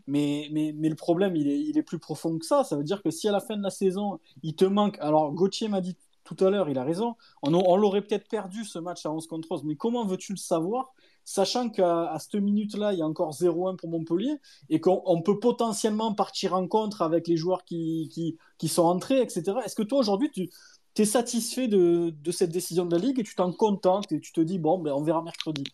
Mais, 0.07 0.49
mais, 0.53 0.73
mais 0.77 0.89
le 0.89 0.95
problème, 0.95 1.37
il 1.37 1.49
est, 1.49 1.61
il 1.61 1.77
est 1.79 1.83
plus 1.83 1.99
profond 1.99 2.39
que 2.39 2.47
ça. 2.47 2.65
Ça 2.65 2.77
veut 2.77 2.85
dire 2.85 3.03
que 3.03 3.11
si 3.11 3.29
à 3.29 3.33
la 3.33 3.41
fin 3.41 3.57
de 3.57 3.63
la 3.63 3.71
saison, 3.71 4.19
il 4.43 4.55
te 4.57 4.65
manque. 4.65 4.99
Alors, 5.01 5.33
Gauthier 5.33 5.69
m'a 5.69 5.81
dit 5.81 5.97
tout 6.25 6.37
à 6.45 6.51
l'heure, 6.51 6.69
il 6.69 6.79
a 6.79 6.83
raison, 6.85 7.15
on, 7.43 7.55
on 7.55 7.77
l'aurait 7.77 8.03
peut-être 8.03 8.29
perdu 8.29 8.65
ce 8.65 8.79
match 8.79 9.07
à 9.07 9.13
11 9.13 9.27
contre 9.29 9.53
11, 9.53 9.65
mais 9.65 9.77
comment 9.77 10.05
veux-tu 10.05 10.33
le 10.33 10.39
savoir 10.39 10.93
Sachant 11.29 11.71
qu'à 11.71 12.17
cette 12.21 12.37
minute-là, 12.37 12.93
il 12.93 13.01
y 13.01 13.03
a 13.03 13.05
encore 13.05 13.33
0-1 13.33 13.77
pour 13.77 13.91
Montpellier 13.91 14.37
et 14.71 14.81
qu'on 14.81 15.03
on 15.07 15.23
peut 15.23 15.41
potentiellement 15.41 16.15
partir 16.15 16.55
en 16.55 16.69
contre 16.69 17.03
avec 17.03 17.27
les 17.27 17.37
joueurs 17.37 17.65
qui, 17.65 18.39
qui, 18.59 18.69
sont 18.69 18.85
entrés, 18.85 19.21
etc. 19.21 19.59
Est-ce 19.65 19.75
que 19.75 19.83
toi, 19.83 19.99
aujourd'hui, 19.99 20.31
tu 20.31 20.49
es 20.97 21.05
satisfait 21.05 21.67
de, 21.67 22.11
de 22.11 22.31
cette 22.31 22.53
décision 22.53 22.87
de 22.87 22.95
la 22.95 23.03
Ligue 23.03 23.19
et 23.19 23.25
tu 23.25 23.35
t'en 23.35 23.53
contentes 23.53 24.13
et 24.13 24.21
tu 24.21 24.33
te 24.33 24.41
dis, 24.41 24.61
bon, 24.61 24.79
ben, 24.79 24.93
on 24.93 25.03
verra 25.03 25.21
mercredi? 25.21 25.65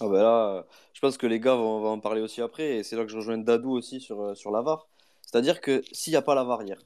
Ah 0.00 0.08
bah 0.08 0.22
là, 0.22 0.66
je 0.94 1.00
pense 1.00 1.18
que 1.18 1.26
les 1.26 1.38
gars 1.38 1.54
vont, 1.54 1.86
en 1.86 2.00
parler 2.00 2.22
aussi 2.22 2.40
après, 2.40 2.78
et 2.78 2.82
c'est 2.82 2.96
là 2.96 3.04
que 3.04 3.10
je 3.10 3.16
rejoins 3.16 3.36
Dadou 3.36 3.72
aussi 3.72 4.00
sur, 4.00 4.22
euh, 4.22 4.34
sur 4.34 4.50
la. 4.50 4.64
C'est-à-dire 5.20 5.60
que 5.60 5.82
s'il 5.92 6.12
n'y 6.12 6.16
a 6.16 6.22
pas 6.22 6.34
la 6.34 6.44
VAR 6.44 6.62
hier, 6.62 6.78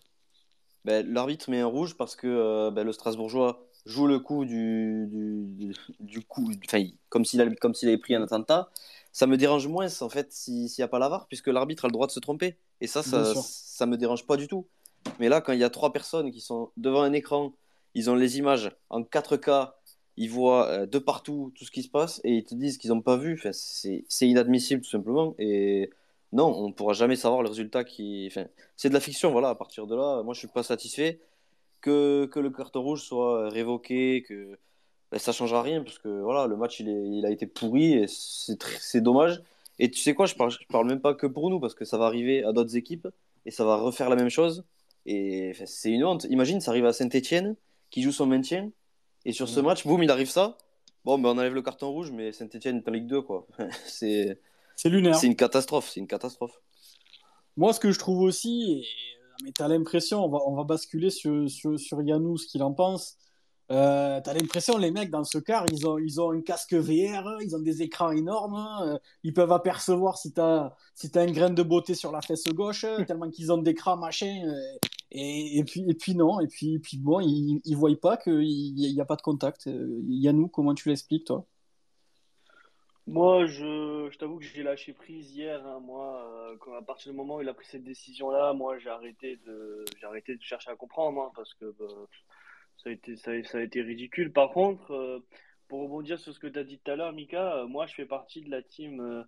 ben, 0.85 1.07
l'arbitre 1.13 1.51
met 1.51 1.61
un 1.61 1.67
rouge 1.67 1.97
parce 1.97 2.17
que 2.17 2.27
euh, 2.27 2.71
ben, 2.73 2.85
le 2.85 2.93
Strasbourgeois 2.93 3.70
joue 3.87 4.07
le 4.07 4.19
coup 4.19 4.45
du, 4.45 5.07
du, 5.11 5.75
du 6.01 6.23
coup, 6.25 6.51
enfin, 6.67 6.85
comme 7.09 7.25
s'il 7.25 7.41
avait, 7.41 7.57
comme 7.57 7.75
s'il 7.75 7.89
avait 7.89 7.99
pris 7.99 8.15
un 8.15 8.23
attentat. 8.23 8.71
Ça 9.13 9.27
me 9.27 9.37
dérange 9.37 9.67
moins 9.67 9.89
en 10.03 10.09
fait 10.09 10.33
si- 10.33 10.69
s'il 10.69 10.83
n'y 10.83 10.85
a 10.85 10.89
pas 10.89 10.99
la 11.01 11.09
VAR, 11.09 11.27
puisque 11.27 11.49
l'arbitre 11.49 11.85
a 11.85 11.89
le 11.89 11.93
droit 11.93 12.07
de 12.07 12.13
se 12.13 12.21
tromper. 12.21 12.57
Et 12.81 12.87
ça, 12.87 13.03
ça, 13.03 13.35
ça 13.35 13.87
me 13.87 13.97
dérange 13.97 14.27
pas 14.27 14.37
du 14.37 14.47
tout. 14.49 14.67
Mais 15.19 15.29
là, 15.29 15.41
quand 15.41 15.53
il 15.53 15.59
y 15.59 15.65
a 15.65 15.71
trois 15.71 15.93
personnes 15.93 16.31
qui 16.31 16.41
sont 16.41 16.71
devant 16.77 17.03
un 17.03 17.13
écran, 17.13 17.53
ils 17.95 18.09
ont 18.11 18.15
les 18.15 18.39
images 18.39 18.71
en 18.91 19.03
4K, 19.03 19.75
ils 20.17 20.31
voient 20.31 20.69
euh, 20.69 20.87
de 20.87 20.99
partout 20.99 21.53
tout 21.57 21.65
ce 21.65 21.71
qui 21.71 21.83
se 21.83 21.89
passe 21.89 22.21
et 22.25 22.33
ils 22.37 22.45
te 22.45 22.55
disent 22.55 22.79
qu'ils 22.79 22.91
n'ont 22.91 23.03
pas 23.03 23.17
vu. 23.17 23.35
Enfin, 23.35 23.51
c'est 23.53 24.05
c'est 24.09 24.29
inadmissible 24.29 24.83
tout 24.83 24.91
simplement. 24.91 25.35
Et 25.39 25.91
non, 26.33 26.47
on 26.57 26.69
ne 26.69 26.73
pourra 26.73 26.93
jamais 26.93 27.17
savoir 27.17 27.43
le 27.43 27.49
résultat 27.49 27.83
qui. 27.85 28.27
Enfin, 28.31 28.47
c'est 28.77 28.89
de 28.91 28.95
la 28.95 29.01
fiction, 29.01 29.33
voilà. 29.33 29.49
À 29.51 29.55
partir 29.57 29.87
de 29.87 29.97
là, 29.97 30.23
moi, 30.23 30.35
je 30.35 30.39
suis 30.41 30.49
pas 30.49 30.63
satisfait 30.63 31.21
que, 31.81 32.27
que 32.27 32.41
le 32.41 32.51
carton 32.51 32.83
rouge 32.83 33.03
soit 33.03 33.49
révoqué, 33.49 34.23
que 34.23 34.59
ben, 35.11 35.19
ça 35.19 35.33
changera 35.33 35.63
rien 35.63 35.83
parce 35.83 35.99
que 35.99 36.09
voilà, 36.09 36.47
le 36.47 36.57
match 36.57 36.81
il, 36.81 36.89
est, 36.89 37.09
il 37.09 37.27
a 37.27 37.31
été 37.31 37.47
pourri 37.47 37.95
et 37.95 38.07
c'est 38.09 39.01
dommage. 39.01 39.43
Et 39.79 39.91
tu 39.91 40.01
sais 40.01 40.15
quoi, 40.15 40.27
je 40.27 40.35
parle, 40.35 40.51
je 40.51 40.59
parle 40.69 40.87
même 40.87 41.01
pas 41.01 41.15
que 41.15 41.27
pour 41.27 41.51
nous 41.51 41.61
parce 41.61 41.75
que 41.75 41.85
ça 41.85 41.99
va 41.99 42.07
arriver 42.07 42.45
à 42.45 42.53
d'autres 42.53 42.77
équipes 42.77 43.09
et 43.47 43.51
ça 43.51 43.65
va 43.65 43.77
refaire 43.77 44.11
la 44.11 44.17
même 44.17 44.29
chose. 44.29 44.65
Et 45.07 45.51
enfin, 45.55 45.65
c'est 45.67 45.91
une 45.91 46.05
honte. 46.05 46.25
Imagine, 46.31 46.61
ça 46.61 46.71
arrive 46.71 46.87
à 46.87 46.93
Saint-Etienne 46.93 47.57
qui 47.91 48.03
joue 48.03 48.13
son 48.13 48.27
maintien 48.27 48.71
et 49.25 49.33
sur 49.33 49.49
ce 49.49 49.61
match, 49.61 49.87
boum, 49.87 50.03
il 50.03 50.11
arrive 50.11 50.31
ça. 50.31 50.57
Bon, 51.05 51.19
ben 51.19 51.31
on 51.31 51.39
enlève 51.39 51.55
le 51.55 51.63
carton 51.63 51.91
rouge, 51.91 52.11
mais 52.11 52.33
Saint-Etienne 52.33 52.79
est 52.79 52.89
en 52.89 52.93
Ligue 52.93 53.07
2, 53.07 53.23
quoi. 53.23 53.47
c'est 53.87 54.39
C'est 54.77 54.89
lunaire. 54.89 55.15
c'est 55.15 55.27
une 55.27 55.37
catastrophe, 55.37 55.91
c'est 55.91 56.01
une 56.01 56.07
catastrophe. 56.07 56.61
Moi, 57.57 57.73
ce 57.73 57.81
que 57.81 57.91
je 57.91 57.99
trouve 57.99 58.21
aussi, 58.21 58.83
et, 58.83 59.20
mais 59.43 59.53
tu 59.53 59.63
as 59.63 59.69
l'impression, 59.69 60.25
on 60.25 60.29
va, 60.29 60.39
on 60.47 60.55
va 60.57 60.65
basculer 60.65 61.11
sur, 61.11 61.49
sur, 61.51 61.79
sur 61.79 62.03
Yannou, 62.03 62.37
ce 62.37 62.47
qu'il 62.47 62.63
en 62.63 62.73
pense. 62.73 63.17
Euh, 63.71 64.21
tu 64.21 64.29
as 64.31 64.35
l'impression, 64.35 64.77
les 64.79 64.91
mecs, 64.91 65.11
dans 65.11 65.23
ce 65.25 65.39
car, 65.39 65.65
ils 65.73 65.87
ont, 65.87 65.99
ils 65.99 66.21
ont 66.21 66.33
un 66.33 66.41
casque 66.43 66.75
VR, 66.75 67.41
ils 67.41 67.55
ont 67.55 67.61
des 67.61 67.83
écrans 67.83 68.11
énormes, 68.11 68.57
euh, 68.83 68.99
ils 69.23 69.33
peuvent 69.33 69.53
apercevoir 69.53 70.19
si 70.19 70.33
tu 70.33 70.41
as, 70.41 70.75
si 70.95 71.11
as 71.15 71.21
un 71.21 71.31
grain 71.31 71.51
de 71.51 71.63
beauté 71.63 71.95
sur 71.95 72.11
la 72.13 72.21
fesse 72.21 72.45
gauche, 72.49 72.85
tellement 73.07 73.31
qu'ils 73.31 73.53
ont 73.53 73.59
d'écran, 73.59 73.97
machin. 73.97 74.43
euh, 74.45 74.79
et, 75.13 75.59
et, 75.59 75.65
puis, 75.65 75.85
et 75.89 75.95
puis 75.95 76.15
non, 76.15 76.41
et 76.41 76.47
puis, 76.47 76.75
et 76.75 76.79
puis 76.79 76.99
bon, 76.99 77.21
ils 77.21 77.61
ne 77.67 77.77
voient 77.77 77.91
pas 78.01 78.17
qu'il 78.17 78.75
n'y 78.75 79.01
a 79.01 79.05
pas 79.05 79.17
de 79.17 79.23
contact. 79.23 79.67
Euh, 79.67 80.01
Yannou, 80.09 80.49
comment 80.49 80.75
tu 80.75 80.89
l'expliques, 80.89 81.27
toi? 81.27 81.47
Moi, 83.07 83.47
je, 83.47 84.09
je 84.11 84.19
t'avoue 84.19 84.39
que 84.39 84.45
j'ai 84.45 84.63
lâché 84.63 84.93
prise 84.93 85.35
hier. 85.35 85.67
hein. 85.67 85.81
Moi, 85.81 86.57
euh, 86.69 86.79
à 86.79 86.83
partir 86.83 87.11
du 87.13 87.17
moment 87.17 87.37
où 87.37 87.43
il 87.43 87.49
a 87.49 87.55
pris 87.55 87.67
cette 87.67 87.83
décision-là, 87.85 88.53
moi, 88.53 88.79
j'ai 88.79 88.91
arrêté 88.91 89.37
de, 89.47 89.85
j'ai 89.99 90.07
arrêté 90.07 90.37
de 90.37 90.43
chercher 90.43 90.71
à 90.71 90.77
comprendre, 90.77 91.21
hein, 91.23 91.33
parce 91.35 91.53
que 91.55 91.75
bah, 91.79 91.87
ça 92.79 92.91
a 92.91 92.93
été, 92.93 93.17
ça 93.17 93.63
été 93.63 93.83
ridicule. 93.83 94.33
Par 94.33 94.51
contre, 94.51 94.93
euh, 94.93 95.21
pour 95.69 95.83
rebondir 95.83 96.19
sur 96.21 96.33
ce 96.33 96.39
que 96.39 96.47
tu 96.47 96.59
as 96.59 96.65
dit 96.65 96.79
tout 96.79 96.91
à 96.91 96.97
l'heure, 96.97 97.13
Mika, 97.13 97.57
euh, 97.57 97.67
moi, 97.67 97.87
je 97.87 97.95
fais 97.95 98.07
partie 98.07 98.43
de 98.43 98.51
la 98.51 98.63
team 98.63 99.25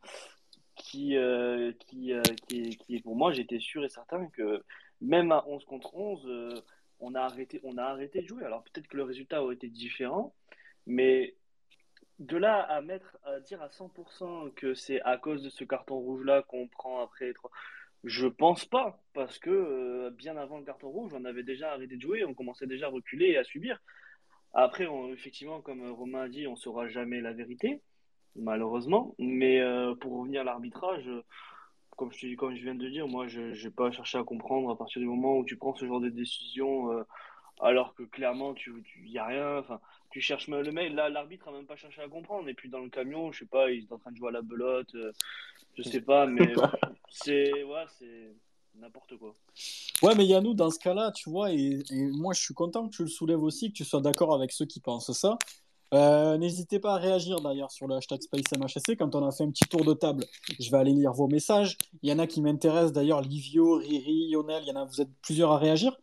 qui, 0.76 1.16
qui, 1.86 2.12
qui, 2.48 2.76
qui 2.78 3.00
pour 3.02 3.16
moi, 3.16 3.32
j'étais 3.32 3.58
sûr 3.58 3.84
et 3.84 3.88
certain 3.88 4.26
que 4.28 4.62
même 5.00 5.32
à 5.32 5.44
11 5.48 5.64
contre 5.64 5.94
11, 5.94 6.26
euh, 6.26 6.50
on 7.00 7.14
a 7.14 7.20
arrêté, 7.22 7.60
on 7.64 7.76
a 7.78 7.84
arrêté 7.84 8.22
de 8.22 8.28
jouer. 8.28 8.44
Alors 8.44 8.62
peut-être 8.64 8.86
que 8.86 8.96
le 8.96 9.02
résultat 9.04 9.42
aurait 9.42 9.54
été 9.56 9.68
différent, 9.68 10.34
mais 10.86 11.34
de 12.22 12.36
là 12.36 12.60
à 13.24 13.40
dire 13.40 13.62
à 13.62 13.68
100% 13.68 14.50
que 14.54 14.74
c'est 14.74 15.00
à 15.02 15.16
cause 15.18 15.42
de 15.42 15.50
ce 15.50 15.64
carton 15.64 15.96
rouge-là 15.98 16.42
qu'on 16.42 16.68
prend 16.68 17.00
après 17.02 17.32
trois- 17.32 17.50
Je 18.04 18.26
pense 18.26 18.64
pas, 18.64 19.00
parce 19.14 19.38
que 19.38 19.50
euh, 19.50 20.10
bien 20.10 20.36
avant 20.36 20.58
le 20.58 20.64
carton 20.64 20.88
rouge, 20.88 21.12
on 21.14 21.24
avait 21.24 21.42
déjà 21.44 21.72
arrêté 21.72 21.96
de 21.96 22.02
jouer, 22.02 22.24
on 22.24 22.34
commençait 22.34 22.66
déjà 22.66 22.86
à 22.86 22.90
reculer 22.90 23.26
et 23.28 23.38
à 23.38 23.44
subir. 23.44 23.80
Après, 24.54 24.86
effectivement, 25.12 25.60
comme 25.62 25.88
Romain 25.90 26.22
a 26.22 26.28
dit, 26.28 26.46
on 26.46 26.56
saura 26.56 26.88
jamais 26.88 27.20
la 27.20 27.32
vérité, 27.32 27.80
malheureusement. 28.36 29.14
Mais 29.18 29.60
euh, 29.60 29.94
pour 29.94 30.18
revenir 30.20 30.42
à 30.42 30.44
l'arbitrage, 30.44 31.08
comme 31.96 32.12
je, 32.12 32.34
comme 32.34 32.54
je 32.54 32.62
viens 32.62 32.74
de 32.74 32.88
dire, 32.88 33.06
moi, 33.08 33.28
je 33.28 33.40
n'ai 33.64 33.70
pas 33.70 33.90
cherché 33.92 34.18
à 34.18 34.24
comprendre 34.24 34.70
à 34.70 34.76
partir 34.76 35.00
du 35.00 35.06
moment 35.06 35.36
où 35.38 35.44
tu 35.44 35.56
prends 35.56 35.74
ce 35.74 35.86
genre 35.86 36.00
de 36.00 36.08
décision, 36.08 36.92
euh, 36.92 37.02
alors 37.62 37.94
que 37.94 38.02
clairement, 38.02 38.54
tu, 38.54 38.72
tu 38.84 39.08
y 39.08 39.18
a 39.18 39.26
rien. 39.26 39.58
Enfin, 39.58 39.80
tu 40.10 40.20
cherches 40.20 40.48
même 40.48 40.62
le 40.62 40.72
mail. 40.72 40.94
Là, 40.94 41.08
l'arbitre 41.08 41.48
a 41.48 41.52
même 41.52 41.66
pas 41.66 41.76
cherché 41.76 42.02
à 42.02 42.08
comprendre. 42.08 42.48
Et 42.48 42.54
puis 42.54 42.68
dans 42.68 42.80
le 42.80 42.90
camion, 42.90 43.32
je 43.32 43.40
sais 43.40 43.46
pas, 43.46 43.70
il 43.70 43.84
est 43.84 43.92
en 43.92 43.98
train 43.98 44.10
de 44.12 44.16
jouer 44.16 44.28
à 44.28 44.32
la 44.32 44.42
belote. 44.42 44.94
euh, 44.94 45.12
je 45.74 45.82
sais 45.82 46.00
pas, 46.02 46.26
mais 46.26 46.52
c'est 47.08 47.62
ouais, 47.62 47.84
c'est 47.98 48.34
n'importe 48.74 49.16
quoi. 49.16 49.32
Ouais, 50.02 50.14
mais 50.14 50.26
Yannou, 50.26 50.54
dans 50.54 50.70
ce 50.70 50.78
cas-là, 50.78 51.12
tu 51.12 51.30
vois, 51.30 51.52
et, 51.52 51.78
et 51.90 52.06
moi 52.10 52.34
je 52.34 52.40
suis 52.42 52.54
content 52.54 52.88
que 52.88 52.94
tu 52.94 53.02
le 53.02 53.08
soulèves 53.08 53.42
aussi, 53.42 53.68
que 53.68 53.76
tu 53.76 53.84
sois 53.84 54.00
d'accord 54.00 54.34
avec 54.34 54.52
ceux 54.52 54.66
qui 54.66 54.80
pensent 54.80 55.12
ça. 55.12 55.38
Euh, 55.94 56.38
N'hésitez 56.38 56.80
pas 56.80 56.94
à 56.94 56.96
réagir 56.96 57.40
d'ailleurs 57.40 57.70
sur 57.70 57.86
le 57.86 57.96
hashtag 57.96 58.22
SpaceMHSC 58.22 58.96
quand 58.96 59.14
on 59.14 59.26
a 59.26 59.30
fait 59.30 59.44
un 59.44 59.50
petit 59.50 59.68
tour 59.68 59.84
de 59.84 59.92
table. 59.92 60.24
Je 60.58 60.70
vais 60.70 60.78
aller 60.78 60.92
lire 60.92 61.12
vos 61.12 61.26
messages. 61.28 61.76
Il 62.02 62.10
y 62.10 62.12
en 62.12 62.18
a 62.18 62.26
qui 62.26 62.40
m'intéressent 62.40 62.92
d'ailleurs, 62.92 63.20
Livio, 63.20 63.74
Riri, 63.76 64.30
Lionel, 64.30 64.62
il 64.64 64.68
y 64.68 64.72
en 64.72 64.80
a, 64.80 64.84
vous 64.86 65.00
êtes 65.02 65.10
plusieurs 65.22 65.52
à 65.52 65.58
réagir. 65.58 65.94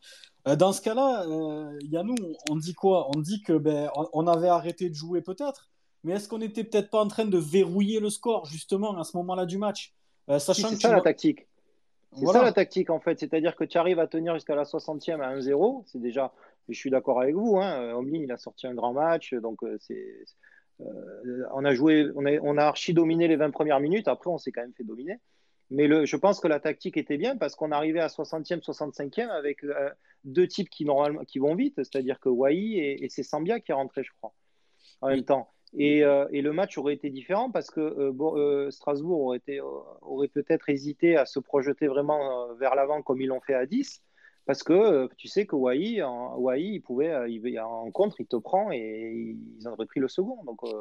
Euh, 0.47 0.55
dans 0.55 0.71
ce 0.71 0.81
cas-là, 0.81 1.25
euh, 1.27 1.77
Yannou, 1.81 2.15
on 2.49 2.55
dit 2.55 2.73
quoi? 2.73 3.09
On 3.15 3.19
dit 3.19 3.41
que 3.41 3.53
ben, 3.53 3.89
on, 4.13 4.27
avait 4.27 4.47
arrêté 4.47 4.89
de 4.89 4.95
jouer 4.95 5.21
peut-être, 5.21 5.69
mais 6.03 6.13
est-ce 6.13 6.29
qu'on 6.29 6.37
n'était 6.37 6.63
peut-être 6.63 6.89
pas 6.89 7.01
en 7.01 7.07
train 7.07 7.25
de 7.25 7.37
verrouiller 7.37 7.99
le 7.99 8.09
score 8.09 8.45
justement 8.45 8.97
à 8.97 9.03
ce 9.03 9.17
moment-là 9.17 9.45
du 9.45 9.57
match? 9.57 9.93
Euh, 10.29 10.39
Si, 10.39 10.45
Sachant 10.45 10.69
c'est 10.69 10.75
ça 10.77 10.91
la 10.91 11.01
tactique. 11.01 11.47
C'est 12.13 12.23
Voilà. 12.23 12.39
ça 12.39 12.45
la 12.45 12.53
tactique 12.53 12.89
en 12.89 12.99
fait, 12.99 13.19
c'est-à-dire 13.19 13.55
que 13.55 13.63
tu 13.63 13.77
arrives 13.77 13.99
à 13.99 14.07
tenir 14.07 14.33
jusqu'à 14.33 14.55
la 14.55 14.63
60e 14.63 15.21
à 15.21 15.35
1-0, 15.35 15.83
c'est 15.85 16.01
déjà, 16.01 16.33
je 16.67 16.73
suis 16.73 16.89
d'accord 16.89 17.21
avec 17.21 17.35
vous, 17.35 17.57
hein, 17.57 17.93
Omlin 17.93 18.21
il 18.23 18.31
a 18.31 18.37
sorti 18.37 18.65
un 18.65 18.73
grand 18.73 18.93
match, 18.93 19.35
donc 19.35 19.59
c'est, 19.79 20.25
euh, 20.81 21.43
on 21.53 21.65
a 21.65 21.73
joué, 21.73 22.09
on 22.15 22.25
a, 22.25 22.39
on 22.41 22.57
a 22.57 22.63
archi 22.63 22.93
dominé 22.93 23.27
les 23.27 23.35
20 23.35 23.51
premières 23.51 23.79
minutes, 23.79 24.07
après 24.07 24.29
on 24.29 24.37
s'est 24.37 24.51
quand 24.51 24.61
même 24.61 24.73
fait 24.73 24.83
dominer. 24.83 25.19
Mais 25.71 25.87
le, 25.87 26.05
je 26.05 26.15
pense 26.15 26.39
que 26.39 26.47
la 26.47 26.59
tactique 26.59 26.97
était 26.97 27.17
bien 27.17 27.37
parce 27.37 27.55
qu'on 27.55 27.71
arrivait 27.71 27.99
à 27.99 28.07
60e, 28.07 28.61
65e 28.63 29.29
avec 29.29 29.63
euh, 29.63 29.89
deux 30.23 30.47
types 30.47 30.69
qui, 30.69 30.83
normalement, 30.85 31.23
qui 31.25 31.39
vont 31.39 31.55
vite, 31.55 31.75
c'est-à-dire 31.77 32.19
que 32.19 32.29
Wai 32.29 32.55
et, 32.57 33.03
et 33.05 33.09
c'est 33.09 33.23
Sambia 33.23 33.59
qui 33.59 33.71
est 33.71 33.75
rentré, 33.75 34.03
je 34.03 34.11
crois, 34.19 34.33
en 35.01 35.09
Oui. 35.09 35.13
même 35.15 35.25
temps. 35.25 35.49
Et, 35.77 36.03
euh, 36.03 36.27
et 36.31 36.41
le 36.41 36.51
match 36.51 36.77
aurait 36.79 36.95
été 36.95 37.11
différent 37.11 37.51
parce 37.51 37.69
que 37.69 37.79
euh, 37.79 38.71
Strasbourg 38.71 39.21
aurait, 39.21 39.41
aurait 40.01 40.27
peut-être 40.27 40.69
hésité 40.69 41.15
à 41.15 41.25
se 41.27 41.39
projeter 41.39 41.87
vraiment 41.87 42.53
vers 42.55 42.73
l'avant 42.73 43.03
comme 43.03 43.21
ils 43.21 43.27
l'ont 43.27 43.41
fait 43.41 43.53
à 43.53 43.67
10. 43.67 44.01
Parce 44.49 44.63
que 44.63 44.73
euh, 44.73 45.07
tu 45.15 45.27
sais 45.27 45.45
que 45.45 45.55
Wai, 45.55 46.01
en, 46.01 46.35
Wai, 46.39 46.63
il 46.63 46.79
pouvait, 46.81 47.11
euh, 47.11 47.29
il, 47.29 47.59
en 47.59 47.91
contre, 47.91 48.19
il 48.19 48.25
te 48.25 48.35
prend 48.35 48.71
et 48.71 49.37
ils 49.59 49.67
auraient 49.67 49.85
pris 49.85 49.99
le 49.99 50.07
second. 50.07 50.43
Donc, 50.43 50.57
euh, 50.63 50.73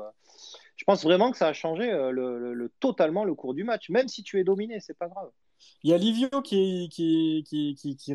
je 0.76 0.84
pense 0.86 1.04
vraiment 1.04 1.30
que 1.30 1.36
ça 1.36 1.48
a 1.48 1.52
changé 1.52 1.90
le, 1.90 2.10
le- 2.10 2.54
le- 2.54 2.72
totalement 2.80 3.24
le 3.24 3.34
cours 3.34 3.52
du 3.52 3.64
match. 3.64 3.90
Même 3.90 4.08
si 4.08 4.22
tu 4.22 4.40
es 4.40 4.44
dominé, 4.44 4.80
c'est 4.80 4.96
pas 4.96 5.08
grave. 5.08 5.30
Il 5.82 5.90
y 5.90 5.92
a 5.92 5.98
Livio 5.98 6.40
qui, 6.40 6.88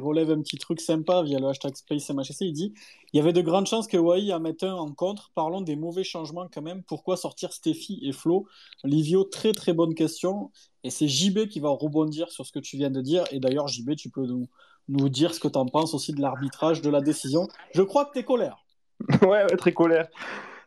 relève 0.02 0.32
un 0.32 0.42
petit 0.42 0.58
truc 0.58 0.82
sympa 0.82 1.22
via 1.22 1.38
le 1.38 1.46
hashtag 1.46 1.76
SpaceMHC. 1.76 2.42
Il 2.42 2.54
dit 2.54 2.74
il 3.14 3.18
y 3.18 3.20
avait 3.20 3.32
de 3.32 3.42
grandes 3.42 3.68
chances 3.68 3.86
que 3.86 3.98
Wai 3.98 4.34
en 4.34 4.40
mette 4.40 4.64
un 4.64 4.74
en 4.74 4.92
contre. 4.92 5.30
Parlons 5.36 5.62
des 5.62 5.76
mauvais 5.76 6.04
changements 6.04 6.48
quand 6.52 6.64
même. 6.64 6.82
Pourquoi 6.82 7.16
sortir 7.16 7.54
Steffi 7.54 8.00
et 8.02 8.12
Flo? 8.12 8.48
Livio, 8.84 9.24
très 9.24 9.52
très 9.52 9.74
bonne 9.74 9.94
question. 9.94 10.50
Et 10.84 10.90
c'est 10.90 11.08
JB 11.08 11.48
qui 11.48 11.60
va 11.60 11.70
rebondir 11.70 12.32
sur 12.32 12.44
ce 12.48 12.52
que 12.52 12.60
tu 12.60 12.76
viens 12.76 12.90
de 12.90 13.02
dire. 13.02 13.26
Et 13.32 13.40
d'ailleurs, 13.40 13.68
JB, 13.68 13.96
tu 13.96 14.10
peux 14.10 14.26
nous, 14.26 14.48
nous 14.90 15.10
dire 15.10 15.34
ce 15.34 15.40
que 15.40 15.48
tu 15.48 15.58
en 15.58 15.66
penses 15.66 15.94
aussi 15.94 16.14
de 16.14 16.22
l'arbitrage, 16.22 16.82
de 16.82 16.90
la 16.90 17.02
décision. 17.02 17.48
Je 17.74 17.82
crois 17.82 18.06
que 18.06 18.14
tu 18.14 18.20
es 18.20 18.24
colère. 18.24 18.64
ouais, 19.22 19.28
ouais, 19.28 19.58
très 19.58 19.74
colère. 19.74 20.08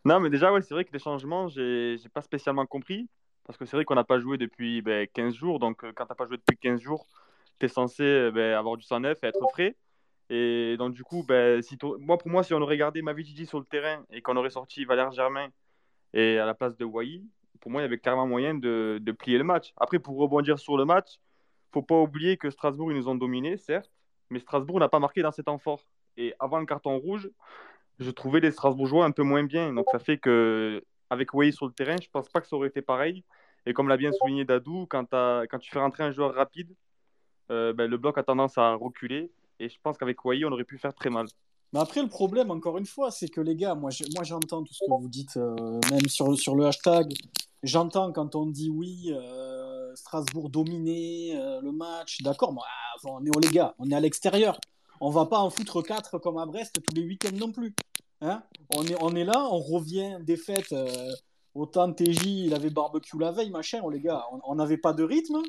Non, 0.04 0.20
mais 0.20 0.30
déjà, 0.30 0.52
ouais, 0.52 0.62
c'est 0.62 0.74
vrai 0.74 0.84
que 0.84 0.92
les 0.92 0.98
changements, 0.98 1.48
j'ai 1.48 1.98
pas 2.12 2.22
spécialement 2.22 2.66
compris. 2.66 3.08
Parce 3.46 3.58
que 3.58 3.64
c'est 3.64 3.76
vrai 3.76 3.84
qu'on 3.84 3.94
n'a 3.94 4.04
pas 4.04 4.18
joué 4.18 4.38
depuis 4.38 4.82
ben, 4.82 5.06
15 5.12 5.34
jours. 5.34 5.60
Donc, 5.60 5.84
euh, 5.84 5.92
quand 5.94 6.04
tu 6.04 6.10
n'as 6.10 6.16
pas 6.16 6.26
joué 6.26 6.36
depuis 6.36 6.56
15 6.58 6.80
jours, 6.80 7.06
tu 7.60 7.66
es 7.66 7.68
censé 7.68 8.02
euh, 8.02 8.30
ben, 8.32 8.54
avoir 8.54 8.76
du 8.76 8.82
sang 8.82 9.00
neuf 9.00 9.22
et 9.22 9.28
être 9.28 9.48
frais. 9.52 9.76
Et 10.30 10.76
donc, 10.78 10.94
du 10.94 11.04
coup, 11.04 11.22
ben, 11.22 11.62
si 11.62 11.78
moi, 12.00 12.18
pour 12.18 12.28
moi, 12.28 12.42
si 12.42 12.54
on 12.54 12.60
aurait 12.60 12.76
gardé 12.76 13.02
Mavididi 13.02 13.46
sur 13.46 13.60
le 13.60 13.64
terrain 13.64 14.04
et 14.10 14.20
qu'on 14.20 14.36
aurait 14.36 14.50
sorti 14.50 14.84
Valère 14.84 15.12
Germain 15.12 15.48
et 16.12 16.38
à 16.38 16.46
la 16.46 16.54
place 16.54 16.76
de 16.76 16.84
Wai, 16.84 17.22
pour 17.60 17.70
moi, 17.70 17.80
il 17.82 17.84
y 17.84 17.86
avait 17.86 17.98
clairement 17.98 18.26
moyen 18.26 18.54
de, 18.54 18.98
de 19.00 19.12
plier 19.12 19.38
le 19.38 19.44
match. 19.44 19.72
Après, 19.76 20.00
pour 20.00 20.16
rebondir 20.18 20.58
sur 20.58 20.76
le 20.76 20.84
match, 20.84 21.20
faut 21.72 21.82
pas 21.82 22.00
oublier 22.00 22.36
que 22.36 22.50
Strasbourg, 22.50 22.90
ils 22.90 22.98
nous 22.98 23.08
ont 23.08 23.14
dominés, 23.14 23.56
certes, 23.56 23.90
mais 24.30 24.40
Strasbourg 24.40 24.80
n'a 24.80 24.88
pas 24.88 24.98
marqué 24.98 25.22
dans 25.22 25.32
ces 25.32 25.42
temps. 25.42 25.60
Et 26.16 26.34
avant 26.38 26.58
le 26.58 26.66
carton 26.66 26.98
rouge, 26.98 27.30
je 27.98 28.10
trouvais 28.10 28.40
les 28.40 28.50
Strasbourgeois 28.50 29.04
un 29.04 29.10
peu 29.10 29.22
moins 29.22 29.44
bien. 29.44 29.72
Donc 29.72 29.86
ça 29.90 29.98
fait 29.98 30.18
que 30.18 30.82
avec 31.10 31.32
Wai 31.34 31.52
sur 31.52 31.66
le 31.66 31.72
terrain, 31.72 31.96
je 32.02 32.08
pense 32.10 32.28
pas 32.28 32.40
que 32.40 32.48
ça 32.48 32.56
aurait 32.56 32.68
été 32.68 32.82
pareil. 32.82 33.24
Et 33.66 33.72
comme 33.72 33.88
l'a 33.88 33.96
bien 33.96 34.12
souligné 34.12 34.44
Dadou, 34.44 34.86
quand, 34.88 35.06
tu 35.60 35.70
fais 35.70 35.80
rentrer 35.80 36.04
un 36.04 36.12
joueur 36.12 36.34
rapide, 36.34 36.74
euh, 37.50 37.72
ben, 37.72 37.90
le 37.90 37.96
bloc 37.96 38.16
a 38.18 38.22
tendance 38.22 38.58
à 38.58 38.74
reculer. 38.74 39.30
Et 39.58 39.68
je 39.68 39.76
pense 39.82 39.98
qu'avec 39.98 40.24
Wai, 40.24 40.44
on 40.44 40.52
aurait 40.52 40.64
pu 40.64 40.78
faire 40.78 40.94
très 40.94 41.10
mal. 41.10 41.26
Mais 41.72 41.80
après, 41.80 42.00
le 42.02 42.08
problème, 42.08 42.50
encore 42.50 42.78
une 42.78 42.86
fois, 42.86 43.10
c'est 43.10 43.28
que 43.28 43.40
les 43.40 43.56
gars, 43.56 43.74
moi, 43.74 43.90
j'entends 44.22 44.62
tout 44.62 44.72
ce 44.72 44.84
que 44.84 45.00
vous 45.00 45.08
dites, 45.08 45.36
euh, 45.36 45.80
même 45.90 46.06
sur, 46.08 46.38
sur 46.38 46.54
le 46.54 46.66
hashtag. 46.66 47.12
j'entends 47.62 48.12
quand 48.12 48.36
on 48.36 48.46
dit 48.46 48.70
oui, 48.70 49.10
euh, 49.12 49.65
Strasbourg 49.96 50.50
dominé 50.50 51.36
euh, 51.36 51.60
le 51.60 51.72
match, 51.72 52.22
d'accord, 52.22 52.54
on 53.04 53.24
est, 53.24 53.30
oh, 53.34 53.40
les 53.40 53.48
gars, 53.48 53.74
on 53.78 53.90
est 53.90 53.94
à 53.94 54.00
l'extérieur. 54.00 54.60
On 55.00 55.10
va 55.10 55.26
pas 55.26 55.38
en 55.38 55.50
foutre 55.50 55.82
4 55.82 56.18
comme 56.18 56.38
à 56.38 56.46
Brest 56.46 56.80
tous 56.82 56.94
les 56.94 57.04
week-ends 57.04 57.36
non 57.36 57.52
plus. 57.52 57.74
Hein 58.22 58.42
on, 58.74 59.14
est, 59.14 59.24
là, 59.24 59.46
on 59.50 59.58
revient 59.58 60.18
des 60.22 60.36
fêtes. 60.36 60.72
Euh, 60.72 61.12
autant 61.54 61.92
TJ, 61.92 62.24
il 62.24 62.54
avait 62.54 62.70
barbecue 62.70 63.18
la 63.18 63.32
veille, 63.32 63.50
machin, 63.50 63.80
oh, 63.82 63.90
les 63.90 64.00
gars, 64.00 64.24
on 64.44 64.54
n'avait 64.54 64.78
pas 64.78 64.92
de 64.92 65.02
rythme, 65.02 65.42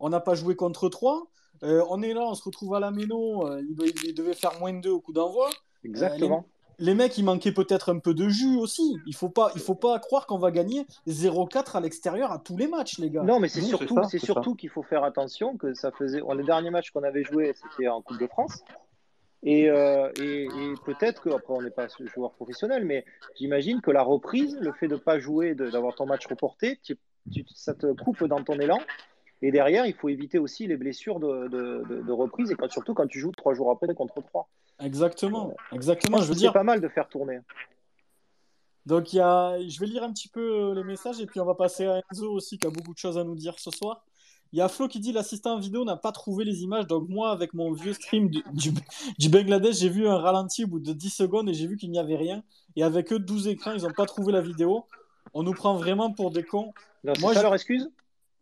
on 0.00 0.08
n'a 0.08 0.20
pas 0.20 0.34
joué 0.34 0.56
contre 0.56 0.88
3. 0.88 1.26
on 1.62 2.02
est 2.02 2.14
là, 2.14 2.22
on 2.26 2.34
se 2.34 2.42
retrouve 2.42 2.74
à 2.74 2.80
la 2.80 2.90
Méno, 2.90 3.48
il, 3.58 4.14
devait 4.14 4.34
faire 4.34 4.58
moins 4.58 4.72
de 4.72 4.80
2 4.80 4.90
au 4.90 5.00
coup 5.00 5.12
d'envoi. 5.12 5.50
Exactement 5.84 6.46
les 6.78 6.94
mecs, 6.94 7.16
il 7.18 7.24
manquait 7.24 7.52
peut-être 7.52 7.92
un 7.92 7.98
peu 7.98 8.14
de 8.14 8.28
jus 8.28 8.56
aussi. 8.56 8.96
Il 9.06 9.14
faut 9.14 9.28
pas, 9.28 9.52
il 9.54 9.60
faut 9.60 9.74
pas 9.74 9.98
croire 9.98 10.26
qu'on 10.26 10.38
va 10.38 10.50
gagner 10.50 10.86
0-4 11.06 11.76
à 11.76 11.80
l'extérieur 11.80 12.32
à 12.32 12.38
tous 12.38 12.56
les 12.56 12.68
matchs, 12.68 12.98
les 12.98 13.10
gars. 13.10 13.22
Non, 13.22 13.40
mais 13.40 13.48
c'est 13.48 13.60
surtout, 13.60 13.98
c'est 14.08 14.18
surtout 14.18 14.54
qu'il 14.54 14.70
faut 14.70 14.82
faire 14.82 15.04
attention 15.04 15.56
que 15.56 15.74
ça 15.74 15.90
faisait. 15.92 16.20
Le 16.20 16.44
dernier 16.44 16.70
match 16.70 16.90
qu'on 16.90 17.02
avait 17.02 17.24
joué, 17.24 17.54
c'était 17.54 17.88
en 17.88 18.02
Coupe 18.02 18.18
de 18.18 18.26
France. 18.26 18.62
Et, 19.44 19.68
euh, 19.68 20.08
peut-être 20.84 21.20
que, 21.22 21.30
après, 21.30 21.52
on 21.52 21.62
n'est 21.62 21.70
pas 21.70 21.88
joueur 22.14 22.32
professionnel, 22.32 22.84
mais 22.84 23.04
j'imagine 23.34 23.80
que 23.80 23.90
la 23.90 24.02
reprise, 24.02 24.56
le 24.60 24.72
fait 24.72 24.88
de 24.88 24.94
ne 24.94 25.00
pas 25.00 25.18
jouer, 25.18 25.54
d'avoir 25.54 25.94
ton 25.94 26.06
match 26.06 26.26
reporté, 26.26 26.78
ça 27.54 27.74
te 27.74 27.92
coupe 27.92 28.24
dans 28.24 28.42
ton 28.42 28.58
élan. 28.58 28.78
Et 29.42 29.50
derrière, 29.50 29.86
il 29.86 29.94
faut 29.94 30.08
éviter 30.08 30.38
aussi 30.38 30.68
les 30.68 30.76
blessures 30.76 31.18
de, 31.18 32.12
reprise, 32.12 32.52
et 32.52 32.68
surtout 32.68 32.94
quand 32.94 33.08
tu 33.08 33.18
joues 33.18 33.32
trois 33.32 33.54
jours 33.54 33.70
après 33.70 33.92
contre 33.94 34.22
trois. 34.22 34.48
Exactement, 34.82 35.54
exactement. 35.72 36.18
Je 36.18 36.28
veux 36.28 36.34
dire, 36.34 36.52
pas 36.52 36.62
mal 36.62 36.80
de 36.80 36.88
faire 36.88 37.08
tourner. 37.08 37.40
Donc 38.86 39.12
il 39.12 39.16
y 39.16 39.20
a, 39.20 39.56
je 39.66 39.78
vais 39.78 39.86
lire 39.86 40.02
un 40.02 40.12
petit 40.12 40.28
peu 40.28 40.40
euh, 40.40 40.74
les 40.74 40.82
messages 40.82 41.20
et 41.20 41.26
puis 41.26 41.40
on 41.40 41.44
va 41.44 41.54
passer 41.54 41.86
à 41.86 42.00
Enzo 42.10 42.32
aussi 42.32 42.58
qui 42.58 42.66
a 42.66 42.70
beaucoup 42.70 42.92
de 42.92 42.98
choses 42.98 43.16
à 43.16 43.24
nous 43.24 43.36
dire 43.36 43.58
ce 43.58 43.70
soir. 43.70 44.04
Il 44.52 44.58
y 44.58 44.60
a 44.60 44.68
Flo 44.68 44.88
qui 44.88 44.98
dit 44.98 45.12
l'assistant 45.12 45.58
vidéo 45.58 45.84
n'a 45.84 45.96
pas 45.96 46.12
trouvé 46.12 46.44
les 46.44 46.62
images. 46.62 46.86
Donc 46.86 47.08
moi 47.08 47.30
avec 47.30 47.54
mon 47.54 47.72
vieux 47.72 47.92
stream 47.92 48.28
du, 48.28 48.42
du, 49.18 49.28
Bangladesh, 49.28 49.76
j'ai 49.76 49.88
vu 49.88 50.08
un 50.08 50.18
ralenti 50.18 50.64
au 50.64 50.66
bout 50.66 50.80
de 50.80 50.92
10 50.92 51.10
secondes 51.10 51.48
et 51.48 51.54
j'ai 51.54 51.66
vu 51.66 51.76
qu'il 51.76 51.90
n'y 51.90 51.98
avait 51.98 52.16
rien. 52.16 52.42
Et 52.76 52.82
avec 52.82 53.12
eux 53.12 53.18
12 53.18 53.48
écrans, 53.48 53.72
ils 53.72 53.82
n'ont 53.82 53.92
pas 53.92 54.04
trouvé 54.04 54.32
la 54.32 54.40
vidéo. 54.40 54.84
On 55.32 55.42
nous 55.42 55.54
prend 55.54 55.76
vraiment 55.76 56.12
pour 56.12 56.32
des 56.32 56.42
cons. 56.42 56.74
moi, 57.20 57.34
ça 57.34 57.42
leur 57.42 57.54
excuse? 57.54 57.88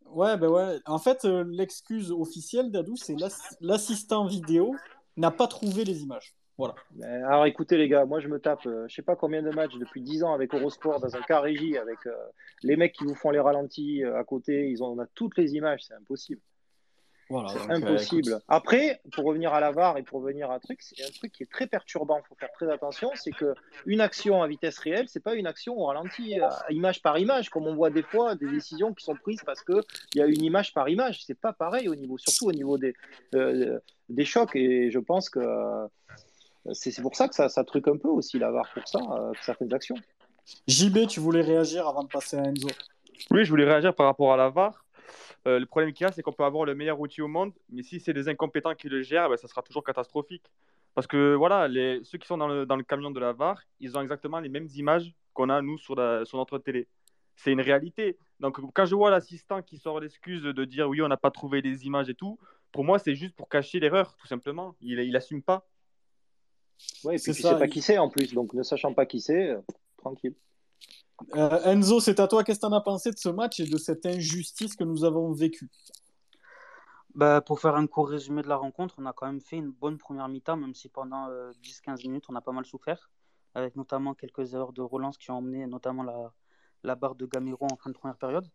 Ouais, 0.06 0.36
ben 0.36 0.48
ouais. 0.48 0.80
En 0.86 0.98
fait, 0.98 1.24
euh, 1.24 1.44
l'excuse 1.46 2.10
officielle 2.10 2.72
d'Adou, 2.72 2.96
c'est 2.96 3.14
l'assistant 3.60 4.26
vidéo 4.26 4.74
n'a 5.16 5.30
pas 5.30 5.46
trouvé 5.46 5.84
les 5.84 6.02
images. 6.02 6.34
Voilà. 6.60 6.74
Alors 7.26 7.46
écoutez 7.46 7.78
les 7.78 7.88
gars, 7.88 8.04
moi 8.04 8.20
je 8.20 8.28
me 8.28 8.38
tape, 8.38 8.66
euh, 8.66 8.86
je 8.86 8.94
sais 8.94 9.00
pas 9.00 9.16
combien 9.16 9.42
de 9.42 9.48
matchs 9.48 9.78
depuis 9.78 10.02
10 10.02 10.24
ans 10.24 10.34
avec 10.34 10.52
Eurosport 10.52 11.00
dans 11.00 11.16
un 11.16 11.22
cas 11.22 11.40
régie 11.40 11.78
avec 11.78 12.04
euh, 12.06 12.12
les 12.62 12.76
mecs 12.76 12.92
qui 12.92 13.04
vous 13.04 13.14
font 13.14 13.30
les 13.30 13.40
ralentis 13.40 14.04
euh, 14.04 14.18
à 14.18 14.24
côté, 14.24 14.68
ils 14.68 14.82
ont 14.82 14.88
on 14.88 14.98
a 14.98 15.06
toutes 15.14 15.38
les 15.38 15.54
images, 15.54 15.84
c'est 15.84 15.94
impossible. 15.94 16.42
Voilà, 17.30 17.48
c'est 17.48 17.70
impossible. 17.70 18.40
Après, 18.48 19.00
pour 19.12 19.24
revenir 19.24 19.54
à 19.54 19.60
la 19.60 19.70
VAR 19.70 19.96
et 19.96 20.02
pour 20.02 20.20
revenir 20.20 20.50
à 20.50 20.56
un 20.56 20.58
truc, 20.58 20.82
c'est 20.82 21.02
un 21.02 21.10
truc 21.10 21.32
qui 21.32 21.44
est 21.44 21.50
très 21.50 21.66
perturbant. 21.66 22.18
Il 22.18 22.28
faut 22.28 22.34
faire 22.34 22.52
très 22.52 22.70
attention. 22.70 23.10
C'est 23.14 23.30
que 23.30 23.54
une 23.86 24.00
action 24.00 24.42
à 24.42 24.48
vitesse 24.48 24.78
réelle, 24.78 25.08
c'est 25.08 25.22
pas 25.22 25.34
une 25.34 25.46
action 25.46 25.78
au 25.78 25.86
ralenti, 25.86 26.38
à 26.40 26.50
image 26.70 27.02
par 27.02 27.18
image, 27.18 27.48
comme 27.48 27.66
on 27.66 27.74
voit 27.74 27.90
des 27.90 28.02
fois 28.02 28.34
des 28.34 28.50
décisions 28.50 28.92
qui 28.92 29.04
sont 29.04 29.14
prises 29.14 29.42
parce 29.46 29.62
que 29.62 29.80
il 30.14 30.18
y 30.18 30.22
a 30.22 30.26
une 30.26 30.42
image 30.42 30.74
par 30.74 30.88
image. 30.88 31.24
C'est 31.24 31.38
pas 31.38 31.52
pareil 31.52 31.88
au 31.88 31.94
niveau, 31.94 32.18
surtout 32.18 32.48
au 32.48 32.52
niveau 32.52 32.78
des 32.78 32.94
des 33.32 34.24
chocs. 34.24 34.54
Et 34.56 34.90
je 34.90 34.98
pense 34.98 35.30
que 35.30 35.40
c'est 36.72 37.00
pour 37.02 37.16
ça 37.16 37.28
que 37.28 37.34
ça, 37.34 37.48
ça 37.48 37.64
truc 37.64 37.88
un 37.88 37.96
peu 37.96 38.08
aussi 38.08 38.38
la 38.38 38.50
VAR 38.50 38.68
pour 38.74 38.86
ça, 38.86 38.98
euh, 38.98 39.32
certaines 39.42 39.72
actions. 39.72 39.96
JB, 40.66 41.06
tu 41.06 41.20
voulais 41.20 41.42
réagir 41.42 41.86
avant 41.86 42.02
de 42.02 42.08
passer 42.08 42.36
à 42.36 42.42
Enzo 42.42 42.68
Oui, 43.30 43.44
je 43.44 43.50
voulais 43.50 43.64
réagir 43.64 43.94
par 43.94 44.06
rapport 44.06 44.32
à 44.32 44.36
la 44.36 44.50
VAR. 44.50 44.84
Euh, 45.46 45.58
le 45.58 45.66
problème 45.66 45.92
qu'il 45.92 46.04
y 46.04 46.08
a, 46.08 46.12
c'est 46.12 46.22
qu'on 46.22 46.32
peut 46.32 46.44
avoir 46.44 46.64
le 46.64 46.74
meilleur 46.74 47.00
outil 47.00 47.22
au 47.22 47.28
monde, 47.28 47.52
mais 47.70 47.82
si 47.82 47.98
c'est 47.98 48.12
des 48.12 48.28
incompétents 48.28 48.74
qui 48.74 48.88
le 48.88 49.02
gèrent, 49.02 49.30
ben, 49.30 49.36
ça 49.36 49.48
sera 49.48 49.62
toujours 49.62 49.84
catastrophique. 49.84 50.44
Parce 50.94 51.06
que 51.06 51.34
voilà, 51.34 51.68
les, 51.68 52.00
ceux 52.04 52.18
qui 52.18 52.26
sont 52.26 52.36
dans 52.36 52.48
le, 52.48 52.66
dans 52.66 52.76
le, 52.76 52.82
camion 52.82 53.10
de 53.10 53.20
la 53.20 53.32
VAR, 53.32 53.62
ils 53.78 53.96
ont 53.96 54.02
exactement 54.02 54.40
les 54.40 54.48
mêmes 54.48 54.68
images 54.74 55.14
qu'on 55.32 55.48
a, 55.48 55.62
nous, 55.62 55.78
sur, 55.78 55.94
la, 55.94 56.24
sur 56.24 56.36
notre 56.36 56.58
télé. 56.58 56.88
C'est 57.36 57.52
une 57.52 57.60
réalité. 57.60 58.18
Donc, 58.40 58.58
quand 58.74 58.84
je 58.84 58.94
vois 58.94 59.10
l'assistant 59.10 59.62
qui 59.62 59.78
sort 59.78 60.00
l'excuse 60.00 60.42
de 60.42 60.64
dire 60.64 60.88
oui, 60.88 61.00
on 61.00 61.08
n'a 61.08 61.16
pas 61.16 61.30
trouvé 61.30 61.62
les 61.62 61.86
images 61.86 62.10
et 62.10 62.14
tout, 62.14 62.38
pour 62.72 62.84
moi, 62.84 62.98
c'est 62.98 63.14
juste 63.14 63.34
pour 63.34 63.48
cacher 63.48 63.80
l'erreur, 63.80 64.16
tout 64.16 64.26
simplement. 64.26 64.74
Il 64.80 65.10
n'assume 65.12 65.42
pas. 65.42 65.66
Oui, 67.04 67.14
et 67.14 67.18
puis 67.18 67.32
tu 67.32 67.42
sais 67.42 67.58
pas 67.58 67.68
qui 67.68 67.82
c'est 67.82 67.98
en 67.98 68.08
plus, 68.08 68.32
donc 68.32 68.54
ne 68.54 68.62
sachant 68.62 68.94
pas 68.94 69.06
qui 69.06 69.20
c'est, 69.20 69.50
euh, 69.50 69.60
tranquille. 69.98 70.34
Euh, 71.34 71.60
Enzo, 71.64 72.00
c'est 72.00 72.20
à 72.20 72.28
toi. 72.28 72.44
Qu'est-ce 72.44 72.60
que 72.60 72.66
tu 72.66 72.72
en 72.72 72.76
as 72.76 72.80
pensé 72.80 73.10
de 73.10 73.18
ce 73.18 73.28
match 73.28 73.60
et 73.60 73.66
de 73.66 73.76
cette 73.76 74.06
injustice 74.06 74.76
que 74.76 74.84
nous 74.84 75.04
avons 75.04 75.32
vécue? 75.32 75.70
Bah, 77.14 77.40
Pour 77.40 77.60
faire 77.60 77.74
un 77.74 77.86
court 77.86 78.08
résumé 78.08 78.42
de 78.42 78.48
la 78.48 78.56
rencontre, 78.56 78.94
on 78.98 79.06
a 79.06 79.12
quand 79.12 79.26
même 79.26 79.40
fait 79.40 79.56
une 79.56 79.70
bonne 79.70 79.98
première 79.98 80.28
mi-temps, 80.28 80.56
même 80.56 80.74
si 80.74 80.88
pendant 80.88 81.28
10-15 81.28 82.00
euh, 82.00 82.08
minutes, 82.08 82.24
on 82.28 82.36
a 82.36 82.40
pas 82.40 82.52
mal 82.52 82.64
souffert, 82.64 83.10
avec 83.54 83.76
notamment 83.76 84.14
quelques 84.14 84.54
erreurs 84.54 84.72
de 84.72 84.82
relance 84.82 85.18
qui 85.18 85.30
ont 85.30 85.38
emmené 85.38 85.66
notamment 85.66 86.02
la, 86.02 86.32
la 86.84 86.94
barre 86.94 87.14
de 87.16 87.26
Gamero 87.26 87.66
en 87.70 87.76
fin 87.76 87.90
de 87.90 87.94
première 87.94 88.16
période. 88.16 88.48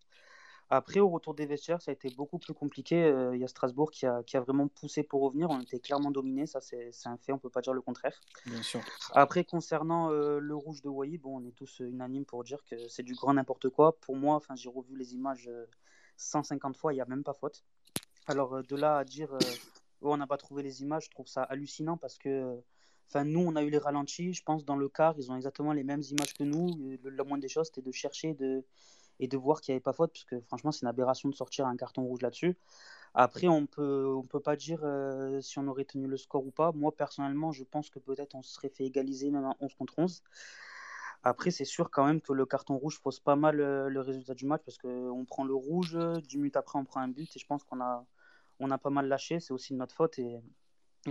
Après, 0.70 0.99
au 0.99 1.09
retour 1.09 1.36
des 1.36 1.45
vestiaires, 1.45 1.82
ça 1.82 1.91
a 1.91 1.93
été 1.93 2.09
beaucoup 2.09 2.39
plus 2.39 2.53
compliqué. 2.53 3.13
Il 3.34 3.39
y 3.39 3.43
a 3.43 3.47
Strasbourg 3.47 3.91
qui 3.91 4.05
a, 4.05 4.24
qui 4.24 4.36
a, 4.36 4.41
vraiment 4.41 4.68
poussé 4.68 5.03
pour 5.03 5.22
revenir. 5.22 5.49
On 5.49 5.61
était 5.61 5.80
clairement 5.80 6.11
dominé, 6.11 6.47
ça 6.47 6.59
c'est 6.61 6.91
un 7.05 7.18
fait, 7.18 7.32
on 7.32 7.36
ne 7.36 7.39
peut 7.39 7.49
pas 7.49 7.61
dire 7.61 7.74
le 7.74 7.82
contraire. 7.82 8.20
Bien 8.45 8.63
sûr. 8.63 8.82
Après, 9.11 9.43
concernant 9.43 10.09
le 10.09 10.55
rouge 10.55 10.82
de 10.82 10.89
Wai, 10.89 11.18
bon, 11.18 11.39
on 11.41 11.45
est 11.45 11.55
tous 11.55 11.80
unanimes 11.80 12.26
pour 12.26 12.43
dire 12.43 12.63
que 12.66 12.88
c'est 12.88 13.03
du 13.03 13.13
grand 13.13 13.34
n'importe 13.34 13.70
quoi. 13.70 13.97
Pour 13.99 14.16
moi, 14.16 14.41
j'ai 14.55 14.70
revu 14.70 14.97
les 14.97 15.13
images 15.13 15.49
150 16.18 16.78
fois, 16.78 16.93
il 16.93 16.95
n'y 16.95 17.01
a 17.01 17.05
même 17.05 17.24
pas 17.24 17.34
faute. 17.34 17.63
Alors, 18.28 18.63
de 18.63 18.76
là 18.76 18.97
à 18.97 19.03
dire 19.03 19.38
oh, 20.01 20.13
on 20.13 20.18
n'a 20.18 20.28
pas 20.28 20.38
trouvé 20.38 20.63
les 20.63 20.82
images, 20.82 21.05
je 21.05 21.11
trouve 21.11 21.28
ça 21.28 21.43
hallucinant 21.43 21.97
parce 21.97 22.18
que 22.18 22.59
Enfin, 23.09 23.24
nous, 23.24 23.39
on 23.39 23.55
a 23.55 23.63
eu 23.63 23.70
les 23.70 23.78
ralentis. 23.78 24.34
Je 24.34 24.43
pense 24.43 24.66
dans 24.66 24.76
le 24.76 24.89
quart, 24.89 25.16
ils 25.18 25.32
ont 25.32 25.36
exactement 25.36 25.74
les 25.74 25.84
mêmes 25.84 26.01
images 26.09 26.34
que 26.34 26.43
nous. 26.43 26.76
Le, 27.03 27.09
la 27.11 27.24
moindre 27.24 27.41
des 27.41 27.49
choses, 27.49 27.68
c'était 27.68 27.82
de 27.82 27.91
chercher 27.91 28.34
de, 28.34 28.63
et 29.20 29.28
de 29.28 29.38
voir 29.38 29.61
qu'il 29.61 29.74
n'y 29.74 29.78
avait 29.78 29.84
pas 29.84 29.93
faute, 29.93 30.11
parce 30.11 30.26
que 30.26 30.39
franchement, 30.41 30.72
c'est 30.72 30.82
une 30.82 30.88
aberration 30.88 31.30
de 31.30 31.36
sortir 31.36 31.68
un 31.68 31.76
carton 31.78 32.03
rouge 32.03 32.22
là-dessus. 32.22 32.57
Après, 33.13 33.47
on 33.47 33.66
peut, 33.66 34.13
on 34.13 34.24
peut 34.24 34.41
pas 34.41 34.57
dire 34.57 34.82
euh, 34.84 35.39
si 35.41 35.57
on 35.57 35.68
aurait 35.68 35.86
tenu 35.86 36.07
le 36.07 36.18
score 36.18 36.45
ou 36.45 36.51
pas. 36.51 36.72
Moi, 36.74 36.93
personnellement, 36.95 37.53
je 37.53 37.63
pense 37.63 37.89
que 37.89 37.99
peut-être 37.99 38.36
on 38.36 38.41
se 38.41 38.53
serait 38.53 38.70
fait 38.70 38.86
égaliser 38.86 39.32
même 39.32 39.45
à 39.45 39.55
11 39.61 39.74
contre 39.76 39.93
11. 39.97 40.22
Après, 41.24 41.49
c'est 41.49 41.66
sûr 41.66 41.89
quand 41.89 42.05
même 42.05 42.22
que 42.22 42.34
le 42.34 42.45
carton 42.45 42.78
rouge 42.78 43.01
pose 43.01 43.20
pas 43.20 43.36
mal 43.36 43.59
euh, 43.61 43.89
le 43.89 44.01
résultat 44.01 44.34
du 44.36 44.45
match 44.45 44.61
parce 44.66 44.78
qu'on 44.78 45.26
prend 45.26 45.45
le 45.45 45.55
rouge, 45.55 45.97
10 46.28 46.38
minutes 46.38 46.57
après, 46.57 46.78
on 46.78 46.84
prend 46.86 46.99
un 46.99 47.07
but 47.07 47.36
et 47.36 47.39
je 47.39 47.45
pense 47.45 47.63
qu'on 47.63 47.82
a, 47.82 48.05
on 48.59 48.70
a 48.70 48.78
pas 48.78 48.89
mal 48.89 49.07
lâché. 49.07 49.39
C'est 49.39 49.53
aussi 49.53 49.74
de 49.74 49.80
notre 49.80 49.95
faute 49.95 50.20
et 50.20 50.41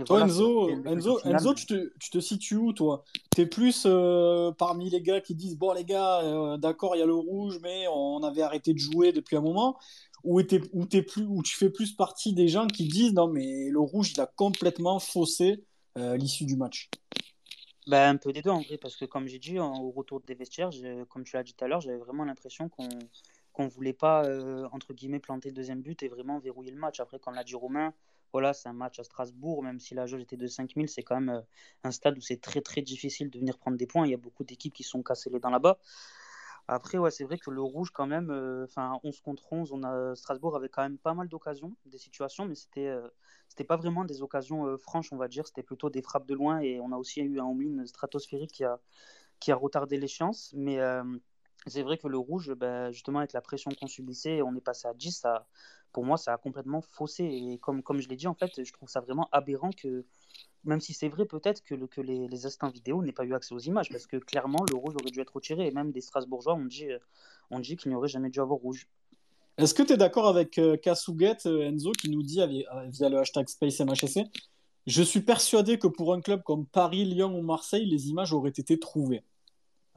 toi, 0.03 0.21
Enzo, 0.21 0.69
Enzo, 0.85 1.19
Enzo 1.23 1.53
tu, 1.53 1.65
te, 1.65 1.93
tu, 1.99 2.09
te, 2.09 2.19
situes 2.19 2.57
où, 2.57 2.73
toi? 2.73 3.05
Tu 3.33 3.41
es 3.41 3.45
plus 3.45 3.83
euh, 3.85 4.51
parmi 4.51 4.89
les 4.89 5.01
gars 5.01 5.21
qui 5.21 5.35
disent 5.35 5.57
Bon, 5.57 5.71
les 5.71 5.85
gars, 5.85 6.21
euh, 6.21 6.57
d'accord, 6.57 6.95
il 6.95 6.99
y 6.99 7.01
a 7.01 7.05
le 7.05 7.13
rouge, 7.13 7.59
mais 7.61 7.85
on 7.87 8.21
avait 8.23 8.41
arrêté 8.41 8.73
de 8.73 8.79
jouer 8.79 9.13
depuis 9.13 9.37
un 9.37 9.41
moment. 9.41 9.77
Ou, 10.25 10.41
es, 10.41 10.47
ou, 10.73 10.85
es 10.91 11.01
plus, 11.01 11.25
ou 11.25 11.41
tu 11.43 11.55
fais 11.55 11.69
plus 11.69 11.93
partie 11.93 12.33
des 12.33 12.49
gens 12.49 12.67
qui 12.67 12.87
disent 12.87 13.13
Non, 13.13 13.27
mais 13.27 13.69
le 13.69 13.79
rouge, 13.79 14.11
il 14.11 14.19
a 14.19 14.25
complètement 14.25 14.99
faussé 14.99 15.63
euh, 15.97 16.17
l'issue 16.17 16.45
du 16.45 16.57
match. 16.57 16.89
Ben, 17.87 18.09
Un 18.09 18.17
peu 18.17 18.33
des 18.33 18.41
deux, 18.41 18.49
en 18.49 18.61
vrai, 18.61 18.77
parce 18.77 18.97
que 18.97 19.05
comme 19.05 19.27
j'ai 19.27 19.39
dit, 19.39 19.59
au 19.59 19.91
retour 19.91 20.19
des 20.19 20.35
vestiaires, 20.35 20.71
comme 21.07 21.23
tu 21.23 21.37
l'as 21.37 21.43
dit 21.43 21.53
tout 21.53 21.63
à 21.63 21.67
l'heure, 21.67 21.81
j'avais 21.81 21.97
vraiment 21.97 22.25
l'impression 22.25 22.67
qu'on 22.69 22.89
qu'on 23.53 23.69
voulait 23.69 23.93
pas, 23.93 24.27
entre 24.73 24.93
guillemets, 24.93 25.21
planter 25.21 25.47
le 25.47 25.55
deuxième 25.55 25.81
but 25.81 26.03
et 26.03 26.09
vraiment 26.09 26.39
verrouiller 26.39 26.71
le 26.71 26.77
match. 26.77 26.99
Après, 26.99 27.19
comme 27.19 27.35
l'a 27.35 27.45
dit 27.45 27.55
Romain, 27.55 27.93
voilà, 28.35 28.51
c'est 28.51 28.67
un 28.67 28.73
match 28.73 28.99
à 28.99 29.05
Strasbourg, 29.05 29.63
même 29.63 29.79
si 29.79 29.95
la 29.95 30.07
jauge 30.07 30.19
était 30.19 30.35
de 30.35 30.45
5000, 30.45 30.89
c'est 30.89 31.03
quand 31.03 31.21
même 31.21 31.37
euh, 31.37 31.41
un 31.85 31.91
stade 31.91 32.17
où 32.17 32.21
c'est 32.21 32.41
très 32.41 32.59
très 32.59 32.81
difficile 32.81 33.29
de 33.29 33.39
venir 33.39 33.57
prendre 33.57 33.77
des 33.77 33.87
points. 33.87 34.05
Il 34.05 34.11
y 34.11 34.13
a 34.13 34.17
beaucoup 34.17 34.43
d'équipes 34.43 34.73
qui 34.73 34.83
sont 34.83 35.01
cassées 35.03 35.29
les 35.29 35.39
dents 35.39 35.51
là-bas. 35.51 35.79
Après, 36.67 36.97
ouais, 36.97 37.11
c'est 37.11 37.23
vrai 37.23 37.37
que 37.37 37.49
le 37.49 37.61
rouge, 37.61 37.91
quand 37.91 38.07
même, 38.07 38.31
euh, 38.31 38.65
enfin 38.65 38.99
11 39.05 39.21
contre 39.21 39.53
11, 39.53 39.71
on 39.71 39.83
a, 39.83 40.15
Strasbourg 40.15 40.57
avait 40.57 40.67
quand 40.67 40.81
même 40.81 40.97
pas 40.97 41.13
mal 41.13 41.29
d'occasions, 41.29 41.77
des 41.85 41.97
situations, 41.97 42.45
mais 42.45 42.55
c'était 42.55 42.87
euh, 42.87 43.07
pas 43.69 43.77
vraiment 43.77 44.03
des 44.03 44.21
occasions 44.21 44.77
franches, 44.79 45.13
on 45.13 45.17
va 45.17 45.29
dire. 45.29 45.47
C'était 45.47 45.63
plutôt 45.63 45.89
des 45.89 46.01
frappes 46.01 46.27
de 46.27 46.33
loin 46.33 46.59
et 46.59 46.81
on 46.81 46.91
a 46.91 46.97
aussi 46.97 47.21
eu 47.21 47.39
un 47.39 47.45
home 47.45 47.87
stratosphérique 47.87 48.51
qui 48.51 48.65
a, 48.65 48.81
qui 49.39 49.53
a 49.53 49.55
retardé 49.55 49.97
l'échéance. 49.97 50.51
Mais 50.57 50.81
c'est 51.67 51.83
vrai 51.83 51.97
que 51.97 52.09
le 52.09 52.17
rouge, 52.17 52.53
ben, 52.53 52.91
justement, 52.91 53.19
avec 53.19 53.31
la 53.31 53.41
pression 53.41 53.71
qu'on 53.79 53.87
subissait, 53.87 54.41
on 54.41 54.53
est 54.57 54.61
passé 54.61 54.89
à 54.89 54.93
10, 54.93 55.19
ça, 55.19 55.47
pour 55.95 56.03
moi, 56.03 56.17
ça 56.17 56.33
a 56.33 56.37
complètement 56.37 56.81
faussé. 56.81 57.23
Et 57.23 57.57
comme, 57.59 57.81
comme 57.81 58.01
je 58.01 58.09
l'ai 58.09 58.17
dit, 58.17 58.27
en 58.27 58.33
fait, 58.33 58.61
je 58.61 58.73
trouve 58.73 58.89
ça 58.89 58.99
vraiment 58.99 59.29
aberrant 59.31 59.69
que, 59.69 60.03
même 60.65 60.81
si 60.81 60.91
c'est 60.93 61.07
vrai 61.07 61.23
peut-être 61.23 61.63
que, 61.63 61.73
le, 61.73 61.87
que 61.87 62.01
les, 62.01 62.27
les 62.27 62.45
instants 62.45 62.67
vidéo 62.67 63.01
n'aient 63.01 63.13
pas 63.13 63.23
eu 63.23 63.33
accès 63.33 63.55
aux 63.55 63.59
images, 63.59 63.87
parce 63.89 64.05
que 64.05 64.17
clairement, 64.17 64.65
le 64.69 64.75
rouge 64.75 64.93
aurait 64.99 65.11
dû 65.11 65.21
être 65.21 65.33
retiré. 65.33 65.65
Et 65.67 65.71
même 65.71 65.93
des 65.93 66.01
Strasbourgeois 66.01 66.55
ont 66.55 66.65
dit, 66.65 66.91
euh, 66.91 66.99
on 67.49 67.61
dit 67.61 67.77
qu'il 67.77 67.91
n'y 67.91 67.95
aurait 67.95 68.09
jamais 68.09 68.29
dû 68.29 68.41
avoir 68.41 68.59
rouge. 68.59 68.89
Est-ce 69.57 69.73
que 69.73 69.83
tu 69.83 69.93
es 69.93 69.97
d'accord 69.97 70.27
avec 70.27 70.57
euh, 70.57 70.75
Kasuget, 70.75 71.37
euh, 71.45 71.61
Enzo, 71.61 71.93
qui 71.93 72.09
nous 72.09 72.23
dit 72.23 72.41
via 72.45 73.07
le 73.07 73.17
hashtag 73.17 73.47
SpaceMHSC 73.47 74.25
Je 74.87 75.01
suis 75.01 75.21
persuadé 75.21 75.79
que 75.79 75.87
pour 75.87 76.13
un 76.13 76.19
club 76.19 76.43
comme 76.43 76.65
Paris, 76.65 77.05
Lyon 77.05 77.39
ou 77.39 77.41
Marseille, 77.41 77.85
les 77.85 78.09
images 78.09 78.33
auraient 78.33 78.49
été 78.49 78.77
trouvées. 78.77 79.23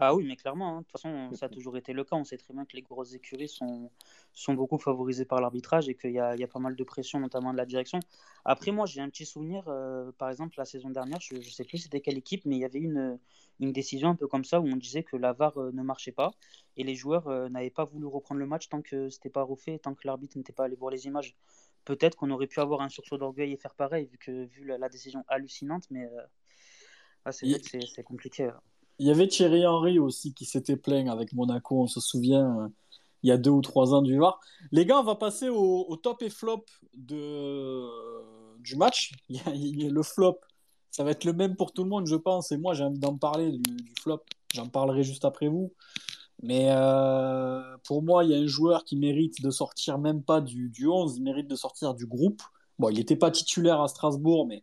Ah 0.01 0.14
oui, 0.14 0.24
mais 0.24 0.36
clairement, 0.36 0.76
hein. 0.76 0.80
de 0.80 0.84
toute 0.84 0.92
façon, 0.92 1.32
ça 1.32 1.46
a 1.46 1.49
toujours 1.49 1.76
été 1.76 1.92
le 1.92 2.05
cas. 2.05 2.14
On 2.14 2.22
sait 2.22 2.36
très 2.38 2.55
bien 2.55 2.64
que 2.64 2.76
les 2.76 2.82
grosses 2.82 3.14
écuries 3.14 3.49
sont, 3.49 3.90
sont 4.32 4.55
beaucoup 4.55 4.78
favorisées 4.78 5.24
par 5.24 5.40
l'arbitrage 5.40 5.88
et 5.88 5.96
qu'il 5.96 6.12
y 6.12 6.20
a, 6.20 6.36
il 6.36 6.40
y 6.40 6.44
a 6.44 6.46
pas 6.49 6.61
mal 6.61 6.76
de 6.76 6.84
pression, 6.84 7.18
notamment 7.18 7.51
de 7.53 7.57
la 7.57 7.66
direction. 7.66 7.99
Après, 8.44 8.70
moi, 8.70 8.86
j'ai 8.86 9.01
un 9.01 9.09
petit 9.11 9.26
souvenir, 9.26 9.64
euh, 9.66 10.12
par 10.16 10.30
exemple, 10.30 10.55
la 10.57 10.64
saison 10.64 10.90
dernière, 10.90 11.20
je 11.20 11.34
ne 11.36 11.40
sais 11.42 11.64
plus 11.64 11.78
c'était 11.78 12.01
quelle 12.01 12.16
équipe, 12.16 12.44
mais 12.44 12.55
il 12.57 12.61
y 12.61 12.64
avait 12.64 12.78
une, 12.78 13.18
une 13.59 13.72
décision 13.72 14.11
un 14.11 14.14
peu 14.14 14.28
comme 14.28 14.44
ça 14.44 14.61
où 14.61 14.66
on 14.68 14.76
disait 14.76 15.03
que 15.03 15.16
la 15.16 15.32
VAR 15.32 15.59
euh, 15.61 15.72
ne 15.72 15.82
marchait 15.82 16.12
pas 16.12 16.30
et 16.76 16.84
les 16.84 16.94
joueurs 16.94 17.26
euh, 17.26 17.49
n'avaient 17.49 17.70
pas 17.70 17.84
voulu 17.84 18.07
reprendre 18.07 18.38
le 18.38 18.46
match 18.46 18.68
tant 18.68 18.82
que 18.82 19.09
c'était 19.11 19.30
pas 19.30 19.42
refait, 19.42 19.80
tant 19.80 19.94
que 19.96 20.07
l'arbitre 20.07 20.38
n'était 20.38 20.53
pas 20.53 20.64
allé 20.66 20.76
voir 20.76 20.92
les 20.92 21.07
images. 21.07 21.34
Peut-être 21.84 22.16
qu'on 22.16 22.30
aurait 22.30 22.46
pu 22.46 22.61
avoir 22.61 22.82
un 22.82 22.88
sursaut 22.88 23.18
d'orgueil 23.18 23.53
et 23.53 23.57
faire 23.57 23.74
pareil, 23.74 24.07
vu, 24.07 24.18
que, 24.18 24.44
vu 24.44 24.64
la, 24.64 24.78
la 24.78 24.88
décision 24.88 25.24
hallucinante, 25.28 25.86
mais 25.90 26.09
ah, 27.24 27.32
c'est 27.32 27.46
vrai 27.46 27.61
que 27.61 27.66
c'est- 27.66 27.86
c'est 27.86 28.03
compliqué. 28.03 28.44
hein. 28.44 28.61
Il 28.99 29.07
y 29.07 29.11
avait 29.11 29.28
Thierry 29.28 29.66
Henry 29.66 29.99
aussi 29.99 30.34
qui 30.34 30.44
s'était 30.44 30.76
plaint 30.76 31.09
avec 31.09 31.32
Monaco, 31.32 31.82
on 31.82 31.86
se 31.86 32.01
souvient, 32.01 32.61
euh, 32.61 32.68
il 33.22 33.28
y 33.28 33.32
a 33.32 33.36
deux 33.36 33.51
ou 33.51 33.61
trois 33.61 33.94
ans 33.94 34.03
du 34.03 34.18
VAR. 34.18 34.40
Les 34.72 34.86
gars, 34.86 34.99
on 34.99 35.05
va 35.05 35.14
passer 35.14 35.49
au, 35.49 35.96
top 36.03 36.22
et 36.22 36.30
flop 36.30 36.64
de, 36.94 37.86
du 38.61 38.76
match. 38.76 39.12
Le 39.28 40.03
flop, 40.03 40.40
ça 40.90 41.05
va 41.05 41.12
être 41.12 41.24
le 41.24 41.32
même 41.32 41.57
pour 41.57 41.72
tout 41.72 41.84
le 41.84 41.90
monde, 41.90 42.07
je 42.07 42.16
pense. 42.16 42.53
Et 42.53 42.57
moi, 42.57 42.74
j'ai 42.74 42.84
envie 42.84 42.99
d'en 42.99 43.16
parler 43.16 43.53
du, 43.53 43.94
flop. 44.01 44.22
J'en 44.55 44.68
parlerai 44.68 45.03
juste 45.03 45.24
après 45.24 45.49
vous. 45.49 45.72
Mais 46.42 46.68
euh, 46.70 47.76
pour 47.84 48.03
moi, 48.03 48.24
il 48.24 48.30
y 48.30 48.34
a 48.34 48.38
un 48.38 48.46
joueur 48.46 48.84
qui 48.84 48.96
mérite 48.96 49.42
de 49.42 49.51
sortir 49.51 49.99
même 49.99 50.22
pas 50.22 50.40
du, 50.40 50.70
du 50.70 50.86
11, 50.86 51.16
il 51.16 51.22
mérite 51.22 51.49
de 51.49 51.57
sortir 51.57 51.94
du 51.94 52.07
groupe. 52.07 52.42
Bon, 52.78 52.90
il 52.90 52.96
n'était 52.96 53.16
pas 53.16 53.32
titulaire 53.32 53.80
à 53.80 53.88
Strasbourg, 53.88 54.46
mais 54.46 54.62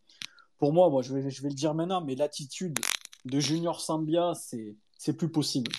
pour 0.57 0.71
moi, 0.71 0.89
moi 0.89 1.01
je, 1.01 1.13
vais, 1.13 1.29
je 1.29 1.41
vais 1.41 1.49
le 1.49 1.55
dire 1.55 1.73
maintenant, 1.73 2.01
mais 2.01 2.15
l'attitude 2.15 2.79
de 3.25 3.39
Junior 3.39 3.81
Sambia, 3.81 4.33
c'est 4.35 5.13
plus 5.17 5.29
possible. 5.29 5.71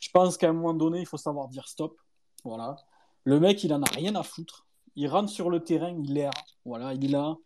Je 0.00 0.10
pense 0.12 0.36
qu'à 0.36 0.48
un 0.48 0.52
moment 0.52 0.74
donné, 0.74 1.00
il 1.00 1.06
faut 1.06 1.16
savoir 1.16 1.48
dire 1.48 1.66
stop. 1.68 1.96
Voilà. 2.44 2.76
Le 3.24 3.40
mec, 3.40 3.64
il 3.64 3.72
en 3.72 3.82
a 3.82 3.90
rien 3.90 4.14
à 4.14 4.22
foutre. 4.22 4.66
Il 4.96 5.08
rentre 5.08 5.30
sur 5.30 5.50
le 5.50 5.62
terrain, 5.62 5.96
il 6.04 6.16
erre. 6.18 6.30
Voilà, 6.64 6.94
il 6.94 7.04
est 7.04 7.08
là. 7.08 7.36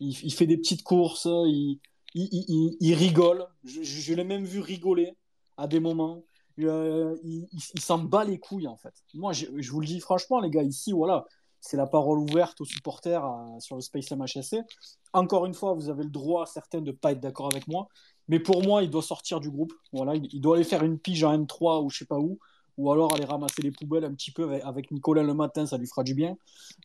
Il, 0.00 0.32
fait 0.32 0.46
des 0.46 0.56
petites 0.56 0.82
courses. 0.82 1.26
Il, 1.26 1.78
il, 2.14 2.76
il- 2.80 2.94
rigole. 2.94 3.46
Je, 3.64 4.14
l'ai 4.14 4.24
même 4.24 4.44
vu 4.44 4.60
rigoler 4.60 5.16
à 5.56 5.66
des 5.66 5.80
moments. 5.80 6.22
Euh, 6.58 7.16
il 7.22 7.80
s'en 7.80 7.98
bat 7.98 8.24
les 8.24 8.38
couilles, 8.38 8.68
en 8.68 8.76
fait. 8.76 8.94
Moi, 9.14 9.32
je, 9.32 9.46
vous 9.70 9.80
le 9.80 9.86
dis 9.86 10.00
franchement, 10.00 10.40
les 10.40 10.50
gars, 10.50 10.62
ici, 10.62 10.92
voilà, 10.92 11.26
c'est 11.60 11.76
la 11.76 11.86
parole 11.86 12.18
ouverte 12.18 12.60
aux 12.60 12.64
supporters 12.64 13.24
à- 13.24 13.56
sur 13.60 13.76
le 13.76 13.82
Space 13.82 14.10
MHSC. 14.10 14.56
Encore 15.12 15.46
une 15.46 15.54
fois, 15.54 15.74
vous 15.74 15.90
avez 15.90 16.04
le 16.04 16.10
droit, 16.10 16.46
certains, 16.46 16.80
de 16.80 16.92
ne 16.92 16.96
pas 16.96 17.12
être 17.12 17.20
d'accord 17.20 17.48
avec 17.52 17.68
moi. 17.68 17.88
Mais 18.28 18.40
pour 18.40 18.62
moi, 18.62 18.82
il 18.82 18.90
doit 18.90 19.02
sortir 19.02 19.40
du 19.40 19.50
groupe. 19.50 19.72
Il, 19.92 20.40
doit 20.40 20.56
aller 20.56 20.64
faire 20.64 20.82
une 20.82 20.98
pige 20.98 21.22
en 21.24 21.36
M3 21.36 21.84
ou 21.84 21.90
je 21.90 21.98
sais 21.98 22.04
pas 22.04 22.18
où. 22.18 22.38
Ou 22.76 22.92
alors 22.92 23.14
aller 23.14 23.24
ramasser 23.24 23.62
les 23.62 23.70
poubelles 23.70 24.04
un 24.04 24.12
petit 24.12 24.30
peu 24.30 24.60
avec, 24.62 24.90
Nicolas 24.90 25.22
le 25.22 25.32
matin, 25.32 25.64
ça 25.66 25.78
lui 25.78 25.86
fera 25.86 26.02
du 26.02 26.14
bien. 26.14 26.36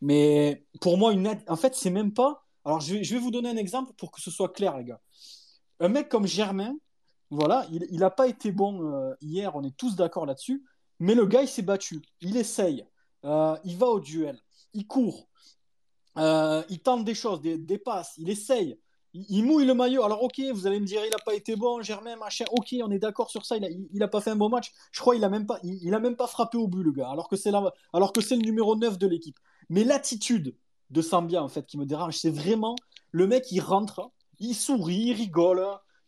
Mais 0.02 0.64
pour 0.80 0.98
moi, 0.98 1.14
en 1.48 1.56
fait, 1.56 1.76
c'est 1.76 1.90
même 1.90 2.14
pas. 2.14 2.46
Alors, 2.64 2.80
je 2.80 2.96
vais, 2.96 3.20
vous 3.20 3.32
donner 3.32 3.50
un 3.50 3.58
exemple 3.58 3.92
pour 3.98 4.12
que 4.12 4.22
ce 4.22 4.32
soit 4.32 4.50
clair, 4.50 4.78
les 4.78 4.86
gars. 4.86 5.02
Un 5.80 5.90
mec 5.90 6.08
comme 6.08 6.28
Germain, 6.28 6.76
voilà, 7.32 7.66
il 7.72 8.00
n'a 8.00 8.12
pas 8.12 8.28
été 8.28 8.52
bon 8.52 8.94
euh, 8.94 9.16
hier, 9.22 9.56
on 9.56 9.64
est 9.64 9.76
tous 9.76 9.96
d'accord 9.96 10.26
là-dessus. 10.26 10.64
Mais 11.00 11.16
le 11.16 11.26
gars, 11.26 11.42
il 11.42 11.48
s'est 11.48 11.64
battu. 11.64 12.02
Il 12.22 12.38
essaye. 12.38 12.86
Euh, 13.26 13.58
il 13.66 13.76
va 13.78 13.88
au 13.88 14.00
duel. 14.00 14.40
Il 14.74 14.86
court. 14.88 15.28
Euh, 16.18 16.64
il 16.70 16.80
tente 16.80 17.04
des 17.04 17.16
choses, 17.16 17.42
des 17.42 17.78
passes. 17.80 18.14
Il 18.18 18.30
essaye. 18.30 18.78
Il, 19.14 19.26
il 19.30 19.44
mouille 19.44 19.66
le 19.66 19.74
maillot. 19.74 20.04
Alors, 20.04 20.24
ok, 20.24 20.40
vous 20.54 20.68
allez 20.68 20.80
me 20.80 20.86
dire, 20.86 21.02
il 21.06 21.10
n'a 21.12 21.18
pas 21.26 21.34
été 21.36 21.56
bon, 21.56 21.82
Germain, 21.82 22.16
machin. 22.16 22.46
Ok, 22.52 22.76
on 22.84 22.92
est 22.92 23.00
d'accord 23.00 23.30
sur 23.30 23.46
ça. 23.46 23.58
Il 23.58 23.88
n'a 23.94 24.06
a 24.06 24.08
pas 24.08 24.22
fait 24.22 24.32
un 24.32 24.36
bon 24.36 24.50
match. 24.50 24.72
Je 24.92 25.00
crois 25.00 25.14
qu'il 25.14 25.22
n'a 25.22 25.30
même, 25.30 25.46
pas- 25.46 25.60
il, 25.64 25.90
même 25.90 26.16
pas 26.16 26.28
frappé 26.28 26.58
au 26.58 26.68
but, 26.68 26.84
le 26.84 26.92
gars. 26.92 27.10
Alors 27.10 27.28
que 27.30 27.36
c'est 27.36 27.52
le 27.52 28.42
numéro 28.42 28.76
9 28.76 28.98
de 28.98 29.08
l'équipe. 29.08 29.38
Mais 29.70 29.84
l'attitude 29.84 30.56
de 30.90 31.02
Sambia, 31.02 31.44
en 31.44 31.48
fait, 31.48 31.66
qui 31.66 31.78
me 31.78 31.86
dérange, 31.86 32.18
c'est 32.18 32.30
vraiment 32.30 32.76
le 33.12 33.28
mec, 33.28 33.52
il 33.52 33.60
rentre, 33.62 34.10
il 34.40 34.54
sourit, 34.56 35.08
il 35.08 35.14
rigole. 35.14 35.66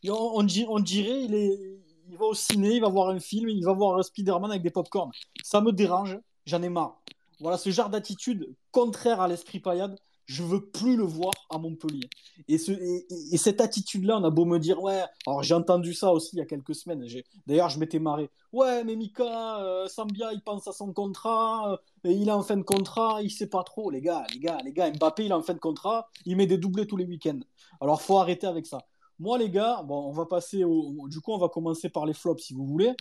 On, 0.08 0.12
on 0.14 0.44
di- 0.44 0.66
on 0.68 0.80
dirait, 0.80 1.24
il, 1.24 2.18
va 2.18 2.26
au 2.26 2.34
ciné, 2.34 2.76
il 2.76 2.82
va 2.82 2.90
voir 2.90 3.10
un 3.10 3.20
film, 3.20 3.50
il 3.50 3.64
va 3.64 3.74
voir 3.74 4.04
Spider-Man 4.04 4.52
avec 4.52 4.64
des 4.64 4.72
pop-corn. 4.72 5.12
Ça 5.44 5.62
me 5.62 5.72
dérange, 5.72 6.18
j'en 6.46 6.62
ai 6.62 6.70
marre. 6.70 7.02
Voilà, 7.40 7.58
ce 7.58 7.70
genre 7.72 7.90
d'attitude 7.90 8.54
contraire 8.72 9.22
à 9.22 9.28
l'esprit 9.28 9.60
paillade, 9.60 9.98
je 10.26 10.44
veux 10.44 10.70
plus 10.70 10.96
le 10.96 11.04
voir 11.04 11.34
à 11.50 11.58
Montpellier. 11.58 12.10
Et, 12.48 12.58
ce, 12.58 12.72
et, 12.72 13.06
et- 13.10 13.34
et 13.34 13.38
cette 13.38 13.62
attitude-là, 13.62 14.18
on 14.18 14.24
a 14.24 14.30
beau 14.30 14.46
me 14.46 14.60
dire, 14.60 14.82
ouais, 14.82 15.02
alors 15.26 15.44
j'ai 15.44 15.54
entendu 15.54 15.94
ça 15.94 16.12
aussi 16.12 16.36
il 16.36 16.40
y 16.40 16.42
a 16.42 16.46
quelques 16.46 16.76
semaines. 16.76 17.06
D'ailleurs, 17.48 17.70
je 17.70 17.80
m'étais 17.80 18.00
marré. 18.00 18.30
Ouais, 18.52 18.84
mais 18.84 18.96
Mika, 18.96 19.62
euh, 19.64 19.88
Sambia, 19.88 20.32
il 20.34 20.42
pense 20.42 20.68
à 20.68 20.74
son 20.74 20.94
contrat, 20.94 21.74
euh, 21.74 21.78
et 22.10 22.12
il 22.14 22.28
est 22.28 22.32
en 22.32 22.44
fin 22.44 22.58
de 22.58 22.62
contrat, 22.64 23.22
il 23.22 23.32
sait 23.32 23.48
pas 23.48 23.64
trop, 23.64 23.90
les 23.90 24.02
gars, 24.02 24.26
les 24.34 24.40
gars, 24.40 24.58
les 24.64 24.74
gars. 24.74 24.92
Mbappé, 24.92 25.26
il 25.26 25.32
est 25.32 25.34
en 25.34 25.42
fin 25.42 25.54
de 25.54 25.60
contrat, 25.60 26.10
il 26.26 26.36
met 26.38 26.46
des 26.48 26.58
doublés 26.58 26.86
tous 26.88 26.98
les 26.98 27.06
week-ends. 27.06 27.40
Alors, 27.82 28.02
faut 28.02 28.18
arrêter 28.20 28.48
avec 28.48 28.66
ça. 28.68 28.80
Moi, 29.20 29.38
les 29.38 29.50
gars, 29.50 29.84
bon, 29.84 30.08
on 30.08 30.12
va 30.12 30.26
passer 30.26 30.64
au. 30.64 31.08
Du 31.08 31.20
coup, 31.22 31.32
on 31.34 31.38
va 31.38 31.48
commencer 31.50 31.90
par 31.90 32.06
les 32.06 32.14
flops 32.14 32.44
si 32.44 32.54
vous 32.54 32.66
voulez. 32.66 32.92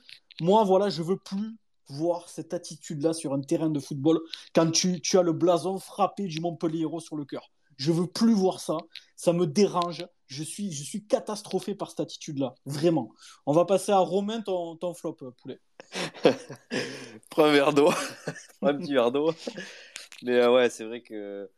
Moi, 0.40 0.62
voilà, 0.64 0.88
je 0.88 1.02
veux 1.02 1.16
plus 1.18 1.56
voir 1.88 2.28
cette 2.28 2.54
attitude-là 2.54 3.12
sur 3.12 3.34
un 3.34 3.40
terrain 3.40 3.68
de 3.70 3.80
football 3.80 4.20
quand 4.54 4.70
tu, 4.70 5.00
tu 5.00 5.18
as 5.18 5.22
le 5.22 5.32
blason 5.32 5.78
frappé 5.78 6.26
du 6.26 6.40
Montpellier 6.40 6.86
sur 7.00 7.16
le 7.16 7.24
cœur. 7.24 7.50
Je 7.76 7.92
veux 7.92 8.06
plus 8.06 8.34
voir 8.34 8.60
ça. 8.60 8.78
Ça 9.16 9.32
me 9.32 9.46
dérange. 9.46 10.06
Je 10.26 10.42
suis, 10.42 10.72
je 10.72 10.82
suis 10.82 11.06
catastrophé 11.06 11.74
par 11.74 11.90
cette 11.90 12.00
attitude-là. 12.00 12.54
Vraiment. 12.64 13.12
On 13.46 13.52
va 13.52 13.64
passer 13.64 13.92
à 13.92 13.98
Romain, 13.98 14.40
ton, 14.40 14.76
ton 14.76 14.94
flop, 14.94 15.18
poulet. 15.40 15.60
Prends 17.30 17.44
un 17.44 17.52
verre 17.52 17.72
d'eau. 17.72 17.90
Prends 18.60 18.68
un 18.68 18.78
petit 18.78 18.94
verre 18.94 19.12
d'eau. 19.12 19.32
Mais 20.22 20.32
euh, 20.32 20.52
ouais, 20.52 20.70
c'est 20.70 20.84
vrai 20.84 21.02
que. 21.02 21.50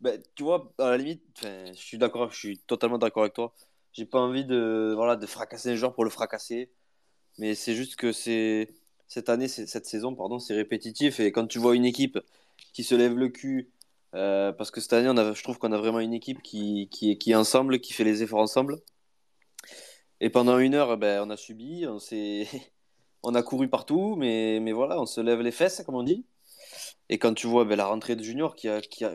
ben, 0.00 0.20
tu 0.34 0.42
vois, 0.42 0.72
à 0.78 0.90
la 0.90 0.96
limite, 0.96 1.22
je 1.42 1.72
suis 1.74 1.98
d'accord, 1.98 2.32
je 2.32 2.38
suis 2.38 2.58
totalement 2.58 2.98
d'accord 2.98 3.22
avec 3.22 3.34
toi. 3.34 3.54
J'ai 3.92 4.04
pas 4.04 4.20
envie 4.20 4.44
de, 4.44 4.92
voilà, 4.96 5.16
de 5.16 5.26
fracasser 5.26 5.70
un 5.70 5.76
joueur 5.76 5.94
pour 5.94 6.04
le 6.04 6.10
fracasser. 6.10 6.70
Mais 7.38 7.54
c'est 7.54 7.74
juste 7.74 7.96
que 7.96 8.12
c'est 8.12 8.74
cette 9.06 9.28
année, 9.28 9.48
cette 9.48 9.86
saison, 9.86 10.14
pardon, 10.14 10.38
c'est 10.38 10.54
répétitif. 10.54 11.20
Et 11.20 11.32
quand 11.32 11.46
tu 11.46 11.58
vois 11.58 11.74
une 11.74 11.84
équipe 11.84 12.18
qui 12.72 12.84
se 12.84 12.94
lève 12.94 13.16
le 13.16 13.28
cul, 13.28 13.70
euh, 14.14 14.52
parce 14.52 14.70
que 14.70 14.80
cette 14.80 14.92
année, 14.92 15.08
je 15.34 15.42
trouve 15.42 15.58
qu'on 15.58 15.72
a 15.72 15.78
vraiment 15.78 16.00
une 16.00 16.14
équipe 16.14 16.42
qui, 16.42 16.88
qui, 16.90 17.10
est, 17.10 17.34
ensemble, 17.34 17.80
qui 17.80 17.92
fait 17.92 18.04
les 18.04 18.22
efforts 18.22 18.40
ensemble. 18.40 18.80
Et 20.20 20.30
pendant 20.30 20.58
une 20.58 20.74
heure, 20.74 20.96
ben, 20.98 21.22
on 21.26 21.30
a 21.30 21.36
subi, 21.36 21.86
on. 21.86 21.98
On 23.24 23.34
a 23.34 23.42
couru 23.42 23.68
partout, 23.68 24.14
mais, 24.16 24.60
mais 24.60 24.70
voilà, 24.70 25.00
on 25.00 25.04
se 25.04 25.20
lève 25.20 25.40
les 25.40 25.50
fesses, 25.50 25.82
comme 25.84 25.96
on 25.96 26.04
dit. 26.04 26.24
Et 27.08 27.18
quand 27.18 27.34
tu 27.34 27.48
vois 27.48 27.64
ben, 27.64 27.76
la 27.76 27.86
rentrée 27.86 28.14
de 28.16 28.22
Junior, 28.22 28.54
qui 28.54 28.68
a, 28.68 28.80
qui 28.80 29.04
a... 29.04 29.12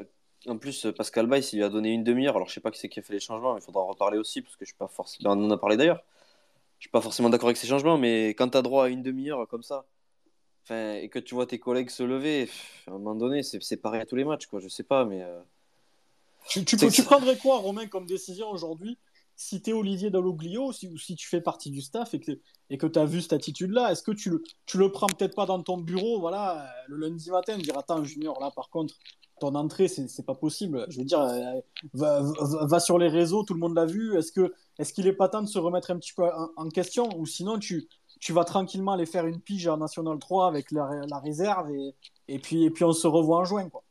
en 0.48 0.58
plus, 0.58 0.88
Pascal 0.98 1.26
Baye, 1.28 1.42
il 1.54 1.58
lui 1.58 1.64
a 1.64 1.70
donné 1.70 1.92
une 1.92 2.04
demi-heure. 2.04 2.36
Alors, 2.36 2.50
je 2.50 2.54
sais 2.54 2.60
pas 2.60 2.70
qui 2.72 2.80
c'est 2.80 2.90
qui 2.90 3.00
a 3.00 3.04
fait 3.04 3.14
les 3.14 3.22
changements, 3.22 3.58
il 3.58 3.64
faudra 3.64 3.82
en 3.82 3.88
reparler 3.88 4.18
aussi, 4.18 4.42
parce 4.42 4.58
que 4.58 4.66
je 4.66 4.72
suis 4.72 4.78
pas 4.78 4.90
forcément. 4.90 5.32
En 5.32 5.50
a 5.52 5.58
parlé 5.58 5.78
d'ailleurs. 5.78 6.04
Je 6.80 6.86
suis 6.88 6.92
pas 6.92 7.02
forcément 7.02 7.30
d'accord 7.30 7.48
avec 7.48 7.58
ces 7.58 7.68
changements, 7.68 7.98
mais 7.98 8.30
quand 8.32 8.50
tu 8.50 8.58
as 8.58 8.62
droit 8.62 8.86
à 8.86 8.90
une 8.90 9.04
demi-heure 9.04 9.48
comme 9.48 9.64
ça, 9.64 9.86
enfin, 10.64 10.94
et 10.96 11.10
que 11.10 11.20
tu 11.20 11.36
vois 11.36 11.46
tes 11.46 11.60
collègues 11.60 11.90
se 11.90 12.04
lever, 12.04 12.50
à 12.88 12.92
un 12.92 12.94
moment 12.94 13.16
donné, 13.16 13.44
c'est 13.44 13.62
c'est 13.62 13.78
pareil 13.78 14.02
à 14.02 14.06
tous 14.06 14.16
les 14.16 14.24
matchs, 14.26 14.48
quoi. 14.48 14.60
Je 14.60 14.68
sais 14.68 14.84
pas, 14.84 15.06
mais. 15.06 15.22
euh, 15.24 15.40
Tu, 16.50 16.66
tu, 16.66 16.78
C'est- 16.78 16.88
peux- 16.88 16.92
tu 16.92 17.04
prendrais 17.04 17.38
quoi, 17.38 17.58
Romain, 17.58 17.88
comme 17.88 18.06
décision 18.06 18.50
aujourd'hui 18.50 18.98
si 19.36 19.64
tu 19.64 19.72
es 19.72 19.74
Olivier 19.74 20.12
Dalloglio 20.12 20.72
si, 20.74 20.88
ou 20.90 20.98
si 21.00 21.16
tu 21.16 21.28
fais 21.28 21.42
partie 21.42 21.72
du 21.72 21.82
staff 21.82 22.14
et 22.14 22.20
que, 22.20 22.34
et 22.70 22.78
que 22.78 22.86
tu 22.86 23.00
as 23.00 23.06
vu 23.06 23.20
cette 23.20 23.34
attitude-là 23.34 23.92
Est-ce 23.92 24.04
que 24.04 24.12
tu 24.12 24.30
le, 24.30 24.44
tu 24.68 24.78
le 24.78 24.92
prends 24.92 25.08
peut-être 25.08 25.34
pas 25.36 25.48
dans 25.48 25.60
ton 25.64 25.78
bureau 25.78 26.20
voilà, 26.20 26.62
euh, 26.62 26.68
le 26.90 26.98
lundi 26.98 27.32
matin, 27.32 27.58
dire 27.58 27.76
Attends, 27.76 28.04
Junior, 28.04 28.40
là 28.40 28.52
par 28.56 28.70
contre, 28.70 28.94
ton 29.40 29.56
entrée, 29.56 29.88
c'est 29.88 30.08
c'est 30.08 30.26
pas 30.26 30.36
possible. 30.36 30.86
Je 30.90 31.00
veux 31.00 31.04
dire, 31.06 31.20
euh, 31.22 31.60
va, 31.94 32.22
va- 32.22 32.66
va 32.68 32.80
sur 32.80 33.00
les 33.00 33.08
réseaux, 33.10 33.42
tout 33.44 33.56
le 33.56 33.60
monde 33.60 33.74
l'a 33.76 33.86
vu. 33.88 34.16
Est-ce 34.16 34.32
que 34.32 34.54
est-ce 34.78 34.94
qu'il 34.94 35.08
est 35.08 35.14
pas 35.14 35.28
temps 35.30 35.42
de 35.42 35.48
se 35.48 35.58
remettre 35.58 35.90
un 35.90 35.98
petit 35.98 36.14
peu 36.14 36.24
en, 36.26 36.50
en 36.56 36.70
question? 36.70 37.10
Ou 37.18 37.26
sinon, 37.26 37.58
tu, 37.58 37.88
tu 38.24 38.32
vas 38.32 38.46
tranquillement 38.46 38.94
aller 38.94 39.06
faire 39.06 39.26
une 39.26 39.42
pige 39.42 39.68
en 39.68 39.76
National 39.76 40.18
3 40.18 40.48
avec 40.48 40.72
la, 40.72 41.20
réserve 41.22 41.70
et, 41.72 41.94
et, 42.30 42.40
puis, 42.40 42.64
et 42.64 42.70
puis 42.70 42.86
on 42.86 42.94
se 42.94 43.06
revoit 43.06 43.40
en 43.40 43.44
juin. 43.44 43.68
Quoi. 43.68 43.84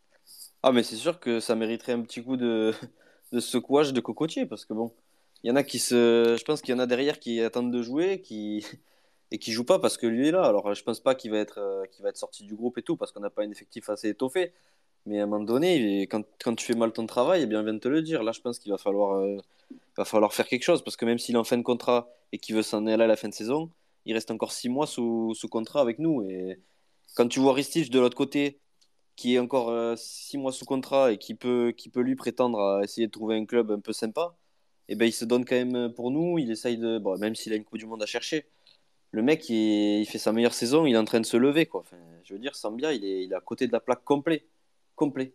Ah, 0.62 0.72
mais 0.72 0.82
c'est 0.82 0.96
sûr 0.96 1.20
que 1.20 1.38
ça 1.38 1.54
mériterait 1.54 1.92
un 1.92 2.00
petit 2.00 2.24
coup 2.24 2.38
de, 2.38 2.72
de 3.32 3.40
secouage 3.40 3.92
de 3.92 4.00
cocotier, 4.00 4.46
parce 4.46 4.64
que 4.64 4.72
bon, 4.72 4.90
il 5.44 5.48
y 5.48 5.50
en 5.50 5.56
a 5.56 5.62
qui 5.62 5.78
se. 5.78 6.34
Je 6.38 6.44
pense 6.44 6.62
qu'il 6.62 6.74
y 6.74 6.74
en 6.74 6.78
a 6.78 6.86
derrière 6.86 7.20
qui 7.20 7.42
attendent 7.42 7.72
de 7.72 7.82
jouer 7.82 8.22
qui... 8.22 8.64
et 9.30 9.38
qui 9.38 9.52
jouent 9.52 9.66
pas 9.66 9.78
parce 9.78 9.98
que 9.98 10.06
lui 10.06 10.28
est 10.28 10.32
là. 10.32 10.44
Alors, 10.44 10.74
je 10.74 10.82
pense 10.82 11.00
pas 11.00 11.14
qu'il 11.14 11.30
va, 11.30 11.38
être, 11.38 11.58
euh, 11.58 11.84
qu'il 11.90 12.02
va 12.02 12.08
être 12.08 12.16
sorti 12.16 12.44
du 12.44 12.54
groupe 12.54 12.78
et 12.78 12.82
tout, 12.82 12.96
parce 12.96 13.12
qu'on 13.12 13.20
n'a 13.20 13.30
pas 13.30 13.42
un 13.42 13.50
effectif 13.50 13.90
assez 13.90 14.08
étoffé. 14.08 14.54
Mais 15.04 15.20
à 15.20 15.24
un 15.24 15.26
moment 15.26 15.44
donné, 15.44 16.02
quand, 16.02 16.22
quand 16.42 16.54
tu 16.54 16.64
fais 16.64 16.74
mal 16.74 16.92
ton 16.92 17.04
travail, 17.04 17.42
eh 17.42 17.46
bien, 17.46 17.62
viens 17.62 17.78
te 17.78 17.88
le 17.88 18.00
dire. 18.00 18.22
Là, 18.22 18.32
je 18.32 18.40
pense 18.40 18.58
qu'il 18.58 18.72
va 18.72 18.78
falloir, 18.78 19.18
euh, 19.18 19.36
va 19.98 20.06
falloir 20.06 20.32
faire 20.32 20.48
quelque 20.48 20.62
chose, 20.62 20.82
parce 20.82 20.96
que 20.96 21.04
même 21.04 21.18
s'il 21.18 21.34
est 21.34 21.38
en 21.38 21.44
fin 21.44 21.58
de 21.58 21.62
contrat 21.62 22.08
et 22.32 22.38
qu'il 22.38 22.56
veut 22.56 22.62
s'en 22.62 22.86
aller 22.86 23.04
à 23.04 23.06
la 23.06 23.16
fin 23.16 23.28
de 23.28 23.34
saison, 23.34 23.70
il 24.04 24.14
reste 24.14 24.30
encore 24.30 24.52
six 24.52 24.68
mois 24.68 24.86
sous, 24.86 25.34
sous 25.34 25.48
contrat 25.48 25.80
avec 25.80 25.98
nous. 25.98 26.22
Et 26.22 26.60
quand 27.14 27.28
tu 27.28 27.40
vois 27.40 27.54
Ristich 27.54 27.90
de 27.90 28.00
l'autre 28.00 28.16
côté, 28.16 28.60
qui 29.16 29.34
est 29.34 29.38
encore 29.38 29.70
euh, 29.70 29.94
six 29.96 30.38
mois 30.38 30.52
sous 30.52 30.64
contrat 30.64 31.12
et 31.12 31.18
qui 31.18 31.34
peut, 31.34 31.72
qui 31.76 31.88
peut 31.90 32.00
lui 32.00 32.16
prétendre 32.16 32.60
à 32.60 32.82
essayer 32.82 33.06
de 33.06 33.12
trouver 33.12 33.36
un 33.36 33.44
club 33.46 33.70
un 33.70 33.80
peu 33.80 33.92
sympa, 33.92 34.36
et 34.88 34.96
ben 34.96 35.06
il 35.06 35.12
se 35.12 35.24
donne 35.24 35.44
quand 35.44 35.56
même 35.56 35.92
pour 35.94 36.10
nous. 36.10 36.38
Il 36.38 36.50
essaye 36.50 36.78
de, 36.78 36.98
bon, 36.98 37.18
même 37.18 37.34
s'il 37.34 37.52
a 37.52 37.56
une 37.56 37.64
Coupe 37.64 37.78
du 37.78 37.86
Monde 37.86 38.02
à 38.02 38.06
chercher, 38.06 38.46
le 39.12 39.22
mec, 39.22 39.48
il, 39.50 40.06
fait 40.06 40.18
sa 40.18 40.32
meilleure 40.32 40.54
saison, 40.54 40.86
il 40.86 40.94
est 40.94 40.98
en 40.98 41.04
train 41.04 41.20
de 41.20 41.26
se 41.26 41.36
lever. 41.36 41.66
Quoi. 41.66 41.84
Je 42.24 42.32
veux 42.32 42.40
dire, 42.40 42.56
Sambia, 42.56 42.94
il 42.94 43.04
est, 43.04 43.24
il 43.24 43.32
est 43.32 43.36
à 43.36 43.40
côté 43.40 43.66
de 43.66 43.72
la 43.72 43.80
plaque 43.80 44.04
complet. 44.04 44.46
complet. 44.96 45.34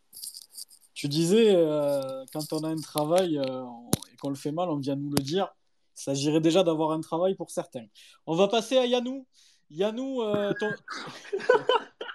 Tu 0.96 1.08
disais, 1.08 1.54
euh, 1.56 2.26
quand 2.34 2.54
on 2.54 2.64
a 2.64 2.70
un 2.70 2.82
travail 2.82 3.38
euh, 3.38 3.64
et 4.12 4.18
qu'on 4.18 4.30
le 4.30 4.36
fait 4.36 4.52
mal, 4.52 4.70
on 4.70 4.78
vient 4.78 4.96
nous 4.96 5.12
le 5.12 5.24
dire. 5.24 5.56
Il 5.98 6.02
s'agirait 6.02 6.42
déjà 6.42 6.64
d'avoir 6.64 6.92
un 6.92 7.02
travail 7.02 7.34
pour 7.36 7.50
certains. 7.50 7.86
On 8.28 8.36
va 8.36 8.48
passer 8.48 8.78
à 8.78 8.86
Yannou. 8.86 9.26
Yannou, 9.72 10.22
euh, 10.22 10.54
ton... 10.60 10.70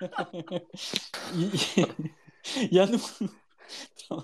Yannou. 2.71 2.99
Non, 4.11 4.23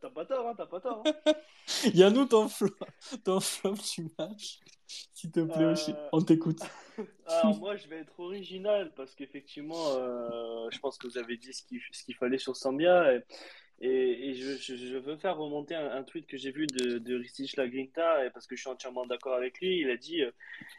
t'as 0.00 0.10
pas 0.10 0.24
tort, 0.26 0.48
hein, 0.48 0.54
t'as 0.56 0.66
pas 0.66 0.80
tort. 0.80 1.02
hein. 1.06 1.32
Yannou, 1.94 2.26
ton 2.26 2.48
flop, 2.48 2.70
ton 3.24 3.40
flop 3.40 3.74
du 3.96 4.10
match. 4.18 4.60
S'il 5.12 5.32
te 5.32 5.40
plaît, 5.40 5.64
Euh, 5.64 5.74
on 6.12 6.20
t'écoute. 6.22 6.60
Alors 7.26 7.56
moi, 7.58 7.76
je 7.76 7.88
vais 7.88 7.98
être 7.98 8.20
original 8.20 8.92
parce 8.94 9.14
qu'effectivement, 9.14 9.88
euh, 9.96 10.68
je 10.70 10.78
pense 10.78 10.98
que 10.98 11.08
vous 11.08 11.18
avez 11.18 11.36
dit 11.36 11.52
ce 11.52 11.62
qu'il 11.64 11.80
ce 11.90 12.04
qu'il 12.04 12.14
fallait 12.14 12.38
sur 12.38 12.54
Sambia 12.54 13.12
et, 13.14 13.24
et, 13.80 14.34
je, 14.34 14.96
veux 14.98 15.16
faire 15.16 15.36
remonter 15.36 15.74
un, 15.74 16.02
tweet 16.04 16.26
que 16.26 16.36
j'ai 16.36 16.52
vu 16.52 16.66
de, 16.66 17.14
Ristich 17.16 17.56
Lagrinta 17.56 18.30
parce 18.32 18.46
que 18.46 18.56
je 18.56 18.60
suis 18.62 18.70
entièrement 18.70 19.04
d'accord 19.06 19.34
avec 19.34 19.60
lui. 19.60 19.80
Il 19.80 19.90
a 19.90 19.96
dit 19.96 20.22
euh, 20.22 20.30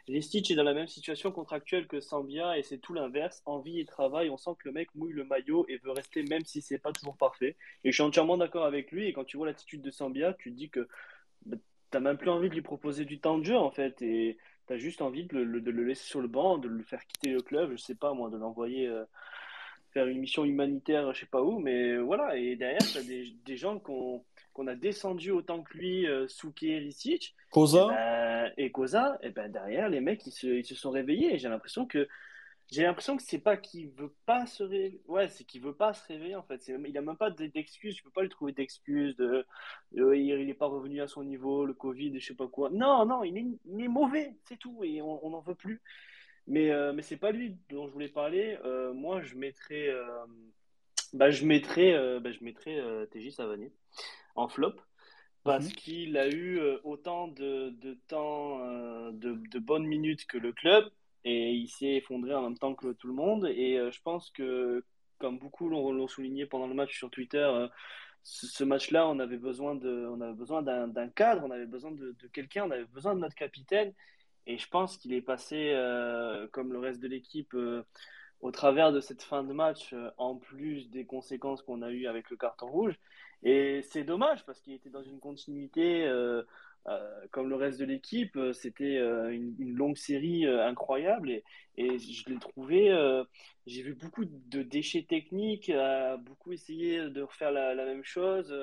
Ristich 0.08 0.50
est 0.50 0.54
dans 0.54 0.62
la 0.62 0.74
même 0.74 0.88
situation 0.88 1.30
contractuelle 1.30 1.86
que 1.86 2.00
Sambia 2.00 2.58
et 2.58 2.62
c'est 2.62 2.78
tout 2.78 2.94
l'inverse. 2.94 3.42
Envie 3.44 3.80
et 3.80 3.84
travail, 3.84 4.30
on 4.30 4.36
sent 4.36 4.52
que 4.58 4.68
le 4.68 4.72
mec 4.72 4.94
mouille 4.94 5.12
le 5.12 5.24
maillot 5.24 5.66
et 5.68 5.76
veut 5.78 5.92
rester 5.92 6.22
même 6.24 6.44
si 6.44 6.62
c'est 6.62 6.78
pas 6.78 6.92
toujours 6.92 7.16
parfait. 7.16 7.56
Et 7.84 7.90
je 7.92 7.94
suis 7.96 8.02
entièrement 8.02 8.38
d'accord 8.38 8.64
avec 8.64 8.90
lui. 8.90 9.06
Et 9.06 9.12
quand 9.12 9.24
tu 9.24 9.36
vois 9.36 9.46
l'attitude 9.46 9.82
de 9.82 9.90
Sambia, 9.90 10.32
tu 10.34 10.50
te 10.50 10.56
dis 10.56 10.70
que 10.70 10.88
bah, 11.44 11.56
t'as 11.90 12.00
même 12.00 12.16
plus 12.16 12.30
envie 12.30 12.48
de 12.48 12.54
lui 12.54 12.62
proposer 12.62 13.04
du 13.04 13.20
temps 13.20 13.38
de 13.38 13.44
jeu 13.44 13.56
en 13.56 13.70
fait 13.70 14.00
et 14.02 14.38
T'as 14.66 14.78
juste 14.78 15.00
envie 15.00 15.24
de 15.24 15.38
le, 15.38 15.60
de 15.60 15.70
le 15.70 15.84
laisser 15.84 16.04
sur 16.04 16.20
le 16.20 16.26
banc, 16.26 16.58
de 16.58 16.66
le 16.66 16.82
faire 16.82 17.06
quitter 17.06 17.30
le 17.30 17.40
club, 17.40 17.70
je 17.72 17.76
sais 17.76 17.94
pas 17.94 18.14
moi, 18.14 18.30
de 18.30 18.36
l'envoyer 18.36 18.88
euh, 18.88 19.04
faire 19.96 20.08
une 20.08 20.18
mission 20.18 20.44
humanitaire, 20.44 21.14
je 21.14 21.20
sais 21.20 21.26
pas 21.26 21.42
où, 21.42 21.58
mais 21.58 21.96
voilà. 21.96 22.36
Et 22.36 22.54
derrière, 22.54 22.86
t'as 22.92 23.02
des, 23.02 23.24
des 23.46 23.56
gens 23.56 23.78
qu'on 23.78 24.22
qu'on 24.52 24.66
a 24.66 24.74
descendu 24.74 25.30
autant 25.30 25.62
que 25.62 25.76
lui, 25.76 26.06
euh, 26.06 26.28
Souke 26.28 26.62
et 26.62 26.78
Risic, 26.78 27.34
Cosa 27.50 27.84
euh, 27.90 28.50
et 28.58 28.70
Koza, 28.70 29.18
et 29.22 29.30
ben 29.30 29.50
derrière, 29.50 29.88
les 29.88 30.00
mecs, 30.00 30.26
ils 30.26 30.32
se, 30.32 30.46
ils 30.46 30.64
se 30.66 30.74
sont 30.74 30.90
réveillés. 30.90 31.38
J'ai 31.38 31.48
l'impression 31.48 31.86
que 31.86 32.08
j'ai 32.70 32.82
l'impression 32.82 33.16
que 33.16 33.22
c'est 33.22 33.38
pas 33.38 33.56
qu'il 33.56 33.88
veut 33.90 34.12
pas 34.26 34.44
se 34.46 34.62
réveiller, 34.62 35.00
ouais, 35.08 35.28
c'est 35.28 35.44
qu'il 35.44 35.62
veut 35.62 35.74
pas 35.74 35.92
se 35.94 36.06
réveiller 36.08 36.36
en 36.36 36.42
fait. 36.42 36.60
Il 36.68 36.98
a 36.98 37.00
même 37.00 37.16
pas 37.16 37.30
d'excuses, 37.30 37.96
je 37.96 38.02
peux 38.02 38.10
pas 38.10 38.22
lui 38.22 38.28
trouver 38.28 38.52
d'excuses 38.52 39.16
de, 39.16 39.46
de- 39.92 40.14
il 40.14 40.50
est 40.50 40.54
pas 40.54 40.66
revenu 40.66 41.00
à 41.00 41.06
son 41.06 41.22
niveau, 41.22 41.64
le 41.64 41.74
Covid, 41.74 42.18
je 42.18 42.26
sais 42.26 42.34
pas 42.34 42.48
quoi. 42.48 42.68
Non, 42.70 43.06
non, 43.06 43.24
il 43.24 43.36
est, 43.38 43.46
il 43.66 43.80
est 43.82 43.88
mauvais, 43.88 44.34
c'est 44.44 44.58
tout, 44.58 44.82
et 44.84 45.00
on 45.00 45.30
n'en 45.30 45.40
veut 45.40 45.54
plus. 45.54 45.80
Mais, 46.46 46.70
euh, 46.70 46.92
mais 46.92 47.02
c'est 47.02 47.16
pas 47.16 47.32
lui 47.32 47.56
dont 47.70 47.86
je 47.86 47.92
voulais 47.92 48.08
parler. 48.08 48.58
Euh, 48.64 48.92
moi, 48.92 49.22
je 49.22 49.34
mettrais, 49.34 49.88
euh, 49.88 50.04
bah, 51.12 51.30
je 51.30 51.44
mettrais, 51.44 51.92
euh, 51.94 52.20
bah, 52.20 52.30
je 52.30 52.44
mettrais 52.44 52.80
TJ 53.10 53.30
Savanier 53.30 53.72
en 54.34 54.48
flop 54.48 54.74
parce 55.42 55.68
qu'il 55.68 56.16
a 56.16 56.28
eu 56.28 56.60
autant 56.82 57.28
de, 57.28 57.70
de 57.70 57.96
temps, 58.08 58.58
de, 59.12 59.34
de 59.48 59.58
bonnes 59.60 59.86
minutes 59.86 60.26
que 60.26 60.38
le 60.38 60.52
club 60.52 60.90
et 61.24 61.52
il 61.52 61.68
s'est 61.68 61.94
effondré 61.94 62.34
en 62.34 62.42
même 62.42 62.58
temps 62.58 62.74
que 62.74 62.92
tout 62.92 63.06
le 63.06 63.14
monde. 63.14 63.46
Et 63.46 63.78
je 63.92 64.02
pense 64.02 64.30
que, 64.30 64.84
comme 65.18 65.38
beaucoup 65.38 65.68
l'ont 65.68 66.08
souligné 66.08 66.46
pendant 66.46 66.66
le 66.66 66.74
match 66.74 66.96
sur 66.96 67.10
Twitter, 67.10 67.48
ce, 68.24 68.64
match-là, 68.64 69.06
on 69.06 69.20
avait 69.20 69.36
besoin 69.36 69.76
de, 69.76 70.08
on 70.10 70.20
avait 70.20 70.34
besoin 70.34 70.62
d'un 70.62 70.88
d'un 70.88 71.08
cadre, 71.08 71.44
on 71.46 71.50
avait 71.52 71.66
besoin 71.66 71.92
de, 71.92 72.16
de 72.20 72.26
quelqu'un, 72.26 72.64
on 72.64 72.72
avait 72.72 72.84
besoin 72.86 73.14
de 73.14 73.20
notre 73.20 73.36
capitaine. 73.36 73.92
Et 74.46 74.58
je 74.58 74.68
pense 74.68 74.96
qu'il 74.96 75.12
est 75.12 75.22
passé, 75.22 75.72
euh, 75.74 76.46
comme 76.52 76.72
le 76.72 76.78
reste 76.78 77.00
de 77.00 77.08
l'équipe, 77.08 77.54
euh, 77.54 77.82
au 78.40 78.50
travers 78.52 78.92
de 78.92 79.00
cette 79.00 79.22
fin 79.22 79.42
de 79.42 79.52
match, 79.52 79.92
euh, 79.92 80.10
en 80.18 80.36
plus 80.36 80.88
des 80.90 81.04
conséquences 81.04 81.62
qu'on 81.62 81.82
a 81.82 81.90
eues 81.90 82.06
avec 82.06 82.30
le 82.30 82.36
carton 82.36 82.68
rouge. 82.68 82.98
Et 83.42 83.82
c'est 83.82 84.04
dommage 84.04 84.44
parce 84.46 84.60
qu'il 84.60 84.72
était 84.74 84.90
dans 84.90 85.02
une 85.02 85.20
continuité, 85.20 86.08
comme 87.32 87.50
le 87.50 87.56
reste 87.56 87.78
de 87.78 87.84
l'équipe. 87.84 88.38
C'était 88.54 88.96
une, 88.96 89.74
longue 89.76 89.96
série 89.96 90.46
incroyable 90.46 91.42
et, 91.76 91.98
je 91.98 92.30
l'ai 92.30 92.38
trouvé. 92.38 92.88
j'ai 93.66 93.82
vu 93.82 93.94
beaucoup 93.94 94.24
de 94.24 94.62
déchets 94.62 95.04
techniques, 95.08 95.70
beaucoup 96.20 96.52
essayé 96.52 97.10
de 97.10 97.22
refaire 97.22 97.52
la, 97.52 97.74
même 97.74 98.04
chose. 98.04 98.54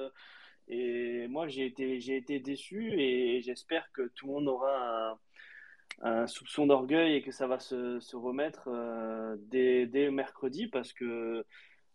et 0.67 1.27
moi, 1.27 1.47
j'ai 1.47 1.67
été, 1.67 1.97
été 2.15 2.39
déçu 2.39 2.99
et 2.99 3.41
j'espère 3.41 3.91
que 3.93 4.09
tout 4.15 4.27
le 4.27 4.33
monde 4.33 4.47
aura 4.47 5.19
un 6.01 6.27
soupçon 6.27 6.65
d'orgueil 6.65 7.15
et 7.15 7.21
que 7.21 7.31
ça 7.31 7.47
va 7.47 7.59
se, 7.59 7.99
se 7.99 8.15
remettre 8.15 8.63
euh, 8.67 9.35
dès, 9.39 9.85
dès 9.85 10.09
mercredi 10.11 10.67
parce 10.67 10.91
que 10.93 11.45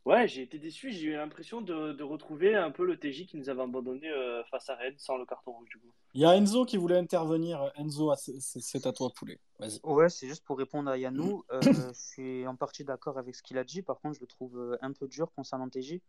ouais, 0.05 0.27
j'ai 0.29 0.43
été 0.43 0.59
déçu. 0.59 0.91
J'ai 0.91 1.09
eu 1.09 1.13
l'impression 1.13 1.61
de, 1.61 1.93
de 1.93 2.03
retrouver 2.03 2.55
un 2.55 2.71
peu 2.71 2.87
le 2.87 2.97
TJ 2.99 3.27
qui 3.27 3.37
nous 3.37 3.51
avait 3.51 3.63
abandonné 3.63 4.09
euh, 4.09 4.43
face 4.45 4.71
à 4.71 4.77
Rennes 4.77 4.95
sans 4.97 5.17
le 5.19 5.27
carton 5.27 5.53
rouge 5.53 5.69
du 5.69 5.79
coup. 5.79 5.93
Il 6.15 6.23
y 6.23 6.25
a 6.25 6.35
Enzo 6.37 6.65
qui 6.65 6.77
voulait 6.79 6.97
intervenir. 6.97 7.71
Enzo, 7.77 8.15
c'est- 8.17 8.87
à 8.87 8.93
toi, 8.93 9.11
poulet. 9.15 9.39
Ouais, 9.85 10.09
c'est 10.09 10.27
juste 10.27 10.45
pour 10.45 10.57
répondre 10.57 10.91
à 10.91 10.97
Yannou. 10.97 11.45
Euh, 11.53 11.61
je 11.93 11.93
suis 11.93 12.47
en 12.47 12.57
partie 12.57 12.85
d'accord 12.85 13.19
avec 13.19 13.35
ce 13.35 13.43
qu'il 13.43 13.59
a 13.59 13.65
dit. 13.65 13.83
Par 13.83 14.01
contre, 14.01 14.15
je 14.17 14.21
le 14.21 14.27
trouve 14.27 14.79
un 14.81 14.93
peu 14.93 15.07
dur 15.09 15.31
concernant 15.37 15.69
TJ. 15.69 16.01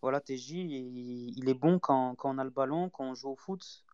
Voilà, 0.00 0.20
TJ, 0.20 0.50
il, 0.52 1.38
il 1.38 1.48
est 1.48 1.54
bon 1.54 1.78
quand, 1.78 2.14
quand 2.14 2.34
on 2.34 2.38
a 2.38 2.44
le 2.44 2.50
ballon, 2.50 2.88
quand 2.90 3.04
on 3.04 3.14
joue 3.14 3.30
au 3.30 3.36
foot. 3.36 3.84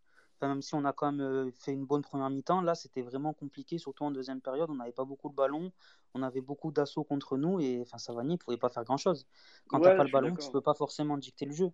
Enfin, 0.41 0.49
même 0.49 0.63
si 0.63 0.75
on 0.75 0.85
a 0.87 0.93
quand 0.93 1.13
même 1.13 1.21
euh, 1.21 1.51
fait 1.53 1.73
une 1.73 1.85
bonne 1.85 2.03
première 2.03 2.31
mi-temps, 2.31 2.63
là, 2.63 2.75
c'était 2.75 3.03
vraiment 3.03 3.35
compliqué, 3.35 3.79
surtout 3.79 4.05
en 4.05 4.11
deuxième 4.11 4.41
période. 4.41 4.71
On 4.71 4.75
n'avait 4.77 4.93
pas 4.93 5.05
beaucoup 5.05 5.29
de 5.29 5.35
ballon, 5.35 5.71
on 6.15 6.23
avait 6.23 6.41
beaucoup 6.41 6.73
d'assauts 6.73 7.05
contre 7.05 7.37
nous 7.37 7.61
et 7.61 7.81
enfin, 7.83 7.99
Savani 7.99 8.33
ne 8.33 8.37
pouvait 8.37 8.57
pas 8.57 8.71
faire 8.71 8.85
grand-chose. 8.85 9.27
Quand 9.69 9.81
Ouais, 9.81 9.91
t'as 9.91 9.97
pas 9.97 10.05
je 10.05 10.09
le 10.09 10.13
ballon, 10.13 10.37
tu 10.37 10.51
peux 10.51 10.63
pas 10.63 10.75
forcément 10.75 11.19
dicter 11.19 11.45
le 11.45 11.53
jeu. 11.53 11.71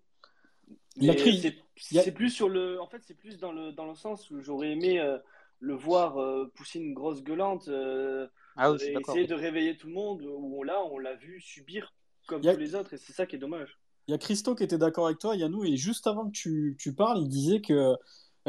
C'est 1.79 2.13
plus 2.13 2.31
sur 2.31 2.49
le, 2.49 2.81
en 2.81 2.87
fait, 2.87 3.03
c'est 3.05 3.15
plus 3.15 3.39
dans 3.39 3.53
le 3.53 3.73
dans 3.73 3.87
le 3.87 3.95
sens 3.95 4.31
où 4.31 4.41
j'aurais 4.41 4.73
aimé 4.73 4.99
euh, 4.99 5.19
le 5.61 5.75
voir 5.75 6.19
euh, 6.21 6.51
pousser 6.57 6.81
une 6.81 6.95
grosse 6.95 7.23
gueulante, 7.23 7.69
euh, 7.69 8.27
Ah 8.57 8.71
oui, 8.73 8.79
je 8.79 8.85
suis 8.85 8.93
et 8.93 9.01
essayer 9.01 9.27
de 9.27 9.35
réveiller 9.35 9.77
tout 9.77 9.87
le 9.89 9.95
monde. 9.95 10.23
Où 10.23 10.63
là, 10.65 10.83
on 10.91 10.99
l'a 10.99 11.15
vu 11.15 11.41
subir 11.41 11.95
comme 12.27 12.43
a- 12.45 12.53
tous 12.53 12.59
les 12.59 12.75
autres 12.75 12.95
et 12.95 12.99
c'est 12.99 13.13
ça 13.13 13.27
qui 13.27 13.37
est 13.37 13.39
dommage. 13.39 13.79
Il 14.09 14.13
y 14.13 14.15
a 14.15 14.19
Christo 14.19 14.55
qui 14.55 14.63
était 14.65 14.79
d'accord 14.79 15.07
avec 15.07 15.19
toi, 15.19 15.37
Yannou, 15.37 15.65
et 15.65 15.77
juste 15.77 16.07
avant 16.07 16.27
que 16.27 16.33
tu, 16.33 16.77
tu 16.79 16.95
parles, 16.95 17.19
il 17.23 17.29
disait 17.29 17.61
que 17.61 17.73
euh, 17.73 17.95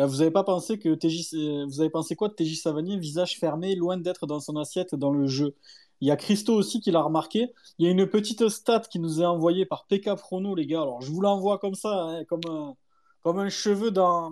vous 0.05 0.21
avez 0.21 0.31
pas 0.31 0.43
pensé 0.43 0.77
que 0.77 0.93
TJ, 0.93 1.33
euh, 1.33 1.65
vous 1.65 1.81
avez 1.81 1.89
pensé 1.89 2.15
quoi 2.15 2.27
de 2.29 2.33
TJ 2.33 2.59
Savanier, 2.61 2.97
visage 2.97 3.39
fermé, 3.39 3.75
loin 3.75 3.97
d'être 3.97 4.27
dans 4.27 4.39
son 4.39 4.55
assiette 4.57 4.93
dans 4.95 5.11
le 5.11 5.27
jeu? 5.27 5.55
Il 6.01 6.07
y 6.07 6.11
a 6.11 6.15
Christo 6.15 6.53
aussi 6.53 6.79
qui 6.79 6.91
l'a 6.91 7.01
remarqué. 7.01 7.51
Il 7.79 7.85
y 7.85 7.89
a 7.89 7.91
une 7.91 8.05
petite 8.05 8.47
stat 8.49 8.81
qui 8.81 8.99
nous 8.99 9.21
est 9.21 9.25
envoyée 9.25 9.65
par 9.65 9.87
PK 9.87 10.13
Prono, 10.15 10.53
les 10.53 10.67
gars. 10.67 10.81
Alors 10.83 11.01
je 11.01 11.11
vous 11.11 11.21
l'envoie 11.21 11.57
comme 11.57 11.73
ça, 11.73 11.89
hein, 12.03 12.25
comme 12.25 12.41
un, 12.47 12.75
comme 13.21 13.39
un 13.39 13.49
cheveu 13.49 13.89
dans, 13.89 14.31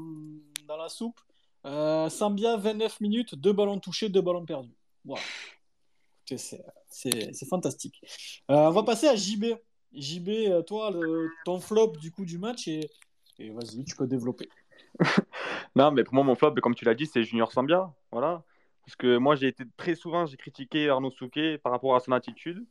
dans 0.67 0.77
la 0.77 0.89
soupe. 0.89 1.19
Euh, 1.65 2.09
Sambia, 2.09 2.57
29 2.57 3.01
minutes, 3.01 3.33
deux 3.35 3.53
ballons 3.53 3.79
touchés, 3.79 4.09
deux 4.09 4.21
ballons 4.21 4.45
perdus. 4.45 4.75
Voilà. 5.03 5.23
C'est- 6.25 7.45
fantastique. 7.49 7.99
Euh, 8.51 8.67
on 8.67 8.71
va 8.71 8.83
passer 8.83 9.07
à 9.07 9.15
JB. 9.15 9.55
JB, 9.93 10.29
euh, 10.29 10.61
toi, 10.61 10.91
ton 11.45 11.59
flop 11.59 11.93
du 11.97 12.11
coup 12.11 12.25
du 12.25 12.37
match, 12.37 12.67
et, 12.67 12.89
et 13.39 13.49
vas-y, 13.51 13.83
tu 13.83 13.95
peux 13.95 14.07
développer. 14.07 14.49
Non, 15.75 15.91
mais 15.91 16.03
pour 16.03 16.13
moi, 16.13 16.23
mon 16.23 16.35
flop, 16.35 16.55
comme 16.55 16.75
tu 16.75 16.85
l'as 16.85 16.95
dit, 16.95 17.05
c'est 17.05 17.23
Junior 17.23 17.51
Sambia. 17.51 17.93
Voilà. 18.11 18.43
Parce 18.85 18.95
que 18.95 19.17
moi, 19.17 19.35
j'ai 19.35 19.47
été 19.47 19.63
très 19.77 19.95
souvent, 19.95 20.25
j'ai 20.25 20.37
critiqué 20.37 20.89
Arnaud 20.89 21.11
Souquet 21.11 21.57
par 21.57 21.71
rapport 21.71 21.95
à 21.95 21.99
son 21.99 22.11
attitude. 22.11 22.65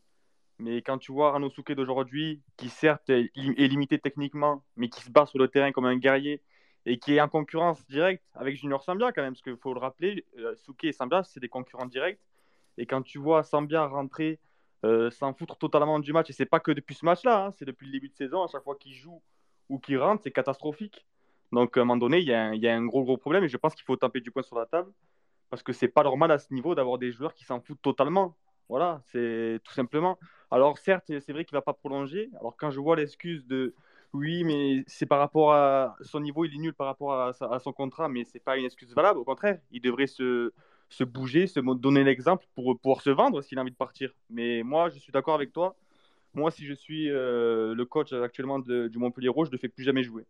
Mais 0.59 0.82
quand 0.82 0.98
tu 0.98 1.12
vois 1.12 1.31
Arnaud 1.31 1.51
Souquet 1.51 1.74
d'aujourd'hui, 1.74 2.40
qui 2.56 2.69
certes 2.69 3.11
est 3.11 3.32
limité 3.35 3.98
techniquement, 3.98 4.65
mais 4.77 4.89
qui 4.89 5.02
se 5.02 5.11
bat 5.11 5.27
sur 5.27 5.39
le 5.39 5.48
terrain 5.48 5.73
comme 5.73 5.86
un 5.86 5.97
guerrier 5.97 6.43
et 6.86 6.98
qui 6.98 7.15
est 7.15 7.20
en 7.20 7.28
concurrence 7.28 7.85
directe 7.86 8.24
avec 8.35 8.56
Junior 8.56 8.82
Sambia 8.82 9.11
quand 9.12 9.23
même, 9.23 9.32
parce 9.32 9.43
qu'il 9.43 9.56
faut 9.56 9.74
le 9.74 9.81
rappeler, 9.81 10.27
euh, 10.39 10.55
Souquet 10.56 10.89
et 10.89 10.93
Sambia, 10.93 11.23
c'est 11.24 11.40
des 11.40 11.48
concurrents 11.48 11.86
directs. 11.86 12.20
Et 12.77 12.86
quand 12.86 13.02
tu 13.02 13.19
vois 13.19 13.43
Sambia 13.43 13.86
rentrer, 13.86 14.39
euh, 14.85 15.11
s'en 15.11 15.32
foutre 15.32 15.56
totalement 15.56 15.98
du 15.98 16.12
match, 16.12 16.28
et 16.31 16.32
c'est 16.32 16.47
pas 16.47 16.61
que 16.61 16.70
depuis 16.73 16.94
ce 16.94 17.05
match-là, 17.05 17.47
hein, 17.47 17.51
c'est 17.52 17.65
depuis 17.65 17.86
le 17.86 17.93
début 17.93 18.09
de 18.09 18.15
saison, 18.15 18.43
à 18.43 18.48
chaque 18.48 18.62
fois 18.62 18.77
qu'il 18.77 18.93
joue 18.93 19.23
ou 19.70 19.78
qu'il 19.78 19.98
rentre, 19.98 20.23
c'est 20.23 20.31
catastrophique. 20.31 21.06
Donc 21.55 21.76
à 21.76 21.81
un 21.81 21.85
moment 21.85 21.97
donné, 21.97 22.18
il 22.18 22.28
y, 22.28 22.35
a 22.35 22.74
un- 22.74 22.86
gros 22.86 23.05
gros 23.05 23.16
problème 23.16 23.44
et 23.44 23.48
je 23.48 23.56
pense 23.56 23.74
qu'il 23.74 23.85
faut 23.85 23.97
taper 23.97 24.20
du 24.20 24.31
poing 24.31 24.43
sur 24.43 24.59
la 24.59 24.66
table 24.66 24.90
parce 25.51 25.62
que 25.62 25.72
c'est 25.72 25.89
pas 25.89 26.02
normal 26.02 26.31
à 26.32 26.39
ce 26.39 26.52
niveau 26.52 26.74
d'avoir 26.74 26.98
des 26.98 27.12
joueurs 27.12 27.35
qui 27.35 27.44
s'en 27.44 27.60
foutent 27.60 27.82
totalement. 27.82 28.36
Voilà, 28.68 29.02
c'est 29.06 29.60
tout 29.62 29.72
simplement. 29.72 30.18
Alors 30.51 30.78
certes, 30.78 31.05
c'est 31.20 31.32
vrai 31.32 31.44
qu'il 31.44 31.55
va 31.55 31.62
pas 31.62 31.74
prolonger. 31.74 32.31
Alors 32.40 32.56
quand 32.56 32.70
je 32.70 32.81
vois 32.81 32.97
l'excuse 32.97 33.47
de 33.47 33.74
oui, 34.12 34.44
mais 34.44 34.85
c'est 34.86 35.06
par 35.06 35.18
rapport 35.18 35.52
à 35.55 35.97
son 36.01 36.20
niveau, 36.20 36.44
il 36.44 36.55
est 36.55 36.59
nul 36.59 36.74
par 36.74 36.86
rapport 36.86 37.14
à, 37.14 37.32
son 37.59 37.72
contrat, 37.72 38.09
mais 38.09 38.24
c'est 38.24 38.39
pas 38.39 38.56
une 38.56 38.64
excuse 38.64 38.94
valable. 38.94 39.18
Au 39.18 39.24
contraire, 39.24 39.59
il 39.72 39.81
devrait 39.81 40.06
se, 40.06 40.52
se 40.89 41.05
bouger, 41.05 41.47
se 41.48 41.60
donner 41.60 42.05
l'exemple 42.05 42.47
pour 42.55 42.78
pouvoir 42.78 43.01
se 43.01 43.10
vendre 43.10 43.43
s'il 43.43 43.59
a 43.59 43.62
envie 43.62 43.72
de 43.72 43.76
partir. 43.76 44.12
Mais 44.31 44.62
moi, 44.62 44.89
je 44.89 44.98
suis 44.98 45.12
d'accord 45.12 45.35
avec 45.35 45.52
toi. 45.52 45.76
Moi, 46.35 46.51
si 46.51 46.64
je 46.64 46.74
suis 46.74 47.10
euh, 47.10 47.74
le 47.74 47.85
coach 47.85 48.12
actuellement 48.12 48.60
du 48.60 48.98
Montpellier 48.98 49.28
Rouge, 49.28 49.48
je 49.48 49.56
ne 49.56 49.59
fais 49.59 49.68
plus 49.68 49.85
jamais 49.85 50.05
jouer. 50.05 50.26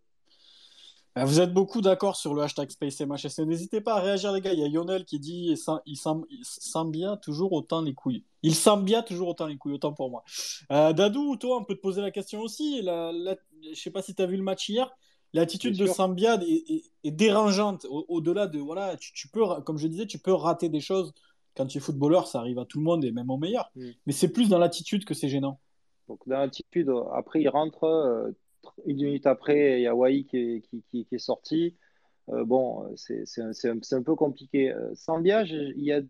Euh, 1.17 1.25
Vous 1.25 1.41
êtes 1.41 1.53
beaucoup 1.53 1.81
d'accord 1.81 2.17
sur 2.17 2.35
le 2.35 2.43
hashtag 2.43 2.71
SpaceMHSC. 2.71 3.41
N'hésitez 3.47 3.81
pas 3.81 3.95
à 3.97 4.01
réagir, 4.01 4.33
les 4.33 4.41
gars. 4.41 4.53
Il 4.53 4.59
y 4.61 4.65
a 4.65 4.69
Lionel 4.69 5.05
qui 5.05 5.19
dit 5.21 5.47
il 5.51 5.57
sent, 5.57 5.73
il 5.87 5.97
sent- 5.97 6.11
il 6.31 6.45
sent 6.45 6.85
bien 6.89 7.17
toujours 7.17 7.53
autant 7.53 7.83
les 7.83 7.95
couilles. 7.95 8.25
Il 8.43 8.55
sent 8.55 8.79
bien 8.83 9.03
toujours 9.03 9.29
autant 9.29 9.47
les 9.47 9.57
couilles, 9.57 9.75
autant 9.75 9.93
pour 9.93 10.11
moi. 10.11 10.25
Euh, 10.73 10.93
Dadou, 10.93 11.37
toi, 11.37 11.59
on 11.61 11.65
peut 11.65 11.77
te 11.77 11.81
poser 11.81 12.03
la 12.03 12.11
question 12.11 12.41
aussi. 12.41 12.83
La, 12.83 13.13
la- 13.13 13.37
je 13.63 13.81
sais 13.81 13.91
pas 13.91 14.03
si 14.03 14.15
tu 14.15 14.23
as 14.23 14.27
vu 14.27 14.37
le 14.37 14.43
match 14.43 14.69
hier. 14.69 14.91
L'attitude 15.33 15.77
de. 15.77 15.87
Sambia 15.95 16.35
est, 16.43 16.71
est- 16.71 16.83
est 17.05 17.11
dérangeante. 17.11 17.87
Au- 17.89 18.05
Au-delà 18.09 18.47
de, 18.47 18.59
voilà, 18.59 18.97
tu, 18.97 19.13
tu 19.13 19.29
peux, 19.29 19.43
comme 19.65 19.79
je 19.79 19.87
disais, 19.89 20.07
tu 20.07 20.19
peux 20.19 20.33
rater 20.33 20.69
des 20.69 20.81
choses. 20.81 21.13
Quand 21.57 21.67
tu 21.67 21.79
es 21.79 21.81
footballeur, 21.81 22.27
ça 22.27 22.41
arrive 22.41 22.59
à 22.59 22.65
tout 22.65 22.79
le 22.79 22.85
monde 22.85 23.05
et 23.05 23.13
même 23.13 23.31
au 23.31 23.37
meilleur. 23.37 23.71
Mm. 23.77 23.91
Mais 24.07 24.13
c'est 24.13 24.29
plus 24.29 24.49
dans 24.49 24.59
l'attitude 24.59 25.05
que 25.05 25.15
c'est 25.15 25.29
gênant. 25.29 25.61
Donc, 26.09 26.19
dans 26.27 26.39
l'attitude, 26.39 26.91
après, 27.13 27.41
il 27.41 27.49
rentre. 27.49 27.85
euh, 27.85 28.31
une 28.87 28.97
minute 28.97 29.27
après, 29.27 29.81
il 29.81 29.83
y 29.83 29.87
a 29.87 29.95
Wai 29.95 30.25
qui 30.25 30.63
est, 31.11 31.19
sorti. 31.19 31.77
Euh, 32.31 32.45
bon, 32.45 32.95
c'est 32.97 33.25
un, 33.41 34.03
peu 34.03 34.15
compliqué. 34.15 34.73
Euh, 34.73 34.95
Sambia, 34.95 35.45
je- 35.45 35.73
il 35.77 35.85
y 35.85 35.93
a. 35.93 36.01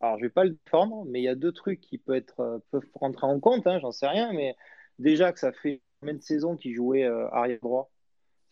Alors, 0.00 0.18
je 0.18 0.24
vais 0.24 0.30
pas 0.30 0.44
le 0.44 0.56
défendre, 0.64 1.04
mais 1.06 1.20
il 1.20 1.24
y 1.24 1.28
a 1.28 1.34
deux 1.34 1.52
trucs 1.52 1.80
qui 1.80 2.00
euh, 2.08 2.58
peuvent 2.70 2.88
rentrer 2.94 3.26
en 3.26 3.38
compte, 3.38 3.66
hein, 3.66 3.78
j'en 3.80 3.92
sais 3.92 4.06
rien. 4.06 4.32
Mais 4.32 4.56
déjà 4.98 5.32
que 5.32 5.38
ça 5.38 5.52
fait 5.52 5.82
combien 6.00 6.14
de 6.14 6.22
saisons 6.22 6.56
qu'il 6.56 6.74
jouait 6.74 7.04
euh, 7.04 7.28
arrière 7.30 7.58
droit? 7.62 7.90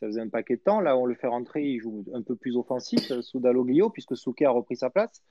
Ça 0.00 0.06
faisait 0.06 0.20
un 0.20 0.28
paquet 0.28 0.56
de 0.56 0.62
temps. 0.62 0.80
Là, 0.80 0.96
on 0.96 1.06
le 1.06 1.14
fait 1.14 1.26
rentrer, 1.26 1.64
il 1.64 1.80
joue 1.80 2.04
un 2.14 2.22
peu 2.22 2.36
plus 2.36 2.56
offensif 2.56 3.10
euh, 3.10 3.22
sous 3.22 3.40
Dalloglio, 3.40 3.90
puisque 3.90 4.16
Souquet 4.16 4.44
a 4.44 4.50
repris 4.50 4.76
sa 4.76 4.90
place. 4.90 5.22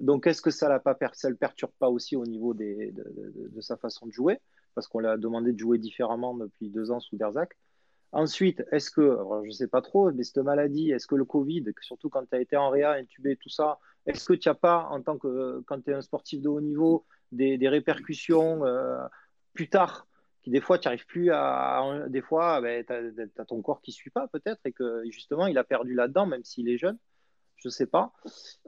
Donc, 0.00 0.26
est-ce 0.28 0.40
que 0.40 0.50
ça 0.50 0.68
ne 0.68 1.28
le 1.28 1.36
perturbe 1.36 1.72
pas 1.78 1.90
aussi 1.90 2.14
au 2.14 2.24
niveau 2.24 2.54
de 2.54 3.60
sa 3.60 3.76
façon 3.76 4.06
de 4.06 4.12
jouer? 4.12 4.38
Parce 4.74 4.86
qu'on 4.86 5.00
l'a 5.00 5.16
demandé 5.16 5.52
de 5.52 5.58
jouer 5.58 5.78
différemment 5.78 6.34
depuis 6.34 6.70
deux 6.70 6.90
ans 6.90 7.00
sous 7.00 7.16
Derzac. 7.16 7.56
Ensuite, 8.12 8.64
est-ce 8.72 8.90
que, 8.90 9.18
je 9.42 9.48
ne 9.48 9.52
sais 9.52 9.68
pas 9.68 9.82
trop, 9.82 10.10
mais 10.12 10.24
cette 10.24 10.38
maladie, 10.38 10.92
est-ce 10.92 11.06
que 11.06 11.14
le 11.14 11.26
Covid, 11.26 11.64
surtout 11.82 12.08
quand 12.08 12.24
tu 12.24 12.36
as 12.36 12.40
été 12.40 12.56
en 12.56 12.70
réa, 12.70 12.92
intubé, 12.92 13.36
tout 13.36 13.50
ça, 13.50 13.78
est-ce 14.06 14.24
que 14.24 14.32
tu 14.32 14.48
n'as 14.48 14.54
pas, 14.54 14.88
en 14.90 15.02
tant 15.02 15.18
que, 15.18 15.62
quand 15.66 15.82
tu 15.82 15.90
es 15.90 15.94
un 15.94 16.00
sportif 16.00 16.40
de 16.40 16.48
haut 16.48 16.62
niveau, 16.62 17.04
des, 17.32 17.58
des 17.58 17.68
répercussions 17.68 18.64
euh, 18.64 19.04
plus 19.52 19.68
tard 19.68 20.06
qui 20.42 20.50
des 20.50 20.60
fois 20.60 20.78
tu 20.78 20.86
n'arrives 20.86 21.06
plus 21.06 21.30
à, 21.32 22.06
des 22.08 22.22
fois 22.22 22.60
ben, 22.60 22.84
tu 22.84 22.92
as, 22.92 23.44
ton 23.44 23.60
corps 23.60 23.80
qui 23.80 23.90
ne 23.90 23.94
suit 23.94 24.10
pas 24.10 24.28
peut-être 24.28 24.60
et 24.64 24.72
que 24.72 25.02
justement 25.10 25.46
il 25.46 25.58
a 25.58 25.64
perdu 25.64 25.94
là-dedans 25.94 26.26
même 26.26 26.44
s'il 26.44 26.68
est 26.68 26.78
jeune 26.78 26.98
je 27.58 27.68
sais 27.68 27.86
pas. 27.86 28.12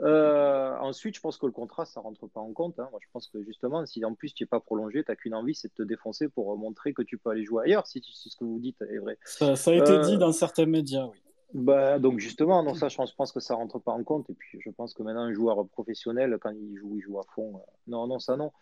Euh, 0.01 0.77
ensuite, 0.79 1.15
je 1.15 1.21
pense 1.21 1.39
que 1.39 1.47
le 1.47 1.53
contrat, 1.53 1.85
ça 1.85 2.01
rentre 2.01 2.27
pas 2.27 2.41
en 2.41 2.53
compte. 2.53 2.79
Hein. 2.79 2.89
Moi, 2.91 3.01
je 3.03 3.09
pense 3.13 3.29
que 3.29 3.43
justement, 3.45 3.87
si 3.87 4.05
en 4.05 4.15
plus 4.15 4.35
tu 4.35 4.43
n'es 4.43 4.47
pas 4.49 4.61
prolongé, 4.61 5.05
tu 5.05 5.11
n'as 5.11 5.17
qu'une 5.17 5.35
envie, 5.35 5.55
c'est 5.55 5.69
de 5.69 5.75
te 5.75 5.83
défoncer 5.83 6.29
pour 6.29 6.57
montrer 6.57 6.93
que 6.93 7.03
tu 7.03 7.17
peux 7.17 7.31
aller 7.31 7.45
jouer 7.45 7.65
ailleurs, 7.65 7.87
si, 7.87 8.03
si 8.03 8.31
ce 8.31 8.37
que 8.37 8.45
vous 8.45 8.59
dites 8.59 8.83
est 8.83 8.99
vrai. 8.99 9.19
Ça, 9.25 9.57
ça 9.57 9.71
a 9.71 9.75
été 9.75 9.93
euh... 9.93 10.03
dit 10.03 10.19
dans 10.19 10.33
certains 10.33 10.67
médias, 10.67 11.07
oui. 11.07 11.19
Bah, 11.53 11.99
donc 11.99 12.21
justement, 12.21 12.63
non, 12.63 12.75
ça, 12.75 12.89
je 12.89 12.97
pense, 13.17 13.33
que 13.33 13.41
ça 13.41 13.57
rentre 13.57 13.81
pas 13.81 13.91
en 13.91 14.05
compte. 14.05 14.31
Et 14.31 14.35
puis, 14.35 14.61
je 14.61 14.71
pense 14.71 14.95
que 14.95 15.03
maintenant, 15.03 15.23
un 15.23 15.33
joueur 15.33 15.67
professionnel, 15.69 16.39
quand 16.41 16.51
il 16.51 16.77
joue, 16.77 16.95
il 16.97 17.01
joue 17.01 17.19
à 17.19 17.25
fond. 17.35 17.57
Euh, 17.57 17.71
non, 17.89 18.07
non, 18.07 18.21
ça, 18.21 18.37
non. 18.37 18.53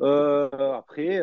Euh, 0.00 0.48
après, 0.72 1.16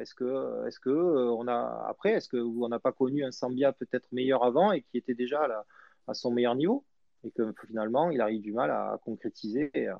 est-ce 0.00 0.14
que, 0.14 0.66
est-ce 0.66 0.80
que 0.80 0.90
on 0.90 1.46
a, 1.48 1.86
après, 1.86 2.12
est-ce 2.12 2.30
que 2.30 2.38
on 2.38 2.68
n'a 2.68 2.78
pas 2.78 2.92
connu 2.92 3.24
un 3.24 3.30
Sambia 3.30 3.74
peut-être 3.74 4.10
meilleur 4.10 4.42
avant 4.42 4.72
et 4.72 4.80
qui 4.80 4.96
était 4.96 5.12
déjà 5.12 5.42
à, 5.42 5.48
la, 5.48 5.66
à 6.08 6.14
son 6.14 6.30
meilleur 6.30 6.54
niveau? 6.54 6.82
Et 7.24 7.30
que 7.30 7.52
finalement, 7.66 8.10
il 8.10 8.20
arrive 8.20 8.40
du 8.40 8.52
mal 8.52 8.70
à 8.70 8.98
concrétiser. 9.04 9.70
Et, 9.74 9.88
euh, 9.88 9.94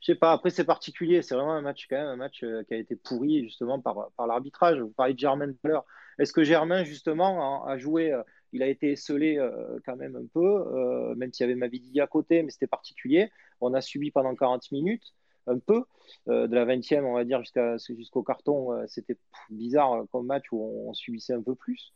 je 0.00 0.06
sais 0.06 0.14
pas. 0.14 0.32
Après, 0.32 0.50
c'est 0.50 0.64
particulier. 0.64 1.22
C'est 1.22 1.34
vraiment 1.34 1.54
un 1.54 1.60
match 1.60 1.86
quand 1.88 1.96
même, 1.96 2.06
un 2.06 2.16
match 2.16 2.42
euh, 2.42 2.62
qui 2.64 2.74
a 2.74 2.78
été 2.78 2.96
pourri 2.96 3.42
justement 3.44 3.80
par, 3.80 4.10
l'arbitrage. 4.26 4.80
Vous 4.80 4.90
parlez 4.90 5.14
de 5.14 5.18
Germain 5.18 5.52
tout 5.52 5.58
à 5.64 5.68
l'heure. 5.68 5.86
Est-ce 6.18 6.32
que 6.32 6.42
Germain 6.42 6.84
justement 6.84 7.64
a, 7.66 7.78
joué 7.78 8.12
euh, 8.12 8.22
Il 8.52 8.62
a 8.62 8.66
été 8.66 8.92
esselé 8.92 9.38
euh, 9.38 9.78
quand 9.84 9.96
même 9.96 10.16
un 10.16 10.26
peu, 10.32 11.14
même 11.16 11.32
s'il 11.32 11.44
y 11.44 11.50
avait 11.50 11.54
Mavidi 11.58 12.00
à 12.00 12.06
côté, 12.06 12.42
mais 12.42 12.50
c'était 12.50 12.66
particulier. 12.66 13.30
On 13.60 13.74
a 13.74 13.80
subi 13.80 14.10
pendant 14.10 14.34
40 14.34 14.72
minutes 14.72 15.14
un 15.46 15.58
peu 15.58 15.84
de 16.26 16.54
la 16.54 16.66
20e, 16.66 17.04
on 17.04 17.14
va 17.14 17.24
dire 17.24 17.42
jusqu'au 17.88 18.22
carton. 18.22 18.86
c'était 18.86 19.16
bizarre 19.50 20.04
comme 20.12 20.26
match 20.26 20.44
où 20.52 20.88
on 20.88 20.92
subissait 20.94 21.34
un 21.34 21.42
peu 21.42 21.54
plus. 21.54 21.92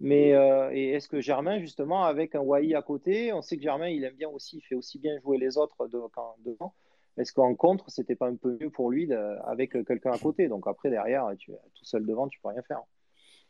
Mais 0.00 0.32
euh, 0.32 0.70
et 0.72 0.90
est-ce 0.90 1.08
que 1.08 1.20
Germain, 1.20 1.58
justement, 1.58 2.04
avec 2.04 2.34
un 2.34 2.40
Wai 2.40 2.74
à 2.74 2.82
côté, 2.82 3.32
on 3.32 3.42
sait 3.42 3.56
que 3.56 3.62
Germain, 3.62 3.88
il 3.88 4.04
aime 4.04 4.14
bien 4.14 4.28
aussi, 4.28 4.58
il 4.58 4.60
fait 4.62 4.76
aussi 4.76 4.98
bien 4.98 5.18
jouer 5.20 5.38
les 5.38 5.58
autres 5.58 5.88
de, 5.88 5.98
quand, 6.12 6.36
devant. 6.44 6.74
Est-ce 7.16 7.32
qu'en 7.32 7.54
contre, 7.56 7.90
c'était 7.90 8.14
pas 8.14 8.28
un 8.28 8.36
peu 8.36 8.56
mieux 8.60 8.70
pour 8.70 8.90
lui 8.90 9.08
de, 9.08 9.16
avec 9.44 9.72
quelqu'un 9.84 10.12
à 10.12 10.18
côté? 10.18 10.46
Donc 10.46 10.68
après, 10.68 10.88
derrière, 10.88 11.28
tu 11.36 11.50
tout 11.74 11.84
seul 11.84 12.06
devant, 12.06 12.28
tu 12.28 12.38
peux 12.40 12.48
rien 12.48 12.62
faire. 12.62 12.80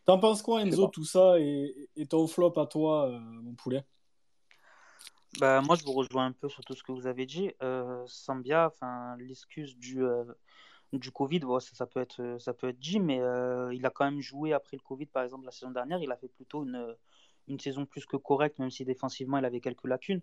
T'en 0.06 0.18
penses 0.18 0.40
quoi, 0.40 0.62
Enzo, 0.62 0.88
tout 0.88 1.04
ça 1.04 1.38
et, 1.38 1.90
et, 1.96 2.06
ton 2.06 2.26
flop 2.26 2.58
à 2.58 2.64
toi, 2.64 3.10
euh, 3.10 3.18
mon 3.20 3.52
poulet? 3.52 3.84
Bah, 5.38 5.60
Moi, 5.60 5.76
je 5.76 5.84
vous 5.84 5.92
rejoins 5.92 6.24
un 6.24 6.32
peu 6.32 6.48
sur 6.48 6.64
tout 6.64 6.74
ce 6.74 6.82
que 6.82 6.92
vous 6.92 7.06
avez 7.06 7.26
dit. 7.26 7.52
Euh, 7.62 8.02
Sambia, 8.06 8.72
l'excuse 9.18 9.76
du 9.76 10.02
du 10.92 11.10
Covid, 11.10 11.40
ça, 11.60 11.86
peut 11.86 12.00
être, 12.00 12.36
ça 12.38 12.54
peut 12.54 12.68
être 12.68 12.78
dit, 12.78 13.00
mais 13.00 13.20
euh, 13.20 13.72
il 13.74 13.84
a 13.84 13.90
quand 13.90 14.04
même 14.04 14.20
joué 14.20 14.52
après 14.52 14.76
le 14.76 14.82
Covid, 14.82 15.06
par 15.06 15.22
exemple, 15.22 15.44
la 15.44 15.50
saison 15.50 15.70
dernière. 15.70 16.02
Il 16.02 16.10
a 16.10 16.16
fait 16.16 16.28
plutôt 16.28 16.64
une, 16.64 16.96
une 17.48 17.60
saison 17.60 17.84
plus 17.86 18.06
que 18.06 18.16
correcte, 18.16 18.58
même 18.58 18.70
si 18.70 18.84
défensivement, 18.84 19.38
il 19.38 19.44
avait 19.44 19.60
quelques 19.60 19.86
lacunes. 19.86 20.22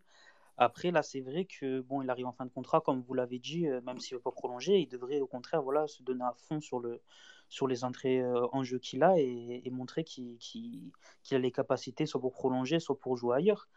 Après, 0.57 0.91
là, 0.91 1.03
c'est 1.03 1.19
vrai 1.19 1.45
que 1.45 1.81
bon, 1.81 2.01
il 2.01 2.09
arrive 2.09 2.27
en 2.27 2.31
fin 2.31 2.45
de 2.45 2.51
contrat, 2.51 2.79
comme 2.81 3.01
vous 3.01 3.13
l'avez 3.13 3.39
dit, 3.39 3.67
euh, 3.67 3.81
même 3.81 3.99
s'il 3.99 4.15
ne 4.15 4.19
veut 4.19 4.23
pas 4.23 4.31
prolonger, 4.31 4.79
il 4.79 4.87
devrait 4.87 5.19
au 5.19 5.27
contraire 5.27 5.61
voilà, 5.61 5.85
se 5.87 6.01
donner 6.01 6.23
à 6.23 6.33
fond 6.33 6.61
sur, 6.61 6.79
le, 6.79 7.01
sur 7.49 7.67
les 7.67 7.83
entrées 7.83 8.21
euh, 8.21 8.47
en 8.53 8.63
jeu 8.63 8.79
qu'il 8.79 9.03
a 9.03 9.19
et, 9.19 9.69
montrer 9.69 10.05
qu'il 10.05 10.37
qu 10.37 10.91
qu 11.23 11.35
a 11.35 11.39
les 11.39 11.51
capacités 11.51 12.05
soit 12.05 12.21
pour 12.21 12.31
prolonger, 12.31 12.79
soit 12.79 12.97
pour 12.97 13.17
jouer 13.17 13.35
ailleurs. 13.35 13.67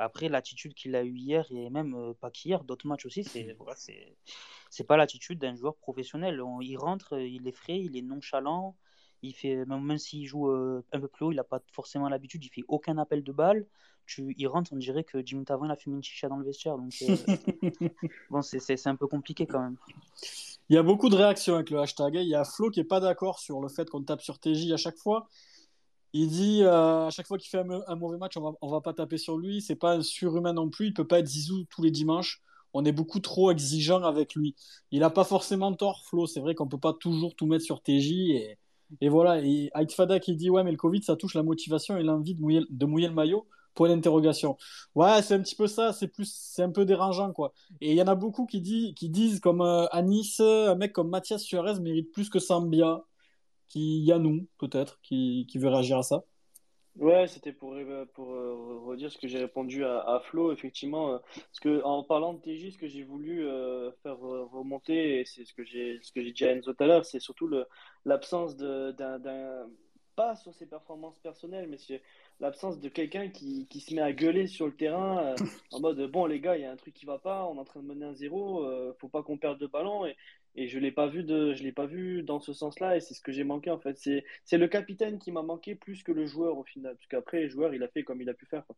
Après, 0.00 0.28
l'attitude 0.28 0.74
qu'il 0.74 0.94
a 0.94 1.02
eue 1.02 1.16
hier, 1.16 1.46
et 1.50 1.70
même 1.70 1.94
euh, 1.94 2.12
pas 2.14 2.30
qu'hier, 2.30 2.62
d'autres 2.62 2.86
matchs 2.86 3.06
aussi, 3.06 3.24
c'est 3.24 3.52
voilà, 3.58 3.74
c'est 3.76 4.84
pas 4.84 4.96
l'attitude 4.96 5.38
d'un 5.40 5.56
joueur 5.56 5.76
professionnel. 5.76 6.40
On, 6.40 6.60
il 6.60 6.76
rentre, 6.76 7.18
il 7.18 7.48
est 7.48 7.52
frais, 7.52 7.80
il 7.80 7.96
est 7.96 8.02
nonchalant. 8.02 8.76
Il 9.22 9.34
fait, 9.34 9.64
même, 9.66 9.82
même 9.82 9.98
s'il 9.98 10.24
joue 10.26 10.48
euh, 10.48 10.84
un 10.92 11.00
peu 11.00 11.08
plus 11.08 11.24
haut, 11.26 11.32
il 11.32 11.36
n'a 11.36 11.44
pas 11.44 11.60
forcément 11.72 12.08
l'habitude, 12.08 12.44
il 12.44 12.50
fait 12.50 12.62
aucun 12.68 12.98
appel 12.98 13.24
de 13.24 13.32
balle. 13.32 13.66
Tu, 14.06 14.34
il 14.38 14.46
rentre, 14.46 14.72
on 14.72 14.76
dirait 14.76 15.04
que 15.04 15.24
Jimmy 15.26 15.44
Tavrin 15.44 15.68
a 15.68 15.76
fumé 15.76 15.96
une 15.96 16.02
chicha 16.02 16.28
dans 16.28 16.36
le 16.36 16.44
vestiaire. 16.44 16.78
Donc, 16.78 16.94
euh, 17.02 17.88
bon, 18.30 18.40
c'est 18.40 18.86
un 18.86 18.96
peu 18.96 19.08
compliqué 19.08 19.46
quand 19.46 19.60
même. 19.60 19.76
Il 20.70 20.76
y 20.76 20.78
a 20.78 20.82
beaucoup 20.82 21.08
de 21.08 21.16
réactions 21.16 21.56
avec 21.56 21.70
le 21.70 21.80
hashtag. 21.80 22.14
Il 22.14 22.28
y 22.28 22.34
a 22.34 22.44
Flo 22.44 22.70
qui 22.70 22.80
n'est 22.80 22.86
pas 22.86 23.00
d'accord 23.00 23.40
sur 23.40 23.60
le 23.60 23.68
fait 23.68 23.90
qu'on 23.90 24.02
tape 24.02 24.22
sur 24.22 24.38
TJ 24.38 24.72
à 24.72 24.76
chaque 24.76 24.96
fois. 24.96 25.28
Il 26.12 26.28
dit 26.28 26.62
euh, 26.62 27.06
à 27.06 27.10
chaque 27.10 27.26
fois 27.26 27.38
qu'il 27.38 27.50
fait 27.50 27.58
un, 27.58 27.96
mauvais 27.96 28.18
match, 28.18 28.36
on 28.36 28.40
va, 28.40 28.52
va 28.62 28.80
pas 28.80 28.94
taper 28.94 29.18
sur 29.18 29.36
lui. 29.36 29.60
C'est 29.60 29.76
pas 29.76 29.96
un 29.96 30.02
surhumain 30.02 30.52
non 30.52 30.70
plus. 30.70 30.86
Il 30.86 30.94
peut 30.94 31.06
pas 31.06 31.18
être 31.18 31.26
Zizou 31.26 31.64
tous 31.64 31.82
les 31.82 31.90
dimanches. 31.90 32.42
On 32.72 32.84
est 32.84 32.92
beaucoup 32.92 33.20
trop 33.20 33.50
exigeant 33.50 34.02
avec 34.02 34.34
lui. 34.34 34.54
Il 34.90 35.02
a 35.02 35.10
pas 35.10 35.24
forcément 35.24 35.72
tort, 35.74 36.04
Flo. 36.04 36.26
C'est 36.26 36.40
vrai 36.40 36.54
qu'on 36.54 36.68
peut 36.68 36.78
pas 36.78 36.92
toujours 36.92 37.34
tout 37.34 37.46
mettre 37.46 37.64
sur 37.64 37.82
TJ. 37.82 38.56
Et, 39.00 39.08
voilà. 39.08 39.40
Et 39.42 39.70
Fada 39.94 40.18
qui 40.18 40.34
dit 40.36 40.50
ouais, 40.50 40.64
mais 40.64 40.70
le 40.70 40.76
Covid, 40.76 41.02
ça 41.02 41.16
touche 41.16 41.34
la 41.34 41.42
motivation 41.42 41.96
et 41.96 42.02
l'envie 42.02 42.34
de 42.34 42.40
mouiller, 42.40 43.08
le 43.08 43.14
maillot. 43.14 43.46
Point 43.74 43.90
d'interrogation. 43.90 44.56
Ouais, 44.96 45.22
c'est 45.22 45.34
un 45.34 45.40
petit 45.40 45.54
peu 45.54 45.66
ça. 45.66 45.92
C'est 45.92 46.08
plus, 46.08 46.32
c'est 46.34 46.62
un 46.62 46.70
peu 46.70 46.84
dérangeant 46.84 47.32
quoi. 47.32 47.52
Et 47.80 47.92
il 47.92 47.96
y 47.96 48.02
en 48.02 48.08
a 48.08 48.16
beaucoup 48.16 48.44
qui 48.46 48.60
disent 48.60 49.40
comme 49.40 49.60
euh, 49.60 49.86
à 49.92 50.02
Nice, 50.02 50.40
un 50.40 50.74
mec 50.74 50.92
comme 50.92 51.10
Mathias 51.10 51.42
Suarez 51.42 51.80
mérite 51.80 52.10
plus 52.10 52.28
que 52.28 52.40
Sambia 52.40 53.04
qui 53.68 54.00
y 54.00 54.12
a 54.12 54.18
nous 54.18 54.46
peut-être 54.58 55.00
qui, 55.02 55.46
qui, 55.48 55.58
veut 55.58 55.68
réagir 55.68 55.98
à 55.98 56.02
ça. 56.02 56.24
Ouais 56.96 57.28
c'était 57.28 57.52
pour, 57.52 57.76
pour 58.14 58.32
euh, 58.32 58.80
redire 58.84 59.12
ce 59.12 59.18
que 59.18 59.28
j'ai 59.28 59.38
répondu 59.38 59.84
à, 59.84 60.20
Flo 60.24 60.52
effectivement 60.52 61.12
euh, 61.12 61.18
parce 61.36 61.60
que 61.60 61.80
en 61.84 62.02
parlant 62.02 62.34
de 62.34 62.40
TJ 62.40 62.72
ce 62.72 62.78
que 62.78 62.88
j'ai 62.88 63.04
voulu 63.04 63.46
euh, 63.46 63.92
faire 64.02 64.18
remonter 64.18 65.24
c'est 65.24 65.44
ce 65.44 65.54
que 65.54 65.62
j'ai 65.62 66.00
dit 66.32 66.44
à 66.44 66.50
Enzo 66.50 66.72
tout 66.72 66.82
à 66.82 66.86
l'heure 66.88 67.04
c'est 67.04 67.20
surtout 67.20 67.48
l'absence 68.04 68.56
d'un 68.56 69.68
pas 70.18 70.34
sur 70.34 70.52
ses 70.52 70.66
performances 70.66 71.20
personnelles 71.20 71.68
mais 71.70 71.78
c'est 71.78 72.02
l'absence 72.40 72.80
de 72.80 72.88
quelqu'un 72.88 73.28
qui, 73.28 73.68
qui, 73.68 73.78
se 73.78 73.94
met 73.94 74.02
à 74.02 74.12
gueuler 74.12 74.48
sur 74.48 74.66
le 74.66 74.74
terrain 74.74 75.18
euh, 75.18 75.36
en 75.70 75.78
mode 75.78 76.10
bon 76.10 76.26
les 76.26 76.40
gars 76.40 76.56
il 76.56 76.62
y 76.62 76.64
a 76.64 76.72
un 76.72 76.76
truc 76.76 76.92
qui 76.92 77.06
va 77.06 77.18
pas 77.18 77.46
on 77.46 77.54
est 77.54 77.60
en 77.60 77.64
train 77.64 77.80
de 77.80 77.86
mener 77.86 78.04
un 78.04 78.14
zéro 78.14 78.64
euh, 78.64 78.92
faut 78.98 79.06
pas 79.06 79.22
qu'on 79.22 79.38
perde 79.38 79.60
de 79.60 79.68
ballon 79.68 80.06
et, 80.06 80.16
et 80.54 80.68
je 80.68 80.78
l'ai 80.78 80.92
pas 80.92 81.06
vu 81.06 81.22
de 81.22 81.54
je 81.54 81.62
l'ai 81.62 81.72
pas 81.72 81.86
vu 81.86 82.22
dans 82.22 82.40
ce 82.40 82.52
sens 82.52 82.80
là 82.80 82.96
et 82.96 83.00
c'est 83.00 83.14
ce 83.14 83.20
que 83.20 83.32
j'ai 83.32 83.44
manqué 83.44 83.70
en 83.70 83.78
fait 83.78 83.96
c'est 83.98 84.24
c'est 84.44 84.58
le 84.58 84.68
capitaine 84.68 85.18
qui 85.18 85.30
m'a 85.32 85.42
manqué 85.42 85.74
plus 85.74 86.02
que 86.02 86.12
le 86.12 86.26
joueur 86.26 86.58
au 86.58 86.64
final 86.64 86.94
parce 86.96 87.06
qu'après 87.06 87.42
le 87.42 87.48
joueur 87.48 87.74
il 87.74 87.82
a 87.82 87.88
fait 87.88 88.02
comme 88.02 88.20
il 88.20 88.28
a 88.28 88.34
pu 88.34 88.46
faire 88.46 88.64
quoi. 88.66 88.76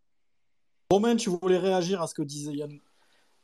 Romain 0.90 1.16
tu 1.16 1.30
voulais 1.30 1.58
réagir 1.58 2.02
à 2.02 2.06
ce 2.06 2.14
que 2.14 2.22
disait 2.22 2.52
Yann? 2.52 2.78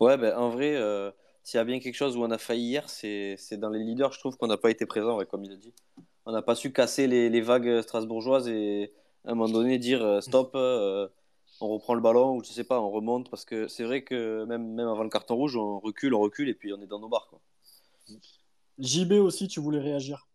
Ouais 0.01 0.17
ben 0.17 0.37
en 0.37 0.51
vrai 0.51 0.77
euh, 0.77 1.11
s'il 1.43 1.59
y 1.59 1.61
a 1.61 1.65
bien 1.65 1.79
quelque 1.81 1.95
chose 1.95 2.17
où 2.17 2.23
on 2.23 2.31
a 2.31 2.39
failli 2.39 2.63
hier 2.63 2.89
c'est 2.89 3.37
dans 3.53 3.71
les 3.71 3.81
leaders 3.81 4.13
je 4.13 4.19
trouve 4.19 4.37
qu'on 4.37 4.49
n'a 4.49 4.59
pas 4.59 4.71
été 4.71 4.87
présent 4.87 5.17
ouais, 5.17 5.27
comme 5.27 5.45
il 5.45 5.53
a 5.53 5.57
dit 5.57 5.73
on 6.27 6.33
n'a 6.33 6.43
pas 6.43 6.55
su 6.55 6.73
casser 6.73 7.07
les, 7.07 7.31
les 7.31 7.41
vagues 7.41 7.81
strasbourgeoises 7.83 8.49
et 8.49 8.93
à 9.27 9.33
un 9.33 9.35
moment 9.35 9.53
donné 9.53 9.79
dire 9.79 10.03
euh, 10.05 10.21
stop, 10.21 10.53
euh, 10.55 11.09
on 11.61 11.69
reprend 11.69 11.95
le 11.95 12.01
ballon 12.01 12.37
ou 12.37 12.45
je 12.45 12.51
sais 12.51 12.65
pas, 12.65 12.81
on 12.81 12.91
remonte 12.91 13.29
parce 13.31 13.45
que 13.45 13.67
c'est 13.69 13.85
vrai 13.85 14.03
que 14.03 14.45
même, 14.45 14.75
même 14.75 14.89
avant 14.89 15.03
le 15.03 15.09
carton 15.09 15.37
rouge, 15.37 15.57
on 15.57 15.81
recule, 15.81 16.15
on 16.15 16.21
recule 16.21 16.49
et 16.49 16.55
puis 16.55 16.73
on 16.73 16.81
est 16.81 16.87
dans 16.87 17.01
nos 17.01 17.09
barres. 17.09 17.27
Quoi. 17.29 17.41
JB 18.79 19.13
aussi, 19.13 19.49
tu 19.49 19.61
voulais 19.61 19.81
réagir 19.81 20.27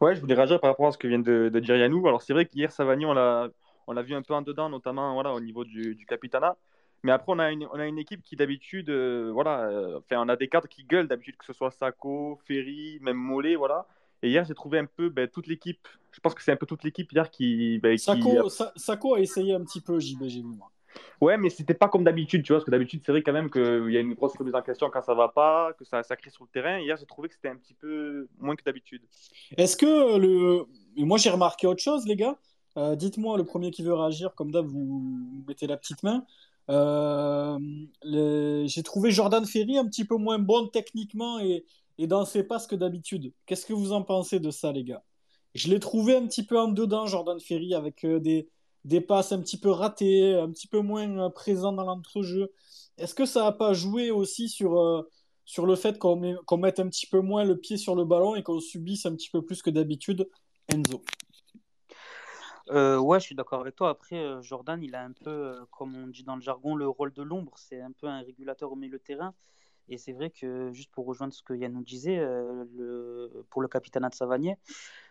Ouais, 0.00 0.14
je 0.14 0.20
voulais 0.20 0.34
réagir 0.34 0.60
par 0.60 0.70
rapport 0.70 0.86
à 0.88 0.92
ce 0.92 0.98
que 0.98 1.06
vient 1.08 1.18
de, 1.18 1.50
de 1.52 1.60
dire 1.60 1.76
Yannou. 1.76 2.06
Alors 2.06 2.22
c'est 2.22 2.32
vrai 2.32 2.46
qu'hier 2.46 2.70
Savagnon, 2.72 3.10
on 3.10 3.14
l'a 3.14 3.48
on 3.86 3.92
l'a 3.92 4.02
vu 4.02 4.14
un 4.14 4.22
peu 4.22 4.32
en 4.34 4.42
dedans, 4.42 4.68
notamment 4.70 5.14
voilà, 5.14 5.32
au 5.34 5.40
niveau 5.40 5.64
du, 5.64 5.94
du 5.94 6.06
capitana. 6.06 6.56
Mais 7.02 7.12
après, 7.12 7.32
on 7.32 7.38
a 7.38 7.50
une, 7.52 7.66
on 7.70 7.78
a 7.78 7.86
une 7.86 7.98
équipe 7.98 8.22
qui 8.22 8.34
d'habitude, 8.34 8.88
euh, 8.88 9.30
voilà, 9.30 9.64
euh, 9.68 9.98
enfin, 9.98 10.22
on 10.24 10.28
a 10.30 10.36
des 10.36 10.48
cadres 10.48 10.68
qui 10.68 10.84
gueulent 10.84 11.06
d'habitude, 11.06 11.36
que 11.36 11.44
ce 11.44 11.52
soit 11.52 11.70
Sako, 11.70 12.38
Ferry, 12.46 12.98
même 13.02 13.18
Mollet, 13.18 13.56
voilà. 13.56 13.86
Et 14.22 14.30
hier, 14.30 14.42
j'ai 14.46 14.54
trouvé 14.54 14.78
un 14.78 14.86
peu 14.86 15.10
ben, 15.10 15.28
toute 15.28 15.46
l'équipe. 15.46 15.86
Je 16.12 16.20
pense 16.20 16.32
que 16.34 16.42
c'est 16.42 16.52
un 16.52 16.56
peu 16.56 16.64
toute 16.64 16.82
l'équipe 16.82 17.12
hier 17.12 17.30
qui. 17.30 17.78
Ben, 17.80 17.94
qui- 17.94 18.02
Sako, 18.04 18.48
Sa- 18.48 18.72
Sako 18.74 19.16
a 19.16 19.20
essayé 19.20 19.52
un 19.52 19.62
petit 19.62 19.82
peu, 19.82 20.00
JB, 20.00 20.22
j'ai 20.28 20.40
vu 20.40 20.46
moi. 20.46 20.70
Ouais, 21.20 21.36
mais 21.38 21.50
c'était 21.50 21.74
pas 21.74 21.88
comme 21.88 22.04
d'habitude, 22.04 22.42
tu 22.42 22.52
vois, 22.52 22.58
parce 22.58 22.66
que 22.66 22.70
d'habitude, 22.70 23.02
c'est 23.04 23.12
vrai 23.12 23.22
quand 23.22 23.32
même 23.32 23.50
qu'il 23.50 23.90
y 23.90 23.96
a 23.96 24.00
une 24.00 24.14
grosse 24.14 24.36
remise 24.36 24.54
en 24.54 24.62
question 24.62 24.90
quand 24.90 25.02
ça 25.02 25.14
va 25.14 25.28
pas, 25.28 25.72
que 25.74 25.84
ça, 25.84 26.02
ça 26.02 26.16
crie 26.16 26.30
sur 26.30 26.44
le 26.44 26.50
terrain. 26.50 26.78
Hier, 26.78 26.96
j'ai 26.96 27.06
trouvé 27.06 27.28
que 27.28 27.34
c'était 27.34 27.48
un 27.48 27.56
petit 27.56 27.74
peu 27.74 28.28
moins 28.38 28.56
que 28.56 28.64
d'habitude. 28.64 29.02
Est-ce 29.56 29.76
que 29.76 30.18
le. 30.18 30.64
Moi, 30.96 31.18
j'ai 31.18 31.30
remarqué 31.30 31.66
autre 31.66 31.82
chose, 31.82 32.06
les 32.06 32.16
gars. 32.16 32.36
Euh, 32.76 32.96
Dites-moi, 32.96 33.36
le 33.36 33.44
premier 33.44 33.70
qui 33.70 33.82
veut 33.82 33.94
réagir, 33.94 34.34
comme 34.34 34.50
d'hab, 34.50 34.66
vous 34.66 35.02
mettez 35.46 35.66
la 35.66 35.76
petite 35.76 36.02
main. 36.02 36.24
Euh, 36.70 37.58
J'ai 38.66 38.82
trouvé 38.82 39.10
Jordan 39.10 39.44
Ferry 39.44 39.78
un 39.78 39.86
petit 39.86 40.04
peu 40.04 40.16
moins 40.16 40.38
bon 40.38 40.66
techniquement 40.68 41.38
et, 41.38 41.64
et 41.98 42.06
dans 42.06 42.24
ses 42.24 42.42
passes 42.42 42.66
que 42.66 42.74
d'habitude. 42.74 43.32
Qu'est-ce 43.46 43.66
que 43.66 43.72
vous 43.72 43.92
en 43.92 44.02
pensez 44.02 44.40
de 44.40 44.50
ça, 44.50 44.72
les 44.72 44.84
gars? 44.84 45.02
Je 45.54 45.68
l'ai 45.68 45.78
trouvé 45.78 46.16
un 46.16 46.26
petit 46.26 46.44
peu 46.44 46.58
en 46.58 46.68
dedans, 46.68 47.06
Jordan 47.06 47.38
Ferry, 47.38 47.74
avec 47.74 48.04
euh, 48.04 48.18
des, 48.18 48.48
des 48.84 49.00
passes 49.00 49.32
un 49.32 49.40
petit 49.40 49.58
peu 49.58 49.70
ratées, 49.70 50.34
un 50.34 50.50
petit 50.50 50.68
peu 50.68 50.80
moins 50.80 51.08
euh, 51.18 51.30
présent 51.30 51.72
dans 51.72 51.84
l'entrejeu. 51.84 52.52
Est-ce 52.98 53.14
que 53.14 53.24
ça 53.24 53.44
n'a 53.44 53.52
pas 53.52 53.72
joué 53.72 54.10
aussi 54.10 54.48
sur, 54.48 54.78
euh, 54.78 55.08
sur 55.44 55.66
le 55.66 55.74
fait 55.74 55.98
qu'on 55.98 56.16
met- 56.16 56.36
qu'on 56.46 56.58
mette 56.58 56.80
un 56.80 56.88
petit 56.88 57.06
peu 57.06 57.20
moins 57.20 57.44
le 57.44 57.56
pied 57.56 57.76
sur 57.76 57.94
le 57.94 58.04
ballon 58.04 58.34
et 58.34 58.42
qu'on 58.42 58.60
subisse 58.60 59.06
un 59.06 59.14
petit 59.14 59.30
peu 59.30 59.42
plus 59.42 59.62
que 59.62 59.70
d'habitude 59.70 60.28
Enzo? 60.68 61.02
Euh, 62.70 62.98
ouais, 62.98 63.20
je 63.20 63.26
suis 63.26 63.34
d'accord 63.34 63.60
avec 63.60 63.76
toi. 63.76 63.90
Après, 63.90 64.16
euh, 64.16 64.40
Jordan, 64.42 64.82
il 64.82 64.94
a 64.94 65.02
un 65.02 65.12
peu, 65.12 65.54
comme 65.70 65.96
on 65.96 66.06
dit 66.06 66.22
dans 66.22 66.36
le 66.36 66.42
jargon, 66.42 66.74
le 66.74 66.88
rôle 66.88 67.12
de 67.12 67.22
l'ombre. 67.22 67.52
C'est 67.56 67.80
un 67.80 67.92
peu 67.92 68.06
un 68.06 68.20
régulateur 68.20 68.72
au 68.72 68.76
milieu 68.76 68.98
de 68.98 69.02
terrain. 69.02 69.34
Et 69.90 69.98
c'est 69.98 70.12
vrai 70.12 70.30
que, 70.30 70.72
juste 70.72 70.90
pour 70.92 71.04
rejoindre 71.04 71.34
ce 71.34 71.42
que 71.42 71.52
Yann 71.52 71.70
nous 71.70 71.82
disait, 71.82 72.26
pour 73.50 73.60
le 73.60 73.68
capitaine 73.68 74.08
de 74.08 74.14
Savanier, 74.14 74.56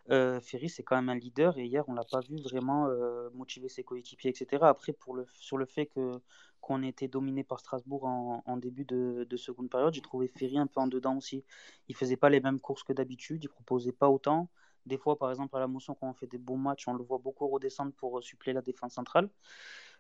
euh, 0.10 0.40
Ferry, 0.42 0.70
c'est 0.70 0.84
quand 0.84 0.96
même 0.96 1.10
un 1.10 1.16
leader. 1.16 1.58
Et 1.58 1.66
hier, 1.66 1.84
on 1.88 1.94
l'a 1.94 2.04
pas 2.04 2.20
vu 2.22 2.38
vraiment 2.42 2.88
euh, 2.88 3.30
motiver 3.34 3.70
ses 3.70 3.84
coéquipiers, 3.84 4.30
etc. 4.30 4.64
Après, 4.64 4.94
pour 4.94 5.16
le, 5.16 5.26
sur 5.36 5.58
le 5.58 5.66
fait 5.66 5.86
que 5.88 6.22
qu'on 6.62 6.82
ait 6.82 6.88
été 6.88 7.10
dominé 7.10 7.44
par 7.44 7.60
Strasbourg 7.60 8.06
en, 8.06 8.58
début 8.58 8.86
de, 8.86 9.28
de 9.30 9.38
seconde 9.38 9.70
période, 9.70 9.94
j'ai 9.94 10.02
trouvé 10.02 10.30
Ferry 10.30 10.58
un 10.58 10.66
peu 10.66 10.80
en 10.80 10.88
dedans 10.88 11.18
aussi. 11.18 11.44
Il 11.90 11.96
faisait 11.96 12.16
pas 12.16 12.30
les 12.30 12.40
mêmes 12.40 12.62
courses 12.62 12.84
que 12.84 12.94
d'habitude. 12.94 13.44
Il 13.44 13.50
proposait 13.50 13.92
pas 13.92 14.10
autant. 14.10 14.48
Des 14.86 14.98
fois, 14.98 15.18
par 15.18 15.30
exemple, 15.30 15.58
à 15.58 15.60
la 15.60 15.68
motion, 15.68 15.94
quand 15.94 16.10
on 16.10 16.14
fait 16.14 16.28
des 16.28 16.38
bons 16.38 16.58
matchs, 16.58 16.88
on 16.88 16.94
le 16.94 17.04
voit 17.04 17.18
beaucoup 17.18 17.48
redescendre 17.50 17.92
pour 17.94 18.18
euh, 18.18 18.22
suppléer 18.22 18.54
la 18.54 18.62
défense 18.62 18.94
centrale. 18.94 19.30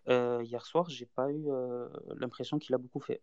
Hier 0.08 0.66
soir, 0.66 0.90
j'ai 0.90 1.06
pas 1.06 1.32
eu 1.32 1.48
l'impression 2.18 2.60
qu'il 2.60 2.76
a 2.76 2.78
beaucoup 2.78 3.00
fait. 3.00 3.22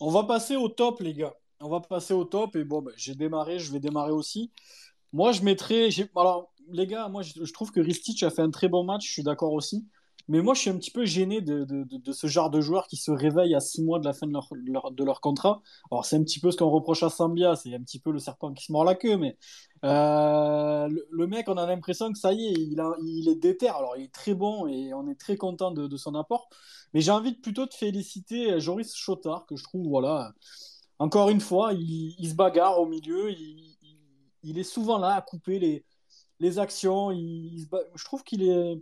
On 0.00 0.10
va 0.10 0.24
passer 0.24 0.56
au 0.56 0.68
top, 0.68 1.00
les 1.00 1.14
gars. 1.14 1.34
On 1.60 1.68
va 1.68 1.80
passer 1.80 2.12
au 2.12 2.24
top. 2.24 2.56
Et 2.56 2.64
bon, 2.64 2.82
ben, 2.82 2.92
j'ai 2.96 3.14
démarré, 3.14 3.58
je 3.58 3.72
vais 3.72 3.80
démarrer 3.80 4.10
aussi. 4.10 4.52
Moi, 5.12 5.32
je 5.32 5.42
mettrais. 5.42 5.88
Alors, 6.16 6.52
les 6.70 6.86
gars, 6.86 7.08
moi, 7.08 7.22
je, 7.22 7.52
trouve 7.52 7.70
que 7.70 7.80
Ristich 7.80 8.22
a 8.22 8.30
fait 8.30 8.42
un 8.42 8.50
très 8.50 8.68
bon 8.68 8.84
match. 8.84 9.06
Je 9.06 9.12
suis 9.12 9.22
d'accord 9.22 9.52
aussi. 9.52 9.86
Mais 10.28 10.40
moi, 10.40 10.54
je 10.54 10.60
suis 10.60 10.70
un 10.70 10.76
petit 10.76 10.92
peu 10.92 11.04
gêné 11.04 11.40
de, 11.40 11.66
ce 12.12 12.26
genre 12.28 12.48
de 12.48 12.60
joueurs 12.60 12.86
qui 12.86 12.96
se 12.96 13.10
réveillent 13.10 13.56
à 13.56 13.60
six 13.60 13.82
mois 13.82 13.98
de 13.98 14.04
la 14.04 14.12
fin 14.12 14.26
de 14.26 14.32
leur, 15.04 15.20
contrat. 15.20 15.62
Alors, 15.90 16.04
c'est 16.04 16.16
un 16.16 16.22
petit 16.22 16.38
peu 16.40 16.50
ce 16.50 16.56
qu'on 16.56 16.70
reproche 16.70 17.02
à 17.02 17.10
Sambia. 17.10 17.56
C'est 17.56 17.74
un 17.74 17.82
petit 17.82 17.98
peu 17.98 18.12
le 18.12 18.20
serpent 18.20 18.52
qui 18.54 18.64
se 18.64 18.72
mord 18.72 18.84
la 18.84 18.94
queue. 18.94 19.16
Mais 19.16 19.36
euh, 19.84 20.88
le, 21.10 21.26
mec, 21.26 21.48
on 21.48 21.56
a 21.56 21.66
l'impression 21.66 22.12
que 22.12 22.18
ça 22.18 22.32
y 22.32 22.46
est, 22.46 22.52
il, 22.52 23.28
est 23.28 23.34
déter. 23.34 23.68
Alors, 23.68 23.96
il 23.96 24.04
est 24.04 24.14
très 24.14 24.34
bon 24.34 24.66
et 24.68 24.94
on 24.94 25.08
est 25.08 25.18
très 25.18 25.36
content 25.36 25.72
de, 25.72 25.96
son 25.96 26.14
apport. 26.14 26.48
Mais 26.94 27.00
j'ai 27.00 27.10
envie 27.10 27.34
plutôt 27.34 27.66
de 27.66 27.74
féliciter 27.74 28.60
Joris 28.60 28.94
Chotard, 28.94 29.46
que 29.46 29.56
je 29.56 29.64
trouve, 29.64 29.88
voilà, 29.88 30.34
encore 31.02 31.30
une 31.30 31.40
fois, 31.40 31.72
il, 31.72 32.28
se 32.28 32.34
bagarre 32.34 32.80
au 32.80 32.86
milieu, 32.86 33.32
il, 33.32 33.76
il- 34.42 34.58
est 34.58 34.62
souvent 34.64 34.98
là 34.98 35.14
à 35.14 35.20
couper 35.22 35.58
les, 36.40 36.58
actions. 36.58 37.10
je 37.12 38.04
trouve 38.04 38.22
qu'il 38.24 38.42
est 38.42 38.76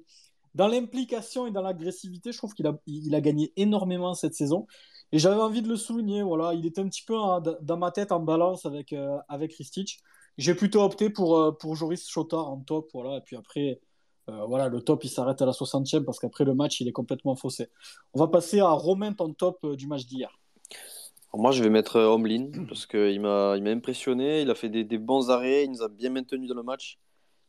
dans 0.54 0.66
l'implication 0.68 1.46
et 1.46 1.50
dans 1.50 1.62
l'agressivité. 1.62 2.32
Je 2.32 2.38
trouve 2.38 2.54
qu'il 2.54 2.66
a, 2.66 2.78
il 2.86 3.14
a 3.14 3.20
gagné 3.20 3.52
énormément 3.56 4.14
cette 4.14 4.34
saison. 4.34 4.66
Et 5.12 5.18
j'avais 5.18 5.40
envie 5.40 5.62
de 5.62 5.68
le 5.68 5.76
souligner. 5.76 6.22
Voilà, 6.22 6.54
il 6.54 6.64
était 6.66 6.80
un 6.80 6.88
petit 6.88 7.04
peu 7.04 7.16
en- 7.18 7.40
dans 7.40 7.76
ma 7.76 7.90
tête 7.90 8.12
en 8.12 8.20
balance 8.20 8.64
avec, 8.66 8.92
euh, 8.92 9.18
Ristich. 9.28 10.00
J'ai 10.38 10.54
plutôt 10.54 10.82
opté 10.82 11.10
pour, 11.10 11.36
euh, 11.38 11.52
Joris 11.74 12.08
Chotard 12.08 12.48
en 12.48 12.58
top. 12.60 12.88
Voilà, 12.94 13.18
et 13.18 13.20
puis 13.20 13.36
après, 13.36 13.80
euh, 14.28 14.44
voilà, 14.46 14.68
le 14.68 14.80
top 14.80 15.04
il 15.04 15.10
s'arrête 15.10 15.42
à 15.42 15.46
la 15.46 15.52
60e 15.52 16.04
parce 16.04 16.18
qu'après 16.18 16.44
le 16.44 16.54
match 16.54 16.80
il 16.80 16.88
est 16.88 16.92
complètement 16.92 17.34
faussé. 17.36 17.68
On 18.14 18.20
va 18.20 18.28
passer 18.28 18.60
à 18.60 18.70
Romain, 18.70 19.12
ton 19.12 19.32
top 19.34 19.66
du 19.74 19.86
match 19.86 20.06
d'hier. 20.06 20.30
Alors 21.32 21.42
moi, 21.42 21.52
je 21.52 21.62
vais 21.62 21.70
mettre 21.70 21.96
euh, 21.96 22.08
Omlin 22.08 22.50
parce 22.68 22.86
qu'il 22.86 23.20
m'a, 23.20 23.54
il 23.56 23.62
m'a 23.62 23.70
impressionné. 23.70 24.42
Il 24.42 24.50
a 24.50 24.54
fait 24.54 24.68
des, 24.68 24.84
des 24.84 24.98
bons 24.98 25.30
arrêts. 25.30 25.64
Il 25.64 25.70
nous 25.70 25.82
a 25.82 25.88
bien 25.88 26.10
maintenus 26.10 26.48
dans 26.48 26.56
le 26.56 26.62
match. 26.62 26.98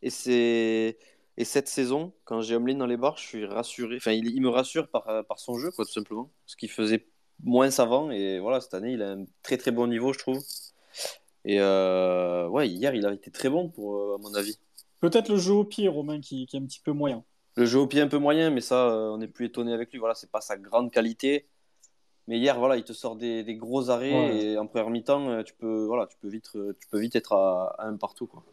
Et, 0.02 0.10
c'est... 0.10 0.98
et 1.36 1.44
cette 1.44 1.68
saison, 1.68 2.12
quand 2.24 2.40
j'ai 2.42 2.54
Omlin 2.54 2.76
dans 2.76 2.86
les 2.86 2.96
barres, 2.96 3.16
je 3.16 3.26
suis 3.26 3.44
rassuré. 3.44 3.96
Enfin, 3.96 4.12
il, 4.12 4.26
il 4.26 4.40
me 4.40 4.48
rassure 4.48 4.88
par, 4.88 5.08
euh, 5.08 5.22
par 5.22 5.38
son 5.38 5.58
jeu, 5.58 5.70
quoi, 5.72 5.84
tout 5.84 5.92
simplement. 5.92 6.30
Ce 6.46 6.56
qu'il 6.56 6.70
faisait 6.70 7.08
moins 7.42 7.70
savant. 7.70 8.10
Et 8.12 8.38
voilà, 8.38 8.60
cette 8.60 8.74
année, 8.74 8.92
il 8.92 9.02
a 9.02 9.12
un 9.12 9.24
très 9.42 9.56
très 9.56 9.72
bon 9.72 9.88
niveau, 9.88 10.12
je 10.12 10.18
trouve. 10.18 10.38
Et 11.44 11.58
euh, 11.58 12.46
ouais, 12.48 12.68
hier, 12.68 12.94
il 12.94 13.04
a 13.04 13.12
été 13.12 13.32
très 13.32 13.48
bon, 13.48 13.68
pour, 13.68 13.96
euh, 13.96 14.14
à 14.14 14.18
mon 14.18 14.32
avis. 14.34 14.58
Peut-être 15.00 15.28
le 15.28 15.36
jeu 15.36 15.54
au 15.54 15.64
pied, 15.64 15.88
Romain, 15.88 16.20
qui, 16.20 16.46
qui 16.46 16.56
est 16.56 16.60
un 16.60 16.64
petit 16.66 16.78
peu 16.78 16.92
moyen. 16.92 17.24
Le 17.56 17.66
jeu 17.66 17.80
au 17.80 17.88
pied 17.88 18.00
un 18.00 18.06
peu 18.06 18.18
moyen, 18.18 18.50
mais 18.50 18.60
ça, 18.60 18.90
euh, 18.90 19.10
on 19.10 19.18
n'est 19.18 19.26
plus 19.26 19.46
étonné 19.46 19.72
avec 19.72 19.90
lui. 19.90 19.98
Voilà, 19.98 20.14
c'est 20.14 20.30
pas 20.30 20.40
sa 20.40 20.56
grande 20.56 20.92
qualité. 20.92 21.48
Mais 22.28 22.38
hier, 22.38 22.58
voilà, 22.58 22.76
il 22.76 22.84
te 22.84 22.92
sort 22.92 23.16
des, 23.16 23.42
des 23.42 23.56
gros 23.56 23.90
arrêts 23.90 24.12
Ouais. 24.12 24.44
et 24.52 24.58
en 24.58 24.66
première 24.66 24.90
mi-temps, 24.90 25.28
euh, 25.28 25.42
tu 25.42 25.54
peux, 25.54 25.84
voilà, 25.86 26.06
tu 26.06 26.16
peux 26.18 26.28
vite, 26.28 26.50
euh, 26.54 26.76
tu 26.80 26.88
peux 26.88 26.98
vite 27.00 27.16
être 27.16 27.32
à, 27.32 27.74
à 27.78 27.86
un 27.86 27.96
partout, 27.96 28.26
quoi. 28.26 28.44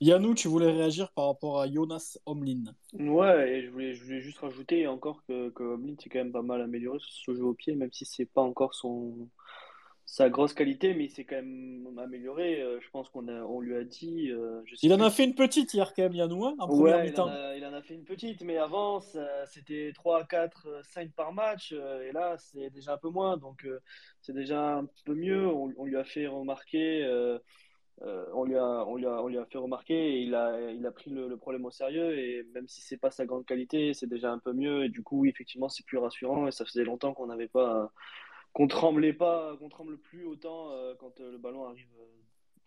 Yannou, 0.00 0.34
tu 0.34 0.48
voulais 0.48 0.70
réagir 0.70 1.10
par 1.12 1.26
rapport 1.28 1.60
à 1.60 1.70
Jonas 1.70 2.18
Omlin. 2.26 2.64
Ouais, 2.92 3.52
et 3.58 3.62
je 3.64 3.70
voulais, 3.70 3.94
je 3.94 4.04
voulais 4.04 4.20
juste 4.20 4.38
rajouter 4.38 4.86
encore 4.86 5.22
que, 5.26 5.48
que 5.50 5.62
Omlin 5.62 5.94
s'est 5.98 6.10
quand 6.10 6.18
même 6.18 6.32
pas 6.32 6.42
mal 6.42 6.60
amélioré 6.60 6.98
sur 6.98 7.12
ce 7.12 7.34
jeu 7.34 7.44
au 7.44 7.54
pied, 7.54 7.74
même 7.74 7.92
si 7.92 8.04
c'est 8.04 8.26
pas 8.26 8.42
encore 8.42 8.74
son, 8.74 9.28
sa 10.06 10.28
grosse 10.28 10.52
qualité, 10.52 10.92
mais 10.94 11.04
il 11.04 11.10
s'est 11.10 11.24
quand 11.24 11.36
même 11.36 11.98
amélioré. 11.98 12.60
Euh, 12.60 12.78
je 12.80 12.88
pense 12.90 13.08
qu'on 13.08 13.26
a, 13.28 13.42
on 13.42 13.60
lui 13.60 13.74
a 13.74 13.84
dit. 13.84 14.30
euh, 14.30 14.60
je 14.66 14.74
sais 14.76 14.86
Il 14.86 14.92
en 14.92 15.00
a 15.00 15.10
fait 15.10 15.24
une 15.24 15.34
petite 15.34 15.72
hier, 15.74 15.94
quand 15.94 16.02
même, 16.02 16.14
Yannou, 16.14 16.44
hein, 16.44 16.54
en 16.58 16.66
première 16.66 16.96
Ouais, 16.98 17.08
il 17.08 17.20
en, 17.20 17.26
mi-temps. 17.26 17.28
a, 17.28 17.56
il 17.56 17.64
en 17.64 17.72
a 17.72 17.82
fait 17.82 17.94
une 17.94 18.04
petite, 18.04 18.42
mais 18.42 18.58
avant, 18.58 19.00
c'était 19.46 19.92
3, 19.94 20.24
4, 20.24 20.68
5 20.84 21.12
par 21.12 21.32
match, 21.32 21.72
euh, 21.72 22.06
et 22.08 22.12
là, 22.12 22.36
c'est 22.38 22.70
déjà 22.70 22.94
un 22.94 22.98
peu 22.98 23.08
moins, 23.08 23.36
donc 23.38 23.66
c'est 24.20 24.34
déjà 24.34 24.76
un 24.76 24.86
peu 25.04 25.14
mieux. 25.14 25.46
On, 25.48 25.72
on 25.76 25.84
lui 25.86 25.96
a 25.96 26.04
fait 26.04 26.26
remarquer, 26.26 27.04
on 28.02 28.44
lui 28.44 28.56
a, 28.56 28.84
on 28.86 28.96
lui 28.96 29.06
a, 29.06 29.22
on 29.22 29.28
lui 29.28 29.38
a 29.38 29.46
fait 29.46 29.58
remarquer, 29.58 29.94
et 29.94 30.20
il 30.22 30.34
a, 30.34 30.70
il 30.70 30.84
a 30.86 30.90
pris 30.92 31.10
le, 31.10 31.28
le 31.28 31.36
problème 31.36 31.64
au 31.64 31.70
sérieux, 31.70 32.18
et 32.18 32.44
même 32.54 32.68
si 32.68 32.82
c'est 32.82 32.98
pas 32.98 33.10
sa 33.10 33.24
grande 33.24 33.46
qualité, 33.46 33.94
c'est 33.94 34.08
déjà 34.08 34.30
un 34.32 34.38
peu 34.38 34.52
mieux, 34.52 34.84
et 34.84 34.88
du 34.90 35.02
coup, 35.02 35.24
effectivement, 35.24 35.68
c'est 35.68 35.86
plus 35.86 35.98
rassurant, 35.98 36.46
et 36.46 36.50
ça 36.52 36.64
faisait 36.64 36.84
longtemps 36.84 37.14
qu'on 37.14 37.26
n'avait 37.28 37.48
pas, 37.48 37.90
qu'on 38.54 38.68
tremblait 38.68 39.12
pas, 39.12 39.56
qu'on 39.58 39.68
tremble 39.68 39.98
plus 39.98 40.24
autant 40.24 40.70
euh, 40.70 40.94
quand 40.98 41.20
euh, 41.20 41.32
le 41.32 41.38
ballon 41.38 41.66
arrive 41.66 41.88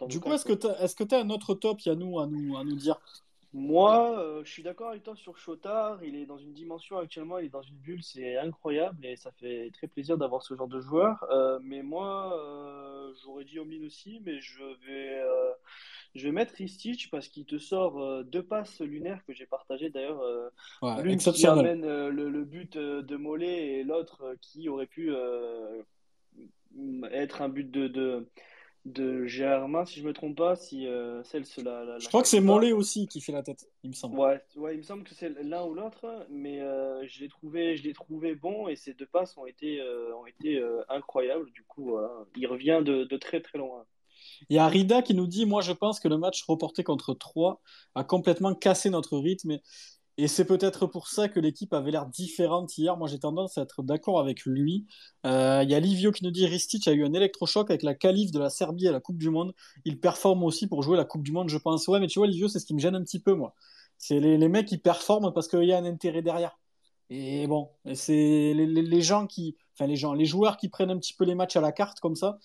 euh, 0.02 0.06
Du 0.06 0.20
coup, 0.20 0.32
est-ce 0.32 0.46
que 0.46 0.54
tu 0.54 0.68
as, 0.68 0.84
est-ce 0.84 0.96
que 0.96 1.04
t'as 1.04 1.22
un 1.22 1.30
autre 1.32 1.56
top, 1.56 1.82
Yannou, 1.82 2.20
à 2.20 2.28
nous, 2.28 2.58
à 2.58 2.64
nous 2.64 2.76
dire? 2.76 3.00
Moi, 3.54 4.20
euh, 4.20 4.44
je 4.44 4.52
suis 4.52 4.62
d'accord 4.62 4.90
avec 4.90 5.04
toi 5.04 5.16
sur 5.16 5.38
Chotard. 5.38 6.04
Il 6.04 6.16
est 6.16 6.26
dans 6.26 6.38
une 6.38 6.52
dimension 6.52 6.98
actuellement, 6.98 7.40
il 7.40 7.46
est 7.46 7.50
dans 7.50 7.62
une 7.62 7.78
bulle, 7.78 8.04
c'est 8.04 8.38
incroyable 8.38 9.04
et 9.06 9.16
ça 9.16 9.32
fait 9.32 9.72
très 9.74 9.88
plaisir 9.88 10.18
d'avoir 10.18 10.44
ce 10.44 10.54
genre 10.56 10.68
de 10.68 10.82
joueur. 10.82 11.26
Mais 11.64 11.82
moi, 11.82 12.38
j'aurais 13.24 13.46
dit 13.46 13.58
Omlin 13.58 13.86
aussi, 13.86 14.22
mais 14.26 14.42
je 14.42 14.64
vais, 14.86 15.24
je 16.16 16.26
vais 16.26 16.32
mettre 16.32 16.54
Ristich 16.56 17.10
parce 17.10 17.28
qu'il 17.28 17.46
te 17.46 17.58
sort 17.58 18.02
euh, 18.02 18.24
deux 18.24 18.44
passes 18.44 18.82
lunaires 18.82 19.24
que 19.26 19.34
j'ai 19.34 19.46
partagées 19.46 19.90
d'ailleurs. 19.90 20.22
euh, 20.22 20.50
Ouais, 20.82 21.04
L'une 21.04 21.18
qui 21.18 21.46
amène 21.48 21.84
euh, 21.84 22.10
le, 22.10 22.30
le 22.30 22.44
but 22.44 22.78
de 22.78 23.16
Mollet 23.16 23.80
et 23.80 23.84
l'autre 23.84 24.36
qui 24.42 24.70
aurait 24.70 24.88
pu 24.88 25.12
être 27.12 27.42
un 27.42 27.50
but 27.50 27.70
de, 27.72 27.88
de, 27.88 28.28
de 28.86 29.26
Germain, 29.26 29.86
si 29.86 30.00
je 30.00 30.08
me 30.08 30.14
trompe 30.14 30.38
pas, 30.38 30.56
si 30.56 30.88
euh, 30.88 31.24
celle 31.24 31.44
la, 31.64 31.84
la, 31.84 32.00
Je 32.00 32.08
crois 32.08 32.22
que 32.22 32.28
c'est. 32.28 32.40
Mollet 32.40 32.72
aussi 32.72 33.08
qui 33.08 33.22
fait 33.22 33.32
la 33.32 33.44
tête, 33.44 33.68
il 33.84 33.90
me 33.90 33.96
semble. 33.96 34.18
Ouais, 34.18 34.42
ouais, 34.56 34.76
il 34.76 34.78
me 34.78 34.84
semble 34.84 35.04
que 35.04 35.14
c'est 35.14 35.30
l'un 35.44 35.64
ou 35.66 35.74
l'autre, 35.74 36.26
mais 36.30 36.62
euh, 36.62 37.06
je 37.08 37.22
l'ai 37.22 37.28
trouvé, 37.30 37.78
je 37.78 37.90
trouvé 37.92 38.36
bon 38.36 38.68
et 38.68 38.76
ces 38.76 38.94
deux 38.94 39.06
passes 39.06 39.38
ont 39.38 39.46
été, 39.46 39.82
euh, 39.82 40.16
ont 40.16 40.26
été 40.26 40.64
incroyables. 40.90 41.50
Du 41.52 41.64
coup, 41.64 41.90
voilà. 41.92 42.10
il 42.36 42.48
revient 42.48 42.82
de, 42.84 43.04
de 43.04 43.18
très 43.18 43.42
très 43.42 43.58
loin. 43.58 43.86
Il 44.50 44.56
y 44.56 44.60
a 44.60 44.68
Rida 44.68 45.02
qui 45.02 45.14
nous 45.14 45.28
dit 45.28 45.46
Moi, 45.46 45.62
je 45.62 45.72
pense 45.72 46.00
que 46.00 46.08
le 46.08 46.18
match 46.18 46.44
reporté 46.48 46.84
contre 46.84 47.14
3 47.14 47.62
a 47.96 48.04
complètement 48.04 48.54
cassé 48.56 48.90
notre 48.90 49.18
rythme. 49.18 49.60
Et, 50.18 50.28
c'est 50.28 50.46
peut-être 50.46 50.88
pour 50.88 51.08
ça 51.08 51.30
que 51.30 51.40
l'équipe 51.40 51.74
avait 51.74 51.92
l'air 51.92 52.08
différente 52.08 52.76
hier. 52.78 52.98
Moi, 52.98 53.08
j'ai 53.08 53.20
tendance 53.20 53.58
à 53.58 53.62
être 53.62 53.84
d'accord 53.84 54.20
avec 54.20 54.46
lui. 54.46 54.88
Euh, 55.26 55.62
il 55.64 55.70
y 55.70 55.76
a 55.76 55.80
Livio 55.80 56.12
qui 56.12 56.24
nous 56.24 56.32
dit 56.32 56.48
Ristic 56.48 56.88
a 56.88 56.92
eu 56.94 57.06
un 57.06 57.14
électrochoc 57.14 57.70
avec 57.70 57.84
la 57.84 57.94
qualif 57.94 58.32
de 58.32 58.40
la 58.40 58.50
Serbie 58.50 58.88
à 58.88 58.92
la 58.92 59.00
Coupe 59.00 59.18
du 59.18 59.30
Monde. 59.30 59.54
Il 59.86 60.00
performe 60.00 60.44
aussi 60.44 60.68
pour 60.68 60.82
jouer 60.82 60.98
la 60.98 61.06
Coupe 61.06 61.24
du 61.24 61.32
Monde, 61.32 61.50
je 61.50 61.58
pense. 61.58 61.88
Ouais, 61.88 62.00
mais 62.00 62.08
tu 62.08 62.20
vois, 62.20 62.28
Livio, 62.28 62.48
c'est 62.48 62.60
ce 62.60 62.66
qui 62.66 62.74
me 62.74 62.80
gêne 62.80 62.96
un 62.96 63.04
petit 63.04 63.20
peu, 63.20 63.34
moi. 63.36 63.54
C'est 64.00 64.20
les, 64.20 64.38
mecs 64.50 64.68
qui 64.68 64.78
performent 64.78 65.34
parce 65.34 65.48
qu'il 65.48 65.64
y 65.64 65.74
a 65.74 65.78
un 65.78 65.86
intérêt 65.86 66.22
derrière. 66.22 66.58
Et 67.10 67.48
bon, 67.48 67.70
c'est 67.94 68.54
les 68.54 69.02
gens 69.02 69.28
qui, 69.28 69.56
enfin 69.78 69.88
les 69.88 69.96
gens, 69.96 70.14
les 70.14 70.26
joueurs 70.26 70.58
qui 70.58 70.70
prennent 70.70 70.90
un 70.90 70.98
petit 70.98 71.14
peu 71.14 71.24
les 71.24 71.36
matchs 71.36 71.56
à 71.56 71.62
la 71.62 71.72
carte 71.72 72.00
comme 72.00 72.16
ça, 72.16 72.40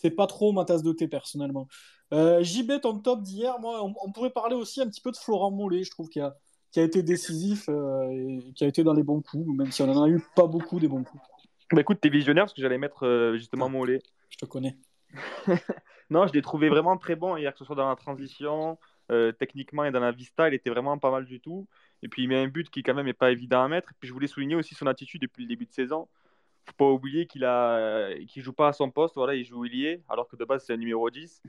c'est 0.00 0.10
pas 0.10 0.26
trop 0.26 0.52
ma 0.52 0.64
tasse 0.64 0.82
de 0.82 0.92
thé 0.92 1.08
personnellement. 1.08 1.68
Euh, 2.12 2.42
JB, 2.42 2.80
ton 2.80 2.98
top 2.98 3.22
d'hier, 3.22 3.58
moi, 3.60 3.84
on, 3.84 3.94
on 4.02 4.12
pourrait 4.12 4.30
parler 4.30 4.54
aussi 4.54 4.80
un 4.80 4.86
petit 4.86 5.00
peu 5.00 5.10
de 5.10 5.16
Florent 5.16 5.50
Mollet, 5.50 5.84
je 5.84 5.90
trouve 5.90 6.08
qu'il 6.08 6.22
a, 6.22 6.36
qui 6.72 6.80
a 6.80 6.82
été 6.82 7.02
décisif 7.02 7.68
euh, 7.68 8.08
et 8.10 8.52
qui 8.54 8.64
a 8.64 8.66
été 8.66 8.82
dans 8.82 8.94
les 8.94 9.02
bons 9.02 9.20
coups, 9.20 9.46
même 9.56 9.70
si 9.70 9.82
on 9.82 9.90
en 9.90 10.02
a 10.02 10.08
eu 10.08 10.20
pas 10.34 10.46
beaucoup 10.46 10.80
des 10.80 10.88
bons 10.88 11.04
coups. 11.04 11.22
Bah 11.70 11.80
écoute, 11.80 11.98
t'es 12.00 12.08
visionnaire 12.08 12.44
parce 12.44 12.54
que 12.54 12.62
j'allais 12.62 12.78
mettre 12.78 13.06
euh, 13.06 13.36
justement 13.36 13.68
Mollet. 13.68 14.00
Je 14.30 14.38
te 14.38 14.46
connais. 14.46 14.76
non, 16.10 16.26
je 16.26 16.32
l'ai 16.32 16.42
trouvé 16.42 16.70
vraiment 16.70 16.96
très 16.96 17.14
bon 17.14 17.36
hier, 17.36 17.52
que 17.52 17.58
ce 17.58 17.64
soit 17.64 17.76
dans 17.76 17.88
la 17.88 17.96
transition, 17.96 18.78
euh, 19.10 19.32
techniquement 19.32 19.84
et 19.84 19.90
dans 19.90 20.00
la 20.00 20.12
vista, 20.12 20.48
il 20.48 20.54
était 20.54 20.70
vraiment 20.70 20.98
pas 20.98 21.10
mal 21.10 21.26
du 21.26 21.40
tout. 21.40 21.68
Et 22.02 22.08
puis 22.08 22.22
il 22.22 22.28
met 22.28 22.38
un 22.38 22.48
but 22.48 22.70
qui 22.70 22.82
quand 22.82 22.94
même 22.94 23.08
est 23.08 23.12
pas 23.12 23.30
évident 23.30 23.62
à 23.62 23.68
mettre. 23.68 23.90
Et 23.90 23.94
puis 24.00 24.08
je 24.08 24.14
voulais 24.14 24.26
souligner 24.26 24.54
aussi 24.54 24.74
son 24.74 24.86
attitude 24.86 25.20
depuis 25.20 25.42
le 25.42 25.48
début 25.48 25.66
de 25.66 25.72
saison. 25.72 26.08
Faut 26.64 26.72
pas 26.76 26.90
oublier 26.90 27.26
qu'il 27.26 27.44
a, 27.44 28.14
qu'il 28.28 28.42
joue 28.42 28.52
pas 28.52 28.68
à 28.68 28.72
son 28.72 28.90
poste, 28.90 29.14
voilà, 29.16 29.34
il 29.34 29.44
joue 29.44 29.64
ailier, 29.64 30.02
alors 30.08 30.28
que 30.28 30.36
de 30.36 30.44
base 30.44 30.64
c'est 30.64 30.72
un 30.74 30.76
numéro 30.76 31.10
10. 31.10 31.42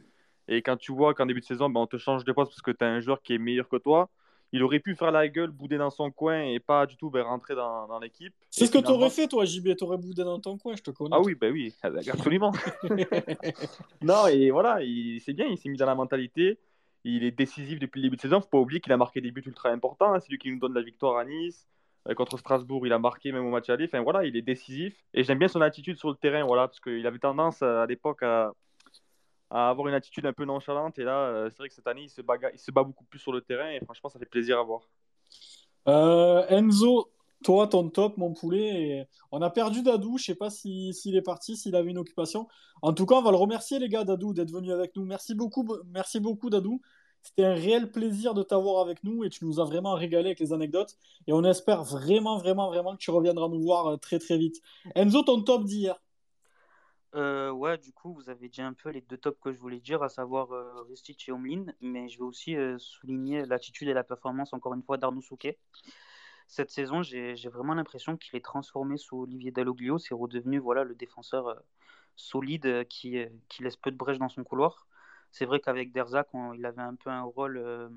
Et 0.47 0.61
quand 0.61 0.75
tu 0.75 0.91
vois 0.91 1.13
qu'en 1.13 1.25
début 1.25 1.39
de 1.39 1.45
saison, 1.45 1.69
ben, 1.69 1.79
on 1.81 1.87
te 1.87 1.97
change 1.97 2.23
de 2.25 2.31
poste 2.31 2.51
parce 2.51 2.61
que 2.61 2.71
tu 2.71 2.83
as 2.83 2.87
un 2.89 2.99
joueur 2.99 3.21
qui 3.21 3.33
est 3.33 3.37
meilleur 3.37 3.69
que 3.69 3.77
toi, 3.77 4.09
il 4.51 4.61
aurait 4.63 4.79
pu 4.79 4.95
faire 4.95 5.11
la 5.11 5.27
gueule, 5.27 5.49
bouder 5.51 5.77
dans 5.77 5.89
son 5.89 6.11
coin 6.11 6.41
et 6.43 6.59
pas 6.59 6.85
du 6.85 6.97
tout 6.97 7.09
ben, 7.09 7.23
rentrer 7.23 7.55
dans, 7.55 7.87
dans 7.87 7.99
l'équipe. 7.99 8.33
C'est 8.49 8.65
ce 8.65 8.71
que 8.71 8.77
tu 8.79 8.91
aurais 8.91 9.09
fait, 9.09 9.27
toi, 9.27 9.45
JB. 9.45 9.75
Tu 9.77 9.83
aurais 9.83 9.97
boudé 9.97 10.23
dans 10.23 10.39
ton 10.39 10.57
coin, 10.57 10.75
je 10.75 10.81
te 10.83 10.91
connais. 10.91 11.09
Ah 11.15 11.21
oui, 11.21 11.33
bah 11.35 11.47
oui, 11.51 11.73
absolument. 11.83 12.51
non, 14.01 14.27
et 14.27 14.51
voilà, 14.51 14.81
il- 14.83 15.19
c'est 15.21 15.33
bien, 15.33 15.45
il 15.47 15.57
s'est 15.57 15.69
mis 15.69 15.77
dans 15.77 15.85
la 15.85 15.95
mentalité. 15.95 16.57
Il 17.03 17.23
est 17.23 17.31
décisif 17.31 17.79
depuis 17.79 17.99
le 17.99 18.07
début 18.07 18.15
de 18.15 18.21
saison. 18.21 18.39
Faut 18.41 18.47
pas 18.47 18.57
oublier 18.59 18.79
qu'il 18.79 18.93
a 18.93 18.97
marqué 18.97 19.21
des 19.21 19.31
buts 19.31 19.43
ultra 19.45 19.69
importants. 19.69 20.13
hein. 20.13 20.19
C'est 20.19 20.29
lui 20.29 20.37
qui 20.37 20.51
nous 20.51 20.59
donne 20.59 20.73
la 20.73 20.81
victoire 20.81 21.17
à 21.17 21.25
Nice. 21.25 21.67
Euh, 22.09 22.15
contre 22.15 22.37
Strasbourg, 22.37 22.85
il 22.85 22.93
a 22.93 22.99
marqué 22.99 23.31
même 23.31 23.45
au 23.45 23.49
match 23.49 23.69
aller. 23.69 23.85
Enfin 23.85 24.01
voilà, 24.01 24.25
il 24.25 24.35
est 24.35 24.41
décisif. 24.41 24.95
Et 25.13 25.23
j'aime 25.23 25.39
bien 25.39 25.47
son 25.47 25.61
attitude 25.61 25.97
sur 25.97 26.09
le 26.09 26.15
terrain, 26.15 26.43
voilà, 26.43 26.67
parce 26.67 26.79
qu'il 26.79 27.05
avait 27.07 27.19
tendance 27.19 27.61
euh, 27.61 27.81
à 27.81 27.85
l'époque 27.85 28.23
à, 28.23 28.51
avoir 29.49 29.87
une 29.87 29.93
attitude 29.93 30.25
un 30.25 30.33
peu 30.33 30.45
nonchalante. 30.45 30.97
Et 30.99 31.03
là, 31.03 31.27
euh, 31.27 31.49
c'est 31.49 31.59
vrai 31.59 31.69
que 31.69 31.75
cette 31.75 31.87
année, 31.87 32.03
il 32.03 32.09
se, 32.09 32.21
bat 32.21 32.83
beaucoup 32.83 33.05
plus 33.05 33.19
sur 33.19 33.31
le 33.31 33.41
terrain. 33.41 33.69
Et 33.69 33.79
franchement, 33.83 34.09
ça 34.09 34.19
fait 34.19 34.25
plaisir 34.25 34.59
à 34.59 34.63
voir. 34.63 34.81
Enzo, 36.49 37.11
toi, 37.43 37.67
ton 37.67 37.89
top, 37.89 38.17
mon 38.17 38.33
poulet. 38.33 38.89
et 38.89 39.05
On 39.31 39.41
a 39.41 39.49
perdu 39.49 39.83
Dadou. 39.83 40.17
Je 40.17 40.23
sais 40.23 40.35
pas 40.35 40.49
si- 40.49 40.93
s'il 40.93 41.15
est 41.15 41.21
parti, 41.21 41.55
s'il 41.55 41.75
avait 41.75 41.91
une 41.91 41.97
occupation. 41.99 42.47
En 42.81 42.93
tout 42.93 43.05
cas, 43.05 43.15
on 43.15 43.21
va 43.21 43.31
le 43.31 43.37
remercier, 43.37 43.79
les 43.79 43.89
gars, 43.89 44.03
Dadou, 44.03 44.33
d'être 44.33 44.51
venu 44.51 44.71
avec 44.71 44.95
nous. 44.95 45.05
Merci 45.05 45.35
beaucoup, 45.35 45.65
merci 45.85 46.19
beaucoup, 46.19 46.49
Dadou. 46.49 46.81
C'était 47.23 47.45
un 47.45 47.53
réel 47.53 47.91
plaisir 47.91 48.33
de 48.33 48.43
t'avoir 48.43 48.81
avec 48.81 49.03
nous 49.03 49.23
et 49.23 49.29
tu 49.29 49.45
nous 49.45 49.59
as 49.59 49.65
vraiment 49.65 49.93
régalé 49.93 50.27
avec 50.27 50.39
les 50.39 50.53
anecdotes. 50.53 50.97
Et 51.25 51.33
on 51.33 51.43
espère 51.43 51.83
vraiment, 51.83 52.37
vraiment, 52.37 52.67
vraiment 52.67 52.93
que 52.93 52.97
tu 52.97 53.11
reviendras 53.11 53.47
nous 53.47 53.61
voir 53.61 53.87
euh, 53.87 53.97
très, 53.97 54.19
très 54.19 54.37
vite. 54.37 54.61
Enzo, 54.93 55.23
ton 55.23 55.41
top 55.41 55.63
d'hier? 55.63 55.99
Euh, 57.15 57.51
ouais, 57.51 57.77
du 57.77 57.93
coup, 57.93 58.13
vous 58.13 58.29
avez 58.29 58.49
dit 58.49 58.61
un 58.61 58.73
peu 58.73 58.89
les 58.89 59.01
deux 59.01 59.17
tops 59.17 59.39
que 59.39 59.53
je 59.53 59.59
voulais 59.59 59.79
dire, 59.79 60.01
à 60.01 60.09
savoir 60.09 60.51
euh, 60.51 60.83
et 61.27 61.31
Omlin, 61.31 61.65
mais 61.79 62.09
je 62.09 62.17
vais 62.17 62.23
aussi 62.23 62.55
euh, 62.55 62.77
souligner 62.79 63.45
l'attitude 63.45 63.87
et 63.87 63.93
la 63.93 64.03
performance, 64.03 64.51
encore 64.51 64.73
une 64.73 64.81
fois, 64.81 64.97
d'Arnaud 64.97 65.21
Souquet. 65.21 65.59
Cette 66.47 66.71
saison, 66.71 67.03
j'ai 67.03 67.35
vraiment 67.49 67.73
l'impression 67.73 68.17
qu'il 68.17 68.35
est 68.35 68.43
transformé 68.43 68.97
sous 68.97 69.21
Olivier 69.21 69.51
Dalloglio. 69.51 69.97
C'est 69.97 70.13
redevenu 70.13 70.59
voilà, 70.59 70.83
le 70.83 70.95
défenseur 70.95 71.47
euh, 71.47 71.55
solide 72.15 72.85
qui, 72.87 73.17
qui 73.47 73.63
laisse 73.63 73.77
peu 73.77 73.91
de 73.91 73.97
brèches 73.97 74.19
dans 74.19 74.29
son 74.29 74.43
couloir. 74.43 74.87
C'est 75.33 75.45
vrai 75.45 75.61
qu'avec 75.61 75.93
Derzac, 75.93 76.29
on- 76.35 76.53
il 76.53 76.65
avait 76.67 76.83
un 76.83 76.95
peu 76.95 77.11
un 77.11 77.23
rôle 77.23 77.57
euh, 77.57 77.89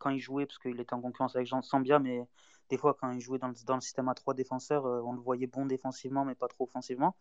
quand 0.00 0.10
il 0.10 0.20
jouait, 0.20 0.46
parce 0.46 0.58
qu'il 0.60 0.80
était 0.80 0.94
en 0.94 1.02
concurrence 1.02 1.36
avec 1.36 1.48
Jean 1.48 1.62
Sambia, 1.62 2.00
mais 2.00 2.26
des 2.70 2.78
fois, 2.78 2.94
quand 2.94 3.12
il 3.12 3.20
jouait 3.20 3.38
dans 3.38 3.48
le, 3.48 3.54
dans 3.66 3.76
le 3.76 3.82
système 3.82 4.08
à 4.10 4.14
trois 4.14 4.34
défenseurs, 4.34 4.86
euh, 4.86 5.02
on 5.04 5.12
le 5.14 5.20
voyait 5.20 5.46
bon 5.48 5.66
défensivement, 5.66 6.26
mais 6.26 6.36
pas 6.36 6.48
trop 6.48 6.64
offensivement. 6.64 7.16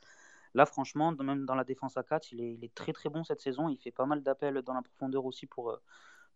Là, 0.56 0.66
franchement, 0.68 1.12
même 1.14 1.46
dans 1.46 1.56
la 1.56 1.64
défense 1.66 1.98
à 1.98 2.04
4, 2.04 2.32
il 2.34 2.42
est, 2.42 2.54
il 2.56 2.66
est 2.66 2.74
très 2.76 2.94
très 2.94 3.10
bon 3.10 3.24
cette 3.26 3.42
saison. 3.42 3.70
Il 3.70 3.78
fait 3.78 3.92
pas 3.92 4.06
mal 4.08 4.24
d'appels 4.24 4.62
dans 4.64 4.74
la 4.76 4.82
profondeur 4.84 5.26
aussi 5.26 5.48
pour, 5.48 5.72
euh, 5.72 5.82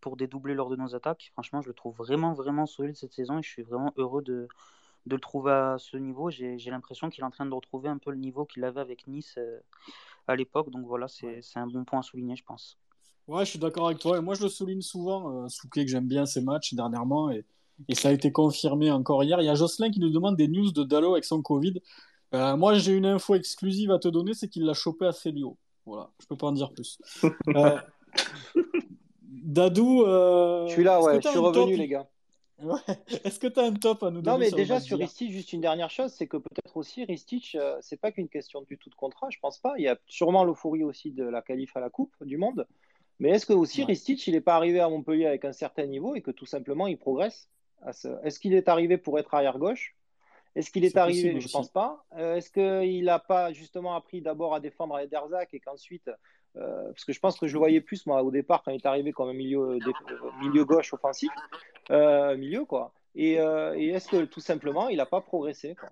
pour 0.02 0.18
dédoubler 0.18 0.56
lors 0.56 0.70
de 0.70 0.76
nos 0.78 0.96
attaques. 0.96 1.32
Franchement, 1.34 1.62
je 1.62 1.70
le 1.70 1.76
trouve 1.76 1.96
vraiment 1.98 2.34
vraiment 2.34 2.66
solide 2.68 2.96
cette 2.98 3.14
saison 3.14 3.40
et 3.40 3.44
je 3.44 3.50
suis 3.50 3.64
vraiment 3.64 3.94
heureux 3.98 4.24
de, 4.24 4.48
de 5.08 5.16
le 5.16 5.22
trouver 5.22 5.52
à 5.54 5.78
ce 5.80 5.98
niveau. 5.98 6.30
J'ai 6.32 6.58
l'impression 6.72 7.10
qu'il 7.10 7.24
est 7.24 7.28
en 7.28 7.32
train 7.32 7.46
de 7.48 7.54
retrouver 7.56 7.90
un 7.90 7.98
peu 8.00 8.12
le 8.12 8.18
niveau 8.18 8.46
qu'il 8.46 8.64
avait 8.66 8.82
avec 8.82 9.08
Nice 9.08 9.38
à 10.28 10.36
l'époque. 10.36 10.70
Donc 10.70 10.86
voilà, 10.86 11.08
c'est 11.08 11.42
c'est 11.42 11.60
un 11.60 11.68
bon 11.68 11.86
point 11.86 12.00
à 12.00 12.04
souligner, 12.04 12.36
je 12.36 12.44
pense. 12.44 12.78
Ouais, 13.28 13.46
je 13.46 13.52
suis 13.52 13.60
d'accord 13.60 13.88
avec 13.88 14.00
toi. 14.00 14.18
Et 14.18 14.22
moi, 14.22 14.36
je 14.36 14.44
le 14.44 14.50
souligne 14.50 14.82
souvent, 14.82 15.46
euh, 15.46 15.50
Souquet, 15.50 15.86
que 15.86 15.92
j'aime 15.92 16.08
bien 16.08 16.26
ses 16.26 16.42
matchs 16.42 16.74
dernièrement. 16.74 17.32
Et, 17.32 17.46
et 17.88 17.96
ça 17.96 18.10
a 18.10 18.12
été 18.12 18.32
confirmé 18.32 18.92
encore 18.92 19.24
hier. 19.24 19.40
Il 19.42 19.46
y 19.46 19.50
a 19.50 19.56
Jocelyn 19.56 19.92
qui 19.92 20.00
nous 20.00 20.10
demande 20.10 20.36
des 20.36 20.48
news 20.48 20.72
de 20.72 20.84
Dallo 20.84 21.14
avec 21.14 21.26
son 21.26 21.42
Covid. 21.42 21.76
Euh, 22.34 22.58
moi, 22.58 22.74
j'ai 22.76 22.94
une 22.94 23.06
info 23.06 23.36
exclusive 23.36 23.92
à 23.92 24.00
te 24.00 24.08
donner, 24.08 24.34
c'est 24.34 24.48
qu'il 24.48 24.66
l'a 24.66 24.74
chopé 24.74 25.06
à 25.06 25.12
Célio. 25.12 25.58
Voilà, 25.86 26.10
je 26.20 26.28
peux 26.28 26.38
pas 26.38 26.48
en 26.48 26.52
dire 26.52 26.72
plus. 26.72 26.98
Euh, 27.56 27.80
Dadou, 29.24 30.04
euh, 30.04 30.68
Je 30.68 30.74
suis 30.74 30.84
là, 30.84 31.02
ouais, 31.02 31.20
je 31.22 31.28
suis 31.28 31.40
revenu, 31.40 31.72
top 31.72 31.80
les 31.80 31.88
gars. 31.88 32.08
Ouais. 32.64 32.80
Est-ce 33.26 33.40
que 33.40 33.48
tu 33.48 33.60
as 33.60 33.64
un 33.64 33.74
top 33.74 34.04
à 34.04 34.12
nous 34.12 34.22
donner 34.22 34.32
Non, 34.32 34.40
mais 34.40 34.48
sur 34.48 34.56
déjà 34.56 34.80
sur 34.80 34.98
Ristich, 34.98 35.32
juste 35.32 35.52
une 35.52 35.60
dernière 35.60 35.90
chose, 35.90 36.14
c'est 36.14 36.28
que 36.28 36.38
peut-être 36.38 36.78
aussi 36.78 37.04
Ristich, 37.04 37.56
euh, 37.56 37.78
c'est 37.82 37.98
pas 37.98 38.12
qu'une 38.12 38.30
question 38.30 38.62
du 38.62 38.78
tout 38.78 38.90
de 38.90 38.96
contrat, 38.96 39.28
je 39.32 39.40
pense 39.40 39.58
pas. 39.58 39.74
Il 39.78 39.84
y 39.84 39.88
a 39.88 39.98
sûrement 40.08 40.46
l'euphorie 40.46 40.84
aussi 40.84 41.12
de 41.12 41.26
la 41.26 41.42
qualif 41.42 41.76
à 41.76 41.82
la 41.82 41.90
Coupe 41.90 42.14
du 42.22 42.38
Monde. 42.38 42.66
Mais 43.24 43.30
est-ce 43.30 43.46
que 43.46 43.54
aussi 43.54 43.80
Ouais. 43.80 43.88
Ristich, 43.88 44.28
il 44.28 44.34
n'est 44.34 44.42
pas 44.42 44.58
arrivé 44.58 44.82
à 44.82 44.90
Montpellier 44.90 45.28
avec 45.28 45.46
un 45.46 45.54
certain 45.54 45.86
niveau 45.86 46.14
et 46.14 46.22
que 46.22 46.30
tout 46.30 46.46
simplement 46.46 46.88
il 46.88 46.98
progresse 46.98 47.50
à 47.82 47.94
ce- 47.94 48.22
Est-ce 48.26 48.38
qu'il 48.38 48.54
est 48.54 48.68
arrivé 48.68 48.98
pour 48.98 49.18
être 49.18 49.34
arrière 49.34 49.58
gauche? 49.60 49.96
Est-ce 50.58 50.70
qu'il 50.72 50.84
est, 50.84 50.98
arrivé? 50.98 51.22
possible 51.30 51.40
Je 51.40 51.46
aussi. 51.46 51.54
pense 51.54 51.72
pas. 51.72 52.04
Euh, 52.18 52.36
Est-ce 52.36 52.52
qu'il 52.52 53.06
n'a 53.06 53.20
pas 53.20 53.54
justement 53.54 53.96
appris 53.96 54.22
d'abord 54.22 54.54
à 54.54 54.60
défendre 54.60 54.98
avec 54.98 55.10
Derzac 55.10 55.54
et 55.54 55.62
qu'ensuite, 55.62 56.12
euh, 56.58 56.84
parce 56.92 57.06
que 57.06 57.14
je 57.14 57.20
pense 57.22 57.40
que 57.40 57.48
je 57.48 57.54
le 57.54 57.60
voyais 57.60 57.80
plus 57.80 58.06
moi 58.06 58.22
au 58.24 58.30
départ 58.30 58.62
quand 58.62 58.72
il 58.72 58.76
est 58.82 58.86
arrivé 58.86 59.14
comme 59.14 59.30
un 59.30 59.34
milieu, 59.34 59.80
dé- 59.80 59.86
euh, 60.12 60.30
milieu 60.42 60.66
gauche 60.66 60.94
offensif, 60.94 61.32
euh, 61.92 62.36
milieu 62.36 62.66
quoi. 62.66 62.92
Et, 63.16 63.36
et 63.36 63.88
est-ce 63.88 64.10
que 64.10 64.26
tout 64.26 64.42
simplement 64.42 64.90
il 64.90 64.98
n'a 64.98 65.06
pas 65.06 65.22
progressé 65.22 65.76
quoi? 65.76 65.90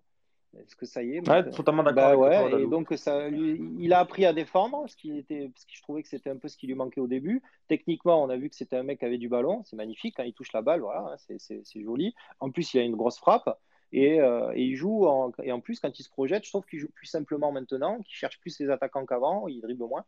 Est-ce 0.60 0.76
que 0.76 0.86
ça 0.86 1.02
y 1.02 1.16
est 1.16 1.28
Ouais, 1.28 1.50
totalement 1.50 1.82
d'accord 1.84 2.04
bah 2.04 2.18
ouais, 2.18 2.62
et 2.64 2.68
donc 2.68 2.94
ça 2.98 3.30
lui, 3.30 3.62
il 3.80 3.94
a 3.94 4.00
appris 4.00 4.26
à 4.26 4.34
défendre, 4.34 4.84
ce 4.88 4.98
qui 4.98 5.18
était, 5.18 5.48
parce 5.48 5.64
que 5.66 5.72
je 5.74 5.82
trouvais 5.82 6.04
que 6.04 6.10
c'était 6.10 6.30
un 6.30 6.36
peu 6.36 6.50
ce 6.50 6.58
qui 6.58 6.68
lui 6.68 6.76
manquait 6.76 7.00
au 7.00 7.08
début. 7.08 7.42
Techniquement, 7.70 8.22
on 8.22 8.30
a 8.30 8.36
vu 8.36 8.50
que 8.50 8.56
c'était 8.56 8.76
un 8.76 8.84
mec 8.84 9.00
qui 9.00 9.06
avait 9.06 9.18
du 9.18 9.30
ballon, 9.30 9.64
c'est 9.64 9.78
magnifique 9.78 10.16
quand 10.18 10.24
il 10.24 10.34
touche 10.34 10.52
la 10.52 10.62
balle, 10.62 10.82
voilà, 10.82 11.14
hein, 11.14 11.36
c'est- 11.38 11.82
joli. 11.82 12.14
En 12.42 12.52
plus, 12.52 12.74
il 12.74 12.80
a 12.80 12.84
une 12.84 12.98
grosse 12.98 13.18
frappe 13.18 13.58
et, 13.94 14.20
euh, 14.20 14.52
et 14.54 14.64
il 14.64 14.76
joue 14.76 15.08
en, 15.08 15.32
et 15.42 15.52
en 15.54 15.62
plus 15.62 15.80
quand 15.80 15.98
il 15.98 16.04
se 16.04 16.10
projette, 16.10 16.44
je 16.44 16.50
trouve 16.50 16.66
qu'il 16.66 16.80
joue 16.80 16.90
plus 16.94 17.08
simplement 17.08 17.52
maintenant, 17.54 18.00
qu'il 18.02 18.16
cherche 18.16 18.40
plus 18.40 18.50
ses 18.52 18.70
attaquants 18.70 19.06
qu'avant, 19.06 19.48
il 19.48 19.62
dribble 19.62 19.86
moins. 19.86 20.04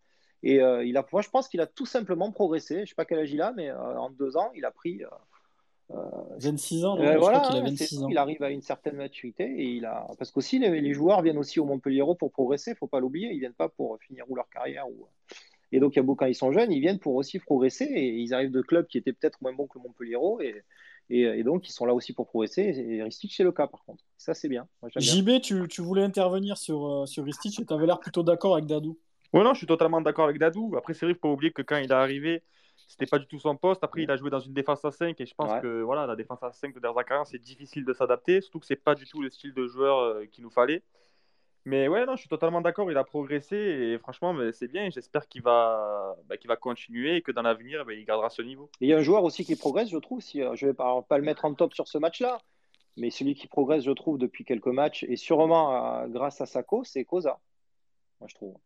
Et 0.45 0.61
euh, 0.61 0.83
il 0.83 0.97
a, 0.97 1.05
moi, 1.13 1.21
je 1.21 1.29
pense 1.29 1.47
qu'il 1.47 1.61
a 1.61 1.67
tout 1.67 1.85
simplement 1.85 2.29
progressé. 2.33 2.81
Je 2.81 2.89
sais 2.89 2.95
pas 2.95 3.05
quel 3.05 3.19
âge 3.19 3.31
il 3.31 3.41
a, 3.41 3.53
mais 3.53 3.69
euh, 3.69 3.97
en 3.97 4.09
deux 4.09 4.35
ans, 4.35 4.51
il 4.55 4.65
a 4.65 4.71
pris. 4.71 5.01
Euh, 5.91 5.95
26 6.39 6.85
ans, 6.85 6.95
non 6.95 7.03
euh, 7.03 7.13
Je 7.13 7.17
voilà, 7.19 7.39
crois 7.39 7.47
qu'il 7.49 7.57
a 7.57 7.59
hein, 7.59 7.69
26 7.69 7.87
c'est- 7.87 8.03
ans. 8.03 8.07
il 8.09 8.17
arrive 8.17 8.41
à 8.43 8.49
une 8.49 8.61
certaine 8.61 8.95
maturité 8.95 9.43
et 9.43 9.65
il 9.65 9.85
a 9.85 10.07
parce 10.17 10.31
qu'aussi 10.31 10.57
les, 10.59 10.81
les 10.81 10.93
joueurs 10.93 11.21
viennent 11.21 11.37
aussi 11.37 11.59
au 11.59 11.65
Montpellier 11.65 12.03
pour 12.17 12.31
progresser, 12.31 12.73
faut 12.75 12.87
pas 12.87 12.99
l'oublier, 12.99 13.31
ils 13.33 13.39
viennent 13.39 13.53
pas 13.53 13.69
pour 13.69 13.97
finir 14.01 14.25
ou 14.29 14.35
leur 14.35 14.49
carrière 14.49 14.87
ou 14.89 15.07
et 15.71 15.79
donc 15.79 15.95
il 15.95 15.97
y 15.97 15.99
a 15.99 16.03
beaucoup 16.03 16.19
quand 16.19 16.25
ils 16.27 16.35
sont 16.35 16.51
jeunes, 16.51 16.71
ils 16.71 16.79
viennent 16.81 16.99
pour 16.99 17.15
aussi 17.15 17.39
progresser 17.39 17.85
et 17.85 18.15
ils 18.15 18.33
arrivent 18.33 18.51
de 18.51 18.61
clubs 18.61 18.87
qui 18.87 18.97
étaient 18.97 19.13
peut-être 19.13 19.41
moins 19.41 19.53
bons 19.53 19.67
que 19.67 19.77
le 19.79 19.83
Montpellier 19.83 20.17
et, 20.41 20.63
et, 21.09 21.21
et 21.39 21.43
donc 21.43 21.67
ils 21.67 21.71
sont 21.71 21.85
là 21.85 21.93
aussi 21.93 22.13
pour 22.13 22.27
progresser 22.27 22.61
et 22.61 23.03
Ristich 23.03 23.35
c'est 23.35 23.43
le 23.43 23.51
cas 23.51 23.67
par 23.67 23.83
contre. 23.83 24.03
Ça 24.17 24.33
c'est 24.33 24.47
bien. 24.49 24.67
Moi. 24.81 24.89
JB, 24.95 25.41
tu, 25.41 25.67
tu 25.67 25.81
voulais 25.81 26.03
intervenir 26.03 26.57
sur, 26.57 26.87
euh, 26.87 27.05
sur 27.05 27.25
Ristich 27.25 27.59
et 27.59 27.65
tu 27.65 27.73
avais 27.73 27.85
l'air 27.87 27.99
plutôt 27.99 28.23
d'accord 28.23 28.53
avec 28.53 28.67
Dadou. 28.67 28.97
Ouais, 29.33 29.43
non, 29.43 29.53
je 29.53 29.57
suis 29.57 29.67
totalement 29.67 29.99
d'accord 29.99 30.25
avec 30.25 30.37
Dadou. 30.37 30.75
Après, 30.77 30.93
c'est 30.93 31.07
vrai, 31.07 31.13
il 31.13 31.15
faut 31.15 31.21
pas 31.27 31.33
oublier 31.33 31.51
que 31.51 31.63
quand 31.63 31.77
il 31.77 31.85
est 31.85 31.91
arrivé, 31.91 32.43
c'était 32.87 33.05
pas 33.05 33.19
du 33.19 33.27
tout 33.27 33.39
son 33.39 33.55
poste. 33.55 33.83
Après, 33.83 34.03
il 34.03 34.11
a 34.11 34.15
joué 34.17 34.29
dans 34.29 34.39
une 34.39 34.53
défense 34.53 34.83
à 34.85 34.91
5 34.91 35.19
et 35.19 35.25
je 35.25 35.33
pense 35.35 35.51
Ouais. 35.51 35.61
que 35.61 35.81
voilà, 35.81 36.05
la 36.05 36.15
défense 36.15 36.41
à 36.43 36.51
5 36.51 36.73
de 36.75 36.79
Derzakarian, 36.79 37.25
c'est 37.25 37.39
difficile 37.39 37.85
de 37.85 37.93
s'adapter, 37.93 38.41
surtout 38.41 38.59
que 38.59 38.65
c'est 38.65 38.75
pas 38.75 38.95
du 38.95 39.05
tout 39.05 39.21
le 39.21 39.29
style 39.29 39.53
de 39.53 39.67
joueur 39.67 39.99
euh, 39.99 40.25
qu'il 40.25 40.43
nous 40.43 40.49
fallait. 40.51 40.83
Mais 41.65 41.87
ouais, 41.87 42.05
non, 42.05 42.15
je 42.15 42.19
suis 42.19 42.29
totalement 42.29 42.59
d'accord, 42.59 42.91
il 42.91 42.97
a 42.97 43.05
progressé 43.05 43.55
et 43.55 43.97
franchement, 43.97 44.35
c'est 44.51 44.67
bien. 44.67 44.89
J'espère 44.89 45.27
qu'il 45.29 45.41
va, 45.41 46.13
bah, 46.25 46.35
va 46.45 46.55
continuer 46.57 47.15
et 47.15 47.21
que 47.21 47.31
dans 47.31 47.41
l'avenir, 47.41 47.85
bah, 47.85 47.93
il 47.93 48.03
gardera 48.03 48.29
ce 48.29 48.41
niveau. 48.41 48.69
Et 48.81 48.85
il 48.85 48.89
y 48.89 48.93
a 48.93 48.97
un 48.97 49.01
joueur 49.01 49.23
aussi 49.23 49.45
qui 49.45 49.55
progresse, 49.55 49.89
je 49.89 49.97
trouve. 49.97 50.19
Si, 50.19 50.41
euh, 50.41 50.55
je 50.55 50.65
vais 50.67 50.73
pas, 50.73 51.01
pas 51.03 51.17
le 51.17 51.23
mettre 51.23 51.45
en 51.45 51.53
top 51.53 51.73
sur 51.73 51.87
ce 51.87 51.97
match-là, 51.97 52.37
mais 52.97 53.11
celui 53.11 53.33
qui 53.33 53.47
progresse, 53.47 53.85
je 53.85 53.91
trouve, 53.91 54.17
depuis 54.17 54.43
quelques 54.43 54.67
matchs, 54.67 55.03
et 55.05 55.15
sûrement 55.15 56.01
euh, 56.03 56.07
grâce 56.07 56.41
à 56.41 56.45
Sako, 56.45 56.83
c'est 56.83 57.05
Koza. 57.05 57.39
Moi, 58.19 58.27
je 58.27 58.35
trouve. 58.35 58.57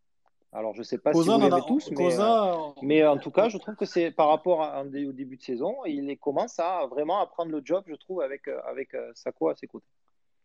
Alors, 0.52 0.74
je 0.74 0.82
sais 0.82 0.96
pas 0.98 1.12
Koza, 1.12 1.32
si 1.34 1.38
vous 1.38 1.44
l'aimez 1.44 1.60
a- 1.60 1.64
tous, 1.66 1.90
mais, 1.90 2.18
euh, 2.18 2.56
mais 2.82 3.06
en 3.06 3.18
tout 3.18 3.30
cas, 3.30 3.48
je 3.50 3.58
trouve 3.58 3.74
que 3.74 3.84
c'est 3.84 4.10
par 4.10 4.28
rapport 4.28 4.62
à, 4.62 4.82
au 4.82 5.12
début 5.12 5.36
de 5.36 5.42
saison, 5.42 5.76
il 5.84 6.16
commence 6.18 6.58
à 6.58 6.86
vraiment 6.86 7.20
à 7.20 7.26
prendre 7.26 7.50
le 7.52 7.60
job, 7.62 7.84
je 7.86 7.94
trouve, 7.94 8.22
avec, 8.22 8.48
euh, 8.48 8.58
avec 8.66 8.94
euh, 8.94 9.10
Sako 9.14 9.48
à 9.50 9.54
ses 9.56 9.66
côtés. 9.66 9.84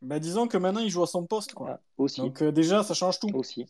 bah, 0.01 0.19
disons 0.19 0.47
que 0.49 0.57
maintenant 0.57 0.81
il 0.81 0.89
joue 0.89 1.03
à 1.03 1.07
son 1.07 1.25
poste. 1.25 1.53
Quoi. 1.53 1.67
Ouais, 1.67 1.75
aussi. 1.97 2.19
Donc 2.19 2.41
euh, 2.41 2.51
déjà, 2.51 2.83
ça 2.83 2.93
change 2.93 3.17
tout. 3.19 3.29
aussi. 3.33 3.65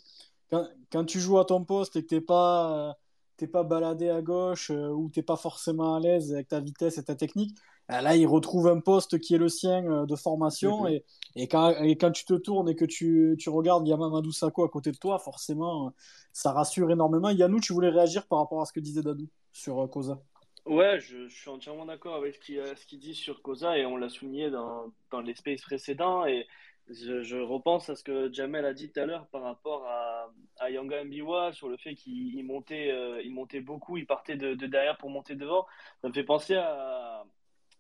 Quand, 0.50 0.68
quand 0.92 1.06
tu 1.06 1.20
joues 1.20 1.38
à 1.38 1.46
ton 1.46 1.64
poste 1.64 1.96
et 1.98 2.02
que 2.04 2.08
t'es 2.08 2.22
pas, 2.22 2.90
euh, 2.90 2.94
t'es 3.38 3.48
pas 3.48 3.64
baladé 3.64 4.10
à 4.10 4.22
gauche 4.22 4.72
euh, 4.72 4.90
ou 4.90 5.10
t'es 5.10 5.24
pas 5.24 5.36
forcément 5.36 5.96
à 5.96 6.00
l'aise 6.00 6.34
avec 6.34 6.48
ta 6.48 6.60
vitesse 6.60 6.98
et 6.98 7.04
ta 7.04 7.16
technique, 7.16 7.58
euh, 7.92 8.00
là, 8.00 8.16
il 8.16 8.26
retrouve 8.28 8.68
un 8.68 8.80
poste 8.80 9.20
qui 9.20 9.36
est 9.36 9.38
le 9.38 9.50
sien 9.50 9.86
euh, 9.86 10.06
de 10.06 10.16
formation. 10.16 10.88
Et, 10.88 11.04
et, 11.36 11.48
quand, 11.48 11.72
et 11.82 11.98
quand 11.98 12.12
tu 12.12 12.26
te 12.26 12.34
tournes 12.34 12.70
et 12.70 12.76
que 12.76 12.86
tu, 12.86 13.36
tu 13.38 13.50
regardes 13.50 13.88
Yamamadou 13.88 14.32
Sako 14.32 14.64
à 14.64 14.70
côté 14.70 14.92
de 14.92 14.98
toi, 14.98 15.20
forcément, 15.20 15.88
euh, 15.88 15.90
ça 16.32 16.54
rassure 16.54 16.90
énormément. 16.92 17.30
Yannou, 17.30 17.60
tu 17.60 17.74
voulais 17.74 17.90
réagir 17.90 18.26
par 18.28 18.40
rapport 18.40 18.62
à 18.62 18.66
ce 18.66 18.72
que 18.72 18.80
disait 18.80 19.02
Dadou 19.02 19.28
sur 19.52 19.90
Koza? 19.90 20.22
Ouais, 20.66 20.98
je, 21.02 21.28
je 21.28 21.36
suis 21.36 21.50
entièrement 21.50 21.86
d'accord 21.86 22.16
avec 22.16 22.36
ce 22.36 22.86
qu'il 22.86 23.00
dit 23.00 23.16
sur 23.16 23.42
Koza 23.42 23.78
et 23.78 23.86
on 23.86 23.98
l'a 23.98 24.08
souligné 24.08 24.50
dans, 24.50 24.94
dans 25.12 25.20
les 25.20 25.36
spaces 25.36 25.62
précédents. 25.62 26.26
Et 26.26 26.48
je, 26.90 27.24
je 27.24 27.38
repense 27.38 27.90
à 27.90 27.96
ce 27.96 28.04
que 28.04 28.32
Jamel 28.32 28.66
a 28.66 28.74
dit 28.74 28.92
tout 28.92 29.00
à 29.00 29.06
l'heure 29.06 29.28
par 29.28 29.42
rapport 29.44 29.86
à, 29.88 30.32
à 30.60 30.70
Yanga 30.70 31.04
Mbiwa 31.04 31.54
sur 31.54 31.70
le 31.70 31.78
fait 31.78 31.96
qu'il 31.96 32.36
il 32.36 32.44
montait, 32.44 32.92
euh, 32.92 33.22
il 33.24 33.34
montait 33.34 33.62
beaucoup, 33.62 33.98
il 33.98 34.06
partait 34.06 34.36
de, 34.36 34.54
de 34.54 34.68
derrière 34.68 34.98
pour 34.98 35.10
monter 35.10 35.36
devant. 35.36 35.66
Ça 36.02 36.08
me 36.10 36.14
fait 36.14 36.24
penser 36.24 36.56
à, 36.56 37.24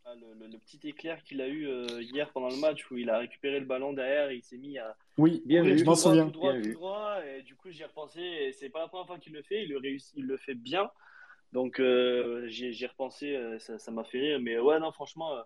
à 0.06 0.16
le, 0.16 0.34
le- 0.40 0.48
le 0.48 0.58
petit 0.58 0.80
éclair 0.88 1.22
qu'il 1.24 1.42
a 1.42 1.48
eu 1.48 1.68
euh, 1.68 2.02
hier 2.02 2.32
pendant 2.32 2.50
le 2.50 2.58
match 2.58 2.90
où 2.92 2.98
il 2.98 3.10
a 3.10 3.18
récupéré 3.20 3.60
le 3.60 3.66
ballon 3.66 3.94
derrière 3.94 4.30
et 4.30 4.36
il 4.36 4.44
s'est 4.44 4.58
mis 4.58 4.78
à 4.78 4.96
Oui, 5.18 5.42
Bien 5.46 5.64
vu. 5.64 5.78
je 5.78 5.84
m'en 5.86 5.94
droit, 5.94 6.04
souviens. 6.04 6.26
tout 6.26 6.32
droit, 6.32 6.52
Bien 6.54 6.62
tout 6.62 6.68
vu. 6.70 6.74
droit. 6.74 7.18
Et 7.26 7.42
du 7.44 7.56
coup, 7.56 7.70
j'y 7.72 7.82
ai 7.82 7.86
repensé 7.86 8.22
et 8.22 8.52
c'est 8.54 8.70
pas 8.70 8.80
la 8.80 8.88
première 8.88 9.08
fois 9.08 9.20
qu'il 9.20 9.34
le 9.34 9.42
fait. 9.44 9.64
Il 9.64 9.70
le 9.70 9.78
réussit, 9.80 10.14
il 10.18 10.26
le 10.26 10.38
fait 10.38 10.56
bien. 10.56 10.90
Donc, 11.52 11.80
euh, 11.80 12.48
j'y 12.48 12.84
ai 12.84 12.88
repensé, 12.88 13.38
ça, 13.60 13.92
m'a 13.92 14.04
fait 14.06 14.20
rire. 14.20 14.40
Mais 14.42 14.58
ouais, 14.58 14.80
non, 14.80 14.92
franchement, 14.92 15.38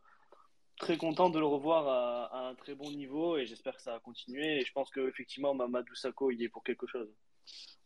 très 0.77 0.97
content 0.97 1.29
de 1.29 1.39
le 1.39 1.45
revoir 1.45 1.87
à, 1.87 2.25
à 2.25 2.49
un 2.49 2.55
très 2.55 2.75
bon 2.75 2.91
niveau 2.91 3.37
et 3.37 3.45
j'espère 3.45 3.75
que 3.75 3.81
ça 3.81 3.93
va 3.93 3.99
continuer. 3.99 4.61
Et 4.61 4.65
je 4.65 4.71
pense 4.73 4.89
qu'effectivement, 4.91 5.53
Mamadou 5.53 5.95
Sakho, 5.95 6.31
il 6.31 6.41
est 6.43 6.49
pour 6.49 6.63
quelque 6.63 6.87
chose. 6.87 7.09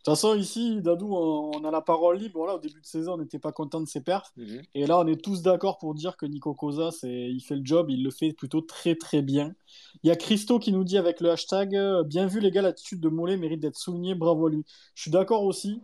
De 0.02 0.06
toute 0.06 0.16
façon, 0.16 0.36
ici, 0.36 0.82
Dadou, 0.82 1.14
on 1.14 1.64
a 1.64 1.70
la 1.70 1.82
parole 1.82 2.18
libre. 2.18 2.40
Voilà, 2.40 2.56
au 2.56 2.60
début 2.60 2.82
de 2.82 2.86
saison, 2.88 3.14
on 3.14 3.18
n'était 3.18 3.38
pas 3.38 3.52
content 3.52 3.80
de 3.80 3.86
ses 3.86 4.02
perfs. 4.02 4.32
Mhm. 4.36 4.64
Et 4.74 4.88
là, 4.88 4.98
on 4.98 5.06
est 5.06 5.24
tous 5.24 5.44
d'accord 5.44 5.78
pour 5.78 5.94
dire 5.94 6.18
que 6.18 6.26
Nico 6.26 6.58
c'est, 6.90 7.30
il 7.30 7.40
fait 7.42 7.56
le 7.56 7.62
job, 7.64 7.92
il 7.92 8.04
le 8.04 8.10
fait 8.10 8.34
plutôt 8.34 8.62
très 8.62 8.96
très 8.96 9.22
bien. 9.22 9.54
Il 10.02 10.08
y 10.08 10.12
a 10.12 10.16
Christo 10.16 10.58
qui 10.58 10.72
nous 10.72 10.84
dit 10.84 10.98
avec 10.98 11.22
le 11.22 11.30
hashtag 11.30 11.76
euh, 11.76 12.02
Bien 12.02 12.26
vu, 12.26 12.40
les 12.40 12.50
gars, 12.50 12.64
l'attitude 12.64 13.00
de 13.00 13.10
Mollet 13.10 13.38
mérite 13.38 13.60
d'être 13.60 13.78
soulignée, 13.78 14.16
bravo 14.16 14.48
à 14.48 14.50
lui. 14.50 14.64
Je 14.96 15.04
suis 15.04 15.12
d'accord 15.12 15.44
aussi. 15.44 15.84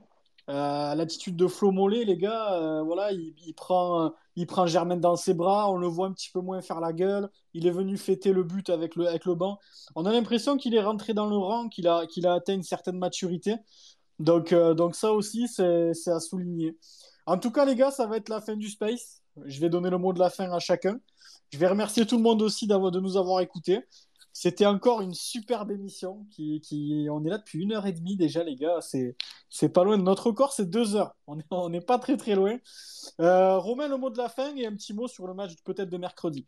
Euh, 0.50 0.96
l'attitude 0.96 1.36
de 1.36 1.48
Flo 1.48 1.72
Mollet, 1.72 2.06
les 2.06 2.18
gars, 2.18 2.54
euh, 2.54 2.82
voilà, 2.82 3.12
il, 3.12 3.54
prend, 3.54 4.14
il 4.38 4.48
prend 4.48 4.66
Germaine 4.66 5.02
dans 5.02 5.18
ses 5.18 5.34
bras, 5.34 5.70
on 5.70 5.76
le 5.76 5.88
voit 5.88 6.08
un 6.08 6.14
petit 6.14 6.30
peu 6.32 6.40
moins 6.40 6.62
faire 6.62 6.80
la 6.80 6.94
gueule. 6.94 7.30
Il 7.54 7.68
est 7.68 7.72
venu 7.72 7.98
fêter 7.98 8.32
le 8.32 8.44
but 8.44 8.70
avec 8.70 8.96
le, 8.96 9.08
avec 9.08 9.26
le 9.26 9.36
banc. 9.36 9.60
On 9.96 10.06
a 10.06 10.12
l'impression 10.12 10.56
qu'il 10.58 10.74
est 10.74 10.82
rentré 10.82 11.14
dans 11.14 11.26
le 11.28 11.36
rang, 11.36 11.68
qu'il 11.68 11.88
a, 11.88 12.06
a 12.24 12.34
atteint 12.34 12.54
une 12.54 12.64
certaine 12.64 12.98
maturité. 12.98 13.56
Donc, 14.20 14.54
euh, 14.54 14.74
donc 14.74 14.96
ça 14.96 15.12
aussi, 15.12 15.48
c'est 15.50 15.92
à 16.08 16.20
souligner. 16.20 16.78
En 17.26 17.38
tout 17.38 17.52
cas, 17.52 17.66
les 17.66 17.76
gars, 17.76 17.92
ça 17.92 18.08
va 18.08 18.18
être 18.18 18.30
la 18.30 18.40
fin 18.40 18.56
du 18.56 18.70
space. 18.70 19.22
Je 19.46 19.60
vais 19.60 19.70
donner 19.70 19.90
le 19.90 19.98
mot 19.98 20.14
de 20.14 20.20
la 20.20 20.30
fin 20.30 20.50
à 20.52 20.60
chacun. 20.60 20.98
Je 21.52 21.58
vais 21.58 21.68
remercier 21.68 22.06
tout 22.06 22.18
le 22.18 22.24
monde 22.24 22.42
aussi 22.42 22.68
de 22.68 23.00
nous 23.00 23.18
avoir 23.18 23.42
écoutés. 23.42 23.82
C'était 24.40 24.68
encore 24.68 25.02
une 25.02 25.16
superbe 25.16 25.72
émission. 25.72 26.28
Qui. 26.30 27.08
On 27.10 27.26
est 27.26 27.30
là 27.30 27.40
depuis 27.40 27.64
une 27.64 27.74
heure 27.74 27.88
et 27.88 27.92
demie 27.92 28.16
déjà, 28.16 28.44
les 28.44 28.56
gars. 28.56 28.82
C'est 28.82 29.16
c'est 29.50 29.70
pas 29.70 29.84
loin. 29.84 29.98
Notre 29.98 30.28
record, 30.28 30.54
c'est 30.54 30.70
deux 30.70 30.96
heures. 30.96 31.16
On 31.26 31.70
n'est 31.70 31.82
pas 31.82 31.98
très 31.98 32.18
très 32.18 32.36
loin. 32.36 32.60
Euh, 33.20 33.58
Romain, 33.58 33.88
le 33.88 33.98
mot 33.98 34.12
de 34.12 34.18
la 34.20 34.30
fin 34.30 34.56
et 34.56 34.68
un 34.68 34.76
petit 34.76 34.94
mot 34.94 35.08
sur 35.08 35.26
le 35.26 35.34
match 35.34 35.54
peut-être 35.64 35.90
de 35.90 35.98
mercredi. 35.98 36.46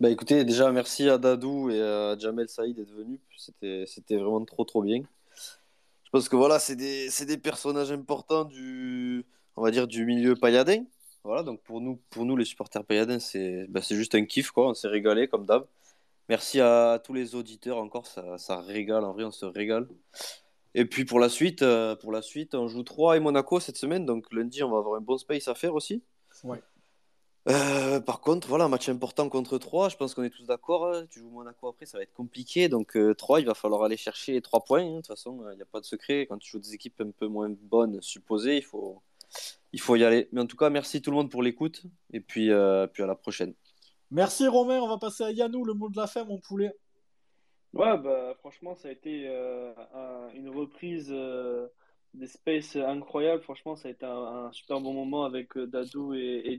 Bah 0.00 0.10
écoutez, 0.10 0.44
déjà 0.44 0.70
merci 0.70 1.08
à 1.08 1.16
Dadou 1.16 1.70
et 1.70 1.80
à 1.80 2.18
Jamel 2.18 2.50
Saïd 2.50 2.76
d'être 2.76 2.92
venus. 2.92 3.20
C'était, 3.38 3.84
c'était 3.86 4.16
vraiment 4.16 4.44
trop 4.44 4.66
trop 4.66 4.82
bien. 4.82 5.00
Je 6.04 6.10
pense 6.12 6.28
que 6.28 6.36
voilà, 6.36 6.58
c'est 6.58 6.76
des, 6.76 7.08
c'est 7.08 7.24
des 7.24 7.38
personnages 7.38 7.90
importants 7.90 8.44
du, 8.44 9.24
on 9.56 9.62
va 9.62 9.70
dire, 9.70 9.88
du 9.88 10.04
milieu 10.04 10.34
payadin. 10.34 10.84
Voilà, 11.24 11.42
donc 11.42 11.62
pour 11.62 11.80
nous, 11.80 11.98
pour 12.10 12.26
nous 12.26 12.36
les 12.36 12.44
supporters 12.44 12.84
payadins, 12.84 13.18
c'est, 13.18 13.66
bah, 13.70 13.80
c'est 13.80 13.96
juste 13.96 14.14
un 14.14 14.26
kiff 14.26 14.50
quoi. 14.50 14.68
On 14.68 14.74
s'est 14.74 14.88
régalé 14.88 15.26
comme 15.26 15.46
d'hab. 15.46 15.66
Merci 16.28 16.60
à 16.60 17.00
tous 17.04 17.12
les 17.12 17.34
auditeurs 17.34 17.78
encore, 17.78 18.06
ça, 18.06 18.38
ça 18.38 18.60
régale 18.60 19.04
en 19.04 19.12
vrai, 19.12 19.24
on 19.24 19.32
se 19.32 19.46
régale. 19.46 19.88
Et 20.74 20.84
puis 20.84 21.04
pour 21.04 21.18
la 21.18 21.28
suite, 21.28 21.62
euh, 21.62 21.96
pour 21.96 22.12
la 22.12 22.22
suite, 22.22 22.54
on 22.54 22.68
joue 22.68 22.84
3 22.84 23.16
et 23.16 23.20
Monaco 23.20 23.58
cette 23.58 23.76
semaine, 23.76 24.06
donc 24.06 24.32
lundi 24.32 24.62
on 24.62 24.70
va 24.70 24.78
avoir 24.78 24.96
un 24.96 25.00
bon 25.00 25.18
space 25.18 25.48
à 25.48 25.54
faire 25.56 25.74
aussi. 25.74 26.04
Ouais. 26.44 26.62
Euh, 27.48 28.00
par 28.00 28.20
contre, 28.20 28.46
voilà, 28.46 28.68
match 28.68 28.88
important 28.88 29.28
contre 29.28 29.58
3, 29.58 29.88
je 29.88 29.96
pense 29.96 30.14
qu'on 30.14 30.22
est 30.22 30.30
tous 30.30 30.44
d'accord. 30.44 30.86
hein. 30.86 31.06
Tu 31.10 31.20
joues 31.20 31.30
Monaco 31.30 31.68
après, 31.68 31.86
ça 31.86 31.96
va 31.98 32.02
être 32.04 32.12
compliqué. 32.12 32.68
Donc 32.68 32.96
euh, 32.96 33.14
3, 33.14 33.40
il 33.40 33.46
va 33.46 33.54
falloir 33.54 33.82
aller 33.82 33.96
chercher 33.96 34.32
les 34.32 34.42
3 34.42 34.62
points. 34.62 34.82
hein. 34.82 34.90
De 34.90 34.96
toute 34.96 35.06
façon, 35.08 35.42
il 35.50 35.56
n'y 35.56 35.62
a 35.62 35.66
pas 35.66 35.80
de 35.80 35.86
secret. 35.86 36.26
Quand 36.26 36.38
tu 36.38 36.50
joues 36.50 36.58
des 36.60 36.74
équipes 36.74 37.00
un 37.00 37.10
peu 37.10 37.26
moins 37.26 37.48
bonnes, 37.48 38.00
supposées, 38.02 38.58
il 38.58 38.62
faut, 38.62 39.02
il 39.72 39.80
faut 39.80 39.96
y 39.96 40.04
aller. 40.04 40.28
Mais 40.32 40.40
en 40.42 40.46
tout 40.46 40.56
cas, 40.58 40.70
merci 40.70 41.00
tout 41.02 41.10
le 41.10 41.16
monde 41.16 41.30
pour 41.30 41.42
l'écoute. 41.42 41.82
Et 42.12 42.20
puis, 42.20 42.52
euh, 42.52 42.86
puis 42.86 43.02
à 43.02 43.06
la 43.06 43.16
prochaine. 43.16 43.54
Merci 44.10 44.48
Romain. 44.48 44.80
On 44.80 44.88
va 44.88 44.98
passer 44.98 45.22
à 45.22 45.30
Yannou, 45.30 45.64
le 45.64 45.74
mot 45.74 45.88
de 45.88 45.96
la 45.96 46.06
fin, 46.06 46.24
mon 46.24 46.38
poulet. 46.38 46.74
Ouais, 47.72 47.96
bah, 47.98 48.34
franchement, 48.40 48.74
ça 48.74 48.88
a 48.88 48.90
été 48.90 49.28
euh, 49.28 49.72
un- 49.94 50.30
une 50.34 50.48
reprise 50.48 51.08
euh, 51.12 51.68
des 52.14 52.26
Space 52.26 52.74
incroyable. 52.74 53.42
Franchement, 53.42 53.76
ça 53.76 53.86
a 53.86 53.92
été 53.92 54.04
un, 54.04 54.50
super 54.52 54.80
bon 54.80 54.92
moment 54.92 55.24
avec 55.24 55.56
euh, 55.56 55.68
Dadou 55.68 56.12
et, 56.14 56.42
et 56.44 56.58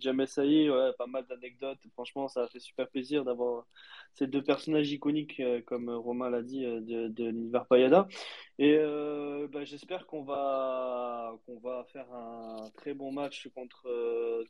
pas 0.98 1.08
mal 1.08 1.26
d'anecdotes. 1.28 1.80
Franchement, 1.94 2.30
ça 2.30 2.44
a 2.44 2.48
fait 2.48 2.60
super 2.60 2.88
plaisir 2.90 3.26
d'avoir 3.26 3.66
ces 4.14 4.28
deux 4.28 4.42
personnages 4.42 4.90
iconiques, 4.90 5.42
euh, 5.42 5.62
comme 5.62 5.90
Romain 5.90 6.30
l'a 6.30 6.42
dit, 6.44 6.64
euh, 6.66 6.80
de, 6.80 7.26
l'univers 7.26 7.66
Payada. 7.66 8.08
Et 8.58 8.78
bah, 9.52 9.66
j'espère 9.66 10.06
qu'on 10.08 10.24
va, 10.24 11.34
va 11.62 11.84
faire 11.92 12.10
un 12.14 12.70
très 12.76 12.94
bon 12.94 13.12
match 13.12 13.50
contre, 13.54 13.84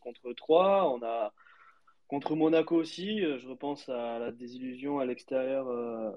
contre. 0.02 0.22
On 0.86 1.02
a. 1.04 1.34
Contre 2.12 2.36
Monaco 2.36 2.76
aussi, 2.76 3.22
euh, 3.24 3.40
je 3.40 3.48
repense 3.48 3.88
à 3.88 4.20
la 4.20 4.32
désillusion 4.34 5.00
à 5.00 5.06
l'extérieur 5.06 5.68
euh, 5.70 6.12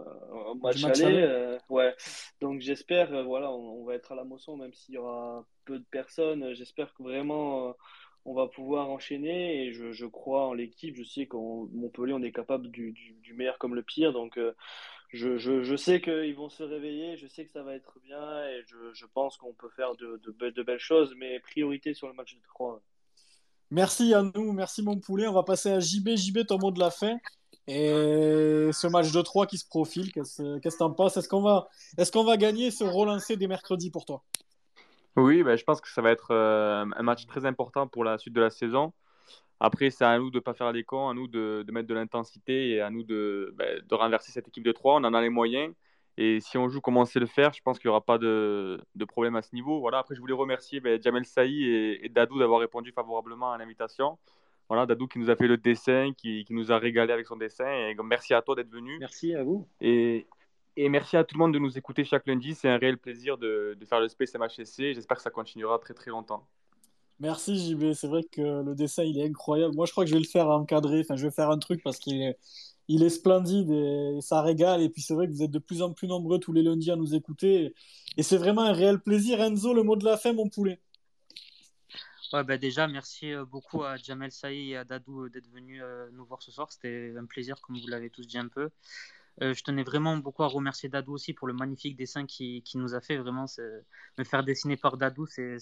au 0.50 0.54
match, 0.56 0.82
match 0.82 1.02
aller. 1.04 1.22
euh, 1.22 1.56
ouais. 1.68 1.94
Donc 2.40 2.60
j'espère, 2.60 3.22
voilà, 3.24 3.52
on, 3.52 3.80
on 3.80 3.84
va 3.84 3.94
être 3.94 4.10
à 4.10 4.16
la 4.16 4.24
moisson, 4.24 4.56
même 4.56 4.74
s'il 4.74 4.96
y 4.96 4.98
aura 4.98 5.46
peu 5.64 5.78
de 5.78 5.84
personnes. 5.92 6.52
J'espère 6.54 6.92
que 6.94 7.04
vraiment 7.04 7.76
on 8.24 8.34
va 8.34 8.48
pouvoir 8.48 8.90
enchaîner 8.90 9.66
et 9.66 9.72
je, 9.72 9.92
je 9.92 10.06
crois 10.06 10.46
en 10.48 10.52
l'équipe. 10.54 10.96
Je 10.96 11.04
sais 11.04 11.26
qu'en 11.26 11.68
Montpellier, 11.72 12.12
on 12.14 12.22
est 12.22 12.32
capable 12.32 12.68
du, 12.70 12.90
du, 12.90 13.12
du 13.22 13.34
meilleur 13.34 13.58
comme 13.58 13.76
le 13.76 13.82
pire. 13.84 14.12
Donc 14.12 14.36
euh, 14.36 14.52
je, 15.10 15.36
je, 15.38 15.62
je 15.62 15.76
sais 15.76 16.00
qu'ils 16.00 16.34
vont 16.34 16.48
se 16.48 16.64
réveiller, 16.64 17.16
je 17.16 17.28
sais 17.28 17.44
que 17.44 17.52
ça 17.52 17.62
va 17.62 17.74
être 17.74 18.00
bien 18.00 18.48
et 18.48 18.62
je, 18.66 18.92
je 18.94 19.06
pense 19.06 19.36
qu'on 19.36 19.54
peut 19.54 19.70
faire 19.70 19.94
de, 19.94 20.20
de 20.24 20.62
belles 20.64 20.78
choses, 20.80 21.14
mais 21.16 21.38
priorité 21.38 21.94
sur 21.94 22.08
le 22.08 22.14
match 22.14 22.34
de 22.34 22.40
3. 22.48 22.82
Merci 23.74 24.06
Yannou, 24.10 24.52
merci 24.52 24.84
mon 24.84 25.00
poulet. 25.00 25.26
On 25.26 25.32
va 25.32 25.42
passer 25.42 25.68
à 25.68 25.80
JB. 25.80 26.10
JB, 26.14 26.46
ton 26.46 26.58
mot 26.60 26.70
de 26.70 26.78
la 26.78 26.92
fin. 26.92 27.16
Et 27.66 28.70
ce 28.72 28.86
match 28.86 29.10
de 29.10 29.20
3 29.20 29.48
qui 29.48 29.58
se 29.58 29.66
profile, 29.66 30.12
qu'est-ce 30.12 30.60
que 30.60 30.78
t'en 30.78 30.92
penses? 30.92 31.16
Est-ce 31.16 31.28
qu'on 31.28 31.42
va, 31.42 31.66
est-ce 31.98 32.12
qu'on 32.12 32.22
va 32.22 32.36
gagner 32.36 32.70
se 32.70 32.84
relancer 32.84 33.36
des 33.36 33.48
mercredis 33.48 33.90
pour 33.90 34.04
toi? 34.04 34.22
Oui, 35.16 35.42
ben, 35.42 35.56
je 35.56 35.64
pense 35.64 35.80
que 35.80 35.88
ça 35.88 36.02
va 36.02 36.12
être 36.12 36.30
euh, 36.30 36.84
un 36.96 37.02
match 37.02 37.26
très 37.26 37.46
important 37.46 37.88
pour 37.88 38.04
la 38.04 38.16
suite 38.16 38.34
de 38.34 38.40
la 38.40 38.50
saison. 38.50 38.92
Après, 39.58 39.90
c'est 39.90 40.04
à 40.04 40.16
nous 40.18 40.30
de 40.30 40.36
ne 40.36 40.40
pas 40.40 40.54
faire 40.54 40.70
les 40.70 40.84
cons, 40.84 41.08
à 41.08 41.14
nous 41.14 41.26
de, 41.26 41.64
de 41.66 41.72
mettre 41.72 41.88
de 41.88 41.94
l'intensité 41.94 42.68
et 42.68 42.80
à 42.80 42.90
nous 42.90 43.02
de, 43.02 43.52
ben, 43.56 43.82
de 43.84 43.94
renverser 43.96 44.30
cette 44.30 44.46
équipe 44.46 44.64
de 44.64 44.70
3. 44.70 45.00
On 45.00 45.04
en 45.04 45.14
a 45.14 45.20
les 45.20 45.30
moyens. 45.30 45.74
Et 46.16 46.40
si 46.40 46.58
on 46.58 46.68
joue 46.68 46.80
comme 46.80 46.96
on 46.96 47.04
sait 47.04 47.18
le 47.18 47.26
faire, 47.26 47.52
je 47.52 47.60
pense 47.62 47.78
qu'il 47.78 47.88
n'y 47.88 47.90
aura 47.90 48.04
pas 48.04 48.18
de, 48.18 48.80
de 48.94 49.04
problème 49.04 49.34
à 49.36 49.42
ce 49.42 49.54
niveau. 49.54 49.80
Voilà. 49.80 49.98
Après, 49.98 50.14
je 50.14 50.20
voulais 50.20 50.34
remercier 50.34 50.80
ben, 50.80 51.00
Jamel 51.02 51.24
Saïd 51.24 51.60
et, 51.62 52.00
et 52.02 52.08
Dadou 52.08 52.38
d'avoir 52.38 52.60
répondu 52.60 52.92
favorablement 52.92 53.52
à 53.52 53.58
l'invitation. 53.58 54.18
Voilà, 54.68 54.86
Dadou 54.86 55.08
qui 55.08 55.18
nous 55.18 55.28
a 55.30 55.36
fait 55.36 55.46
le 55.48 55.56
dessin, 55.56 56.12
qui, 56.16 56.44
qui 56.44 56.54
nous 56.54 56.72
a 56.72 56.78
régalé 56.78 57.12
avec 57.12 57.26
son 57.26 57.36
dessin. 57.36 57.70
Et 57.70 57.94
merci 58.02 58.32
à 58.32 58.42
toi 58.42 58.54
d'être 58.54 58.70
venu. 58.70 58.96
Merci 58.98 59.34
à 59.34 59.42
vous. 59.42 59.66
Et, 59.80 60.26
et 60.76 60.88
merci 60.88 61.16
à 61.16 61.24
tout 61.24 61.34
le 61.34 61.40
monde 61.40 61.52
de 61.52 61.58
nous 61.58 61.76
écouter 61.76 62.04
chaque 62.04 62.26
lundi. 62.26 62.54
C'est 62.54 62.68
un 62.68 62.78
réel 62.78 62.96
plaisir 62.96 63.36
de, 63.36 63.76
de 63.78 63.84
faire 63.84 64.00
le 64.00 64.08
Space 64.08 64.34
MHSC. 64.34 64.94
J'espère 64.94 65.16
que 65.16 65.22
ça 65.22 65.30
continuera 65.30 65.78
très 65.78 65.94
très 65.94 66.10
longtemps. 66.10 66.46
Merci 67.20 67.56
JB, 67.56 67.92
c'est 67.92 68.08
vrai 68.08 68.24
que 68.24 68.62
le 68.62 68.74
dessin 68.74 69.04
il 69.04 69.18
est 69.18 69.26
incroyable. 69.26 69.74
Moi 69.74 69.86
je 69.86 69.92
crois 69.92 70.04
que 70.04 70.10
je 70.10 70.14
vais 70.14 70.22
le 70.22 70.26
faire 70.26 70.48
encadrer, 70.48 71.00
enfin 71.00 71.16
je 71.16 71.26
vais 71.26 71.32
faire 71.32 71.50
un 71.50 71.58
truc 71.58 71.82
parce 71.82 71.98
qu'il 71.98 72.22
est, 72.22 73.08
splendide 73.08 73.70
et 73.70 74.18
ça 74.20 74.42
régale. 74.42 74.82
Et 74.82 74.88
puis 74.88 75.02
c'est 75.02 75.14
vrai 75.14 75.26
que 75.26 75.32
vous 75.32 75.42
êtes 75.42 75.50
de 75.50 75.58
plus 75.58 75.82
en 75.82 75.92
plus 75.92 76.08
nombreux 76.08 76.38
tous 76.38 76.52
les 76.52 76.62
lundis 76.62 76.90
à 76.90 76.96
nous 76.96 77.14
écouter. 77.14 77.74
Et 78.16 78.22
c'est 78.22 78.36
vraiment 78.36 78.62
un 78.62 78.72
réel 78.72 79.00
plaisir. 79.00 79.40
Enzo, 79.40 79.74
le 79.74 79.82
mot 79.82 79.96
de 79.96 80.04
la 80.04 80.16
fin, 80.16 80.32
mon 80.32 80.48
poulet. 80.48 80.80
Ouais, 82.34 82.42
bah 82.42 82.58
déjà, 82.58 82.88
merci 82.88 83.32
euh, 83.32 83.44
beaucoup 83.44 83.84
à 83.84 83.96
Jamel 83.96 84.32
Saïd 84.32 84.70
et 84.70 84.76
à 84.76 84.84
Dadou 84.84 85.26
euh, 85.26 85.30
d'être 85.30 85.48
venus 85.50 85.80
euh, 85.84 86.08
nous 86.14 86.24
voir 86.24 86.42
ce 86.42 86.50
soir. 86.50 86.72
C'était 86.72 87.14
un 87.16 87.26
plaisir, 87.26 87.60
comme 87.60 87.78
vous 87.78 87.86
l'avez 87.86 88.10
tous 88.10 88.26
dit 88.26 88.38
un 88.38 88.48
peu. 88.48 88.70
Euh, 89.42 89.52
je 89.52 89.64
tenais 89.64 89.82
vraiment 89.82 90.16
beaucoup 90.16 90.44
à 90.44 90.46
remercier 90.46 90.88
Dadou 90.88 91.14
aussi 91.14 91.32
pour 91.32 91.48
le 91.48 91.54
magnifique 91.54 91.96
dessin 91.96 92.24
qu'il 92.24 92.62
qui 92.62 92.78
nous 92.78 92.94
a 92.94 93.00
fait. 93.00 93.16
Vraiment, 93.16 93.46
me 94.18 94.24
faire 94.24 94.44
dessiner 94.44 94.76
par 94.76 94.96
Dadou, 94.96 95.26
c'est 95.26 95.56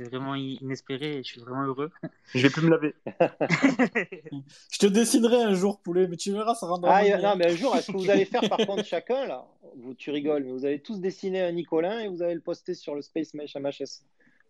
vraiment 0.00 0.34
inespéré 0.34 1.18
et 1.18 1.22
je 1.22 1.28
suis 1.28 1.40
vraiment 1.40 1.64
heureux. 1.64 1.90
Je 2.34 2.42
vais 2.42 2.50
plus 2.50 2.62
me 2.62 2.70
laver. 2.70 2.94
Je 4.72 4.78
te 4.78 4.86
dessinerai 4.86 5.42
un 5.42 5.54
jour, 5.54 5.80
poulet, 5.80 6.08
mais 6.08 6.16
tu 6.16 6.32
verras, 6.32 6.54
ça 6.54 6.66
rendra. 6.66 6.96
Ah, 6.96 7.18
non, 7.18 7.36
mais 7.36 7.52
un 7.52 7.56
jour, 7.56 7.76
est-ce 7.76 7.92
que 7.92 7.96
vous 7.96 8.10
allez 8.10 8.24
faire 8.24 8.48
par 8.48 8.58
contre 8.66 8.84
chacun, 8.84 9.26
là? 9.26 9.46
Vous, 9.76 9.94
Tu 9.94 10.10
rigoles, 10.10 10.44
mais 10.44 10.52
vous 10.52 10.64
allez 10.64 10.80
tous 10.80 11.00
dessiner 11.00 11.42
un 11.42 11.52
Nicolin 11.52 12.00
et 12.00 12.08
vous 12.08 12.22
allez 12.22 12.34
le 12.34 12.40
poster 12.40 12.74
sur 12.74 12.94
le 12.94 13.02
Space 13.02 13.34
Mesh 13.34 13.56
MHS. 13.56 14.02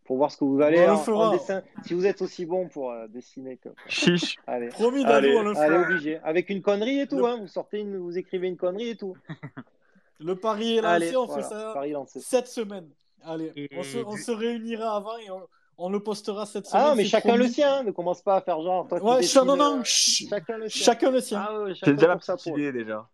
Pour 0.05 0.17
voir 0.17 0.31
ce 0.31 0.37
que 0.37 0.45
vous 0.45 0.61
allez 0.61 0.85
en, 0.87 0.95
en 0.97 1.33
dessin. 1.33 1.63
Si 1.85 1.95
vous 1.95 2.07
êtes 2.07 2.23
aussi 2.23 2.45
bon 2.47 2.69
pour 2.69 2.91
euh, 2.91 3.07
dessiner 3.09 3.57
que. 3.57 3.69
Chiche. 3.89 4.37
Allez, 4.47 4.69
Promis, 4.69 5.05
Allez, 5.05 5.37
on 5.37 5.43
le 5.43 5.57
allez 5.57 5.75
fera. 5.77 5.83
obligé. 5.91 6.19
Avec 6.25 6.51
une 6.51 6.61
connerie 6.63 7.01
et 7.01 7.07
tout, 7.07 7.19
Le- 7.19 7.25
hein. 7.27 7.39
Vous 7.41 7.49
sortez 7.49 7.81
une, 7.81 7.97
vous 7.99 8.19
écrivez 8.19 8.49
une 8.49 8.57
connerie 8.57 8.91
et 8.91 8.97
tout. 8.97 9.17
Le 10.21 10.37
pari 10.37 10.77
est 10.77 10.83
lancé, 10.83 10.95
Allez, 10.95 11.17
on 11.17 11.27
voilà, 11.27 11.43
fait 11.43 11.49
ça 11.55 11.71
Paris 11.75 11.91
lancé. 11.93 12.21
cette 12.21 12.47
semaine. 12.47 12.89
Allez, 13.25 13.53
Et 13.57 13.69
on 13.77 13.83
se, 13.83 13.99
on 13.99 14.15
du- 14.15 14.23
se 14.23 14.31
réunira 14.31 14.97
avant 14.97 15.17
et 15.19 15.31
on, 15.31 15.43
on 15.79 15.89
le 15.91 16.01
postera 16.01 16.47
cette 16.47 16.67
semaine. 16.67 16.83
Ah 16.85 16.91
non, 16.91 16.95
mais 16.97 17.05
chacun 17.05 17.31
promis. 17.31 17.45
le 17.47 17.51
sien. 17.51 17.75
hein. 17.79 17.83
Ne 17.83 17.91
commence 17.91 18.23
pas 18.23 18.37
à 18.37 18.41
faire 18.41 18.61
genre. 18.61 18.87
Toi, 18.89 19.03
Ouais, 19.03 19.21
dessines, 19.21 19.43
non, 19.45 19.57
non, 19.57 19.79
euh, 19.79 19.83
chacun 19.85 20.59
le 20.59 20.69
sien. 20.69 20.85
Chacun 20.85 21.11
le 21.11 21.21
sien. 21.21 21.45
Ah 21.49 21.61
ouais, 21.61 21.69
J'ai 21.71 21.75
chacun 21.81 21.93
déjà 21.95 22.07
la 22.09 22.17
petite 22.17 22.47
idée 22.47 22.73
déjà. 22.73 23.09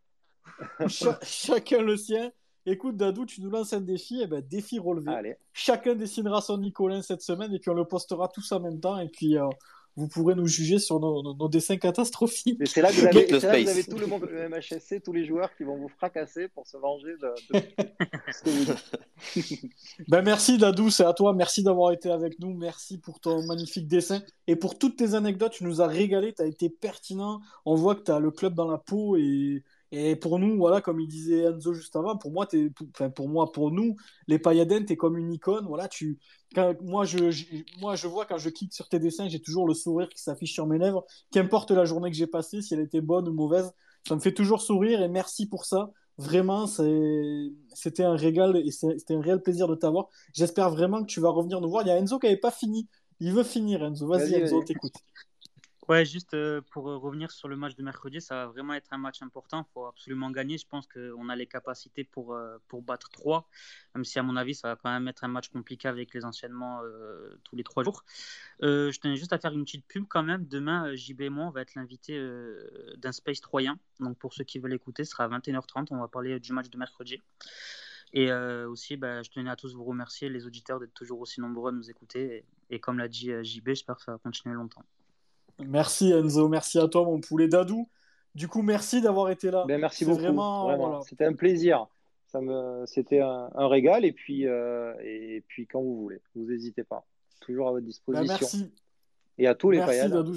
Cha- 0.89 1.19
chacun 1.23 1.83
le 1.83 1.97
sien. 1.97 2.31
Écoute, 2.71 2.97
Dadou, 2.97 3.27
tu 3.27 3.41
nous 3.41 3.51
lances 3.51 3.73
un 3.73 3.81
défi. 3.81 4.21
Eh 4.23 4.27
ben, 4.27 4.41
défi 4.41 4.79
relevé. 4.79 5.11
Allez. 5.13 5.37
Chacun 5.53 5.95
dessinera 5.95 6.41
son 6.41 6.59
Nicolin 6.59 7.03
cette 7.03 7.23
semaine 7.23 7.53
et 7.55 7.59
puis 7.59 7.71
on 7.71 7.75
le 7.75 7.85
postera 7.85 8.29
tous 8.29 8.51
en 8.53 8.61
même 8.61 8.81
temps. 8.81 8.99
Et 8.99 9.09
puis 9.09 9.37
euh, 9.39 9.47
vous 9.97 10.07
pourrez 10.07 10.37
nous 10.37 10.47
juger 10.47 10.79
sur 10.79 11.01
nos, 11.01 11.23
nos- 11.25 11.35
nos 11.35 11.49
dessins 11.49 11.77
catastrophiques. 11.77 12.61
Et 12.61 12.67
c'est 12.67 12.83
là 12.83 12.91
que 12.91 12.95
vous 12.95 13.07
avez, 13.07 13.27
là 13.27 13.39
que 13.41 13.63
vous 13.65 13.69
avez 13.71 13.85
tout 13.85 13.99
le 13.99 14.07
monde, 14.07 14.29
le 14.31 14.49
MHSC, 14.49 15.03
tous 15.05 15.13
les 15.13 15.25
joueurs 15.25 15.55
qui 15.57 15.65
vont 15.65 15.77
vous 15.77 15.89
fracasser 15.89 16.47
pour 16.49 16.67
se 16.69 16.77
venger 16.77 17.15
de, 17.21 17.59
de 17.59 17.65
ce 18.33 18.43
que 18.45 18.51
vous 18.51 18.65
dites. 18.65 19.71
Ben, 20.09 20.23
merci 20.23 20.57
Dadou, 20.59 20.91
c'est 20.91 21.05
à 21.05 21.13
toi. 21.13 21.35
Merci 21.35 21.65
d'avoir 21.65 21.91
été 21.93 22.11
avec 22.11 22.39
nous. 22.39 22.55
Merci 22.55 22.99
pour 22.99 23.19
ton 23.19 23.45
magnifique 23.45 23.89
dessin 23.89 24.23
et 24.47 24.55
pour 24.55 24.79
toutes 24.79 24.97
tes 24.97 25.15
anecdotes. 25.15 25.53
Tu 25.53 25.65
nous 25.65 25.81
as 25.83 25.89
régalé, 25.89 26.33
tu 26.33 26.43
as 26.43 26.47
été 26.47 26.71
pertinent. 26.71 27.41
On 27.65 27.75
voit 27.75 27.97
que 27.97 28.03
tu 28.03 28.13
as 28.13 28.21
le 28.21 28.31
club 28.31 28.55
dans 28.55 28.71
la 28.71 28.79
peau 28.79 29.17
et, 29.17 29.65
et 29.91 30.17
pour 30.17 30.39
nous, 30.39 30.57
voilà, 30.57 30.81
comme 30.81 31.01
il 31.01 31.09
disait 31.09 31.45
Enzo 31.45 31.73
juste 31.73 31.97
avant, 31.97 32.17
pour 32.17 32.31
moi, 32.31 32.47
t'es, 32.47 32.71
pour, 32.71 32.87
enfin, 32.95 33.11
pour 33.11 33.29
moi, 33.29 33.53
pour 33.53 33.71
nous, 33.71 33.97
les 34.27 34.39
Payaden, 34.39 34.85
tu 34.85 34.93
es 34.93 34.97
comme 34.97 35.17
une 35.17 35.33
icône. 35.33 35.67
Voilà, 35.67 35.89
tu, 35.89 36.19
quand, 36.55 36.75
moi, 36.83 37.05
je, 37.05 37.31
je- 37.31 37.45
moi, 37.81 37.97
je 37.97 38.07
vois 38.07 38.27
quand 38.27 38.39
je 38.39 38.51
clique 38.51 38.75
sur 38.75 38.89
tes 38.89 38.99
dessins, 38.99 39.29
j'ai 39.29 39.41
toujours 39.41 39.67
le 39.67 39.75
sourire 39.75 40.09
qui 40.09 40.21
s'affiche 40.23 40.53
sur 40.53 40.67
mes 40.67 40.79
lèvres. 40.79 41.05
Qu'importe 41.31 41.71
la 41.71 41.85
journée 41.87 42.11
que 42.11 42.17
j'ai 42.17 42.27
passée, 42.27 42.61
si 42.63 42.75
elle 42.75 42.81
était 42.81 43.01
bonne 43.01 43.29
ou 43.29 43.33
mauvaise, 43.33 43.73
ça 44.07 44.15
me 44.15 44.21
fait 44.21 44.33
toujours 44.35 44.61
sourire 44.63 45.01
et 45.03 45.09
merci 45.09 45.47
pour 45.49 45.65
ça. 45.65 45.91
Vraiment, 46.19 46.67
c'était 46.67 48.03
un 48.05 48.17
régal 48.17 48.57
et 48.57 48.71
c'était 48.71 49.15
un 49.15 49.21
réel 49.21 49.41
plaisir 49.43 49.69
de 49.69 49.75
t'avoir. 49.75 50.09
J'espère 50.35 50.71
vraiment 50.71 51.01
que 51.03 51.07
tu 51.07 51.21
vas 51.21 51.31
revenir 51.31 51.61
nous 51.61 51.71
voir. 51.71 51.83
Il 51.85 51.89
y 51.89 51.91
a 51.91 51.97
Enzo 51.99 52.19
qui 52.19 52.27
n'avait 52.27 52.37
pas 52.39 52.51
fini. 52.51 52.89
Il 53.21 53.33
veut 53.33 53.45
finir, 53.45 53.83
Enzo. 53.85 54.07
Vas-y, 54.07 54.35
Vas-y, 54.35 54.35
Enzo, 54.35 54.63
t'écoute. 54.63 54.95
Ouais, 55.89 56.05
juste 56.05 56.35
euh, 56.35 56.61
pour 56.71 56.91
euh, 56.91 56.99
revenir 56.99 57.31
sur 57.31 57.49
le 57.49 57.57
match 57.57 57.75
de 57.75 57.83
mercredi, 57.83 58.21
ça 58.21 58.35
va 58.35 58.47
vraiment 58.49 58.75
être 58.75 58.93
un 58.93 58.99
match 58.99 59.23
important. 59.23 59.67
Il 59.67 59.73
faut 59.73 59.87
absolument 59.87 60.31
gagner. 60.31 60.59
Je 60.59 60.67
pense 60.67 60.87
qu'on 60.87 61.31
a 61.31 61.37
les 61.37 61.47
capacités 61.47 62.05
pour, 62.05 62.35
euh, 62.35 62.59
pour 62.69 62.83
battre 62.83 63.09
3, 63.09 63.49
même 63.95 64.05
si 64.05 64.19
à 64.19 64.23
mon 64.23 64.37
avis, 64.37 64.55
ça 64.55 64.69
va 64.69 64.77
quand 64.77 64.91
même 64.91 65.09
être 65.09 65.25
un 65.25 65.29
match 65.29 65.49
compliqué 65.49 65.89
avec 65.89 66.13
les 66.13 66.27
enchaînements 66.27 66.83
tous 67.45 67.57
les 67.57 67.65
trois 67.65 67.85
jours. 67.85 68.05
Je 68.61 68.99
tenais 68.99 69.17
juste 69.17 69.33
à 69.33 69.39
faire 69.39 69.53
une 69.53 69.65
petite 69.65 69.87
pub 69.87 70.05
quand 70.09 70.23
même. 70.23 70.47
Demain, 70.47 70.95
JB 70.95 71.23
et 71.23 71.29
moi, 71.31 71.47
on 71.47 71.51
va 71.51 71.63
être 71.63 71.75
l'invité 71.75 72.19
d'un 72.99 73.13
Space 73.13 73.41
troyen. 73.41 73.79
Donc 74.01 74.19
pour 74.19 74.35
ceux 74.35 74.45
qui 74.45 74.59
veulent 74.59 74.75
écouter, 74.75 75.05
ce 75.05 75.13
sera 75.13 75.25
à 75.25 75.29
21h30. 75.29 75.89
On 75.91 76.01
va 76.01 76.09
parler 76.09 76.39
du 76.41 76.53
match 76.53 76.69
de 76.69 76.77
mercredi. 76.79 77.23
Et 78.13 78.31
aussi, 78.33 78.97
bah, 78.97 79.23
je 79.23 79.31
tenais 79.31 79.51
à 79.51 79.57
tous 79.57 79.75
vous 79.75 79.85
remercier, 79.85 80.29
les 80.29 80.47
auditeurs, 80.47 80.81
d'être 80.81 80.95
toujours 80.95 81.21
aussi 81.21 81.41
nombreux 81.41 81.71
à 81.71 81.73
nous 81.73 81.89
écouter. 81.91 82.45
Et, 82.71 82.77
et 82.77 82.81
comme 82.81 82.99
l'a 82.99 83.09
dit 83.09 83.31
JB, 83.43 83.69
j'espère 83.69 83.97
que 83.97 84.03
ça 84.03 84.13
va 84.13 84.19
continuer 84.19 84.55
longtemps. 84.55 84.85
Merci, 85.67 86.13
Enzo. 86.13 86.49
Merci 86.49 86.79
à 86.79 86.89
toi, 86.89 87.05
mon 87.05 87.21
poulet 87.21 87.49
Dadou. 87.49 87.89
Du 88.35 88.47
coup, 88.49 88.63
merci 88.63 89.01
d'avoir 89.01 89.31
été 89.31 89.51
là. 89.51 89.65
Ben, 89.67 89.81
merci 89.81 90.05
beaucoup. 90.05 90.19
Vraiment, 90.19 90.65
vraiment. 90.65 90.89
voilà. 90.89 91.01
C'était 91.03 91.25
un 91.25 91.33
plaisir. 91.35 91.87
Ça 92.27 92.41
me, 92.41 92.85
c'était 92.87 93.21
un, 93.21 93.51
un 93.55 93.69
régal. 93.69 94.05
Et 94.05 94.13
puis, 94.13 94.47
euh, 94.47 94.93
et 95.03 95.43
puis, 95.49 95.67
quand 95.67 95.81
vous 95.81 96.03
voulez, 96.03 96.21
vous 96.35 96.45
n'hésitez 96.45 96.85
pas. 96.85 97.05
Toujours 97.41 97.69
à 97.69 97.71
votre 97.73 97.83
Ben, 97.85 97.89
disposition. 97.89 98.27
merci. 98.29 98.73
Et 99.39 99.47
à 99.47 99.55
tous 99.55 99.71
les 99.71 99.79
Merci, 99.79 100.09
Dadou. 100.09 100.35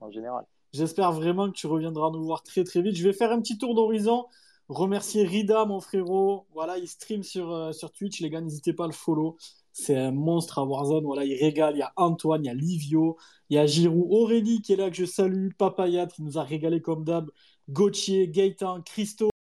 En 0.00 0.10
général. 0.10 0.44
J'espère 0.72 1.12
vraiment 1.12 1.48
que 1.48 1.54
tu 1.54 1.66
reviendras 1.66 2.10
nous 2.10 2.24
voir 2.24 2.42
très 2.42 2.64
très 2.64 2.82
vite. 2.82 2.96
Je 2.96 3.04
vais 3.04 3.12
faire 3.12 3.30
un 3.30 3.40
petit 3.40 3.58
tour 3.58 3.74
d'horizon. 3.74 4.26
Remercier 4.68 5.24
Rida, 5.24 5.64
mon 5.66 5.80
frérot. 5.80 6.46
Voilà, 6.52 6.78
il 6.78 6.88
stream 6.88 7.22
sur, 7.22 7.52
euh, 7.52 7.72
sur 7.72 7.92
Twitch. 7.92 8.20
Les 8.20 8.30
gars, 8.30 8.40
n'hésitez 8.40 8.72
pas 8.72 8.84
à 8.84 8.86
le 8.88 8.92
follow. 8.92 9.36
C'est 9.74 9.96
un 9.98 10.12
monstre 10.12 10.58
à 10.60 10.64
Warzone. 10.64 11.04
Voilà, 11.04 11.24
il 11.24 11.34
régale. 11.34 11.74
Il 11.76 11.80
y 11.80 11.82
a 11.82 11.92
Antoine, 11.96 12.44
il 12.44 12.46
y 12.46 12.50
a 12.50 12.54
Livio, 12.54 13.18
il 13.50 13.56
y 13.56 13.58
a 13.58 13.66
Giroud, 13.66 14.06
Aurélie 14.10 14.62
qui 14.62 14.72
est 14.72 14.76
là 14.76 14.88
que 14.90 14.96
je 14.96 15.04
salue. 15.04 15.50
Papaya 15.58 16.06
qui 16.06 16.22
nous 16.22 16.38
a 16.38 16.44
régalé 16.44 16.80
comme 16.80 17.04
d'hab. 17.04 17.28
Gauthier, 17.68 18.28
Gaëtan, 18.28 18.82
Christo. 18.82 19.33